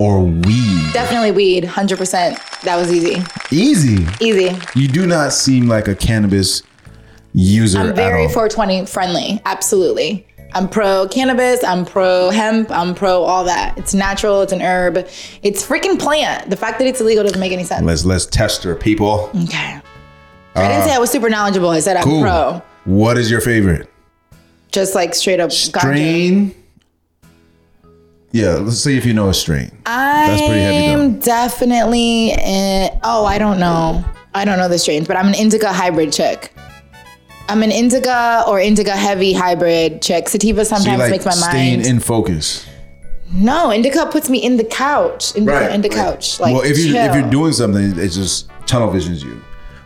or 0.00 0.24
weed? 0.24 0.92
Definitely 0.92 1.30
weed, 1.32 1.64
100%. 1.64 2.60
That 2.62 2.76
was 2.76 2.92
easy. 2.92 3.22
Easy. 3.50 4.06
Easy. 4.20 4.56
You 4.74 4.88
do 4.88 5.06
not 5.06 5.32
seem 5.32 5.68
like 5.68 5.86
a 5.88 5.94
cannabis 5.94 6.62
user 7.32 7.78
I'm 7.78 7.94
very 7.94 8.24
at 8.24 8.26
all. 8.28 8.32
420 8.32 8.86
friendly. 8.86 9.40
Absolutely. 9.44 10.26
I'm 10.52 10.68
pro 10.68 11.06
cannabis. 11.06 11.62
I'm 11.62 11.84
pro 11.84 12.30
hemp. 12.30 12.70
I'm 12.72 12.94
pro 12.94 13.22
all 13.22 13.44
that. 13.44 13.78
It's 13.78 13.94
natural. 13.94 14.42
It's 14.42 14.52
an 14.52 14.60
herb. 14.60 14.96
It's 15.42 15.64
freaking 15.64 15.96
plant. 15.96 16.50
The 16.50 16.56
fact 16.56 16.80
that 16.80 16.88
it's 16.88 17.00
illegal 17.00 17.22
doesn't 17.22 17.38
make 17.38 17.52
any 17.52 17.62
sense. 17.62 17.84
let's 17.86 18.04
let's 18.04 18.26
test 18.26 18.64
her, 18.64 18.74
people. 18.74 19.30
Okay. 19.44 19.80
I 20.56 20.68
didn't 20.68 20.82
say 20.88 20.92
I 20.94 20.98
was 20.98 21.10
super 21.10 21.30
knowledgeable. 21.30 21.68
I 21.70 21.78
said 21.78 21.96
I'm 21.96 22.02
Cool. 22.02 22.22
pro. 22.22 22.62
What 22.84 23.16
is 23.16 23.30
your 23.30 23.40
favorite 23.40 23.88
Just 24.72 24.96
like 24.96 25.14
straight 25.14 25.38
up 25.38 25.50
ganja. 25.50 26.52
Yeah, 28.32 28.54
let's 28.54 28.78
see 28.78 28.96
if 28.96 29.04
you 29.04 29.12
know 29.12 29.28
a 29.28 29.34
strain. 29.34 29.70
That's 29.84 30.40
pretty 30.40 30.60
heavy 30.60 30.86
though. 30.86 31.02
I'm 31.02 31.18
definitely 31.18 32.30
in, 32.32 32.90
oh, 33.02 33.24
I 33.24 33.38
don't 33.38 33.58
know. 33.58 34.04
I 34.34 34.44
don't 34.44 34.58
know 34.58 34.68
the 34.68 34.78
strains, 34.78 35.08
but 35.08 35.16
I'm 35.16 35.26
an 35.26 35.34
indica 35.34 35.72
hybrid 35.72 36.12
chick. 36.12 36.52
I'm 37.48 37.64
an 37.64 37.72
indica 37.72 38.44
or 38.46 38.60
indica 38.60 38.92
heavy 38.92 39.32
hybrid 39.32 40.00
chick. 40.02 40.28
Sativa 40.28 40.64
So 40.64 40.76
you 40.76 40.82
sometimes 40.82 41.00
like 41.00 41.10
makes 41.10 41.24
my 41.24 41.30
mind 41.32 41.42
staying 41.42 41.76
mind. 41.80 41.88
in 41.88 41.98
focus. 42.00 42.64
no, 43.32 43.72
indica 43.72 44.06
puts 44.06 44.30
me 44.30 44.38
in 44.38 44.56
the 44.56 44.64
couch. 44.64 45.34
Indica 45.34 45.74
in 45.74 45.80
the 45.80 45.88
couch. 45.88 46.38
Like 46.38 46.54
well, 46.54 46.62
if 46.62 46.78
you 46.78 46.94
if 46.94 47.10
chill. 47.12 47.20
you're 47.20 47.30
doing 47.30 47.52
something, 47.52 47.98
it 47.98 48.08
just 48.10 48.48
tunnel 48.66 48.90
visions 48.92 49.24
you. 49.24 49.42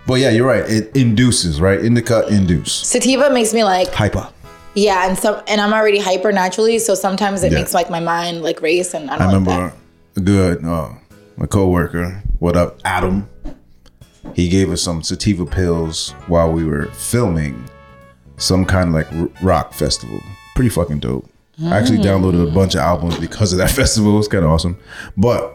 But 0.06 0.20
yeah, 0.20 0.28
you're 0.28 0.46
right. 0.46 0.68
It 0.68 0.94
induces, 0.94 1.62
right? 1.62 1.82
Indica 1.82 2.26
induce. 2.28 2.74
Sativa 2.86 3.30
makes 3.30 3.54
me 3.54 3.64
like 3.64 3.88
Hyper. 3.88 4.28
Yeah, 4.74 5.08
and 5.08 5.18
some 5.18 5.40
and 5.46 5.60
I'm 5.60 5.72
already 5.72 5.98
hyper 5.98 6.32
naturally, 6.32 6.78
so 6.78 6.94
sometimes 6.94 7.42
it 7.42 7.52
Yeah. 7.52 7.58
makes 7.58 7.74
like 7.74 7.90
my 7.90 8.00
mind 8.00 8.42
like 8.42 8.60
race, 8.62 8.94
and 8.94 9.10
I 9.10 9.14
I 9.14 9.18
don't 9.18 9.26
like 9.28 9.34
remember 9.36 9.74
that. 10.14 10.20
a 10.20 10.24
good 10.24 10.64
uh, 10.64 10.88
my 11.36 11.46
coworker. 11.46 12.22
What 12.38 12.56
up, 12.56 12.78
Adam? 12.84 13.28
He 14.34 14.48
gave 14.48 14.70
us 14.70 14.82
some 14.82 15.02
sativa 15.02 15.44
pills 15.46 16.10
while 16.26 16.50
we 16.50 16.64
were 16.64 16.86
filming 16.92 17.64
some 18.36 18.64
kind 18.64 18.88
of 18.88 18.94
like 18.94 19.32
rock 19.42 19.72
festival. 19.72 20.18
Pretty 20.54 20.70
fucking 20.70 21.00
dope. 21.00 21.28
I 21.62 21.76
actually 21.78 21.98
downloaded 21.98 22.48
a 22.48 22.50
bunch 22.50 22.74
of 22.74 22.80
albums 22.80 23.16
because 23.18 23.52
of 23.52 23.58
that 23.58 23.70
festival. 23.80 24.18
It's 24.18 24.26
kind 24.28 24.44
of 24.44 24.50
awesome. 24.50 24.76
But 25.16 25.54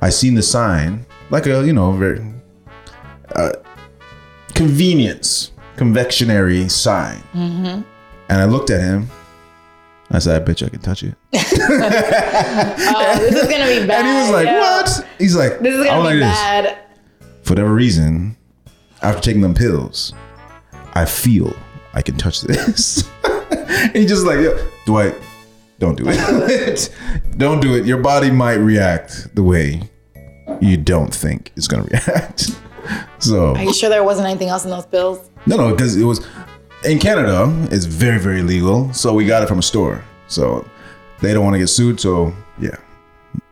I 0.00 0.08
seen 0.10 0.34
the 0.34 0.42
sign, 0.42 1.06
like 1.30 1.46
a 1.46 1.64
you 1.64 1.72
know 1.72 1.92
very 1.92 2.20
uh, 3.36 3.52
convenience 4.54 5.52
convectionary 5.80 6.68
sign, 6.68 7.16
mm-hmm. 7.32 7.80
and 8.28 8.38
I 8.42 8.44
looked 8.44 8.68
at 8.68 8.82
him. 8.82 9.08
I 10.10 10.18
said, 10.18 10.36
"I 10.36 10.44
bet 10.44 10.60
you 10.60 10.66
I 10.66 10.70
can 10.70 10.80
touch 10.80 11.02
it." 11.02 11.14
Oh, 12.92 13.16
this 13.18 13.34
is 13.34 13.48
gonna 13.48 13.64
be 13.66 13.86
bad. 13.86 13.90
And 14.04 14.06
he 14.06 14.14
was 14.20 14.30
like, 14.30 14.46
yo. 14.46 14.60
"What?" 14.60 15.06
He's 15.18 15.34
like, 15.34 15.60
This 15.60 15.74
is 15.74 15.86
gonna 15.86 16.00
like 16.04 16.12
be 16.14 16.18
this." 16.18 16.28
bad. 16.28 16.78
For 17.44 17.52
whatever 17.54 17.72
reason, 17.72 18.36
after 19.00 19.22
taking 19.22 19.40
them 19.40 19.54
pills, 19.54 20.12
I 20.92 21.06
feel 21.06 21.56
I 21.94 22.02
can 22.02 22.18
touch 22.18 22.42
this. 22.42 23.08
and 23.24 23.96
he's 23.96 24.10
just 24.10 24.26
like, 24.26 24.40
Yo, 24.40 24.58
Dwight, 24.84 25.14
don't 25.78 25.96
do 25.96 26.04
it. 26.06 26.90
don't 27.38 27.60
do 27.62 27.74
it. 27.74 27.86
Your 27.86 28.02
body 28.02 28.30
might 28.30 28.56
react 28.56 29.34
the 29.34 29.42
way 29.42 29.80
you 30.60 30.76
don't 30.76 31.14
think 31.14 31.52
it's 31.56 31.66
gonna 31.68 31.84
react. 31.84 32.50
So 33.18 33.54
Are 33.54 33.62
you 33.62 33.72
sure 33.74 33.88
there 33.88 34.04
wasn't 34.04 34.26
anything 34.28 34.48
else 34.48 34.64
in 34.64 34.70
those 34.70 34.86
pills? 34.86 35.30
no, 35.46 35.56
no, 35.56 35.70
because 35.70 35.96
it 35.96 36.04
was 36.04 36.26
in 36.84 36.98
Canada. 36.98 37.46
It's 37.70 37.84
very, 37.84 38.18
very 38.18 38.42
legal. 38.42 38.92
So 38.92 39.12
we 39.14 39.26
got 39.26 39.42
it 39.42 39.46
from 39.48 39.58
a 39.58 39.62
store. 39.62 40.04
So 40.28 40.66
they 41.20 41.32
don't 41.34 41.44
want 41.44 41.54
to 41.54 41.58
get 41.58 41.68
sued. 41.68 42.00
So 42.00 42.32
yeah, 42.58 42.76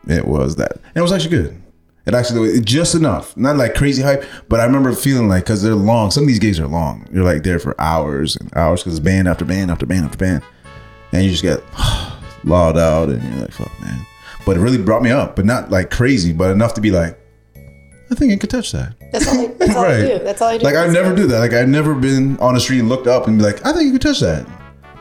it 0.07 0.25
was 0.25 0.55
that. 0.57 0.71
And 0.73 0.97
it 0.97 1.01
was 1.01 1.11
actually 1.11 1.31
good. 1.31 1.61
It 2.05 2.15
actually 2.15 2.49
it 2.49 2.65
just 2.65 2.95
enough, 2.95 3.37
not 3.37 3.55
like 3.57 3.75
crazy 3.75 4.01
hype, 4.01 4.23
but 4.47 4.59
I 4.59 4.65
remember 4.65 4.93
feeling 4.93 5.27
like 5.27 5.43
because 5.43 5.61
they're 5.61 5.75
long. 5.75 6.09
Some 6.09 6.23
of 6.23 6.27
these 6.27 6.39
gigs 6.39 6.59
are 6.59 6.67
long. 6.67 7.07
You're 7.11 7.23
like 7.25 7.43
there 7.43 7.59
for 7.59 7.79
hours 7.79 8.35
and 8.35 8.51
hours 8.55 8.81
because 8.81 8.97
it's 8.97 9.03
band 9.03 9.27
after 9.27 9.45
band 9.45 9.69
after 9.69 9.85
band 9.85 10.05
after 10.05 10.17
band, 10.17 10.41
and 11.11 11.23
you 11.23 11.29
just 11.29 11.43
get 11.43 11.61
loud 12.45 12.77
out 12.77 13.09
and 13.09 13.21
you're 13.21 13.41
like, 13.41 13.51
fuck, 13.51 13.71
man. 13.81 14.03
But 14.45 14.57
it 14.57 14.61
really 14.61 14.79
brought 14.79 15.03
me 15.03 15.11
up, 15.11 15.35
but 15.35 15.45
not 15.45 15.69
like 15.69 15.91
crazy, 15.91 16.33
but 16.33 16.49
enough 16.49 16.73
to 16.75 16.81
be 16.81 16.89
like, 16.89 17.19
I 18.09 18.15
think 18.15 18.33
I 18.33 18.37
could 18.37 18.49
touch 18.49 18.71
that. 18.71 18.95
That's 19.11 19.27
all. 19.27 19.39
I, 19.39 19.47
that's 19.57 19.75
all 19.75 19.85
I 19.85 20.01
do. 20.01 20.19
That's 20.19 20.41
all 20.41 20.47
I 20.49 20.57
do. 20.57 20.63
Like 20.65 20.75
I 20.75 20.87
never 20.87 21.15
do 21.15 21.27
that. 21.27 21.39
Like 21.39 21.53
I've 21.53 21.69
never 21.69 21.95
been 21.95 22.37
on 22.39 22.53
the 22.53 22.59
street 22.59 22.79
and 22.79 22.89
looked 22.89 23.07
up 23.07 23.27
and 23.27 23.37
be 23.37 23.43
like, 23.43 23.65
I 23.65 23.73
think 23.73 23.85
you 23.85 23.91
could 23.93 24.01
touch 24.01 24.19
that. 24.19 24.45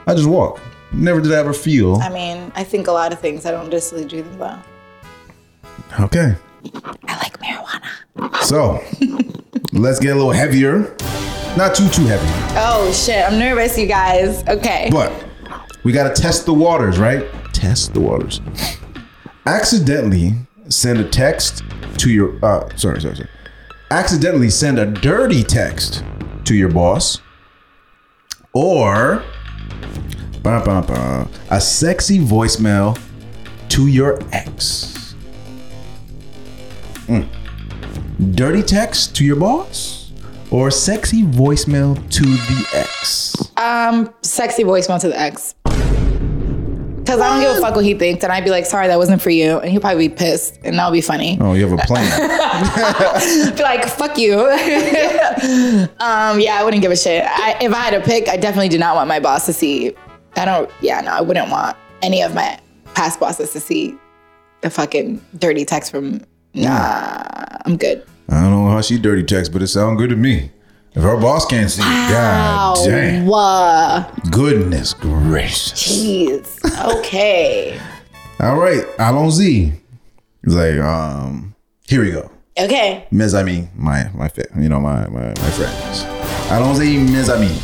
I 0.07 0.15
just 0.15 0.29
walk. 0.29 0.61
Never 0.93 1.21
did 1.21 1.33
I 1.33 1.37
ever 1.37 1.53
feel. 1.53 1.97
I 1.97 2.09
mean, 2.09 2.51
I 2.55 2.65
think 2.65 2.87
a 2.87 2.93
lot 2.93 3.13
of 3.13 3.21
things. 3.21 3.45
I 3.45 3.51
don't 3.51 3.69
necessarily 3.69 4.09
do 4.09 4.23
them 4.23 4.39
well. 4.39 4.63
Okay. 6.01 6.35
I 6.75 7.17
like 7.19 7.39
marijuana. 7.41 8.43
So 8.45 8.83
let's 9.79 9.99
get 9.99 10.13
a 10.13 10.15
little 10.15 10.33
heavier. 10.33 10.97
Not 11.57 11.75
too 11.75 11.89
too 11.89 12.05
heavy, 12.07 12.27
Oh 12.57 12.93
shit! 12.93 13.25
I'm 13.27 13.39
nervous, 13.39 13.77
you 13.77 13.87
guys. 13.87 14.47
Okay. 14.47 14.89
but 14.93 15.13
we 15.83 15.93
gotta 15.93 16.15
test 16.15 16.47
the 16.47 16.55
waters, 16.55 16.99
right? 16.99 17.27
Test 17.53 17.95
the 17.95 18.01
waters. 18.01 18.41
Accidentally 19.47 20.35
send 20.69 21.01
a 21.01 21.09
text 21.09 21.63
to 21.99 22.11
your. 22.11 22.39
Uh, 22.45 22.69
sorry, 22.77 23.01
sorry, 23.01 23.17
sorry. 23.17 23.29
Accidentally 23.91 24.51
send 24.51 24.79
a 24.79 24.85
dirty 24.85 25.43
text 25.43 26.05
to 26.45 26.55
your 26.55 26.69
boss, 26.69 27.23
or 28.53 29.23
bah, 30.43 30.63
bah, 30.63 30.83
bah, 30.83 31.27
a 31.51 31.59
sexy 31.59 32.19
voicemail 32.19 33.01
to 33.71 33.87
your 33.87 34.19
ex. 34.33 35.15
Mm. 37.07 37.27
Dirty 38.35 38.63
text 38.63 39.17
to 39.17 39.25
your 39.25 39.37
boss, 39.37 40.13
or 40.51 40.71
sexy 40.71 41.23
voicemail 41.23 41.95
to 42.11 42.25
the 42.25 42.67
ex. 42.75 43.37
Um, 43.57 44.13
sexy 44.21 44.65
voicemail 44.65 45.01
to 45.01 45.09
the 45.09 45.19
ex. 45.19 45.55
Cause 47.09 47.21
I 47.21 47.31
don't 47.31 47.41
give 47.41 47.57
a 47.57 47.61
fuck 47.67 47.75
what 47.75 47.87
he 47.87 47.95
thinks, 47.95 48.23
and 48.23 48.31
I'd 48.31 48.45
be 48.45 48.51
like, 48.51 48.67
"Sorry, 48.67 48.87
that 48.87 48.99
wasn't 48.99 49.23
for 49.23 49.31
you," 49.31 49.59
and 49.61 49.71
he'll 49.71 49.81
probably 49.81 50.09
be 50.09 50.15
pissed, 50.15 50.59
and 50.63 50.79
that'll 50.79 50.93
be 50.93 51.01
funny. 51.01 51.39
Oh, 51.41 51.55
you 51.55 51.67
have 51.67 51.73
a 51.73 51.83
plan. 51.83 52.05
Be 53.57 53.63
like, 53.63 53.87
"Fuck 53.89 54.19
you." 54.19 54.39
um, 56.01 56.39
yeah, 56.39 56.59
I 56.59 56.63
wouldn't 56.63 56.83
give 56.83 56.93
a 56.93 56.97
shit. 56.97 57.25
I, 57.27 57.57
if 57.63 57.73
I 57.73 57.79
had 57.79 57.91
to 57.93 58.03
pick, 58.03 58.29
I 58.29 58.37
definitely 58.37 58.69
do 58.69 58.77
not 58.77 58.95
want 58.95 59.09
my 59.09 59.21
boss 59.21 59.47
to 59.47 59.55
see. 59.55 59.95
I 60.37 60.45
don't. 60.45 60.71
Yeah, 60.83 61.01
no, 61.01 61.13
I 61.13 61.23
wouldn't 61.23 61.51
want 61.51 61.79
any 62.03 62.21
of 62.21 62.35
my 62.35 62.61
past 62.93 63.19
bosses 63.19 63.55
to 63.55 63.61
see 63.61 63.97
the 64.61 64.69
fucking 64.69 65.25
dirty 65.39 65.65
text 65.65 65.91
from. 65.91 66.21
Nah, 66.53 67.23
I'm 67.65 67.79
good. 67.79 68.05
I 68.29 68.43
don't 68.43 68.51
know 68.51 68.71
how 68.71 68.83
she 68.83 68.99
dirty 68.99 69.25
text, 69.25 69.51
but 69.55 69.63
it 69.63 69.69
sounds 69.69 69.99
good 69.99 70.11
to 70.11 70.17
me. 70.17 70.51
If 70.99 71.05
her 71.05 71.17
boss 71.17 71.47
can't 71.47 71.71
see, 71.71 71.81
it, 71.81 72.11
god 72.11 72.77
damn. 72.85 73.25
Wow. 73.27 74.13
Goodness 74.33 74.95
gracious. 74.95 75.81
Jeez. 76.03 76.59
Okay. 76.99 77.79
All 78.41 78.57
right, 78.57 78.85
Allons-y. 78.99 79.79
He's 80.45 80.55
like, 80.55 80.79
um, 80.81 81.55
here 81.87 82.03
we 82.03 82.11
go. 82.11 82.31
okay. 82.59 83.07
Mes 83.13 83.33
amis, 83.35 83.69
my 83.77 84.11
my 84.13 84.29
you 84.59 84.69
know 84.69 84.81
my 84.81 85.07
my, 85.09 85.29
my 85.29 85.51
friends. 85.55 86.03
Allons-y, 86.51 86.99
mes 86.99 87.29
amis. 87.31 87.63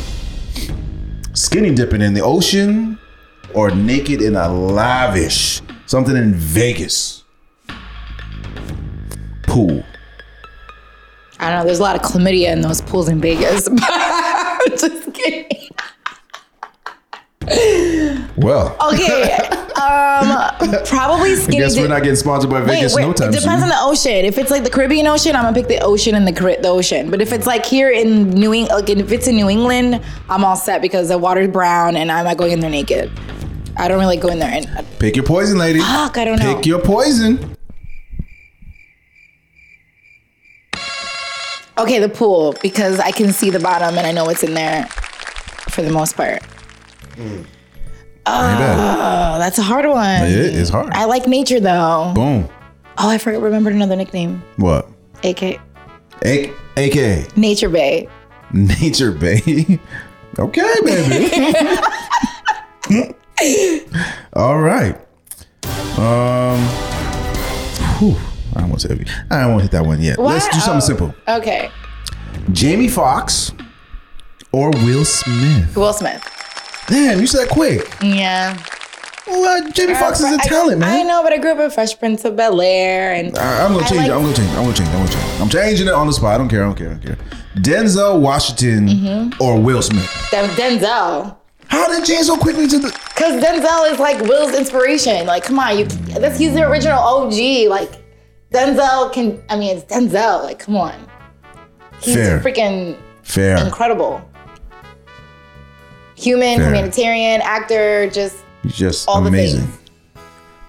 Skinny 1.33 1.75
dipping 1.75 2.01
in 2.01 2.13
the 2.13 2.21
ocean 2.21 2.97
or 3.53 3.69
naked 3.71 4.21
in 4.21 4.35
a 4.37 4.47
lavish 4.47 5.61
something 5.87 6.15
in 6.15 6.33
Vegas 6.33 7.23
pool. 9.43 9.83
I 11.39 11.49
don't 11.49 11.59
know. 11.59 11.65
There's 11.65 11.79
a 11.79 11.83
lot 11.83 11.95
of 11.95 12.01
chlamydia 12.01 12.51
in 12.53 12.61
those 12.61 12.81
pools 12.81 13.09
in 13.09 13.19
Vegas. 13.21 13.67
Just 14.79 15.13
kidding. 15.13 15.69
Well, 18.37 18.75
Okay. 18.91 19.39
Um, 19.75 20.49
probably 20.85 21.33
I 21.33 21.45
guess 21.47 21.77
we're 21.77 21.87
not 21.87 22.01
getting 22.01 22.15
sponsored 22.15 22.49
by 22.49 22.61
Vegas 22.61 22.95
wait, 22.95 23.01
no 23.03 23.13
time 23.13 23.29
it 23.29 23.33
depends 23.39 23.61
soon. 23.61 23.63
on 23.63 23.69
the 23.69 23.75
ocean. 23.81 24.25
If 24.25 24.37
it's 24.37 24.49
like 24.49 24.63
the 24.63 24.69
Caribbean 24.69 25.05
Ocean, 25.05 25.35
I'm 25.35 25.43
gonna 25.43 25.53
pick 25.55 25.67
the 25.67 25.79
ocean 25.79 26.15
and 26.15 26.25
the 26.27 26.31
the 26.31 26.69
ocean. 26.69 27.11
But 27.11 27.21
if 27.21 27.31
it's 27.33 27.45
like 27.45 27.65
here 27.65 27.91
in 27.91 28.29
New 28.31 28.53
England, 28.53 28.87
like 28.87 28.89
if 28.97 29.11
it's 29.11 29.27
in 29.27 29.35
New 29.35 29.49
England, 29.49 30.01
I'm 30.29 30.43
all 30.45 30.55
set 30.55 30.81
because 30.81 31.09
the 31.09 31.17
water's 31.17 31.49
brown 31.49 31.97
and 31.97 32.11
I'm 32.11 32.23
not 32.25 32.37
going 32.37 32.53
in 32.53 32.61
there 32.61 32.69
naked. 32.69 33.11
I 33.77 33.87
don't 33.89 33.99
really 33.99 34.17
go 34.17 34.29
in 34.29 34.39
there 34.39 34.49
and 34.49 34.87
Pick 34.97 35.15
your 35.17 35.25
poison, 35.25 35.57
lady. 35.57 35.79
fuck. 35.79 36.17
I 36.17 36.23
don't 36.25 36.39
know. 36.39 36.55
Pick 36.55 36.65
your 36.65 36.79
poison. 36.81 37.55
Okay, 41.77 41.99
the 41.99 42.09
pool 42.09 42.55
because 42.61 42.99
I 42.99 43.11
can 43.11 43.33
see 43.33 43.49
the 43.49 43.59
bottom 43.59 43.97
and 43.97 44.07
I 44.07 44.11
know 44.11 44.25
what's 44.25 44.43
in 44.43 44.53
there 44.53 44.85
for 45.69 45.81
the 45.81 45.91
most 45.91 46.15
part. 46.15 46.41
Bad. 47.17 47.45
Oh, 48.27 49.37
that's 49.39 49.57
a 49.59 49.63
hard 49.63 49.85
one. 49.85 50.23
It 50.23 50.31
is 50.55 50.69
hard. 50.69 50.93
I 50.93 51.05
like 51.05 51.27
nature 51.27 51.59
though. 51.59 52.11
Boom. 52.15 52.49
Oh, 52.97 53.09
I 53.09 53.17
forgot 53.17 53.41
remembered 53.41 53.73
another 53.73 53.95
nickname. 53.95 54.41
What? 54.57 54.87
AK 55.23 55.59
A- 56.23 56.53
AKA 56.77 57.25
Nature 57.35 57.69
Bay. 57.69 58.07
Nature 58.53 59.11
Bay. 59.11 59.79
okay, 60.39 60.73
baby. 60.83 61.29
All 64.33 64.59
right. 64.59 64.95
Um. 65.97 66.59
Whew, 67.99 68.15
I 68.55 68.61
don't 68.61 68.69
want 68.69 68.81
to 68.81 68.87
say. 68.95 69.05
I 69.31 69.45
won't 69.47 69.61
hit 69.61 69.71
that 69.71 69.85
one 69.85 70.01
yet. 70.01 70.17
Let's 70.19 70.45
do 70.49 70.59
something 70.59 70.77
Oh, 70.77 70.79
simple. 70.79 71.15
Okay. 71.27 71.69
Jamie 72.51 72.87
Foxx 72.87 73.51
or 74.51 74.69
Will 74.71 75.05
Smith. 75.05 75.75
Will 75.75 75.93
Smith. 75.93 76.21
Damn, 76.87 77.19
you 77.19 77.27
said 77.27 77.47
that 77.47 77.49
quick. 77.49 77.81
Yeah. 78.01 78.57
Well, 79.27 79.43
uh, 79.65 79.71
Jamie 79.71 79.95
Foxx 79.95 80.19
is 80.19 80.31
a 80.31 80.37
talent, 80.37 80.79
man. 80.79 80.99
I 80.99 81.01
know, 81.03 81.23
but 81.23 81.33
I 81.33 81.37
grew 81.39 81.51
up 81.51 81.59
in 81.59 81.71
Fresh 81.71 81.97
Prince 81.97 82.23
of 82.25 82.35
Bel 82.35 82.61
Air, 82.61 83.13
and 83.13 83.35
I- 83.37 83.65
I'm 83.65 83.73
gonna 83.73 83.87
change 83.87 84.01
like- 84.01 84.09
it. 84.09 84.13
I'm 84.13 84.21
gonna 84.21 84.35
change 84.35 84.49
it. 84.51 84.55
I'm 84.55 84.63
gonna 84.63 84.75
change 84.75 84.89
it. 84.89 84.93
I'm 84.93 84.99
gonna 85.05 85.11
change. 85.11 85.41
I'm 85.41 85.49
changing 85.49 85.87
it 85.87 85.93
on 85.93 86.05
the 86.07 86.13
spot. 86.13 86.35
I 86.35 86.37
don't 86.37 86.47
care. 86.47 86.61
I 86.63 86.65
don't 86.67 86.77
care. 86.77 86.87
I 86.89 86.93
don't 86.93 87.01
care. 87.03 87.17
Denzel 87.57 88.19
Washington 88.19 88.87
Mm-hmm. 88.87 89.41
or 89.41 89.59
Will 89.59 89.81
Smith. 89.81 90.27
Den- 90.29 90.49
Denzel. 90.51 91.35
How 91.69 91.87
did 91.87 92.07
you 92.07 92.15
change 92.15 92.27
so 92.27 92.37
quickly 92.37 92.67
to 92.67 92.77
the? 92.77 92.91
Cause 93.15 93.41
Denzel 93.41 93.91
is 93.91 93.97
like 93.99 94.21
Will's 94.21 94.53
inspiration. 94.53 95.25
Like, 95.25 95.43
come 95.43 95.57
on, 95.57 95.79
you. 95.79 95.85
That's 95.85 96.37
he's 96.37 96.53
the 96.53 96.61
original 96.69 96.99
OG. 96.99 97.67
Like, 97.67 97.89
Denzel 98.55 99.11
can. 99.11 99.43
I 99.49 99.57
mean, 99.57 99.77
it's 99.77 99.85
Denzel. 99.85 100.43
Like, 100.43 100.59
come 100.59 100.77
on. 100.77 100.93
He's 102.01 102.15
Fair. 102.15 102.39
freaking 102.39 102.97
Fair. 103.23 103.57
incredible. 103.57 104.27
Human, 106.15 106.57
Fair. 106.57 106.67
humanitarian, 106.67 107.41
actor, 107.41 108.09
just 108.09 108.37
He's 108.63 108.75
just 108.77 109.07
all 109.07 109.21
the 109.21 109.27
amazing. 109.27 109.61
things. 109.61 109.79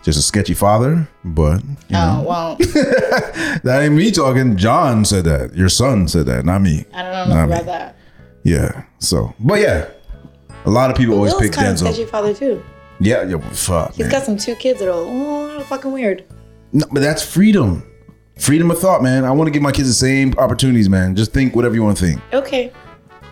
Just 0.02 0.18
a 0.18 0.22
sketchy 0.22 0.54
father, 0.54 1.08
but 1.24 1.62
you 1.64 1.76
oh, 1.90 1.94
know, 1.94 2.20
oh 2.20 2.28
well. 2.28 2.56
that 3.64 3.80
ain't 3.82 3.94
me 3.94 4.10
talking. 4.10 4.56
John 4.56 5.04
said 5.04 5.24
that. 5.24 5.54
Your 5.54 5.68
son 5.68 6.06
said 6.06 6.26
that, 6.26 6.44
not 6.44 6.62
me. 6.62 6.84
I 6.94 7.02
don't 7.02 7.12
know 7.12 7.34
Not 7.34 7.44
enough 7.44 7.48
me. 7.48 7.54
about 7.54 7.66
that. 7.66 7.96
Yeah. 8.44 8.84
So, 8.98 9.34
but 9.40 9.60
yeah, 9.60 9.88
a 10.64 10.70
lot 10.70 10.90
of 10.90 10.96
people 10.96 11.14
always 11.14 11.32
Will's 11.32 11.42
pick 11.42 11.52
kind 11.52 11.68
of 11.68 11.74
Denzel. 11.74 11.92
sketchy 11.92 12.04
father 12.04 12.34
too. 12.34 12.64
Yeah, 13.00 13.24
yeah 13.24 13.38
fuck. 13.50 13.90
He's 13.94 14.00
man. 14.00 14.10
got 14.10 14.22
some 14.22 14.36
two 14.36 14.54
kids 14.54 14.78
that 14.78 14.88
are 14.88 14.94
oh, 14.94 15.60
fucking 15.68 15.90
weird. 15.90 16.24
No, 16.72 16.86
but 16.92 17.00
that's 17.00 17.24
freedom. 17.24 17.84
Freedom 18.38 18.70
of 18.70 18.78
thought, 18.78 19.02
man. 19.02 19.24
I 19.24 19.30
want 19.30 19.48
to 19.48 19.50
give 19.50 19.62
my 19.62 19.72
kids 19.72 19.88
the 19.88 19.94
same 19.94 20.34
opportunities, 20.38 20.88
man. 20.88 21.16
Just 21.16 21.32
think 21.32 21.56
whatever 21.56 21.74
you 21.74 21.82
want 21.82 21.96
to 21.96 22.04
think 22.04 22.20
Okay, 22.32 22.70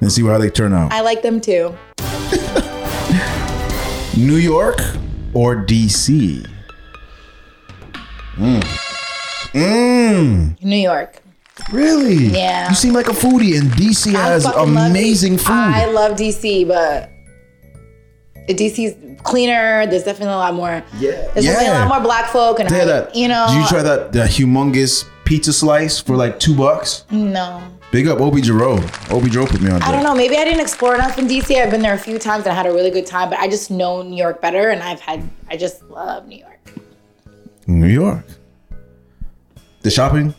and 0.01 0.11
see 0.11 0.25
how 0.25 0.39
they 0.39 0.51
turn 0.51 0.73
out. 0.73 0.93
I 0.93 1.03
like 1.03 1.23
them 1.23 1.41
too. 1.41 1.75
New 4.17 4.37
York 4.37 4.79
or 5.35 5.57
DC? 5.57 6.47
Mmm. 8.37 8.63
Mmm. 9.53 10.63
New 10.63 10.77
York. 10.77 11.21
Really? 11.73 12.27
Yeah. 12.27 12.69
You 12.69 12.75
seem 12.75 12.95
like 12.95 13.09
a 13.09 13.13
foodie, 13.13 13.59
and 13.59 13.71
DC 13.73 14.15
I 14.15 14.27
has 14.27 14.45
fucking 14.45 14.75
love 14.75 14.91
amazing 14.91 15.39
food. 15.39 15.53
I 15.53 15.87
love 15.87 16.17
DC, 16.17 16.67
but 16.67 17.11
DC's 18.53 19.21
cleaner. 19.23 19.87
There's 19.87 20.03
definitely 20.05 20.35
a 20.35 20.39
lot 20.39 20.55
more. 20.55 20.83
Yeah. 20.99 21.13
There's 21.33 21.47
definitely 21.47 21.69
a 21.69 21.79
lot 21.79 21.89
more 21.89 22.01
black 22.01 22.31
folk, 22.31 22.61
and 22.61 22.69
I, 22.69 22.85
that. 22.85 23.15
you 23.17 23.29
know. 23.29 23.47
Did 23.49 23.63
you 23.63 23.67
try 23.69 23.83
that 23.83 24.13
the 24.13 24.21
humongous 24.25 25.07
pizza 25.25 25.53
slice 25.53 25.99
for 26.01 26.17
like 26.17 26.39
two 26.39 26.55
bucks? 26.55 27.05
No. 27.11 27.63
Big 27.91 28.09
up 28.09 28.21
Obi 28.21 28.43
Jaro. 28.43 28.77
Obi 29.13 29.29
Jaro 29.31 29.49
put 29.49 29.61
me 29.63 29.71
on. 29.71 29.81
I 29.83 29.93
don't 29.93 30.03
know. 30.03 30.15
Maybe 30.15 30.37
I 30.37 30.45
didn't 30.45 30.61
explore 30.61 30.95
enough 30.97 31.17
in 31.17 31.27
DC. 31.29 31.57
I've 31.57 31.71
been 31.71 31.81
there 31.81 31.95
a 31.95 31.99
few 31.99 32.19
times 32.19 32.43
and 32.45 32.53
I 32.53 32.55
had 32.55 32.67
a 32.67 32.73
really 32.73 32.91
good 32.91 33.07
time, 33.07 33.31
but 33.31 33.39
I 33.39 33.47
just 33.49 33.71
know 33.71 34.03
New 34.03 34.17
York 34.17 34.43
better, 34.43 34.71
and 34.71 34.83
I've 34.83 35.01
had. 35.01 35.23
I 35.49 35.57
just 35.57 35.83
love 35.85 36.27
New 36.27 36.39
York. 36.39 36.59
New 37.67 37.87
York. 37.89 38.25
The 39.83 39.91
shopping, 39.91 40.35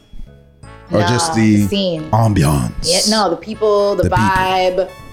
or 0.91 0.99
No, 0.99 1.07
just 1.07 1.33
the, 1.35 1.57
the 1.57 1.67
scene. 1.67 2.11
ambiance? 2.11 2.73
Yeah, 2.81 3.01
no, 3.09 3.29
the 3.29 3.37
people, 3.37 3.95
the, 3.95 4.03
The 4.03 4.09
people. 4.09 5.04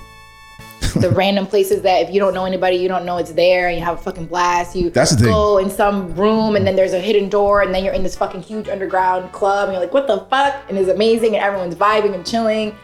Vibe, 0.92 1.00
the 1.08 1.10
random 1.10 1.46
places 1.46 1.82
that 1.82 2.02
if 2.02 2.14
you 2.14 2.20
don't 2.20 2.34
know 2.34 2.44
anybody, 2.44 2.76
you 2.76 2.88
don't 2.88 3.04
know 3.04 3.18
it's 3.18 3.32
there, 3.32 3.68
and 3.68 3.78
you 3.78 3.84
have 3.84 3.98
a 3.98 4.02
fucking 4.02 4.26
blast. 4.26 4.76
You 4.76 4.90
That's 4.90 5.12
the 5.12 5.24
thing. 5.24 5.32
go 5.32 5.58
in 5.58 5.70
some 5.70 6.14
room, 6.14 6.56
and 6.56 6.66
then 6.66 6.76
there's 6.76 6.92
a 6.92 7.00
hidden 7.00 7.28
door, 7.28 7.62
and 7.62 7.74
then 7.74 7.84
you're 7.84 7.94
in 7.94 8.02
this 8.02 8.16
fucking 8.16 8.42
huge 8.42 8.68
underground 8.68 9.32
club, 9.32 9.68
and 9.68 9.74
you're 9.74 9.82
like, 9.82 9.94
what 9.94 10.06
the 10.06 10.20
fuck? 10.30 10.62
And 10.68 10.78
it's 10.78 10.88
amazing, 10.88 11.34
and 11.34 11.44
everyone's 11.44 11.74
vibing 11.74 12.14
and 12.14 12.26
chilling. 12.26 12.76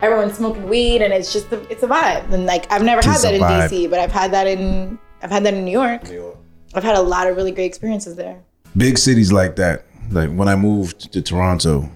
Everyone's 0.00 0.34
smoking 0.34 0.68
weed, 0.68 1.02
and 1.02 1.12
it's 1.12 1.32
just 1.32 1.50
a, 1.50 1.60
it's 1.70 1.82
a 1.82 1.88
vibe. 1.88 2.32
And 2.32 2.46
like 2.46 2.70
I've 2.70 2.84
never 2.84 3.02
had 3.02 3.20
that 3.22 3.32
a 3.32 3.36
in 3.36 3.42
vibe. 3.42 3.68
DC, 3.68 3.90
but 3.90 3.98
I've 3.98 4.12
had 4.12 4.30
that 4.32 4.46
in 4.46 4.98
I've 5.22 5.30
had 5.30 5.44
that 5.44 5.54
in 5.54 5.64
New 5.64 5.72
York. 5.72 6.04
New 6.08 6.14
York. 6.14 6.36
I've 6.74 6.84
had 6.84 6.96
a 6.96 7.02
lot 7.02 7.26
of 7.26 7.36
really 7.36 7.50
great 7.50 7.64
experiences 7.66 8.14
there. 8.14 8.40
Big 8.76 8.98
cities 8.98 9.32
like 9.32 9.56
that. 9.56 9.84
Like 10.10 10.30
when 10.30 10.48
I 10.48 10.54
moved 10.54 11.12
to 11.12 11.20
Toronto, 11.20 11.90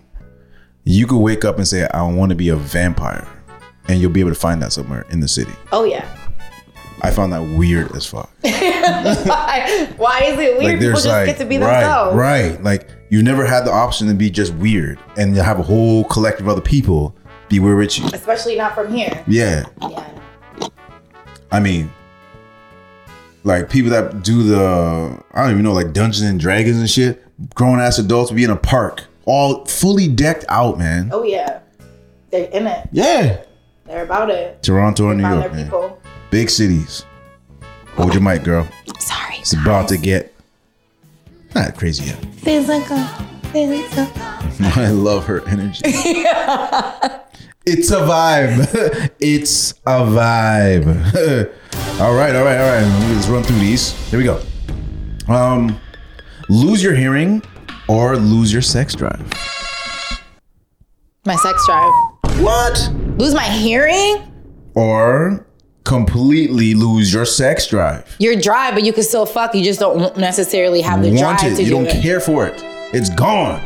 you 0.85 1.07
could 1.07 1.19
wake 1.19 1.45
up 1.45 1.59
and 1.59 1.69
say, 1.69 1.87
"I 1.95 2.03
want 2.03 2.31
to 2.31 2.35
be 2.37 2.49
a 2.49 2.57
vampire," 2.57 3.27
and 3.89 4.01
you'll 4.01 4.11
be 4.11 4.21
able 4.21 4.31
to 4.31 4.39
find 4.39 4.61
that 4.63 4.73
somewhere 4.73 5.07
in 5.11 5.21
the 5.21 5.29
city. 5.29 5.53
Oh 5.73 5.85
yeah. 5.85 6.07
I 7.05 7.11
found 7.11 7.33
that 7.33 7.41
weird 7.59 7.95
as 7.97 8.07
fuck. 8.07 8.31
Why, 8.43 9.89
why 9.97 10.21
is 10.23 10.39
it 10.39 10.57
weird? 10.57 10.79
People 10.79 10.93
just 11.01 11.05
get 11.27 11.37
to 11.39 11.45
be 11.45 11.59
right, 11.59 11.81
themselves. 11.81 12.17
right. 12.17 12.63
Like 12.63 12.89
you 13.11 13.23
never 13.25 13.45
had 13.45 13.65
the 13.65 13.73
option 13.73 14.07
to 14.07 14.15
be 14.15 14.31
just 14.31 14.55
weird, 14.55 15.01
and 15.17 15.35
you 15.35 15.43
have 15.43 15.59
a 15.59 15.63
whole 15.65 16.05
collective 16.05 16.47
of 16.47 16.53
other 16.53 16.61
people 16.61 17.17
be 17.49 17.59
weird 17.59 17.79
with 17.79 17.99
you. 17.99 18.07
Especially 18.13 18.57
not 18.57 18.75
from 18.77 18.93
here. 18.93 19.25
Yeah, 19.27 19.65
Yeah. 19.81 20.09
I 21.51 21.59
mean, 21.61 21.93
like 23.45 23.69
people 23.69 23.91
that 23.91 24.23
do 24.23 24.45
the 24.45 25.19
I 25.35 25.43
don't 25.43 25.51
even 25.51 25.65
know, 25.65 25.73
like 25.73 25.93
Dungeons 25.93 26.23
and 26.29 26.39
Dragons 26.39 26.79
and 26.79 26.89
shit. 26.89 27.21
Grown 27.55 27.81
ass 27.81 27.99
adults 27.99 28.31
be 28.31 28.45
in 28.45 28.51
a 28.51 28.57
park, 28.57 29.05
all 29.25 29.65
fully 29.65 30.07
decked 30.07 30.45
out, 30.49 30.79
man. 30.79 31.11
Oh 31.13 31.25
yeah. 31.25 31.61
They're 32.31 32.49
in 32.49 32.67
it. 32.69 32.89
Yeah, 32.93 33.43
They're 33.87 34.05
about 34.05 34.31
it. 34.31 34.63
Toronto 34.63 35.11
and 35.11 35.21
New 35.21 35.29
York, 35.29 35.53
man. 35.53 35.65
people. 35.65 36.01
Big 36.31 36.51
cities. 36.51 37.05
Hold 37.95 38.15
your 38.15 38.23
mic, 38.23 38.43
girl. 38.45 38.67
Sorry. 38.99 39.37
It's 39.37 39.53
about 39.53 39.89
to 39.89 39.99
get 39.99 40.35
not 41.55 41.77
crazy 41.77 42.05
yet. 42.05 42.25
Physical. 42.37 42.99
Physical. 43.53 44.09
I 44.61 44.91
love 44.91 45.27
her 45.27 45.47
energy. 45.49 45.83
it's 47.67 47.91
a 47.91 48.01
vibe. 48.01 49.11
it's 49.21 49.73
a 49.87 50.01
vibe. 50.01 51.53
all 52.01 52.15
right, 52.15 52.35
all 52.35 52.45
right, 52.45 52.59
all 52.59 52.73
right. 52.73 53.11
Let's 53.15 53.29
run 53.29 53.43
through 53.43 53.59
these. 53.59 53.93
Here 54.11 54.19
we 54.19 54.25
go. 54.25 54.41
Um, 55.29 55.79
lose 56.49 56.83
your 56.83 56.95
hearing 56.95 57.43
or 57.89 58.17
lose 58.17 58.53
your 58.53 58.63
sex 58.63 58.95
drive. 58.95 59.31
My 61.25 61.37
sex 61.37 61.65
drive. 61.67 61.93
What? 62.41 62.91
Lose 63.19 63.33
my 63.35 63.45
hearing? 63.45 64.17
Or 64.75 65.47
completely 65.85 66.75
lose 66.75 67.13
your 67.15 67.25
sex 67.25 67.67
drive. 67.69 68.17
You're 68.19 68.41
dry, 68.41 68.73
but 68.73 68.83
you 68.83 68.93
can 68.93 69.05
still 69.05 69.25
fuck. 69.27 69.55
You 69.55 69.63
just 69.63 69.79
don't 69.79 70.17
necessarily 70.17 70.81
have 70.81 71.01
the 71.03 71.09
Want 71.11 71.39
drive 71.39 71.53
it? 71.53 71.57
to 71.57 71.63
You 71.63 71.69
do 71.69 71.75
don't 71.77 71.87
it. 71.87 72.03
care 72.03 72.19
for 72.19 72.47
it. 72.49 72.61
It's 72.93 73.09
gone. 73.11 73.63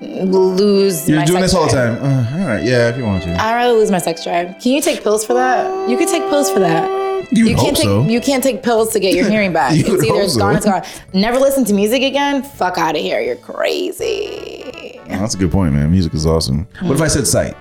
Lose. 0.00 1.06
You're 1.08 1.24
doing 1.26 1.42
this 1.42 1.52
all 1.54 1.66
the 1.66 1.72
time. 1.72 2.02
Uh, 2.02 2.40
all 2.40 2.46
right, 2.48 2.62
yeah, 2.64 2.88
if 2.88 2.96
you 2.96 3.04
want 3.04 3.22
to. 3.24 3.32
I'd 3.32 3.54
rather 3.54 3.74
lose 3.74 3.90
my 3.90 3.98
sex 3.98 4.24
drive. 4.24 4.58
Can 4.58 4.72
you 4.72 4.80
take 4.80 5.02
pills 5.02 5.26
for 5.26 5.34
that? 5.34 5.90
You 5.90 5.98
could 5.98 6.08
take 6.08 6.22
pills 6.30 6.50
for 6.50 6.60
that. 6.60 6.88
You, 7.32 7.48
You 7.48 7.56
can't 7.56 7.76
take 7.76 7.84
so. 7.84 8.04
you 8.04 8.20
can't 8.22 8.42
take 8.42 8.62
pills 8.62 8.92
to 8.94 9.00
get 9.00 9.14
your 9.14 9.28
hearing 9.28 9.52
back. 9.52 9.72
It's 9.76 9.88
either 10.04 10.20
it's 10.22 10.36
gone, 10.38 10.62
so. 10.62 10.74
it's 10.76 11.00
gone. 11.00 11.02
Never 11.12 11.38
listen 11.38 11.64
to 11.66 11.74
music 11.74 12.02
again. 12.02 12.42
Fuck 12.42 12.78
out 12.78 12.96
of 12.96 13.02
here. 13.02 13.20
You're 13.20 13.36
crazy. 13.36 14.97
Oh, 15.10 15.18
that's 15.18 15.34
a 15.34 15.38
good 15.38 15.50
point, 15.52 15.72
man. 15.74 15.90
Music 15.90 16.12
is 16.14 16.26
awesome. 16.26 16.66
What 16.80 16.92
if 16.94 17.00
I 17.00 17.08
said 17.08 17.26
sight? 17.26 17.56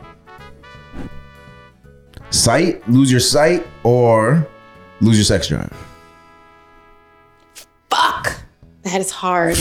Sight, 2.29 2.87
lose 2.89 3.09
your 3.09 3.21
sight, 3.21 3.65
or 3.83 4.45
lose 5.01 5.17
your 5.17 5.23
sex 5.25 5.47
drive. 5.47 5.71
Fuck. 7.89 8.35
That 8.83 8.99
is 8.99 9.11
hard. 9.11 9.57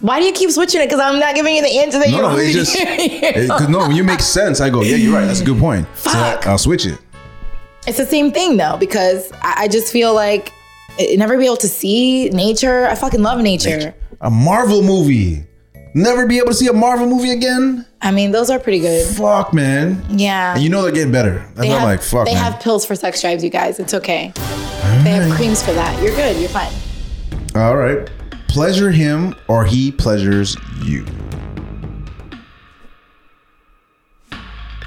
Why 0.00 0.18
do 0.20 0.26
you 0.26 0.32
keep 0.32 0.50
switching 0.50 0.80
it? 0.80 0.86
Because 0.86 1.00
I'm 1.00 1.18
not 1.20 1.34
giving 1.34 1.54
you 1.54 1.62
the 1.62 1.78
answer 1.78 1.98
that 1.98 2.08
you 2.08 2.16
No, 2.16 2.22
no, 2.22 2.28
want 2.28 2.40
it 2.40 2.46
to 2.48 2.52
just 2.52 2.76
hear. 2.76 3.32
because 3.42 3.68
no, 3.68 3.78
when 3.78 3.92
you 3.96 4.02
make 4.04 4.20
sense, 4.20 4.60
I 4.60 4.68
go, 4.68 4.82
yeah, 4.82 4.96
you're 4.96 5.14
right. 5.14 5.24
That's 5.26 5.40
a 5.40 5.44
good 5.44 5.58
point. 5.58 5.86
So 5.94 6.10
I, 6.10 6.12
Fuck. 6.34 6.46
I'll 6.48 6.58
switch 6.58 6.86
it. 6.86 6.98
It's 7.86 7.98
the 7.98 8.06
same 8.06 8.30
thing 8.32 8.56
though, 8.56 8.76
because 8.76 9.30
I, 9.42 9.54
I 9.64 9.68
just 9.68 9.92
feel 9.92 10.12
like 10.14 10.52
it, 10.98 11.18
never 11.18 11.38
be 11.38 11.46
able 11.46 11.56
to 11.58 11.68
see 11.68 12.28
nature. 12.30 12.86
I 12.86 12.94
fucking 12.94 13.22
love 13.22 13.40
nature. 13.40 13.94
A 14.20 14.30
Marvel 14.30 14.82
movie. 14.82 15.44
Never 15.94 16.26
be 16.26 16.38
able 16.38 16.48
to 16.48 16.54
see 16.54 16.68
a 16.68 16.72
Marvel 16.72 17.06
movie 17.06 17.32
again. 17.32 17.86
I 18.00 18.10
mean, 18.12 18.30
those 18.30 18.48
are 18.48 18.58
pretty 18.58 18.80
good. 18.80 19.14
Fuck, 19.14 19.52
man. 19.52 20.02
Yeah. 20.08 20.54
And 20.54 20.62
you 20.62 20.70
know 20.70 20.82
they're 20.82 20.90
getting 20.92 21.12
better. 21.12 21.38
That's 21.38 21.60
they 21.60 21.68
have, 21.68 21.82
like, 21.82 22.00
fuck, 22.02 22.24
they 22.24 22.32
man. 22.32 22.42
have 22.42 22.62
pills 22.62 22.86
for 22.86 22.94
sex 22.94 23.20
drives, 23.20 23.44
you 23.44 23.50
guys. 23.50 23.78
It's 23.78 23.92
okay. 23.92 24.32
They 24.34 25.10
have 25.10 25.36
creams 25.36 25.62
for 25.62 25.72
that. 25.74 26.02
You're 26.02 26.16
good. 26.16 26.38
You're 26.38 26.48
fine. 26.48 26.72
All 27.54 27.76
right. 27.76 28.10
Pleasure 28.48 28.90
him 28.90 29.34
or 29.48 29.66
he 29.66 29.92
pleasures 29.92 30.56
you. 30.82 31.04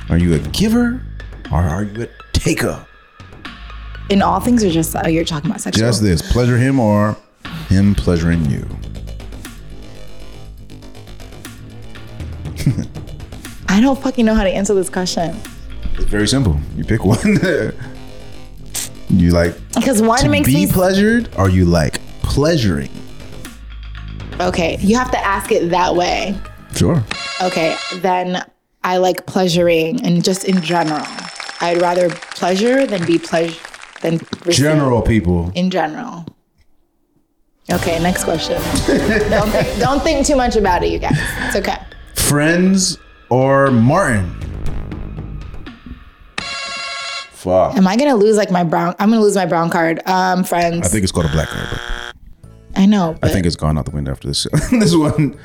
Are 0.10 0.18
you 0.18 0.34
a 0.34 0.40
giver 0.40 1.06
or 1.52 1.60
are 1.60 1.84
you 1.84 2.04
a 2.04 2.08
taker? 2.34 2.86
In 4.10 4.22
all 4.22 4.40
things, 4.40 4.64
or 4.64 4.70
just 4.70 4.96
oh, 4.96 5.08
you're 5.08 5.26
talking 5.26 5.50
about 5.50 5.62
sexual. 5.62 5.88
Just 5.88 6.04
this 6.04 6.32
pleasure 6.32 6.58
him 6.58 6.80
or 6.80 7.18
him 7.70 7.96
pleasuring 7.96 8.46
you. 8.50 8.68
I 13.68 13.82
don't 13.82 14.00
fucking 14.02 14.26
know 14.26 14.34
how 14.36 14.44
to 14.44 14.50
answer 14.50 14.74
this 14.74 14.90
question. 14.90 15.36
It's 15.94 16.06
very 16.06 16.28
simple. 16.28 16.60
You 16.76 16.84
pick 16.84 17.04
one. 17.06 17.18
you 19.10 19.32
like, 19.32 19.56
because 19.76 20.02
one 20.02 20.20
to 20.20 20.30
makes 20.30 20.48
be 20.48 20.66
me 20.66 20.72
pleasured 20.72 21.30
or 21.38 21.50
you 21.50 21.66
like 21.66 22.00
pleasuring? 22.22 22.90
okay. 24.40 24.78
You 24.82 24.98
have 24.98 25.12
to 25.12 25.20
ask 25.26 25.52
it 25.52 25.70
that 25.70 25.96
way. 25.96 26.38
Sure. 26.76 27.02
Okay, 27.42 27.76
then 27.96 28.44
I 28.84 28.98
like 28.98 29.26
pleasuring 29.26 30.06
and 30.06 30.24
just 30.24 30.44
in 30.46 30.62
general. 30.62 31.06
I'd 31.62 31.82
rather 31.82 32.10
pleasure 32.10 32.86
than 32.86 33.06
be 33.06 33.18
pleasure 33.18 33.60
than 34.02 34.20
General 34.50 35.02
people. 35.02 35.52
in 35.56 35.70
general. 35.70 36.26
Okay, 37.72 37.98
next 38.00 38.26
question. 38.26 38.62
don't 39.30 39.50
think, 39.50 39.80
don't 39.80 40.04
think 40.04 40.28
too 40.28 40.36
much 40.36 40.56
about 40.56 40.84
it, 40.84 40.92
you 40.92 41.00
guys. 41.00 41.18
It's 41.48 41.56
okay. 41.56 41.78
Friends 42.36 42.98
or 43.30 43.72
Martin? 43.72 44.30
Fuck. 47.32 47.78
Am 47.78 47.88
I 47.88 47.96
gonna 47.96 48.18
lose 48.18 48.36
like 48.36 48.52
my 48.52 48.62
brown? 48.62 48.94
I'm 49.00 49.10
gonna 49.10 49.22
lose 49.22 49.38
my 49.38 49.46
brown 49.46 49.70
card. 49.70 50.02
Um, 50.06 50.44
friends. 50.44 50.86
I 50.86 50.90
think 50.90 51.04
it's 51.04 51.14
called 51.14 51.28
a 51.28 51.30
black 51.30 51.48
card. 51.48 51.66
But 51.72 52.14
I 52.76 52.88
know. 52.88 53.18
I 53.24 53.30
think 53.30 53.46
it's 53.46 53.56
gone 53.56 53.78
out 53.78 53.86
the 53.86 53.92
window 53.92 54.12
after 54.12 54.28
this. 54.28 54.46
this 54.70 54.94
one. 54.94 55.40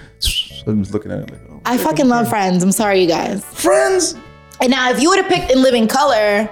I'm 0.67 0.83
just 0.83 0.93
looking 0.93 1.13
at 1.13 1.21
it 1.21 1.31
like, 1.31 1.41
oh. 1.49 1.61
I 1.65 1.79
fucking 1.79 2.09
love 2.09 2.29
Friends. 2.29 2.65
I'm 2.65 2.73
sorry, 2.73 3.03
you 3.03 3.07
guys. 3.07 3.45
Friends. 3.45 4.17
And 4.61 4.73
now, 4.73 4.91
if 4.91 5.01
you 5.01 5.11
would 5.11 5.21
have 5.23 5.31
picked 5.31 5.53
In 5.53 5.63
Living 5.63 5.87
Color, 5.87 6.51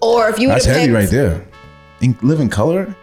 or 0.00 0.28
if 0.28 0.38
you 0.38 0.46
would 0.46 0.54
That's 0.54 0.66
have 0.66 0.76
heavy 0.76 0.92
picked, 0.92 0.94
right 0.94 1.10
there. 1.10 1.44
In 2.00 2.16
living 2.22 2.48
color. 2.48 2.94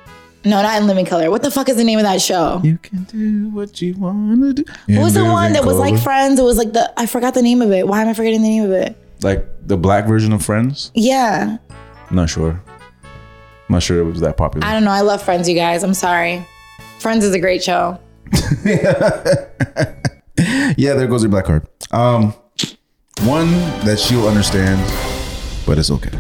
No, 0.46 0.62
not 0.62 0.82
In 0.82 0.88
Living 0.88 1.06
Color. 1.06 1.30
What 1.30 1.42
the 1.42 1.52
fuck 1.52 1.70
is 1.70 1.78
the 1.78 1.84
name 1.84 2.00
of 2.00 2.04
that 2.04 2.22
show? 2.22 2.60
You 2.64 2.78
can 2.78 3.04
do 3.04 3.50
what 3.50 3.82
you 3.82 3.94
want 3.96 4.58
to 4.58 4.64
do. 4.64 4.72
What 4.88 5.04
was 5.04 5.14
the 5.14 5.24
one 5.24 5.54
that 5.54 5.64
living 5.64 5.68
was 5.68 5.78
like 5.78 5.94
color. 5.94 6.04
Friends? 6.04 6.40
It 6.40 6.44
was 6.44 6.58
like 6.58 6.74
the 6.74 6.92
I 7.00 7.06
forgot 7.06 7.34
the 7.34 7.42
name 7.42 7.62
of 7.62 7.72
it. 7.72 7.88
Why 7.88 8.02
am 8.02 8.08
I 8.08 8.14
forgetting 8.14 8.42
the 8.42 8.50
name 8.50 8.64
of 8.64 8.72
it? 8.72 8.98
like 9.24 9.48
the 9.66 9.78
black 9.78 10.06
version 10.06 10.34
of 10.34 10.44
Friends? 10.44 10.92
Yeah, 10.94 11.58
I'm 12.10 12.16
not 12.16 12.30
sure. 12.30 12.62
I'm 13.04 13.10
not 13.70 13.84
sure 13.84 14.00
it 14.00 14.04
was 14.04 14.20
that 14.20 14.38
popular. 14.38 14.68
I 14.68 14.74
don't 14.74 14.84
know. 14.84 14.92
I 14.92 15.02
love 15.02 15.24
Friends, 15.24 15.48
you 15.48 15.56
guys. 15.56 15.84
I'm 15.84 15.94
sorry. 15.94 16.46
Friends 17.00 17.24
is 17.24 17.34
a 17.34 17.40
great 17.40 17.64
show. 17.64 18.00
yeah, 18.66 19.50
there 20.94 21.08
goes 21.08 21.24
your 21.24 21.30
black 21.30 21.46
card. 21.46 21.68
Um, 21.92 22.34
one 23.22 23.52
that 23.86 24.00
she'll 24.00 24.28
understand, 24.28 24.82
but 25.66 25.78
it's 25.78 25.92
okay. 25.92 26.18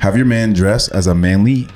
Have 0.00 0.16
your 0.16 0.26
man 0.26 0.52
dress 0.52 0.88
as 0.88 1.06
a 1.06 1.14
manly 1.14 1.68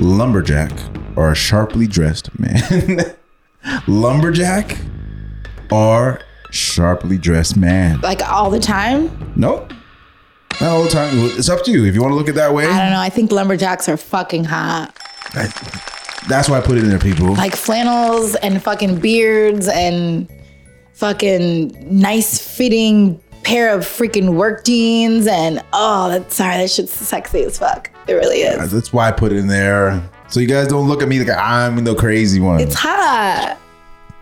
lumberjack 0.00 0.72
or 1.16 1.30
a 1.30 1.34
sharply 1.34 1.86
dressed 1.86 2.38
man. 2.38 3.14
lumberjack 3.86 4.78
or 5.70 6.20
sharply 6.50 7.18
dressed 7.18 7.56
man. 7.56 8.00
Like 8.00 8.22
all 8.28 8.50
the 8.50 8.60
time. 8.60 9.32
Nope. 9.36 9.72
Not 10.60 10.70
all 10.70 10.82
the 10.82 10.90
time. 10.90 11.10
It's 11.12 11.48
up 11.48 11.64
to 11.64 11.70
you. 11.70 11.84
If 11.84 11.94
you 11.94 12.02
want 12.02 12.12
to 12.12 12.16
look 12.16 12.28
at 12.28 12.30
it 12.30 12.36
that 12.36 12.52
way, 12.52 12.66
I 12.66 12.78
don't 12.78 12.90
know. 12.90 13.00
I 13.00 13.08
think 13.08 13.30
lumberjacks 13.32 13.88
are 13.88 13.96
fucking 13.96 14.44
hot. 14.44 14.94
that's 16.28 16.48
why 16.48 16.58
I 16.58 16.60
put 16.60 16.76
it 16.76 16.84
in 16.84 16.90
there, 16.90 16.98
people. 16.98 17.34
Like 17.34 17.54
flannels 17.54 18.34
and 18.36 18.62
fucking 18.62 19.00
beards 19.00 19.68
and 19.68 20.30
fucking 20.94 21.98
nice 21.98 22.38
fitting 22.38 23.22
pair 23.42 23.74
of 23.74 23.84
freaking 23.84 24.34
work 24.34 24.66
jeans 24.66 25.26
and 25.26 25.62
oh, 25.72 26.10
that's 26.10 26.34
sorry, 26.34 26.58
that 26.58 26.70
shit's 26.70 26.92
sexy 26.92 27.42
as 27.42 27.58
fuck. 27.58 27.90
It 28.10 28.14
really 28.14 28.38
is. 28.38 28.72
That's 28.72 28.92
why 28.92 29.06
I 29.06 29.12
put 29.12 29.30
it 29.30 29.36
in 29.36 29.46
there. 29.46 30.02
So 30.28 30.40
you 30.40 30.48
guys 30.48 30.66
don't 30.66 30.88
look 30.88 31.00
at 31.00 31.08
me 31.08 31.20
like 31.20 31.28
I'm 31.28 31.84
the 31.84 31.94
crazy 31.94 32.40
one. 32.40 32.58
It's 32.58 32.74
hot. 32.74 33.56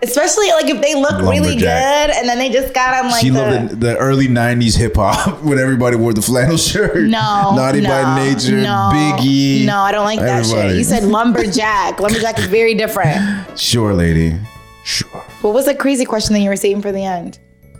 Especially 0.02 0.48
like 0.50 0.66
if 0.66 0.80
they 0.82 0.94
look 0.94 1.22
really 1.22 1.56
good 1.56 1.66
and 1.66 2.28
then 2.28 2.38
they 2.38 2.50
just 2.50 2.74
got 2.74 3.02
on 3.02 3.10
like 3.10 3.22
she 3.22 3.30
the, 3.30 3.40
loved 3.40 3.70
the, 3.70 3.76
the 3.76 3.96
early 3.96 4.28
'90s 4.28 4.76
hip 4.76 4.94
hop 4.96 5.42
when 5.42 5.58
everybody 5.58 5.96
wore 5.96 6.12
the 6.12 6.20
flannel 6.20 6.58
shirt. 6.58 7.08
No, 7.08 7.54
Naughty 7.56 7.80
no, 7.80 7.88
by 7.88 8.24
Nature, 8.24 8.60
no, 8.60 8.90
Biggie. 8.92 9.64
No, 9.64 9.78
I 9.78 9.90
don't 9.90 10.04
like 10.04 10.20
that 10.20 10.44
shit. 10.44 10.76
You 10.76 10.84
said 10.84 11.04
lumberjack. 11.04 11.98
lumberjack 12.00 12.38
is 12.38 12.46
very 12.46 12.74
different. 12.74 13.58
sure, 13.58 13.94
lady. 13.94 14.38
Sure. 14.84 15.08
What 15.40 15.54
was 15.54 15.64
the 15.64 15.74
crazy 15.74 16.04
question 16.04 16.34
that 16.34 16.40
you 16.40 16.50
were 16.50 16.56
saving 16.56 16.82
for 16.82 16.92
the 16.92 17.04
end? 17.04 17.38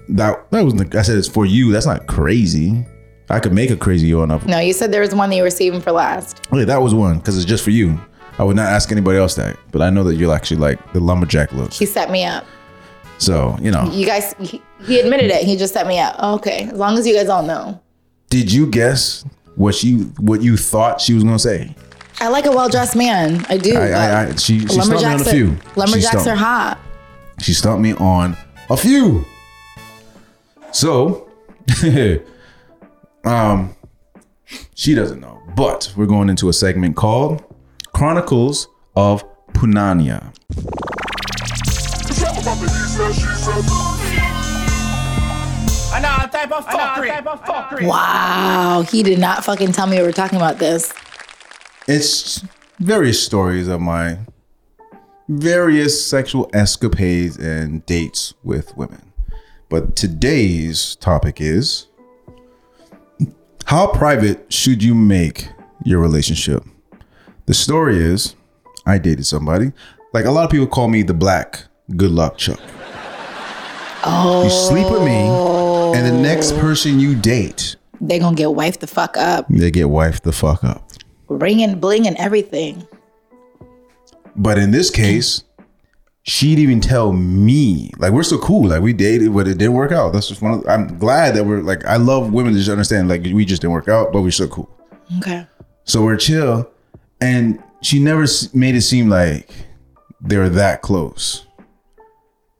That 0.08 0.50
that 0.50 0.64
was. 0.64 0.74
I 0.80 1.02
said 1.02 1.18
it's 1.18 1.28
for 1.28 1.44
you. 1.44 1.70
That's 1.70 1.86
not 1.86 2.06
crazy. 2.06 2.86
I 3.30 3.40
could 3.40 3.52
make 3.52 3.70
a 3.70 3.76
crazy 3.76 4.12
one 4.14 4.30
up. 4.30 4.46
No, 4.46 4.58
you 4.58 4.72
said 4.72 4.90
there 4.92 5.02
was 5.02 5.14
one 5.14 5.30
that 5.30 5.36
you 5.36 5.42
were 5.42 5.50
saving 5.50 5.80
for 5.80 5.92
last. 5.92 6.40
Okay, 6.52 6.64
that 6.64 6.80
was 6.80 6.94
one 6.94 7.18
because 7.18 7.36
it's 7.36 7.44
just 7.46 7.62
for 7.62 7.70
you. 7.70 8.00
I 8.38 8.44
would 8.44 8.56
not 8.56 8.66
ask 8.66 8.90
anybody 8.92 9.18
else 9.18 9.34
that, 9.34 9.56
but 9.72 9.82
I 9.82 9.90
know 9.90 10.04
that 10.04 10.14
you'll 10.14 10.32
actually 10.32 10.58
like 10.58 10.92
the 10.92 11.00
lumberjack 11.00 11.52
look. 11.52 11.72
He 11.72 11.86
set 11.86 12.10
me 12.10 12.24
up. 12.24 12.44
So 13.18 13.58
you 13.60 13.70
know, 13.72 13.90
You 13.90 14.06
guys, 14.06 14.34
he, 14.38 14.62
he 14.86 15.00
admitted 15.00 15.30
it. 15.30 15.44
He 15.44 15.56
just 15.56 15.74
set 15.74 15.86
me 15.86 15.98
up. 15.98 16.14
Oh, 16.18 16.34
okay, 16.36 16.64
as 16.64 16.78
long 16.78 16.96
as 16.96 17.06
you 17.06 17.14
guys 17.14 17.28
all 17.28 17.42
know. 17.42 17.80
did 18.30 18.52
you 18.52 18.66
guess 18.66 19.24
what 19.56 19.74
she 19.74 19.94
what 20.18 20.40
you 20.40 20.56
thought 20.56 21.00
she 21.00 21.14
was 21.14 21.24
gonna 21.24 21.38
say? 21.38 21.74
I 22.20 22.28
like 22.28 22.46
a 22.46 22.50
well 22.50 22.68
dressed 22.68 22.96
man. 22.96 23.44
I 23.48 23.56
do. 23.58 23.76
I, 23.76 23.90
I, 23.90 24.26
I 24.28 24.34
she, 24.36 24.60
she 24.60 24.68
stumped 24.68 24.90
me 24.90 24.96
on 24.96 25.04
a 25.04 25.06
lumberjacks 25.08 25.30
few. 25.30 25.46
are, 25.50 25.58
lumberjacks 25.76 26.26
are 26.26 26.34
hot. 26.36 26.78
She 27.42 27.52
stumped 27.52 27.82
me 27.82 27.92
on 27.94 28.36
a 28.70 28.76
few. 28.76 29.24
So, 30.72 31.28
um, 33.24 33.74
she 34.74 34.94
doesn't 34.94 35.20
know, 35.20 35.40
but 35.56 35.92
we're 35.96 36.06
going 36.06 36.28
into 36.28 36.48
a 36.48 36.52
segment 36.52 36.96
called 36.96 37.44
Chronicles 37.92 38.68
of 38.96 39.24
Punania. 39.52 40.32
I 45.90 46.00
know 46.00 46.16
all 46.20 46.28
type 46.28 46.52
of 46.52 46.66
fuckery. 46.66 47.08
type 47.08 47.26
of 47.26 47.44
fuckery. 47.44 47.86
Wow, 47.86 48.84
he 48.90 49.02
did 49.02 49.18
not 49.18 49.44
fucking 49.44 49.72
tell 49.72 49.86
me 49.86 49.98
we 49.98 50.02
were 50.02 50.12
talking 50.12 50.36
about 50.36 50.58
this. 50.58 50.92
It's 51.86 52.44
various 52.78 53.22
stories 53.22 53.68
of 53.68 53.80
my 53.80 54.18
various 55.28 56.04
sexual 56.04 56.48
escapades 56.52 57.36
and 57.36 57.84
dates 57.84 58.34
with 58.42 58.76
women. 58.76 59.12
But 59.68 59.96
today's 59.96 60.96
topic 60.96 61.40
is 61.40 61.87
how 63.68 63.86
private 63.86 64.50
should 64.50 64.82
you 64.82 64.94
make 64.94 65.50
your 65.84 66.00
relationship? 66.00 66.64
The 67.44 67.52
story 67.52 67.98
is 67.98 68.34
I 68.86 68.96
dated 68.96 69.26
somebody. 69.26 69.72
Like 70.14 70.24
a 70.24 70.30
lot 70.30 70.46
of 70.46 70.50
people 70.50 70.66
call 70.66 70.88
me 70.88 71.02
the 71.02 71.12
black 71.12 71.64
good 71.94 72.10
luck 72.10 72.38
Chuck. 72.38 72.58
Oh. 74.04 74.44
You 74.44 74.48
sleep 74.48 74.90
with 74.90 75.02
me, 75.02 75.18
and 75.98 76.06
the 76.06 76.18
next 76.18 76.52
person 76.52 76.98
you 76.98 77.14
date, 77.14 77.76
They 78.00 78.18
gonna 78.18 78.34
get 78.34 78.48
wifed 78.48 78.78
the 78.78 78.86
fuck 78.86 79.18
up, 79.18 79.46
they 79.50 79.70
get 79.70 79.88
wifed 79.88 80.22
the 80.22 80.32
fuck 80.32 80.64
up. 80.64 80.90
ring 81.28 81.62
and 81.62 81.78
bling 81.78 82.06
and 82.06 82.16
everything. 82.16 82.86
But 84.34 84.56
in 84.56 84.70
this 84.70 84.88
case, 84.88 85.44
she'd 86.28 86.58
even 86.58 86.78
tell 86.78 87.12
me, 87.12 87.90
like, 87.98 88.12
we're 88.12 88.22
so 88.22 88.38
cool. 88.38 88.68
Like, 88.68 88.82
we 88.82 88.92
dated, 88.92 89.32
but 89.32 89.48
it 89.48 89.56
didn't 89.56 89.72
work 89.72 89.92
out. 89.92 90.12
That's 90.12 90.28
just 90.28 90.42
one 90.42 90.54
of, 90.54 90.68
I'm 90.68 90.98
glad 90.98 91.34
that 91.34 91.44
we're, 91.44 91.62
like, 91.62 91.84
I 91.86 91.96
love 91.96 92.32
women 92.32 92.52
to 92.52 92.58
just 92.58 92.70
understand, 92.70 93.08
like, 93.08 93.22
we 93.22 93.46
just 93.46 93.62
didn't 93.62 93.72
work 93.72 93.88
out, 93.88 94.12
but 94.12 94.20
we're 94.20 94.30
so 94.30 94.46
cool. 94.46 94.68
Okay. 95.18 95.46
So 95.84 96.02
we're 96.02 96.18
chill. 96.18 96.70
And 97.22 97.62
she 97.80 97.98
never 97.98 98.26
made 98.52 98.74
it 98.74 98.82
seem 98.82 99.08
like 99.08 99.50
they 100.20 100.36
were 100.36 100.50
that 100.50 100.82
close. 100.82 101.46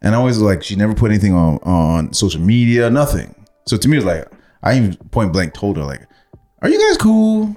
And 0.00 0.14
I 0.14 0.18
always 0.18 0.38
like, 0.38 0.62
she 0.62 0.74
never 0.74 0.94
put 0.94 1.10
anything 1.10 1.34
on, 1.34 1.58
on 1.58 2.14
social 2.14 2.40
media, 2.40 2.88
nothing. 2.88 3.34
So 3.66 3.76
to 3.76 3.88
me, 3.88 3.98
it 3.98 4.04
was 4.04 4.06
like, 4.06 4.32
I 4.62 4.78
even 4.78 4.96
point 5.10 5.32
blank 5.32 5.52
told 5.52 5.76
her, 5.76 5.84
like, 5.84 6.06
are 6.62 6.70
you 6.70 6.88
guys 6.88 6.96
cool? 6.96 7.54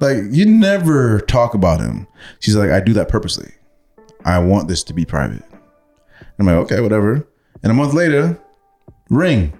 Like, 0.00 0.18
you 0.30 0.44
never 0.44 1.20
talk 1.20 1.54
about 1.54 1.80
him. 1.80 2.06
She's 2.40 2.56
like, 2.56 2.70
I 2.70 2.80
do 2.80 2.92
that 2.92 3.08
purposely. 3.08 3.52
I 4.24 4.40
want 4.40 4.66
this 4.66 4.82
to 4.84 4.92
be 4.92 5.04
private. 5.04 5.44
I'm 6.38 6.46
like, 6.46 6.56
okay, 6.56 6.80
whatever. 6.80 7.26
And 7.62 7.70
a 7.70 7.74
month 7.74 7.94
later, 7.94 8.38
ring, 9.10 9.58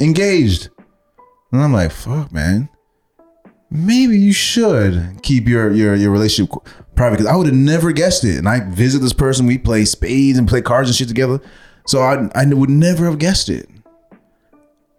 engaged. 0.00 0.68
And 1.52 1.62
I'm 1.62 1.72
like, 1.72 1.90
fuck, 1.90 2.32
man. 2.32 2.68
Maybe 3.70 4.18
you 4.18 4.32
should 4.32 5.20
keep 5.22 5.46
your 5.46 5.70
your 5.72 5.94
your 5.94 6.10
relationship 6.10 6.54
private 6.94 7.16
because 7.18 7.30
I 7.30 7.36
would 7.36 7.46
have 7.46 7.54
never 7.54 7.92
guessed 7.92 8.24
it. 8.24 8.38
And 8.38 8.48
I 8.48 8.60
visit 8.60 9.00
this 9.00 9.12
person, 9.12 9.46
we 9.46 9.58
play 9.58 9.84
spades 9.84 10.38
and 10.38 10.48
play 10.48 10.62
cards 10.62 10.88
and 10.88 10.96
shit 10.96 11.08
together. 11.08 11.40
So 11.86 12.00
I 12.00 12.28
I 12.34 12.46
would 12.46 12.70
never 12.70 13.04
have 13.06 13.18
guessed 13.18 13.48
it. 13.48 13.68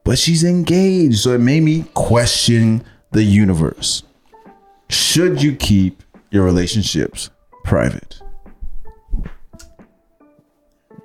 But 0.04 0.18
she's 0.18 0.44
engaged, 0.44 1.20
so 1.20 1.34
it 1.34 1.40
made 1.40 1.62
me 1.62 1.86
question 1.94 2.84
the 3.12 3.24
universe. 3.24 4.04
Should 4.90 5.42
you 5.42 5.56
keep 5.56 6.02
your 6.32 6.46
relationships 6.46 7.30
private? 7.64 8.22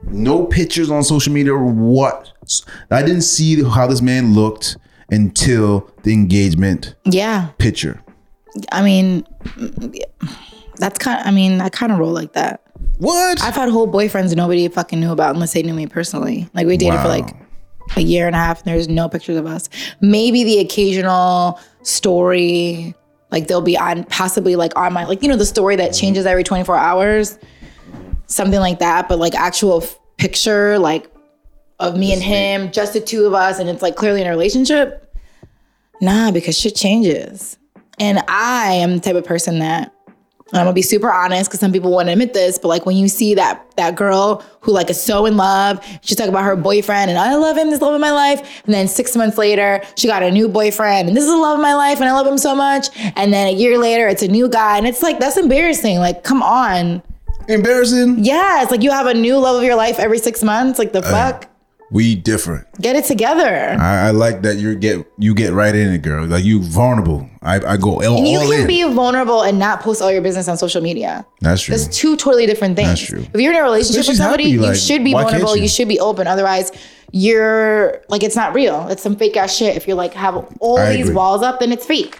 No 0.09 0.45
pictures 0.47 0.91
on 0.91 1.03
social 1.03 1.33
media 1.33 1.53
or 1.55 1.65
what? 1.65 2.33
I 2.91 3.03
didn't 3.03 3.23
see 3.23 3.63
how 3.63 3.87
this 3.87 4.03
man 4.03 4.35
looked 4.35 4.77
until 5.11 5.91
the 6.03 6.13
engagement 6.13 6.95
Yeah. 7.05 7.49
picture. 7.59 8.01
I 8.73 8.83
mean, 8.83 9.27
that's 10.77 10.99
kind. 10.99 11.21
Of, 11.21 11.27
I 11.27 11.31
mean, 11.31 11.61
I 11.61 11.69
kind 11.69 11.93
of 11.93 11.99
roll 11.99 12.13
like 12.13 12.33
that. 12.35 12.61
What? 12.99 13.43
I've 13.43 13.55
had 13.55 13.69
whole 13.71 13.91
boyfriends 13.91 14.35
nobody 14.37 14.69
fucking 14.69 15.01
knew 15.01 15.11
about 15.13 15.35
unless 15.35 15.53
they 15.53 15.63
knew 15.63 15.75
me 15.75 15.87
personally. 15.87 16.49
Like 16.55 16.67
we 16.67 16.77
dated 16.77 17.01
for 17.01 17.09
like 17.09 17.29
a 17.97 18.01
year 18.01 18.27
and 18.27 18.35
a 18.37 18.39
half, 18.39 18.59
and 18.65 18.67
there's 18.73 18.89
no 18.89 19.09
pictures 19.09 19.37
of 19.37 19.47
us. 19.47 19.69
Maybe 20.01 20.45
the 20.45 20.59
occasional 20.61 21.59
story, 21.83 22.95
Like 23.31 23.49
they'll 23.49 23.61
be 23.61 23.77
on 23.77 24.05
possibly 24.05 24.55
like 24.57 24.77
on 24.77 24.93
my 24.93 25.05
like 25.05 25.23
you 25.23 25.29
know 25.29 25.37
the 25.37 25.47
story 25.47 25.75
that 25.77 25.93
changes 25.93 26.25
every 26.27 26.45
24 26.45 26.77
hours, 26.77 27.39
something 28.27 28.61
like 28.61 28.79
that. 28.79 29.09
But 29.09 29.19
like 29.19 29.35
actual 29.35 29.83
f- 29.83 29.99
picture 30.17 30.79
like 30.79 31.11
of 31.81 31.97
me 31.97 32.13
and 32.13 32.23
him, 32.23 32.71
just 32.71 32.93
the 32.93 33.01
two 33.01 33.27
of 33.27 33.35
us, 33.35 33.59
and 33.59 33.69
it's 33.69 33.83
like 33.83 33.97
clearly 33.97 34.21
in 34.21 34.27
a 34.27 34.31
relationship. 34.31 35.01
Nah, 36.01 36.31
because 36.31 36.59
shit 36.59 36.75
changes. 36.75 37.59
And 37.99 38.23
I 38.29 38.73
am 38.73 38.95
the 38.95 39.01
type 39.01 39.17
of 39.17 39.25
person 39.25 39.61
that 39.61 39.95
and 40.55 40.61
I'm 40.61 40.67
gonna 40.67 40.75
be 40.75 40.83
super 40.83 41.11
honest 41.11 41.51
because 41.51 41.59
some 41.59 41.73
people 41.73 41.91
won't 41.91 42.09
admit 42.09 42.33
this, 42.35 42.59
but 42.59 42.69
like 42.69 42.87
when 42.87 42.97
you 42.97 43.09
see 43.09 43.35
that 43.35 43.65
that 43.77 43.97
girl 43.97 44.45
who 44.61 44.73
like 44.73 44.89
is 44.89 45.03
so 45.03 45.27
in 45.27 45.37
love, 45.37 45.85
she's 46.03 46.17
talking 46.17 46.33
about 46.33 46.45
her 46.45 46.55
boyfriend 46.55 47.11
and 47.11 47.19
I 47.19 47.35
love 47.35 47.57
him, 47.57 47.71
this 47.71 47.81
love 47.81 47.95
of 47.95 48.01
my 48.01 48.13
life, 48.13 48.63
and 48.65 48.73
then 48.73 48.87
six 48.87 49.17
months 49.17 49.39
later 49.39 49.83
she 49.97 50.07
got 50.07 50.23
a 50.23 50.31
new 50.31 50.49
boyfriend 50.49 51.09
and 51.09 51.17
this 51.17 51.25
is 51.25 51.31
the 51.31 51.37
love 51.37 51.59
of 51.59 51.63
my 51.63 51.75
life 51.75 51.99
and 51.99 52.09
I 52.09 52.13
love 52.13 52.27
him 52.27 52.39
so 52.39 52.55
much, 52.55 52.89
and 53.17 53.33
then 53.33 53.49
a 53.49 53.53
year 53.53 53.79
later 53.79 54.07
it's 54.07 54.23
a 54.23 54.29
new 54.29 54.49
guy 54.49 54.79
and 54.79 54.87
it's 54.87 55.03
like 55.03 55.19
that's 55.19 55.39
embarrassing. 55.39 55.99
Like 55.99 56.23
come 56.23 56.43
on, 56.43 57.03
Embarrassing. 57.49 58.25
yeah, 58.25 58.63
it's 58.63 58.71
like 58.71 58.83
you 58.83 58.91
have 58.91 59.07
a 59.07 59.15
new 59.15 59.37
love 59.39 59.57
of 59.57 59.63
your 59.63 59.75
life 59.77 59.99
every 59.99 60.19
six 60.19 60.43
months. 60.43 60.79
Like 60.79 60.93
the 60.93 61.01
uh, 61.01 61.11
fuck, 61.11 61.47
We 61.91 62.15
different. 62.15 62.67
get 62.81 62.97
it 62.97 63.05
together. 63.05 63.77
I, 63.81 64.09
I 64.09 64.11
like 64.11 64.43
that 64.43 64.57
you 64.57 64.75
get 64.75 65.07
you 65.19 65.35
get 65.35 65.53
right 65.53 65.75
in 65.75 65.93
it, 65.93 66.03
girl. 66.03 66.27
Like 66.27 66.45
you 66.45 66.63
vulnerable. 66.63 67.29
I, 67.43 67.57
I 67.57 67.77
go 67.77 68.03
all, 68.03 68.17
And 68.17 68.27
you 68.27 68.39
all 68.39 68.51
can 68.51 68.63
in. 68.63 68.67
be 68.67 68.83
vulnerable 68.85 69.43
and 69.43 69.59
not 69.59 69.81
post 69.81 70.01
all 70.01 70.11
your 70.11 70.23
business 70.23 70.49
on 70.49 70.57
social 70.57 70.81
media. 70.83 71.27
That's 71.41 71.61
true. 71.63 71.77
That's 71.77 71.95
two 71.95 72.17
totally 72.17 72.47
different 72.47 72.75
things. 72.77 72.89
That's 72.89 73.03
true. 73.07 73.27
If 73.35 73.41
you're 73.41 73.53
in 73.53 73.59
a 73.59 73.63
relationship 73.63 74.07
with 74.09 74.17
somebody, 74.17 74.45
happy, 74.45 74.53
you 74.53 74.61
like, 74.61 74.77
should 74.77 75.05
be 75.05 75.13
vulnerable. 75.13 75.55
you? 75.57 75.63
You 75.63 75.69
should 75.69 75.89
be 75.89 76.01
open. 76.01 76.27
Otherwise, 76.27 76.73
you're 77.13 78.03
like 78.09 78.23
it's 78.23 78.35
not 78.37 78.55
real. 78.55 78.89
It's 78.89 79.03
some 79.03 79.15
fake 79.17 79.37
ass 79.37 79.55
shit. 79.55 79.77
If 79.77 79.87
you're 79.87 79.97
like 79.97 80.15
have 80.15 80.37
all 80.61 80.79
I 80.79 80.93
these 80.97 81.03
agree. 81.07 81.15
walls 81.15 81.43
up, 81.43 81.61
then 81.61 81.71
it's 81.73 81.85
fake. 81.87 82.19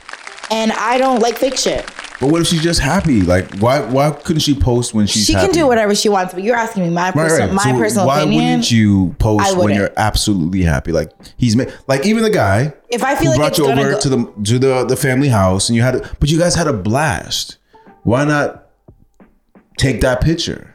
And 0.51 0.71
I 0.73 0.99
don't 0.99 1.21
like 1.21 1.37
fake 1.39 1.57
shit. 1.57 1.85
But 2.21 2.31
what 2.31 2.41
if 2.41 2.47
she's 2.47 2.63
just 2.63 2.81
happy? 2.81 3.23
Like 3.23 3.57
why 3.59 3.81
why 3.81 4.11
couldn't 4.13 4.41
she 4.41 4.55
post 4.55 4.95
when 4.95 5.07
she's 5.07 5.27
she 5.27 5.33
happy? 5.33 5.47
can 5.49 5.55
do 5.55 5.67
whatever 5.67 5.95
she 5.95 6.09
wants, 6.09 6.33
but 6.33 6.43
you're 6.45 6.55
asking 6.57 6.85
me 6.85 6.91
my 6.91 7.07
Right, 7.07 7.15
personal 7.15 7.49
right. 7.49 7.55
my 7.55 7.73
So 7.73 7.79
personal 7.79 8.07
why 8.07 8.21
opinion. 8.21 8.43
wouldn't 8.45 8.71
you 8.71 9.15
post 9.19 9.49
when 9.51 9.59
wouldn't. 9.59 9.79
you're 9.81 9.91
absolutely 9.97 10.63
happy? 10.63 10.93
Like 10.93 11.11
he's 11.37 11.57
ma- 11.57 11.65
like 11.89 12.07
even 12.07 12.23
the 12.23 12.31
guy 12.31 12.73
If 12.89 13.03
I 13.03 13.17
feel 13.17 13.31
like 13.33 13.39
brought 13.39 13.59
you 13.59 13.67
over 13.67 13.91
go- 13.93 13.99
to 14.01 14.09
the 14.09 14.33
to 14.45 14.59
the 14.59 14.85
the 14.85 14.97
family 14.97 15.29
house 15.29 15.69
and 15.69 15.75
you 15.77 15.83
had 15.83 16.09
but 16.21 16.31
you 16.31 16.39
guys 16.39 16.55
had 16.55 16.69
a 16.69 16.73
blast. 16.73 17.59
Why 18.05 18.25
not 18.25 18.69
take 19.79 20.01
that 20.03 20.21
picture? 20.21 20.71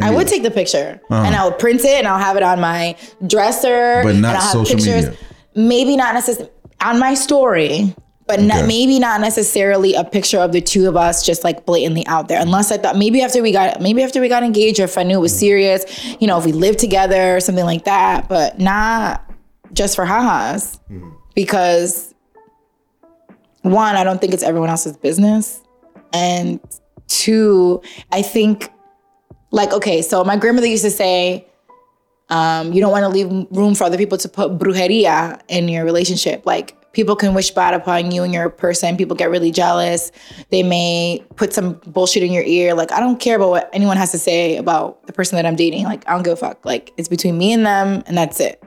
I 0.00 0.10
would 0.10 0.16
like- 0.18 0.26
take 0.28 0.42
the 0.42 0.50
picture 0.50 1.00
uh-huh. 1.10 1.22
and 1.26 1.36
I 1.36 1.44
would 1.44 1.58
print 1.58 1.80
it 1.84 1.98
and 1.98 2.08
I'll 2.08 2.18
have 2.18 2.36
it 2.36 2.42
on 2.42 2.60
my 2.60 2.96
dresser. 3.26 4.00
But 4.02 4.16
not 4.16 4.16
and 4.16 4.26
I'll 4.26 4.40
have 4.42 4.50
social 4.50 4.76
media. 4.76 5.14
Maybe 5.54 5.96
not 5.96 6.14
necessarily 6.14 6.50
on 6.80 6.98
my 6.98 7.14
story, 7.14 7.94
but 8.30 8.40
not, 8.40 8.58
Okay. 8.58 8.66
maybe 8.66 8.98
not 8.98 9.20
necessarily 9.20 9.94
a 9.94 10.04
picture 10.04 10.38
of 10.38 10.52
the 10.52 10.60
two 10.60 10.88
of 10.88 10.96
us 10.96 11.24
just 11.26 11.42
like 11.44 11.66
blatantly 11.66 12.06
out 12.06 12.28
there. 12.28 12.40
Unless 12.40 12.70
I 12.70 12.76
thought 12.76 12.96
maybe 12.96 13.22
after 13.22 13.42
we 13.42 13.52
got 13.52 13.80
maybe 13.80 14.02
after 14.02 14.20
we 14.20 14.28
got 14.28 14.42
engaged 14.42 14.78
or 14.80 14.84
if 14.84 14.96
I 14.96 15.02
knew 15.02 15.18
it 15.18 15.20
was 15.20 15.36
serious, 15.38 15.84
you 16.20 16.26
know, 16.26 16.38
if 16.38 16.44
we 16.44 16.52
lived 16.52 16.78
together 16.78 17.36
or 17.36 17.40
something 17.40 17.64
like 17.64 17.84
that, 17.84 18.28
but 18.28 18.58
not 18.58 19.28
just 19.72 19.96
for 19.96 20.04
ha-has. 20.04 20.78
Because 21.34 22.14
one, 23.62 23.96
I 23.96 24.04
don't 24.04 24.20
think 24.20 24.32
it's 24.32 24.42
everyone 24.42 24.70
else's 24.70 24.96
business. 24.96 25.60
And 26.12 26.60
two, 27.08 27.82
I 28.12 28.22
think 28.22 28.70
like 29.52 29.72
okay 29.72 30.00
so 30.00 30.22
my 30.22 30.36
grandmother 30.36 30.68
used 30.68 30.84
to 30.84 30.90
say 30.90 31.44
um, 32.28 32.72
you 32.72 32.80
don't 32.80 32.92
want 32.92 33.02
to 33.02 33.08
leave 33.08 33.28
room 33.50 33.74
for 33.74 33.82
other 33.82 33.96
people 33.96 34.16
to 34.16 34.28
put 34.28 34.56
brujeria 34.58 35.40
in 35.48 35.66
your 35.68 35.84
relationship 35.84 36.46
like 36.46 36.76
people 36.92 37.14
can 37.16 37.34
wish 37.34 37.50
bad 37.50 37.74
upon 37.74 38.10
you 38.10 38.22
and 38.22 38.32
your 38.32 38.48
person 38.48 38.96
people 38.96 39.16
get 39.16 39.30
really 39.30 39.50
jealous 39.50 40.10
they 40.50 40.62
may 40.62 41.24
put 41.36 41.52
some 41.52 41.74
bullshit 41.86 42.22
in 42.22 42.32
your 42.32 42.44
ear 42.44 42.74
like 42.74 42.92
i 42.92 43.00
don't 43.00 43.20
care 43.20 43.36
about 43.36 43.50
what 43.50 43.70
anyone 43.72 43.96
has 43.96 44.10
to 44.10 44.18
say 44.18 44.56
about 44.56 45.06
the 45.06 45.12
person 45.12 45.36
that 45.36 45.46
i'm 45.46 45.56
dating 45.56 45.84
like 45.84 46.06
i 46.08 46.12
don't 46.12 46.22
give 46.22 46.32
a 46.32 46.36
fuck 46.36 46.64
like 46.64 46.92
it's 46.96 47.08
between 47.08 47.36
me 47.38 47.52
and 47.52 47.64
them 47.64 48.02
and 48.06 48.16
that's 48.16 48.40
it 48.40 48.62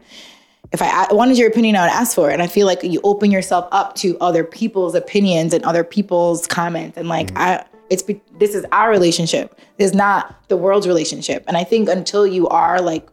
if 0.74 0.82
I 0.82 1.08
wanted 1.12 1.38
your 1.38 1.48
opinion, 1.48 1.76
I 1.76 1.84
would 1.84 1.92
ask 1.92 2.16
for 2.16 2.32
it. 2.32 2.34
And 2.34 2.42
I 2.42 2.48
feel 2.48 2.66
like 2.66 2.84
you 2.84 3.00
open 3.04 3.30
yourself 3.30 3.68
up 3.72 3.94
to 3.98 4.18
other 4.18 4.44
people's 4.44 4.96
opinions 4.96 5.54
and 5.54 5.64
other 5.66 5.84
people's 5.84 6.48
comments. 6.48 6.98
And 6.98 7.08
like 7.08 7.32
I, 7.38 7.64
it's 7.92 8.04
this 8.40 8.56
is 8.56 8.66
our 8.72 8.90
relationship. 8.90 9.60
This 9.78 9.92
is 9.92 9.96
not 9.96 10.36
the 10.50 10.58
world's 10.58 10.88
relationship. 10.88 11.44
And 11.48 11.56
I 11.56 11.64
think 11.64 11.90
until 11.90 12.26
you 12.26 12.48
are 12.48 12.82
like 12.82 13.08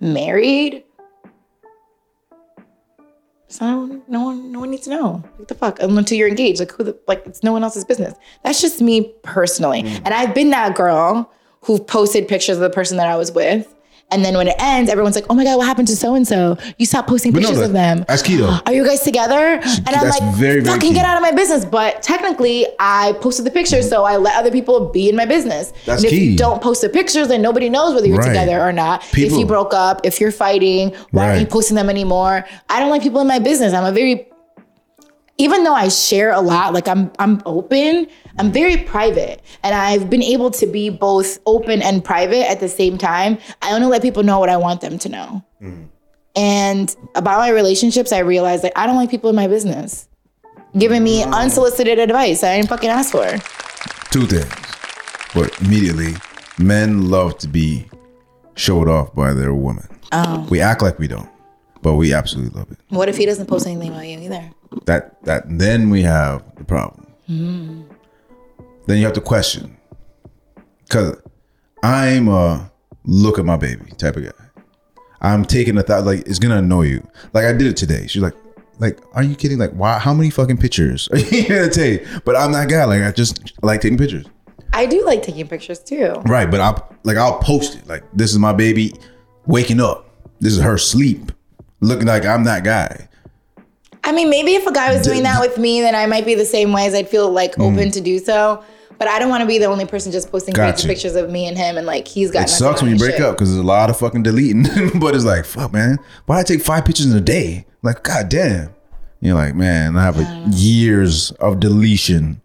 married, 0.00 0.82
so 3.52 3.66
no 3.66 3.78
one, 3.80 4.02
no 4.08 4.24
one, 4.24 4.52
no 4.52 4.60
one 4.60 4.70
needs 4.70 4.84
to 4.84 4.90
know. 4.90 5.22
What 5.36 5.48
the 5.48 5.54
fuck? 5.54 5.78
Until 5.82 6.16
you're 6.16 6.28
engaged, 6.28 6.58
like 6.58 6.72
who 6.72 6.84
the 6.84 6.98
like 7.06 7.22
it's 7.26 7.42
no 7.42 7.52
one 7.52 7.62
else's 7.62 7.84
business. 7.84 8.14
That's 8.44 8.62
just 8.62 8.80
me 8.80 9.12
personally. 9.22 9.82
Mm. 9.82 10.02
And 10.06 10.14
I've 10.14 10.34
been 10.34 10.48
that 10.50 10.74
girl 10.74 11.30
who 11.60 11.78
posted 11.78 12.28
pictures 12.28 12.56
of 12.56 12.62
the 12.62 12.70
person 12.70 12.96
that 12.96 13.08
I 13.08 13.16
was 13.16 13.30
with. 13.30 13.72
And 14.12 14.24
then 14.24 14.36
when 14.36 14.46
it 14.48 14.56
ends, 14.58 14.90
everyone's 14.90 15.14
like, 15.14 15.24
"Oh 15.30 15.34
my 15.34 15.44
god, 15.44 15.56
what 15.56 15.66
happened 15.66 15.88
to 15.88 15.96
so 15.96 16.14
and 16.14 16.28
so? 16.28 16.58
You 16.78 16.86
stopped 16.86 17.08
posting 17.08 17.32
But 17.32 17.40
no, 17.42 17.48
pictures 17.48 17.58
that- 17.60 17.64
of 17.66 17.72
them. 17.72 18.04
that's 18.06 18.22
keto. 18.22 18.60
Are 18.66 18.72
you 18.72 18.84
guys 18.84 19.00
together?" 19.00 19.58
And 19.62 19.88
I'm 19.88 20.08
like, 20.08 20.22
very, 20.34 20.60
very 20.60 20.64
"Fucking 20.64 20.90
key. 20.90 20.94
get 20.94 21.04
out 21.06 21.16
of 21.16 21.22
my 21.22 21.32
business." 21.32 21.64
But 21.64 22.02
technically, 22.02 22.66
I 22.78 23.14
posted 23.20 23.46
the 23.46 23.50
pictures, 23.50 23.88
so 23.88 24.04
I 24.04 24.16
let 24.16 24.36
other 24.36 24.50
people 24.50 24.90
be 24.90 25.08
in 25.08 25.16
my 25.16 25.24
business. 25.24 25.72
That's 25.86 26.02
and 26.02 26.04
if 26.04 26.10
key. 26.18 26.24
you 26.32 26.36
don't 26.36 26.60
post 26.60 26.82
the 26.82 26.88
pictures, 26.88 27.28
then 27.28 27.40
nobody 27.42 27.68
knows 27.70 27.94
whether 27.94 28.06
you're 28.06 28.18
Right. 28.18 28.28
together 28.28 28.60
or 28.60 28.72
not. 28.72 29.02
People. 29.12 29.34
if 29.34 29.40
you 29.40 29.46
broke 29.46 29.72
up, 29.72 30.02
if 30.04 30.20
you're 30.20 30.30
fighting, 30.30 30.92
why 31.12 31.28
aren't 31.28 31.40
you 31.40 31.46
posting 31.46 31.76
them 31.76 31.88
anymore? 31.88 32.44
I 32.68 32.80
don't 32.80 32.90
like 32.90 33.02
people 33.02 33.20
in 33.20 33.26
my 33.26 33.38
business. 33.38 33.72
I'm 33.72 33.84
a 33.84 33.92
very 33.92 34.28
even 35.38 35.64
though 35.64 35.74
I 35.74 35.88
share 35.88 36.30
a 36.32 36.40
lot, 36.40 36.72
like 36.74 36.86
I'm 36.86 37.10
I'm 37.18 37.40
open, 37.46 38.06
I'm 38.38 38.52
very 38.52 38.78
private. 38.78 39.42
And 39.62 39.74
I've 39.74 40.08
been 40.08 40.22
able 40.22 40.50
to 40.52 40.66
be 40.66 40.90
both 40.90 41.38
open 41.46 41.82
and 41.82 42.04
private 42.04 42.50
at 42.50 42.60
the 42.60 42.68
same 42.68 42.98
time. 42.98 43.38
I 43.60 43.72
only 43.72 43.86
let 43.86 44.02
people 44.02 44.22
know 44.22 44.38
what 44.38 44.48
I 44.48 44.56
want 44.56 44.80
them 44.80 44.98
to 44.98 45.08
know. 45.08 45.44
Mm-hmm. 45.60 45.84
And 46.34 46.96
about 47.14 47.38
my 47.38 47.50
relationships, 47.50 48.12
I 48.12 48.20
realized 48.20 48.62
like 48.62 48.72
I 48.76 48.86
don't 48.86 48.96
like 48.96 49.10
people 49.10 49.28
in 49.28 49.36
my 49.36 49.48
business 49.48 50.08
giving 50.78 51.04
me 51.04 51.22
unsolicited 51.22 51.98
advice 51.98 52.42
I 52.42 52.56
didn't 52.56 52.70
fucking 52.70 52.88
ask 52.88 53.12
for. 53.12 53.26
two 54.10 54.26
things. 54.26 54.50
But 55.34 55.60
immediately, 55.60 56.14
men 56.58 57.10
love 57.10 57.38
to 57.38 57.48
be 57.48 57.88
showed 58.54 58.88
off 58.88 59.14
by 59.14 59.32
their 59.34 59.54
woman. 59.54 59.86
Oh. 60.12 60.46
We 60.50 60.60
act 60.60 60.82
like 60.82 60.98
we 60.98 61.08
don't, 61.08 61.28
but 61.82 61.94
we 61.94 62.12
absolutely 62.12 62.58
love 62.58 62.70
it. 62.70 62.78
What 62.88 63.08
if 63.08 63.16
he 63.16 63.26
doesn't 63.26 63.46
post 63.46 63.66
anything 63.66 63.90
about 63.92 64.06
you 64.06 64.18
either? 64.18 64.50
That 64.86 65.22
that 65.24 65.44
then 65.46 65.90
we 65.90 66.02
have 66.02 66.42
the 66.56 66.64
problem. 66.64 67.06
Mm-hmm. 67.28 67.91
Then 68.86 68.98
you 68.98 69.04
have 69.04 69.14
to 69.14 69.20
question, 69.20 69.76
because 70.82 71.16
I'm 71.82 72.28
a 72.28 72.70
look 73.04 73.38
at 73.38 73.44
my 73.44 73.56
baby 73.56 73.90
type 73.92 74.16
of 74.16 74.24
guy. 74.24 74.30
I'm 75.20 75.44
taking 75.44 75.78
a 75.78 75.82
thought 75.82 76.04
like 76.04 76.26
it's 76.26 76.38
gonna 76.40 76.56
annoy 76.58 76.82
you. 76.82 77.08
Like 77.32 77.44
I 77.44 77.52
did 77.52 77.68
it 77.68 77.76
today. 77.76 78.06
She's 78.08 78.22
like, 78.22 78.34
like, 78.80 78.98
are 79.14 79.22
you 79.22 79.36
kidding? 79.36 79.58
Like, 79.58 79.70
why? 79.70 79.98
How 79.98 80.12
many 80.12 80.30
fucking 80.30 80.56
pictures 80.56 81.08
are 81.12 81.18
you 81.18 81.48
gonna 81.48 81.70
take? 81.70 82.04
But 82.24 82.34
I'm 82.34 82.50
that 82.52 82.68
guy. 82.68 82.84
Like 82.84 83.02
I 83.02 83.12
just 83.12 83.52
like 83.62 83.80
taking 83.80 83.98
pictures. 83.98 84.26
I 84.72 84.86
do 84.86 85.04
like 85.04 85.22
taking 85.22 85.46
pictures 85.46 85.78
too. 85.78 86.14
Right, 86.24 86.50
but 86.50 86.60
I'll 86.60 86.96
like 87.04 87.16
I'll 87.16 87.38
post 87.38 87.76
it. 87.76 87.86
Like 87.86 88.02
this 88.12 88.32
is 88.32 88.38
my 88.38 88.52
baby 88.52 88.94
waking 89.46 89.80
up. 89.80 90.08
This 90.40 90.54
is 90.54 90.60
her 90.60 90.76
sleep. 90.76 91.30
Looking 91.80 92.08
like 92.08 92.24
I'm 92.24 92.42
that 92.44 92.64
guy. 92.64 93.08
I 94.04 94.12
mean, 94.12 94.30
maybe 94.30 94.54
if 94.54 94.66
a 94.66 94.72
guy 94.72 94.94
was 94.94 95.06
doing 95.06 95.22
that 95.22 95.40
with 95.40 95.58
me, 95.58 95.80
then 95.80 95.94
I 95.94 96.06
might 96.06 96.26
be 96.26 96.34
the 96.34 96.44
same 96.44 96.72
way 96.72 96.86
as 96.86 96.94
I'd 96.94 97.08
feel 97.08 97.30
like 97.30 97.54
mm. 97.54 97.72
open 97.72 97.90
to 97.92 98.00
do 98.00 98.18
so. 98.18 98.62
But 98.98 99.08
I 99.08 99.18
don't 99.18 99.30
want 99.30 99.40
to 99.40 99.46
be 99.46 99.58
the 99.58 99.64
only 99.64 99.84
person 99.84 100.12
just 100.12 100.30
posting 100.30 100.54
crazy 100.54 100.86
pictures 100.86 101.16
of 101.16 101.28
me 101.30 101.46
and 101.46 101.56
him, 101.56 101.76
and 101.76 101.86
like 101.86 102.06
he's 102.06 102.30
got. 102.30 102.44
It 102.44 102.50
sucks 102.50 102.82
when 102.82 102.92
you 102.92 102.98
break 102.98 103.16
shit. 103.16 103.22
up 103.22 103.34
because 103.34 103.50
there's 103.50 103.60
a 103.60 103.66
lot 103.66 103.90
of 103.90 103.98
fucking 103.98 104.22
deleting. 104.22 104.62
but 105.00 105.14
it's 105.14 105.24
like, 105.24 105.44
fuck, 105.44 105.72
man. 105.72 105.98
Why 106.26 106.40
I 106.40 106.42
take 106.42 106.62
five 106.62 106.84
pictures 106.84 107.06
in 107.06 107.16
a 107.16 107.20
day? 107.20 107.66
Like, 107.82 108.02
god 108.02 108.28
damn. 108.28 108.72
You're 109.20 109.34
like, 109.34 109.54
man, 109.54 109.96
I 109.96 110.02
have 110.04 110.18
a 110.18 110.44
years 110.50 111.30
of 111.32 111.60
deletion. 111.60 112.42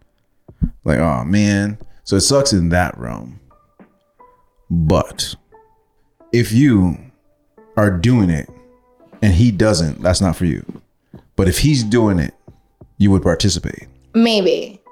Like, 0.84 0.98
oh 0.98 1.24
man. 1.24 1.78
So 2.04 2.16
it 2.16 2.22
sucks 2.22 2.52
in 2.52 2.70
that 2.70 2.96
realm. 2.98 3.38
But 4.70 5.34
if 6.32 6.52
you 6.52 6.98
are 7.76 7.90
doing 7.90 8.30
it 8.30 8.48
and 9.22 9.34
he 9.34 9.50
doesn't, 9.50 10.02
that's 10.02 10.20
not 10.20 10.36
for 10.36 10.44
you. 10.44 10.64
But 11.38 11.48
if 11.48 11.58
he's 11.60 11.82
doing 11.84 12.18
it, 12.18 12.34
you 12.98 13.10
would 13.12 13.22
participate. 13.22 13.86
Maybe. 14.14 14.82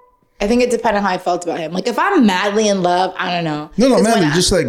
I 0.40 0.47
think 0.47 0.62
it 0.62 0.70
depends 0.70 0.97
on 0.99 1.03
how 1.03 1.11
I 1.11 1.18
felt 1.18 1.44
about 1.44 1.59
him. 1.59 1.72
Like 1.72 1.86
if 1.86 1.99
I'm 1.99 2.24
madly 2.24 2.68
in 2.68 2.82
love, 2.82 3.12
I 3.18 3.34
don't 3.34 3.44
know. 3.44 3.70
No, 3.76 3.88
no, 3.88 4.03
madly. 4.03 4.26
I- 4.26 4.34
Just 4.34 4.53
like 4.53 4.66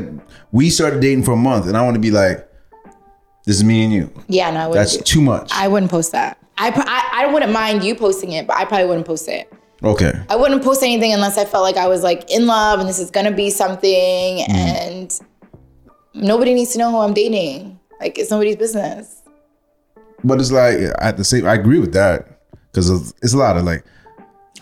we 0.51 0.69
started 0.69 0.99
dating 1.01 1.23
for 1.23 1.31
a 1.33 1.37
month, 1.37 1.67
and 1.67 1.77
I 1.77 1.83
want 1.83 1.95
to 1.95 1.99
be 2.01 2.11
like, 2.11 2.45
this 3.45 3.55
is 3.57 3.63
me 3.63 3.83
and 3.85 3.93
you. 3.93 4.11
yeah, 4.27 4.49
no, 4.51 4.59
I 4.59 4.67
wouldn't. 4.67 4.73
That's 4.83 4.97
do- 4.97 5.03
too 5.03 5.21
much. 5.21 5.51
I 5.53 5.67
wouldn't 5.69 5.89
post 5.91 6.11
that. 6.13 6.37
I, 6.57 6.69
I 6.75 7.25
I 7.25 7.31
wouldn't 7.33 7.51
mind 7.51 7.83
you 7.83 7.93
posting 7.95 8.31
it, 8.31 8.47
but 8.47 8.57
I 8.57 8.65
probably 8.65 8.87
wouldn't 8.87 9.05
post 9.05 9.27
it. 9.29 9.53
okay. 9.83 10.11
I 10.29 10.35
wouldn't 10.35 10.63
post 10.63 10.81
anything 10.81 11.13
unless 11.13 11.37
I 11.37 11.45
felt 11.45 11.61
like 11.63 11.77
I 11.77 11.87
was 11.87 12.01
like 12.01 12.29
in 12.31 12.47
love 12.47 12.79
and 12.79 12.89
this 12.89 12.97
is 12.97 13.11
gonna 13.11 13.31
be 13.31 13.49
something, 13.51 13.91
Mm. 13.91 14.49
and 14.49 15.19
nobody 16.15 16.53
needs 16.55 16.71
to 16.73 16.79
know 16.79 16.89
who 16.91 16.97
I'm 16.97 17.13
dating. 17.13 17.79
Like 18.01 18.17
it's 18.17 18.31
nobody's 18.31 18.55
business. 18.55 19.21
But 20.27 20.39
it's 20.39 20.51
like 20.51 20.77
at 20.99 21.17
the 21.17 21.23
same. 21.23 21.45
I 21.45 21.53
agree 21.55 21.79
with 21.79 21.93
that 21.93 22.39
because 22.71 23.13
it's 23.21 23.33
a 23.33 23.37
lot 23.37 23.57
of 23.57 23.63
like 23.63 23.83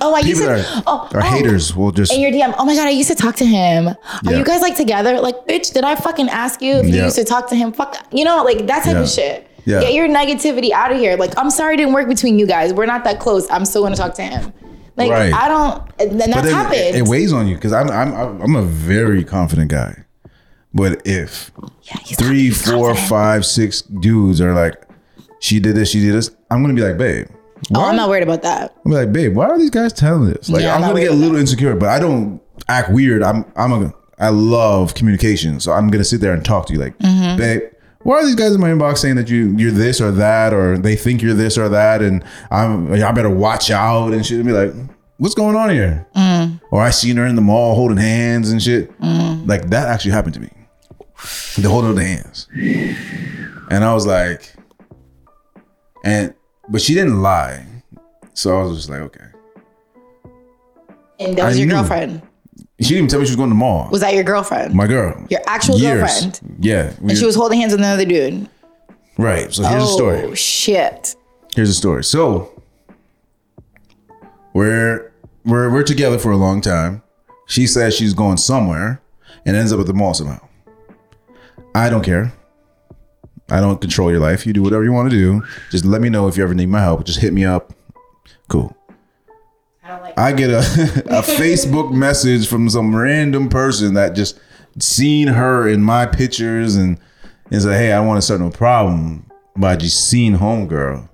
Oh, 0.02 0.14
I 0.14 0.20
used 0.20 0.42
to. 0.42 0.48
that 0.48 0.84
oh, 0.88 0.92
are, 0.92 1.08
oh, 1.08 1.10
oh. 1.14 1.20
haters 1.22 1.74
will 1.74 1.92
just 1.92 2.12
In 2.12 2.20
your 2.20 2.30
DM. 2.32 2.54
Oh 2.58 2.66
my 2.66 2.76
god, 2.76 2.88
I 2.88 2.90
used 2.92 3.08
to 3.10 3.16
talk 3.16 3.36
to 3.38 3.46
him. 3.46 3.88
Are 3.88 3.96
Yeah. 4.24 4.38
you 4.38 4.44
guys 4.44 4.62
like 4.62 4.76
together? 4.76 5.22
Like, 5.22 5.48
bitch, 5.48 5.72
did 5.74 5.86
I 5.86 5.96
fucking 5.96 6.28
ask 6.30 6.62
you 6.62 6.74
if 6.76 6.86
you 6.88 6.96
Yeah. 6.96 7.06
used 7.06 7.16
to 7.16 7.24
talk 7.24 7.48
to 7.50 7.56
him? 7.56 7.72
Fuck, 7.72 7.96
you 8.12 8.26
know, 8.26 8.44
like 8.44 8.68
that 8.68 8.84
type 8.84 8.94
Yeah. 8.96 9.02
of 9.02 9.10
shit. 9.10 9.48
Yeah. 9.64 9.80
Get 9.80 9.94
your 9.94 10.08
negativity 10.10 10.72
out 10.72 10.92
of 10.92 10.98
here. 11.00 11.16
Like, 11.16 11.32
I'm 11.38 11.50
sorry 11.50 11.76
it 11.76 11.78
didn't 11.78 11.94
work 11.94 12.08
between 12.10 12.38
you 12.38 12.46
guys. 12.46 12.74
We're 12.74 12.86
not 12.86 13.04
that 13.06 13.20
close. 13.20 13.48
I'm 13.50 13.64
still 13.66 13.84
gonna 13.84 13.96
talk 13.96 14.14
to 14.16 14.22
him. 14.22 14.52
Like, 14.98 15.12
Right. 15.12 15.34
I 15.34 15.48
don't. 15.48 15.82
And 16.00 16.20
then 16.20 16.30
that's 16.30 16.44
then 16.46 16.54
happened. 16.54 16.80
it, 16.80 16.96
it 16.96 17.08
weighs 17.08 17.32
on 17.34 17.48
you 17.48 17.56
because 17.56 17.72
I'm 17.74 17.90
I'm 17.90 18.42
I'm 18.42 18.56
a 18.58 18.62
very 18.64 19.24
confident 19.24 19.72
guy. 19.72 19.96
But 20.74 21.02
if 21.06 21.52
Yeah, 21.84 21.96
three, 22.18 22.50
four, 22.50 22.96
five, 22.96 23.46
six 23.46 23.82
dudes 23.82 24.42
are 24.42 24.54
like, 24.54 24.76
she 25.40 25.60
did 25.60 25.76
this, 25.76 25.90
she 25.90 26.00
did 26.02 26.14
this, 26.14 26.32
I'm 26.50 26.62
gonna 26.62 26.74
be 26.74 26.82
like, 26.82 26.98
babe. 26.98 27.28
Oh, 27.74 27.84
I'm 27.86 27.96
not 27.96 28.10
worried 28.10 28.24
about 28.24 28.42
that. 28.44 28.76
I'm 28.86 28.92
like, 28.92 29.12
babe, 29.12 29.36
why 29.36 29.48
are 29.48 29.58
these 29.58 29.70
guys 29.70 29.94
telling 29.94 30.30
this? 30.30 30.50
Like, 30.50 30.64
Yeah, 30.64 30.76
I'm 30.76 30.84
I'm 30.84 30.90
gonna 30.92 31.02
get 31.02 31.12
a 31.12 31.16
little 31.16 31.38
insecure, 31.38 31.76
but 31.76 31.90
I 31.90 32.00
don't 32.00 32.42
act 32.68 32.92
weird. 32.92 33.24
I'm, 33.24 33.46
I'm 33.56 33.72
a, 33.72 33.94
I 34.20 34.30
love 34.30 34.94
communication, 34.94 35.60
so 35.60 35.72
I'm 35.72 35.88
gonna 35.90 36.04
sit 36.04 36.22
there 36.22 36.34
and 36.34 36.44
talk 36.44 36.68
to 36.68 36.74
you, 36.74 36.80
like, 36.80 36.98
Mm-hmm. 37.00 37.38
babe, 37.38 37.62
why 38.04 38.18
are 38.18 38.26
these 38.26 38.36
guys 38.36 38.54
in 38.54 38.62
my 38.62 38.70
inbox 38.70 39.00
saying 39.00 39.16
that 39.16 39.30
you, 39.30 39.56
you're 39.58 39.72
this 39.72 40.00
or 40.00 40.12
that, 40.12 40.54
or 40.54 40.78
they 40.78 40.96
think 40.96 41.22
you're 41.24 41.34
this 41.34 41.58
or 41.58 41.70
that, 41.70 42.02
and 42.04 42.24
I'm, 42.52 42.94
I 42.94 43.12
better 43.12 43.32
watch 43.32 43.72
out 43.72 44.14
and 44.14 44.24
shit. 44.24 44.38
And 44.38 44.46
be 44.46 44.52
like, 44.54 44.74
what's 45.18 45.34
going 45.34 45.56
on 45.56 45.72
here? 45.72 46.06
Mm. 46.16 46.62
Or 46.70 46.82
I 46.84 46.92
seen 46.92 47.18
her 47.18 47.26
in 47.26 47.36
the 47.36 47.42
mall 47.42 47.74
holding 47.74 47.98
hands 47.98 48.52
and 48.52 48.62
shit. 48.62 48.92
Like 49.02 49.70
that 49.72 49.88
actually 49.88 50.12
happened 50.12 50.36
to 50.36 50.40
me. 50.40 50.52
The 51.58 51.68
holding 51.68 51.90
of 51.92 51.96
the 51.96 52.04
hands, 52.04 52.48
and 53.72 53.84
I 53.84 53.94
was 53.94 54.06
like, 54.06 54.54
and 56.06 56.34
but 56.70 56.82
she 56.82 56.94
didn't 56.94 57.22
lie. 57.22 57.66
So 58.34 58.58
I 58.60 58.64
was 58.64 58.78
just 58.78 58.90
like, 58.90 59.02
okay. 59.02 59.26
And 61.20 61.38
that 61.38 61.46
was 61.48 61.56
I 61.56 61.60
your 61.60 61.68
knew. 61.68 61.74
girlfriend. 61.76 62.22
She 62.80 62.90
didn't 62.90 62.98
even 62.98 63.08
tell 63.10 63.20
me 63.22 63.26
she 63.26 63.32
was 63.32 63.36
going 63.38 63.50
to 63.50 63.54
the 63.54 63.58
mall. 63.58 63.90
Was 63.90 64.02
that 64.02 64.14
your 64.14 64.24
girlfriend? 64.26 64.74
My 64.76 64.86
girl. 64.88 65.26
Your 65.30 65.40
actual 65.48 65.80
girlfriend? 65.80 66.40
Yeah. 66.60 66.94
we- 67.02 67.10
and 67.12 67.18
she 67.18 67.26
was 67.26 67.36
holding 67.36 67.60
hands 67.60 67.72
with 67.72 67.80
another 67.82 68.04
dude. 68.06 68.50
right. 69.18 69.52
So 69.54 69.64
here's 69.64 69.84
oh 69.84 69.86
the 69.86 69.92
story. 69.94 70.22
Oh 70.24 70.34
shit! 70.34 71.16
Here's 71.56 71.70
the 71.70 71.74
story. 71.74 72.04
So 72.04 72.52
we're 74.54 75.12
we're 75.46 75.72
we're 75.72 75.84
together 75.84 76.18
for 76.18 76.32
a 76.32 76.38
long 76.38 76.62
time. 76.62 77.02
She 77.48 77.68
says 77.68 77.96
she's 77.96 78.14
going 78.14 78.38
somewhere 78.38 79.02
and 79.46 79.56
ends 79.56 79.72
up 79.72 79.80
at 79.80 79.86
the 79.86 79.94
mall 79.94 80.14
somehow. 80.14 80.46
I 81.74 81.90
don't 81.90 82.04
care. 82.04 82.34
I 83.50 83.60
don't 83.62 83.80
control 83.80 84.12
your 84.12 84.20
life. 84.20 84.46
You 84.46 84.54
do 84.54 84.64
whatever 84.64 84.84
you 84.84 84.92
want 84.92 85.12
to 85.12 85.16
do. 85.16 85.44
Just 85.70 85.86
let 85.86 86.02
me 86.02 86.10
know 86.10 86.28
if 86.28 86.38
you 86.38 86.44
ever 86.44 86.56
need 86.56 86.68
my 86.68 86.82
help. 86.82 87.06
Just 87.06 87.20
hit 87.20 87.32
me 87.32 87.46
up. 87.46 87.74
Cool. 88.48 88.76
I 89.84 90.00
like. 90.00 90.20
I 90.20 90.32
get 90.32 90.50
a, 90.50 90.58
a 91.10 91.22
Facebook 91.22 91.94
message 91.94 92.48
from 92.48 92.70
some 92.70 92.96
random 92.96 93.50
person 93.50 93.94
that 93.94 94.16
just 94.16 94.40
seen 94.80 95.28
her 95.28 95.68
in 95.68 95.82
my 95.82 96.06
pictures 96.06 96.76
and 96.76 97.00
and 97.52 97.62
said, 97.62 97.78
"Hey, 97.78 97.92
I 97.92 98.00
want 98.00 98.18
to 98.18 98.22
start 98.22 98.42
no 98.42 98.50
problem 98.50 99.30
by 99.56 99.76
just 99.76 100.10
seeing 100.10 100.38
homegirl 100.38 101.08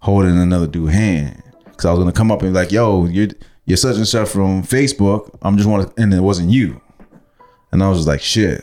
holding 0.00 0.38
another 0.38 0.66
dude 0.66 0.90
hand." 0.90 1.42
Because 1.64 1.86
I 1.86 1.90
was 1.90 2.00
gonna 2.00 2.12
come 2.12 2.30
up 2.30 2.42
and 2.42 2.52
be 2.52 2.58
like, 2.58 2.72
"Yo, 2.72 3.06
you're 3.06 3.28
you're 3.64 3.78
such 3.78 3.96
and 3.96 4.06
such 4.06 4.28
from 4.28 4.62
Facebook. 4.62 5.30
I'm 5.40 5.56
just 5.56 5.68
want 5.68 5.96
to," 5.96 6.02
and 6.02 6.12
it 6.12 6.20
wasn't 6.20 6.50
you. 6.50 6.82
And 7.72 7.82
I 7.82 7.88
was 7.88 7.98
just 7.98 8.08
like, 8.08 8.20
"Shit." 8.20 8.62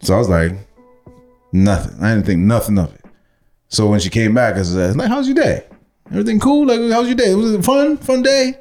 So 0.00 0.14
I 0.14 0.18
was 0.18 0.28
like, 0.28 0.52
"Nothing. 1.54 2.02
I 2.02 2.12
didn't 2.12 2.26
think 2.26 2.40
nothing 2.40 2.78
of 2.78 2.92
it." 2.94 3.04
So 3.68 3.86
when 3.86 4.00
she 4.00 4.10
came 4.10 4.34
back, 4.34 4.56
I 4.56 4.62
said, 4.62 4.96
"Like, 4.96 5.08
how's 5.08 5.26
your 5.26 5.36
day?" 5.36 5.64
Everything 6.10 6.38
cool? 6.38 6.66
Like, 6.66 6.80
how's 6.92 7.06
your 7.06 7.16
day? 7.16 7.34
Was 7.34 7.54
it 7.54 7.64
fun? 7.64 7.96
Fun 7.96 8.22
day? 8.22 8.58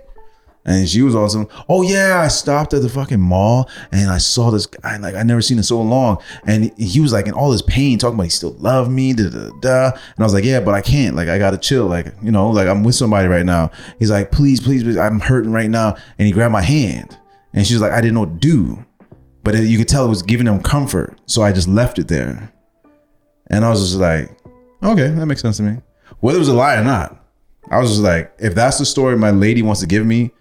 And 0.66 0.88
she 0.88 1.02
was 1.02 1.14
awesome. 1.14 1.50
Oh 1.68 1.82
yeah, 1.82 2.22
I 2.22 2.30
stopped 2.30 2.74
at 2.74 2.82
the 2.82 2.88
fucking 2.88 3.20
mall 3.20 3.70
and 3.92 4.10
I 4.10 4.18
saw 4.18 4.50
this 4.50 4.66
guy. 4.66 4.96
Like 4.98 5.14
I 5.14 5.24
never 5.24 5.42
seen 5.42 5.58
in 5.58 5.64
so 5.64 5.82
long, 5.82 6.20
and 6.46 6.72
he 6.78 7.02
was 7.02 7.12
like 7.12 7.28
in 7.28 7.34
all 7.34 7.52
his 7.52 7.62
pain, 7.62 7.98
talking 7.98 8.16
about 8.16 8.24
he 8.24 8.30
still 8.30 8.54
loved 8.54 8.90
me. 8.90 9.12
Da, 9.12 9.30
da, 9.30 9.50
da. 9.60 9.86
And 9.92 10.20
I 10.20 10.24
was 10.24 10.34
like, 10.34 10.46
yeah, 10.46 10.62
but 10.62 10.74
I 10.74 10.82
can't. 10.82 11.18
Like 11.18 11.28
I 11.28 11.38
gotta 11.38 11.58
chill. 11.58 11.88
Like 11.88 12.14
you 12.22 12.32
know, 12.32 12.50
like 12.50 12.70
I'm 12.70 12.84
with 12.84 12.96
somebody 12.96 13.28
right 13.28 13.46
now. 13.46 13.72
He's 14.00 14.10
like, 14.10 14.32
please, 14.32 14.62
please, 14.62 14.84
please 14.84 14.96
I'm 14.98 15.20
hurting 15.20 15.52
right 15.52 15.70
now. 15.70 15.98
And 16.18 16.28
he 16.28 16.32
grabbed 16.32 16.54
my 16.54 16.62
hand, 16.62 17.18
and 17.52 17.68
she 17.68 17.74
was 17.74 17.82
like, 17.82 17.92
I 17.92 18.00
didn't 18.00 18.14
know 18.14 18.22
what 18.22 18.40
to 18.42 18.48
do, 18.48 18.86
but 19.44 19.56
you 19.56 19.78
could 19.78 19.90
tell 19.90 20.06
it 20.06 20.10
was 20.10 20.24
giving 20.24 20.48
him 20.48 20.62
comfort. 20.62 21.20
So 21.26 21.42
I 21.42 21.52
just 21.52 21.68
left 21.68 22.00
it 22.00 22.08
there, 22.08 22.53
and 23.48 23.66
I 23.66 23.70
was 23.70 23.80
just 23.82 24.00
like, 24.00 24.38
okay, 24.82 25.10
that 25.10 25.26
makes 25.26 25.42
sense 25.42 25.58
to 25.58 25.64
me. 25.64 25.78
Whether 26.20 26.38
it 26.38 26.40
was 26.40 26.50
a 26.50 26.54
lie 26.54 26.76
or 26.76 26.84
not, 26.84 27.24
I 27.70 27.80
was 27.80 27.92
just 27.92 28.02
like, 28.02 28.34
if 28.40 28.56
that's 28.56 28.80
the 28.80 28.86
story 28.86 29.18
my 29.18 29.32
lady 29.32 29.62
wants 29.62 29.82
to 29.82 29.88
give 29.88 30.06
me, 30.06 30.32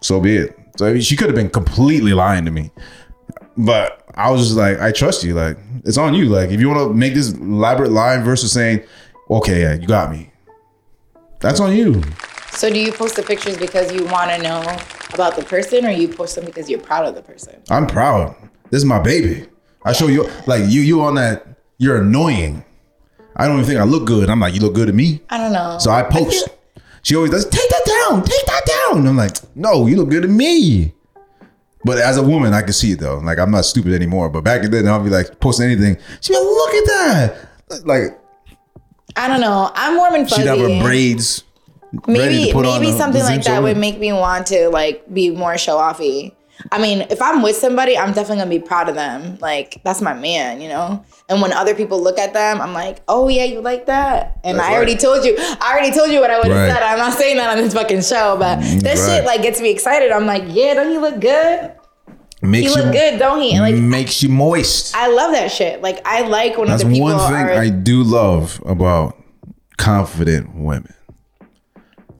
so 0.00 0.20
be 0.20 0.36
it. 0.36 0.58
So 0.76 0.98
she 1.00 1.16
could 1.16 1.26
have 1.26 1.36
been 1.36 1.50
completely 1.50 2.12
lying 2.14 2.44
to 2.44 2.50
me, 2.50 2.70
but 3.56 4.04
I 4.14 4.30
was 4.30 4.42
just 4.46 4.56
like, 4.56 4.78
I 4.80 4.92
trust 4.92 5.24
you. 5.24 5.34
Like 5.34 5.58
it's 5.84 5.98
on 5.98 6.14
you. 6.14 6.26
Like 6.26 6.50
if 6.50 6.60
you 6.60 6.68
want 6.68 6.88
to 6.88 6.94
make 6.94 7.14
this 7.14 7.32
elaborate 7.32 7.90
lie 7.90 8.18
versus 8.18 8.52
saying, 8.52 8.82
okay, 9.30 9.62
yeah, 9.62 9.74
you 9.74 9.86
got 9.86 10.10
me. 10.10 10.30
That's 11.40 11.60
on 11.60 11.74
you. 11.74 12.02
So 12.50 12.70
do 12.70 12.78
you 12.78 12.92
post 12.92 13.16
the 13.16 13.22
pictures 13.22 13.56
because 13.56 13.92
you 13.92 14.04
want 14.06 14.30
to 14.30 14.38
know 14.42 14.60
about 15.14 15.36
the 15.36 15.44
person, 15.44 15.86
or 15.86 15.90
you 15.90 16.08
post 16.08 16.34
them 16.34 16.44
because 16.44 16.68
you're 16.68 16.80
proud 16.80 17.06
of 17.06 17.14
the 17.14 17.22
person? 17.22 17.62
I'm 17.70 17.86
proud. 17.86 18.34
This 18.70 18.78
is 18.78 18.84
my 18.84 18.98
baby. 18.98 19.46
I 19.84 19.92
show 19.92 20.08
you 20.08 20.28
like 20.46 20.64
you. 20.68 20.80
You 20.80 21.02
on 21.02 21.14
that? 21.16 21.46
You're 21.78 22.02
annoying. 22.02 22.64
I 23.36 23.46
don't 23.46 23.56
even 23.56 23.66
think 23.66 23.80
I 23.80 23.84
look 23.84 24.06
good. 24.06 24.28
I'm 24.28 24.40
like, 24.40 24.54
you 24.54 24.60
look 24.60 24.74
good 24.74 24.88
to 24.88 24.92
me. 24.92 25.20
I 25.30 25.38
don't 25.38 25.52
know. 25.52 25.78
So 25.78 25.90
I 25.92 26.02
post. 26.02 26.48
she 27.02 27.14
always 27.14 27.30
does, 27.30 27.44
take 27.44 27.70
that 27.70 28.08
down, 28.10 28.24
take 28.24 28.46
that 28.46 28.62
down. 28.66 29.06
I'm 29.06 29.16
like, 29.16 29.36
no, 29.54 29.86
you 29.86 29.96
look 29.96 30.10
good 30.10 30.22
to 30.22 30.28
me. 30.28 30.92
But 31.84 31.98
as 31.98 32.16
a 32.16 32.22
woman, 32.22 32.52
I 32.52 32.62
can 32.62 32.72
see 32.72 32.92
it 32.92 33.00
though. 33.00 33.18
Like 33.18 33.38
I'm 33.38 33.50
not 33.50 33.64
stupid 33.64 33.92
anymore. 33.92 34.28
But 34.28 34.42
back 34.42 34.62
then, 34.62 34.88
I'll 34.88 35.02
be 35.02 35.10
like 35.10 35.38
posting 35.40 35.66
anything. 35.66 35.96
She'd 36.20 36.32
be 36.32 36.38
like, 36.38 36.44
look 36.44 36.74
at 36.74 36.84
that. 36.86 37.48
Like 37.86 38.20
I 39.16 39.28
don't 39.28 39.40
know. 39.40 39.70
I'm 39.74 39.96
warm 39.96 40.14
and 40.14 40.28
fuzzy. 40.28 40.42
she'd 40.42 40.48
have 40.48 40.58
her 40.58 40.82
braids. 40.82 41.44
maybe 42.06 42.52
maybe 42.52 42.92
something 42.92 43.22
like 43.22 43.42
that 43.44 43.62
would 43.62 43.76
make 43.76 43.98
me 43.98 44.12
want 44.12 44.46
to 44.48 44.68
like 44.68 45.12
be 45.12 45.30
more 45.30 45.56
show 45.56 45.76
offy. 45.76 46.34
I 46.72 46.80
mean, 46.80 47.02
if 47.10 47.22
I'm 47.22 47.42
with 47.42 47.56
somebody, 47.56 47.96
I'm 47.96 48.12
definitely 48.12 48.38
gonna 48.38 48.50
be 48.50 48.58
proud 48.58 48.88
of 48.88 48.94
them. 48.94 49.38
Like 49.40 49.80
that's 49.84 50.00
my 50.00 50.14
man, 50.14 50.60
you 50.60 50.68
know. 50.68 51.04
And 51.28 51.40
when 51.42 51.52
other 51.52 51.74
people 51.74 52.02
look 52.02 52.18
at 52.18 52.32
them, 52.32 52.60
I'm 52.60 52.72
like, 52.72 53.00
oh 53.06 53.28
yeah, 53.28 53.44
you 53.44 53.60
like 53.60 53.86
that. 53.86 54.38
And 54.44 54.58
That's 54.58 54.68
I 54.68 54.74
already 54.74 54.92
right. 54.92 55.00
told 55.00 55.24
you, 55.24 55.36
I 55.38 55.72
already 55.72 55.96
told 55.96 56.10
you 56.10 56.20
what 56.20 56.30
I 56.30 56.38
would 56.38 56.46
have 56.48 56.56
Right. 56.56 56.72
said. 56.72 56.82
I'm 56.82 56.98
not 56.98 57.14
saying 57.14 57.36
that 57.36 57.50
on 57.50 57.58
this 57.62 57.74
fucking 57.74 58.02
show, 58.02 58.36
but 58.38 58.58
mm, 58.58 58.80
that 58.82 58.96
right. 58.96 59.06
shit 59.18 59.24
like 59.24 59.42
gets 59.42 59.60
me 59.60 59.70
excited. 59.70 60.10
I'm 60.10 60.26
like, 60.26 60.44
yeah, 60.46 60.74
don't 60.74 60.90
you 60.90 61.00
look 61.00 61.20
good? 61.20 61.72
Makes 62.40 62.74
He 62.74 62.80
look 62.80 62.92
good, 62.92 63.18
don't 63.18 63.40
he? 63.42 63.52
And, 63.52 63.60
like 63.60 63.74
makes 63.74 64.22
you 64.22 64.28
moist. 64.28 64.94
I 64.94 65.08
love 65.08 65.32
that 65.32 65.50
shit. 65.50 65.82
Like 65.82 66.00
I 66.06 66.22
like 66.22 66.56
when 66.56 66.68
That's 66.68 66.82
other 66.82 66.92
people 66.92 67.08
That's 67.08 67.22
one 67.30 67.32
thing 67.32 67.56
are. 67.56 67.60
I 67.60 67.68
do 67.68 68.02
love 68.02 68.62
about 68.64 69.16
confident 69.76 70.54
women. 70.54 70.94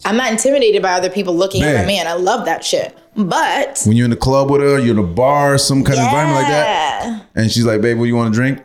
I'm 0.05 0.17
not 0.17 0.31
intimidated 0.33 0.83
by 0.83 0.93
other 0.93 1.11
people 1.11 1.37
looking 1.37 1.63
at 1.63 1.75
Man. 1.75 1.83
my 1.83 1.87
man. 1.87 2.07
I 2.07 2.15
love 2.15 2.45
that 2.47 2.65
shit. 2.65 2.98
But 3.19 3.83
When 3.85 3.97
you're 3.97 4.05
in 4.05 4.11
the 4.11 4.17
club 4.17 4.49
with 4.49 4.61
her, 4.61 4.79
you're 4.79 4.93
in 4.97 4.99
a 4.99 5.03
bar, 5.03 5.59
some 5.59 5.83
kind 5.83 5.99
of 5.99 6.05
environment 6.05 6.41
like 6.41 6.47
that, 6.49 7.27
and 7.35 7.51
she's 7.51 7.65
like, 7.65 7.81
"Babe, 7.81 7.99
what 7.99 8.05
do 8.05 8.09
you 8.09 8.15
want 8.15 8.33
to 8.33 8.39
drink?" 8.39 8.61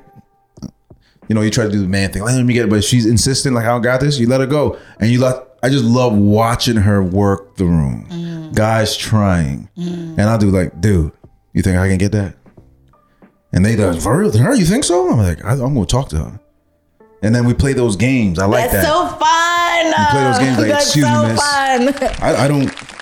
You 1.27 1.33
know, 1.33 1.41
you 1.41 1.49
try 1.49 1.65
to 1.65 1.71
do 1.71 1.81
the 1.81 1.87
man 1.87 2.11
thing. 2.11 2.21
Let 2.23 2.43
me 2.45 2.53
get 2.53 2.65
it, 2.65 2.69
but 2.69 2.83
she's 2.83 3.07
insistent, 3.07 3.55
like, 3.55 3.65
"I 3.65 3.69
don't 3.69 3.81
got 3.81 3.99
this." 3.99 4.19
You 4.19 4.27
let 4.27 4.41
her 4.41 4.45
go, 4.45 4.77
and 4.99 5.09
you 5.09 5.19
let. 5.19 5.35
I 5.63 5.69
just 5.69 5.83
love 5.85 6.13
watching 6.15 6.75
her 6.75 7.01
work 7.01 7.55
the 7.55 7.65
room. 7.65 8.05
Mm. 8.11 8.53
Guys 8.53 8.95
trying, 8.95 9.69
and 9.75 10.21
I'll 10.21 10.37
do 10.37 10.51
like, 10.51 10.79
"Dude, 10.79 11.11
you 11.53 11.63
think 11.63 11.77
I 11.77 11.87
can 11.87 11.97
get 11.97 12.11
that?" 12.11 12.35
And 13.51 13.65
they 13.65 13.75
do, 13.75 13.99
"For 13.99 14.15
real? 14.19 14.37
Her? 14.37 14.53
You 14.53 14.65
think 14.65 14.83
so?" 14.83 15.09
I'm 15.09 15.17
like, 15.17 15.43
I, 15.43 15.53
"I'm 15.53 15.73
gonna 15.73 15.85
talk 15.87 16.09
to 16.09 16.17
her." 16.17 16.39
And 17.23 17.33
then 17.33 17.45
we 17.45 17.55
play 17.55 17.73
those 17.73 17.95
games. 17.95 18.37
I 18.37 18.45
like 18.45 18.69
That's 18.69 18.85
that. 18.85 18.93
so 18.93 19.07
fun. 19.17 20.11
play 20.11 20.23
those 20.23 20.39
games 20.39 20.57
like, 20.59 20.67
That's 20.67 20.85
"Excuse 20.85 21.05
me, 21.05 21.27
miss." 21.29 21.39
fun. 21.39 22.13
I, 22.21 22.45
I 22.45 22.47
don't 22.47 22.92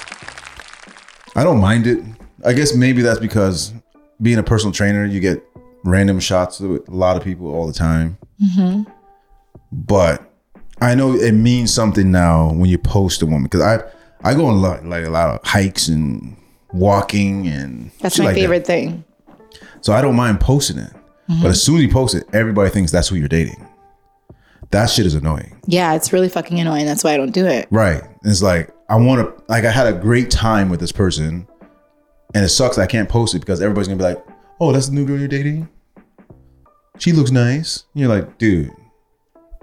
I 1.35 1.43
don't 1.43 1.59
mind 1.59 1.87
it. 1.87 2.03
I 2.45 2.53
guess 2.53 2.75
maybe 2.75 3.01
that's 3.01 3.19
because 3.19 3.73
being 4.21 4.37
a 4.37 4.43
personal 4.43 4.73
trainer, 4.73 5.05
you 5.05 5.19
get 5.19 5.43
random 5.83 6.19
shots 6.19 6.59
with 6.59 6.87
a 6.87 6.91
lot 6.91 7.17
of 7.17 7.23
people 7.23 7.53
all 7.53 7.67
the 7.67 7.73
time. 7.73 8.17
Mm-hmm. 8.41 8.89
But 9.71 10.29
I 10.81 10.95
know 10.95 11.13
it 11.13 11.33
means 11.33 11.73
something 11.73 12.11
now 12.11 12.51
when 12.51 12.69
you 12.69 12.77
post 12.77 13.21
a 13.21 13.25
woman 13.25 13.43
because 13.43 13.61
I 13.61 13.83
I 14.23 14.33
go 14.33 14.47
on 14.47 14.55
a 14.55 14.57
lot 14.57 14.85
like 14.85 15.05
a 15.05 15.09
lot 15.09 15.29
of 15.29 15.47
hikes 15.47 15.87
and 15.87 16.35
walking 16.73 17.47
and 17.47 17.91
That's 17.99 18.19
my 18.19 18.25
like 18.25 18.35
that. 18.35 18.41
favorite 18.41 18.67
thing. 18.67 19.03
So 19.81 19.93
I 19.93 20.01
don't 20.01 20.15
mind 20.15 20.39
posting 20.39 20.77
it. 20.77 20.91
But 21.27 21.33
mm-hmm. 21.33 21.45
as 21.47 21.63
soon 21.63 21.77
as 21.77 21.83
you 21.83 21.89
post 21.89 22.15
it, 22.15 22.25
everybody 22.33 22.69
thinks 22.69 22.91
that's 22.91 23.07
who 23.07 23.15
you're 23.15 23.29
dating. 23.29 23.65
That 24.71 24.89
shit 24.89 25.05
is 25.05 25.15
annoying. 25.15 25.59
Yeah, 25.65 25.93
it's 25.95 26.11
really 26.11 26.29
fucking 26.29 26.59
annoying. 26.59 26.85
That's 26.85 27.03
why 27.03 27.13
I 27.13 27.17
don't 27.17 27.31
do 27.31 27.45
it. 27.45 27.67
Right. 27.71 28.03
It's 28.23 28.41
like 28.41 28.73
I 28.91 28.95
want 28.97 29.21
to 29.37 29.43
like 29.47 29.63
I 29.63 29.71
had 29.71 29.87
a 29.87 29.93
great 29.93 30.29
time 30.29 30.69
with 30.69 30.79
this 30.81 30.91
person, 30.91 31.47
and 32.35 32.43
it 32.43 32.49
sucks 32.49 32.77
I 32.77 32.85
can't 32.85 33.07
post 33.07 33.33
it 33.35 33.39
because 33.39 33.61
everybody's 33.61 33.87
gonna 33.87 33.97
be 33.97 34.03
like, 34.03 34.23
"Oh, 34.59 34.71
that's 34.73 34.87
the 34.89 34.93
new 34.95 35.05
girl 35.05 35.17
you're 35.17 35.27
dating. 35.29 35.69
She 36.97 37.13
looks 37.13 37.31
nice." 37.31 37.85
And 37.93 38.01
you're 38.01 38.09
like, 38.09 38.37
dude, 38.37 38.69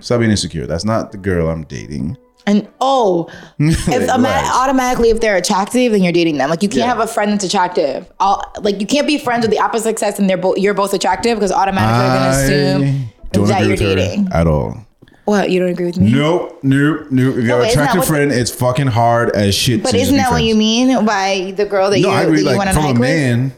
stop 0.01 0.21
being 0.21 0.31
insecure. 0.31 0.67
That's 0.67 0.85
not 0.85 1.13
the 1.13 1.19
girl 1.19 1.49
I'm 1.51 1.65
dating. 1.65 2.17
And 2.47 2.67
oh, 2.81 3.29
if 3.59 4.09
automatically 4.09 5.11
if 5.11 5.21
they're 5.21 5.37
attractive, 5.37 5.93
then 5.93 6.03
you're 6.03 6.13
dating 6.13 6.39
them. 6.39 6.49
Like 6.49 6.63
you 6.63 6.69
can't 6.71 6.79
Yeah. 6.81 6.87
have 6.87 7.01
a 7.01 7.07
friend 7.07 7.31
that's 7.33 7.45
attractive. 7.45 8.11
All, 8.19 8.43
like 8.63 8.81
you 8.81 8.87
can't 8.87 9.07
be 9.07 9.19
friends 9.19 9.43
with 9.43 9.51
the 9.51 9.61
opposite 9.61 9.99
sex 9.99 10.19
and 10.19 10.31
they're 10.31 10.39
both 10.39 10.57
you're 10.57 10.73
both 10.73 10.95
attractive 10.95 11.37
because 11.37 11.53
automatically 11.53 12.09
they're 12.09 12.19
gonna 12.19 12.31
assume 12.31 13.47
that 13.49 13.61
you're 13.61 13.69
with 13.71 13.81
her 13.81 13.95
dating. 13.95 14.29
at 14.33 14.47
all. 14.47 14.88
What 15.29 15.51
you 15.51 15.61
don't 15.61 15.69
agree 15.69 15.85
with 15.85 15.99
me? 16.01 16.11
Nope, 16.11 16.59
nope, 16.63 17.09
nope. 17.11 17.37
If 17.37 17.45
you 17.45 17.51
have 17.51 17.59
but 17.59 17.65
an 17.65 17.71
attractive 17.71 18.07
friend, 18.07 18.33
it's 18.33 18.51
fucking 18.51 18.87
hard 18.87 19.29
as 19.37 19.55
shit. 19.55 19.83
But 19.83 19.95
isn't 19.95 20.17
that 20.17 20.31
what 20.31 20.43
you 20.43 20.55
mean 20.55 21.05
by 21.05 21.53
the 21.55 21.67
girl 21.67 21.91
that 21.91 22.01
No, 22.01 22.09
you 22.09 22.15
I 22.15 22.23
agree. 22.23 22.41
Like 22.41 22.57
want 22.57 22.71
to 22.71 22.75
from 22.75 22.85
a 22.87 22.89
with? 22.93 22.99
man, 22.99 23.53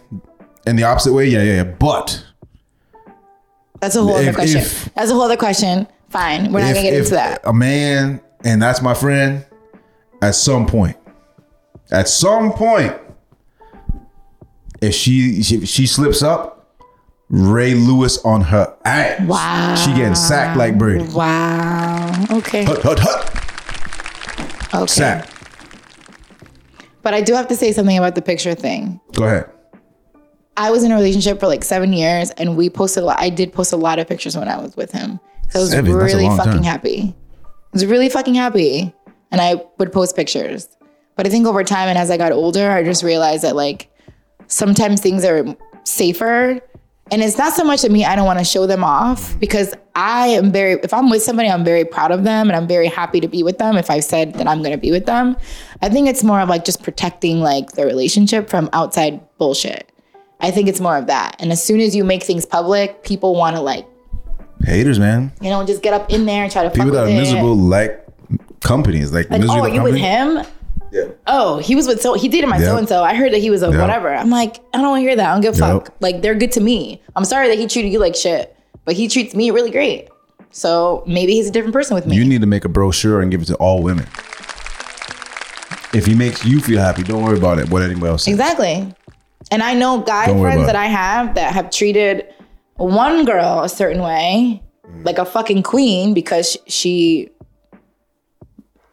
in 0.66 0.74
the 0.74 0.82
opposite 0.82 1.12
way. 1.12 1.26
Yeah, 1.28 1.44
yeah, 1.44 1.54
yeah. 1.58 1.62
But 1.62 2.24
That's 3.78 3.94
a 3.94 4.02
whole 4.02 4.16
other 4.16 4.32
question. 4.32 4.62
if- 4.62 4.92
That's 4.96 5.12
a 5.12 5.14
whole 5.14 5.22
other 5.22 5.36
question. 5.36 5.86
Fine, 6.08 6.52
we're 6.52 6.58
not 6.58 6.74
gonna 6.74 6.82
get 6.82 6.92
if 6.94 6.98
into 7.04 7.10
that. 7.12 7.40
a 7.44 7.52
man 7.52 8.20
and 8.42 8.60
that's 8.60 8.82
my 8.82 8.92
friend, 8.94 9.46
at 10.20 10.34
some 10.34 10.66
point, 10.66 10.96
at 11.92 12.08
some 12.08 12.52
point, 12.52 12.96
if 14.80 14.92
she 14.92 15.40
she, 15.44 15.64
she 15.66 15.86
slips 15.86 16.20
up, 16.20 16.59
Ray 17.30 17.74
Lewis 17.74 18.18
on 18.24 18.40
her 18.42 18.76
ass. 18.84 19.20
Wow. 19.26 19.76
She 19.76 19.94
getting 19.94 20.16
sacked 20.16 20.58
like 20.58 20.76
Brady. 20.76 21.04
Wow. 21.12 22.26
Okay. 22.32 22.64
Hut, 22.64 22.82
hut, 22.82 22.98
hut. 23.00 24.74
Okay. 24.74 24.86
Sack. 24.86 25.28
But 27.02 27.14
I 27.14 27.22
do 27.22 27.34
have 27.34 27.48
to 27.48 27.56
say 27.56 27.72
something 27.72 27.96
about 27.96 28.14
the 28.16 28.22
picture 28.22 28.54
thing. 28.54 29.00
Go 29.14 29.24
ahead. 29.24 29.50
I 30.56 30.70
was 30.70 30.82
in 30.84 30.90
a 30.92 30.96
relationship 30.96 31.40
for 31.40 31.46
like 31.46 31.64
seven 31.64 31.92
years, 31.92 32.30
and 32.32 32.56
we 32.56 32.68
posted. 32.68 33.04
a 33.04 33.06
lot. 33.06 33.20
I 33.20 33.30
did 33.30 33.52
post 33.52 33.72
a 33.72 33.76
lot 33.76 33.98
of 33.98 34.08
pictures 34.08 34.36
when 34.36 34.48
I 34.48 34.58
was 34.58 34.76
with 34.76 34.90
him. 34.92 35.18
So 35.50 35.60
I 35.60 35.62
was 35.62 35.70
Seven? 35.70 35.94
Really 35.94 36.26
fucking 36.26 36.52
time. 36.52 36.62
happy. 36.62 37.14
I 37.46 37.50
was 37.72 37.86
really 37.86 38.08
fucking 38.08 38.34
happy, 38.34 38.92
and 39.30 39.40
I 39.40 39.64
would 39.78 39.92
post 39.92 40.16
pictures. 40.16 40.68
But 41.16 41.26
I 41.26 41.30
think 41.30 41.46
over 41.46 41.62
time, 41.64 41.88
and 41.88 41.96
as 41.96 42.10
I 42.10 42.16
got 42.16 42.32
older, 42.32 42.70
I 42.70 42.82
just 42.82 43.02
realized 43.02 43.44
that 43.44 43.54
like 43.56 43.88
sometimes 44.48 45.00
things 45.00 45.24
are 45.24 45.56
safer. 45.84 46.60
And 47.12 47.22
it's 47.22 47.36
not 47.36 47.52
so 47.54 47.64
much 47.64 47.82
that 47.82 47.90
me, 47.90 48.04
I 48.04 48.14
don't 48.14 48.24
want 48.26 48.38
to 48.38 48.44
show 48.44 48.66
them 48.66 48.84
off 48.84 49.38
because 49.40 49.74
I 49.96 50.28
am 50.28 50.52
very, 50.52 50.74
if 50.82 50.94
I'm 50.94 51.10
with 51.10 51.22
somebody, 51.22 51.48
I'm 51.48 51.64
very 51.64 51.84
proud 51.84 52.12
of 52.12 52.22
them 52.22 52.48
and 52.48 52.56
I'm 52.56 52.68
very 52.68 52.86
happy 52.86 53.18
to 53.20 53.26
be 53.28 53.42
with 53.42 53.58
them. 53.58 53.76
If 53.76 53.90
I've 53.90 54.04
said 54.04 54.34
that 54.34 54.46
I'm 54.46 54.58
going 54.60 54.70
to 54.70 54.78
be 54.78 54.92
with 54.92 55.06
them, 55.06 55.36
I 55.82 55.88
think 55.88 56.08
it's 56.08 56.22
more 56.22 56.40
of 56.40 56.48
like 56.48 56.64
just 56.64 56.82
protecting 56.82 57.40
like 57.40 57.72
the 57.72 57.84
relationship 57.84 58.48
from 58.48 58.70
outside 58.72 59.20
bullshit. 59.38 59.90
I 60.40 60.50
think 60.52 60.68
it's 60.68 60.80
more 60.80 60.96
of 60.96 61.08
that. 61.08 61.36
And 61.40 61.50
as 61.50 61.62
soon 61.62 61.80
as 61.80 61.96
you 61.96 62.04
make 62.04 62.22
things 62.22 62.46
public, 62.46 63.02
people 63.02 63.34
want 63.34 63.56
to 63.56 63.62
like, 63.62 63.86
Haters, 64.64 64.98
man. 64.98 65.32
you 65.40 65.50
know, 65.50 65.64
just 65.66 65.82
get 65.82 65.94
up 65.94 66.10
in 66.10 66.26
there 66.26 66.44
and 66.44 66.52
try 66.52 66.62
to 66.62 66.70
People 66.70 66.90
that 66.92 67.06
are 67.06 67.08
it. 67.08 67.16
miserable 67.16 67.56
like 67.56 68.06
companies, 68.60 69.12
like, 69.12 69.30
Like, 69.30 69.42
oh, 69.48 69.60
are 69.60 69.68
you 69.68 69.82
with 69.82 69.96
him? 69.96 70.44
Yeah. 70.92 71.04
Oh, 71.26 71.58
he 71.58 71.74
was 71.76 71.86
with 71.86 72.00
so 72.02 72.14
he 72.14 72.28
dated 72.28 72.48
my 72.50 72.56
Yep. 72.58 72.64
so 72.66 72.76
and 72.76 72.88
so. 72.88 73.04
I 73.04 73.14
heard 73.14 73.32
that 73.32 73.38
he 73.38 73.50
was 73.50 73.62
a 73.62 73.70
Yep. 73.70 73.80
whatever. 73.80 74.12
I'm 74.14 74.30
like, 74.30 74.56
I 74.74 74.78
don't 74.78 74.88
want 74.88 74.98
to 75.02 75.06
hear 75.08 75.16
that. 75.16 75.28
I 75.28 75.32
don't 75.32 75.40
give 75.42 75.54
a 75.54 75.58
Yep. 75.58 75.68
fuck. 75.86 75.94
Like 76.00 76.22
they're 76.22 76.34
good 76.34 76.52
to 76.52 76.60
me. 76.60 77.00
I'm 77.14 77.24
sorry 77.24 77.48
that 77.48 77.58
he 77.58 77.66
treated 77.66 77.92
you 77.92 77.98
like 78.00 78.16
shit, 78.16 78.54
but 78.84 78.94
he 78.96 79.06
treats 79.08 79.34
me 79.34 79.50
really 79.50 79.70
great. 79.70 80.08
So 80.50 81.04
maybe 81.06 81.32
he's 81.34 81.48
a 81.48 81.52
different 81.52 81.72
person 81.74 81.94
with 81.94 82.06
me. 82.06 82.16
You 82.16 82.24
need 82.24 82.40
to 82.40 82.46
make 82.48 82.64
a 82.64 82.68
brochure 82.68 83.20
and 83.20 83.30
give 83.30 83.42
it 83.42 83.44
to 83.46 83.54
all 83.56 83.82
women. 83.82 84.06
If 85.92 86.06
he 86.06 86.14
makes 86.14 86.44
you 86.44 86.60
feel 86.60 86.80
happy, 86.80 87.02
don't 87.02 87.22
worry 87.22 87.36
about 87.38 87.58
it. 87.58 87.68
What 87.68 87.82
anybody 87.82 88.06
else 88.08 88.24
says. 88.24 88.32
exactly. 88.34 88.92
And 89.50 89.62
I 89.62 89.74
know 89.74 90.00
guy 90.00 90.26
Don't 90.26 90.40
friends 90.40 90.66
that. 90.66 90.76
I 90.76 90.86
have 90.86 91.34
that 91.34 91.52
have 91.52 91.70
treated 91.70 92.26
one 92.76 93.24
girl 93.24 93.62
a 93.62 93.68
certain 93.68 94.00
way, 94.02 94.62
Mm. 94.88 95.04
like 95.04 95.18
a 95.18 95.24
fucking 95.24 95.62
queen, 95.62 96.14
because 96.14 96.56
she. 96.66 97.29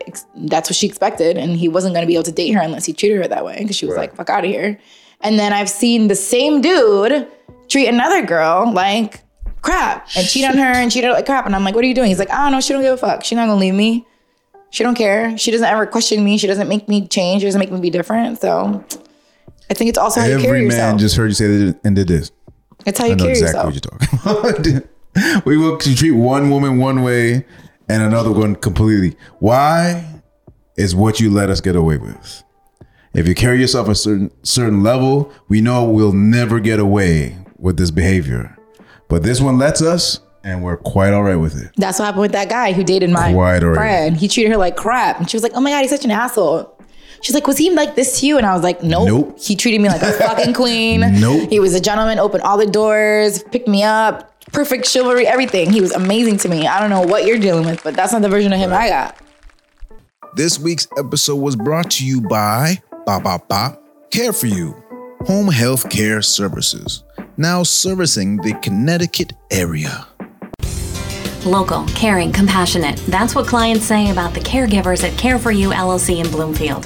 Ex- 0.07 0.25
That's 0.35 0.69
what 0.69 0.75
she 0.75 0.87
expected, 0.87 1.37
and 1.37 1.55
he 1.57 1.67
wasn't 1.67 1.93
going 1.93 2.03
to 2.03 2.07
be 2.07 2.13
able 2.15 2.23
to 2.23 2.31
date 2.31 2.51
her 2.51 2.61
unless 2.61 2.85
he 2.85 2.93
treated 2.93 3.17
her 3.21 3.27
that 3.27 3.45
way 3.45 3.57
because 3.59 3.75
she 3.75 3.85
was 3.85 3.95
like, 3.95 4.15
"Fuck 4.15 4.29
out 4.29 4.43
of 4.45 4.49
here." 4.49 4.79
And 5.21 5.37
then 5.39 5.53
I've 5.53 5.69
seen 5.69 6.07
the 6.07 6.15
same 6.15 6.61
dude 6.61 7.27
treat 7.69 7.87
another 7.87 8.25
girl 8.25 8.71
like 8.71 9.21
crap 9.61 10.07
and 10.15 10.27
cheat 10.27 10.45
on 10.45 10.57
her 10.57 10.63
and 10.65 10.91
treat 10.91 11.03
her 11.03 11.11
like 11.11 11.25
crap. 11.25 11.45
And 11.45 11.55
I'm 11.55 11.63
like, 11.63 11.73
what 11.75 11.83
are 11.83 11.87
you 11.87 11.95
doing? 11.95 12.07
He's 12.07 12.19
like, 12.19 12.29
I 12.31 12.37
don't 12.43 12.51
know. 12.51 12.61
She 12.61 12.71
don't 12.73 12.83
give 12.83 12.93
a 12.93 12.97
fuck. 12.97 13.23
She's 13.23 13.35
not 13.35 13.47
gonna 13.47 13.59
leave 13.59 13.73
me. 13.73 14.05
She 14.69 14.83
don't 14.83 14.95
care. 14.95 15.35
She 15.37 15.49
doesn't 15.51 15.65
ever 15.67 15.85
question 15.87 16.23
me. 16.23 16.37
She 16.37 16.45
doesn't 16.47 16.67
make 16.69 16.87
me 16.87 17.07
change. 17.07 17.41
She 17.41 17.47
doesn't 17.47 17.59
make 17.59 17.71
me 17.71 17.79
be 17.79 17.89
different. 17.89 18.39
So 18.39 18.83
I 19.69 19.73
think 19.73 19.89
it's 19.89 19.97
also 19.97 20.19
how 20.21 20.27
you 20.27 20.37
carry 20.37 20.47
Every 20.59 20.67
man 20.67 20.97
yourself. 20.97 20.99
just 20.99 21.15
heard 21.17 21.27
you 21.29 21.33
say 21.33 21.47
that 21.47 21.79
and 21.83 21.95
did 21.95 22.07
this. 22.07 22.31
it's 22.85 22.99
how 22.99 23.05
you 23.05 23.13
I 23.13 23.15
know 23.15 23.23
carry 23.25 23.37
exactly 23.39 23.73
yourself. 23.73 23.99
what 24.21 24.23
you're 24.25 24.61
talking 24.61 24.77
about. 25.33 25.45
we 25.45 25.57
will 25.57 25.77
treat 25.79 26.11
one 26.11 26.49
woman 26.51 26.77
one 26.77 27.01
way 27.03 27.45
and 27.89 28.03
another 28.03 28.31
one 28.31 28.55
completely. 28.55 29.15
Why? 29.39 30.05
Is 30.75 30.93
what 30.93 31.19
you 31.19 31.31
let 31.31 31.49
us 31.49 31.59
get 31.59 31.75
away 31.75 31.97
with. 31.97 32.43
If 33.13 33.27
you 33.27 33.33
carry 33.33 33.59
yourself 33.59 33.87
a 33.87 33.95
certain 33.95 34.29
certain 34.43 34.83
level, 34.83 35.31
we 35.47 35.59
know 35.59 35.83
we'll 35.89 36.13
never 36.13 36.59
get 36.59 36.79
away 36.79 37.37
with 37.57 37.77
this 37.77 37.89
behavior. 37.89 38.55
But 39.07 39.23
this 39.23 39.41
one 39.41 39.57
lets 39.57 39.81
us, 39.81 40.19
and 40.43 40.63
we're 40.63 40.77
quite 40.77 41.13
all 41.13 41.23
right 41.23 41.35
with 41.35 41.59
it. 41.59 41.71
That's 41.77 41.97
what 41.97 42.05
happened 42.05 42.21
with 42.21 42.33
that 42.33 42.49
guy 42.49 42.73
who 42.73 42.83
dated 42.83 43.09
my 43.09 43.33
Quite 43.33 43.63
all 43.63 43.69
right. 43.69 43.75
friend. 43.75 44.17
He 44.17 44.27
treated 44.27 44.51
her 44.51 44.57
like 44.57 44.75
crap. 44.75 45.17
And 45.19 45.27
she 45.29 45.35
was 45.35 45.41
like, 45.43 45.53
oh 45.55 45.61
my 45.61 45.71
God, 45.71 45.81
he's 45.81 45.89
such 45.89 46.05
an 46.05 46.11
asshole. 46.11 46.77
She's 47.23 47.33
like, 47.33 47.47
was 47.47 47.57
he 47.57 47.71
like 47.71 47.95
this 47.95 48.19
to 48.19 48.27
you? 48.27 48.37
And 48.37 48.45
I 48.45 48.53
was 48.53 48.61
like, 48.61 48.83
nope. 48.83 49.07
Nope. 49.07 49.39
He 49.39 49.55
treated 49.55 49.81
me 49.81 49.89
like 49.89 50.03
a 50.03 50.11
fucking 50.19 50.53
queen. 50.53 50.99
Nope. 51.19 51.49
He 51.49 51.59
was 51.59 51.73
a 51.73 51.79
gentleman, 51.81 52.19
opened 52.19 52.43
all 52.43 52.57
the 52.59 52.67
doors, 52.67 53.41
picked 53.43 53.67
me 53.67 53.81
up, 53.81 54.36
perfect 54.51 54.87
chivalry, 54.87 55.27
everything. 55.27 55.71
He 55.71 55.81
was 55.81 55.91
amazing 55.91 56.37
to 56.39 56.49
me. 56.49 56.67
I 56.67 56.79
don't 56.79 56.89
know 56.89 57.01
what 57.01 57.25
you're 57.25 57.39
dealing 57.39 57.65
with, 57.65 57.83
but 57.83 57.95
that's 57.95 58.13
not 58.13 58.21
the 58.21 58.29
version 58.29 58.53
of 58.53 58.59
him 58.59 58.73
I 58.73 58.89
got. 58.89 59.17
This 60.35 60.59
week's 60.59 60.87
episode 60.97 61.37
was 61.37 61.55
brought 61.55 61.91
to 61.91 62.05
you 62.05 62.21
by 62.21 62.81
Ba 63.05 63.19
Ba 63.19 63.41
Ba 63.47 63.79
Care 64.11 64.33
for 64.33 64.47
You, 64.47 64.75
Home 65.25 65.47
Health 65.47 65.89
Care 65.89 66.21
Services, 66.21 67.03
now 67.37 67.63
servicing 67.63 68.37
the 68.37 68.53
Connecticut 68.61 69.33
area. 69.51 70.07
Local, 71.45 71.85
caring, 71.87 72.31
compassionate. 72.31 72.97
That's 73.07 73.33
what 73.33 73.47
clients 73.47 73.85
say 73.85 74.11
about 74.11 74.33
the 74.33 74.39
caregivers 74.39 75.03
at 75.03 75.17
Care 75.17 75.39
for 75.39 75.51
You 75.51 75.69
LLC 75.69 76.23
in 76.23 76.29
Bloomfield. 76.29 76.83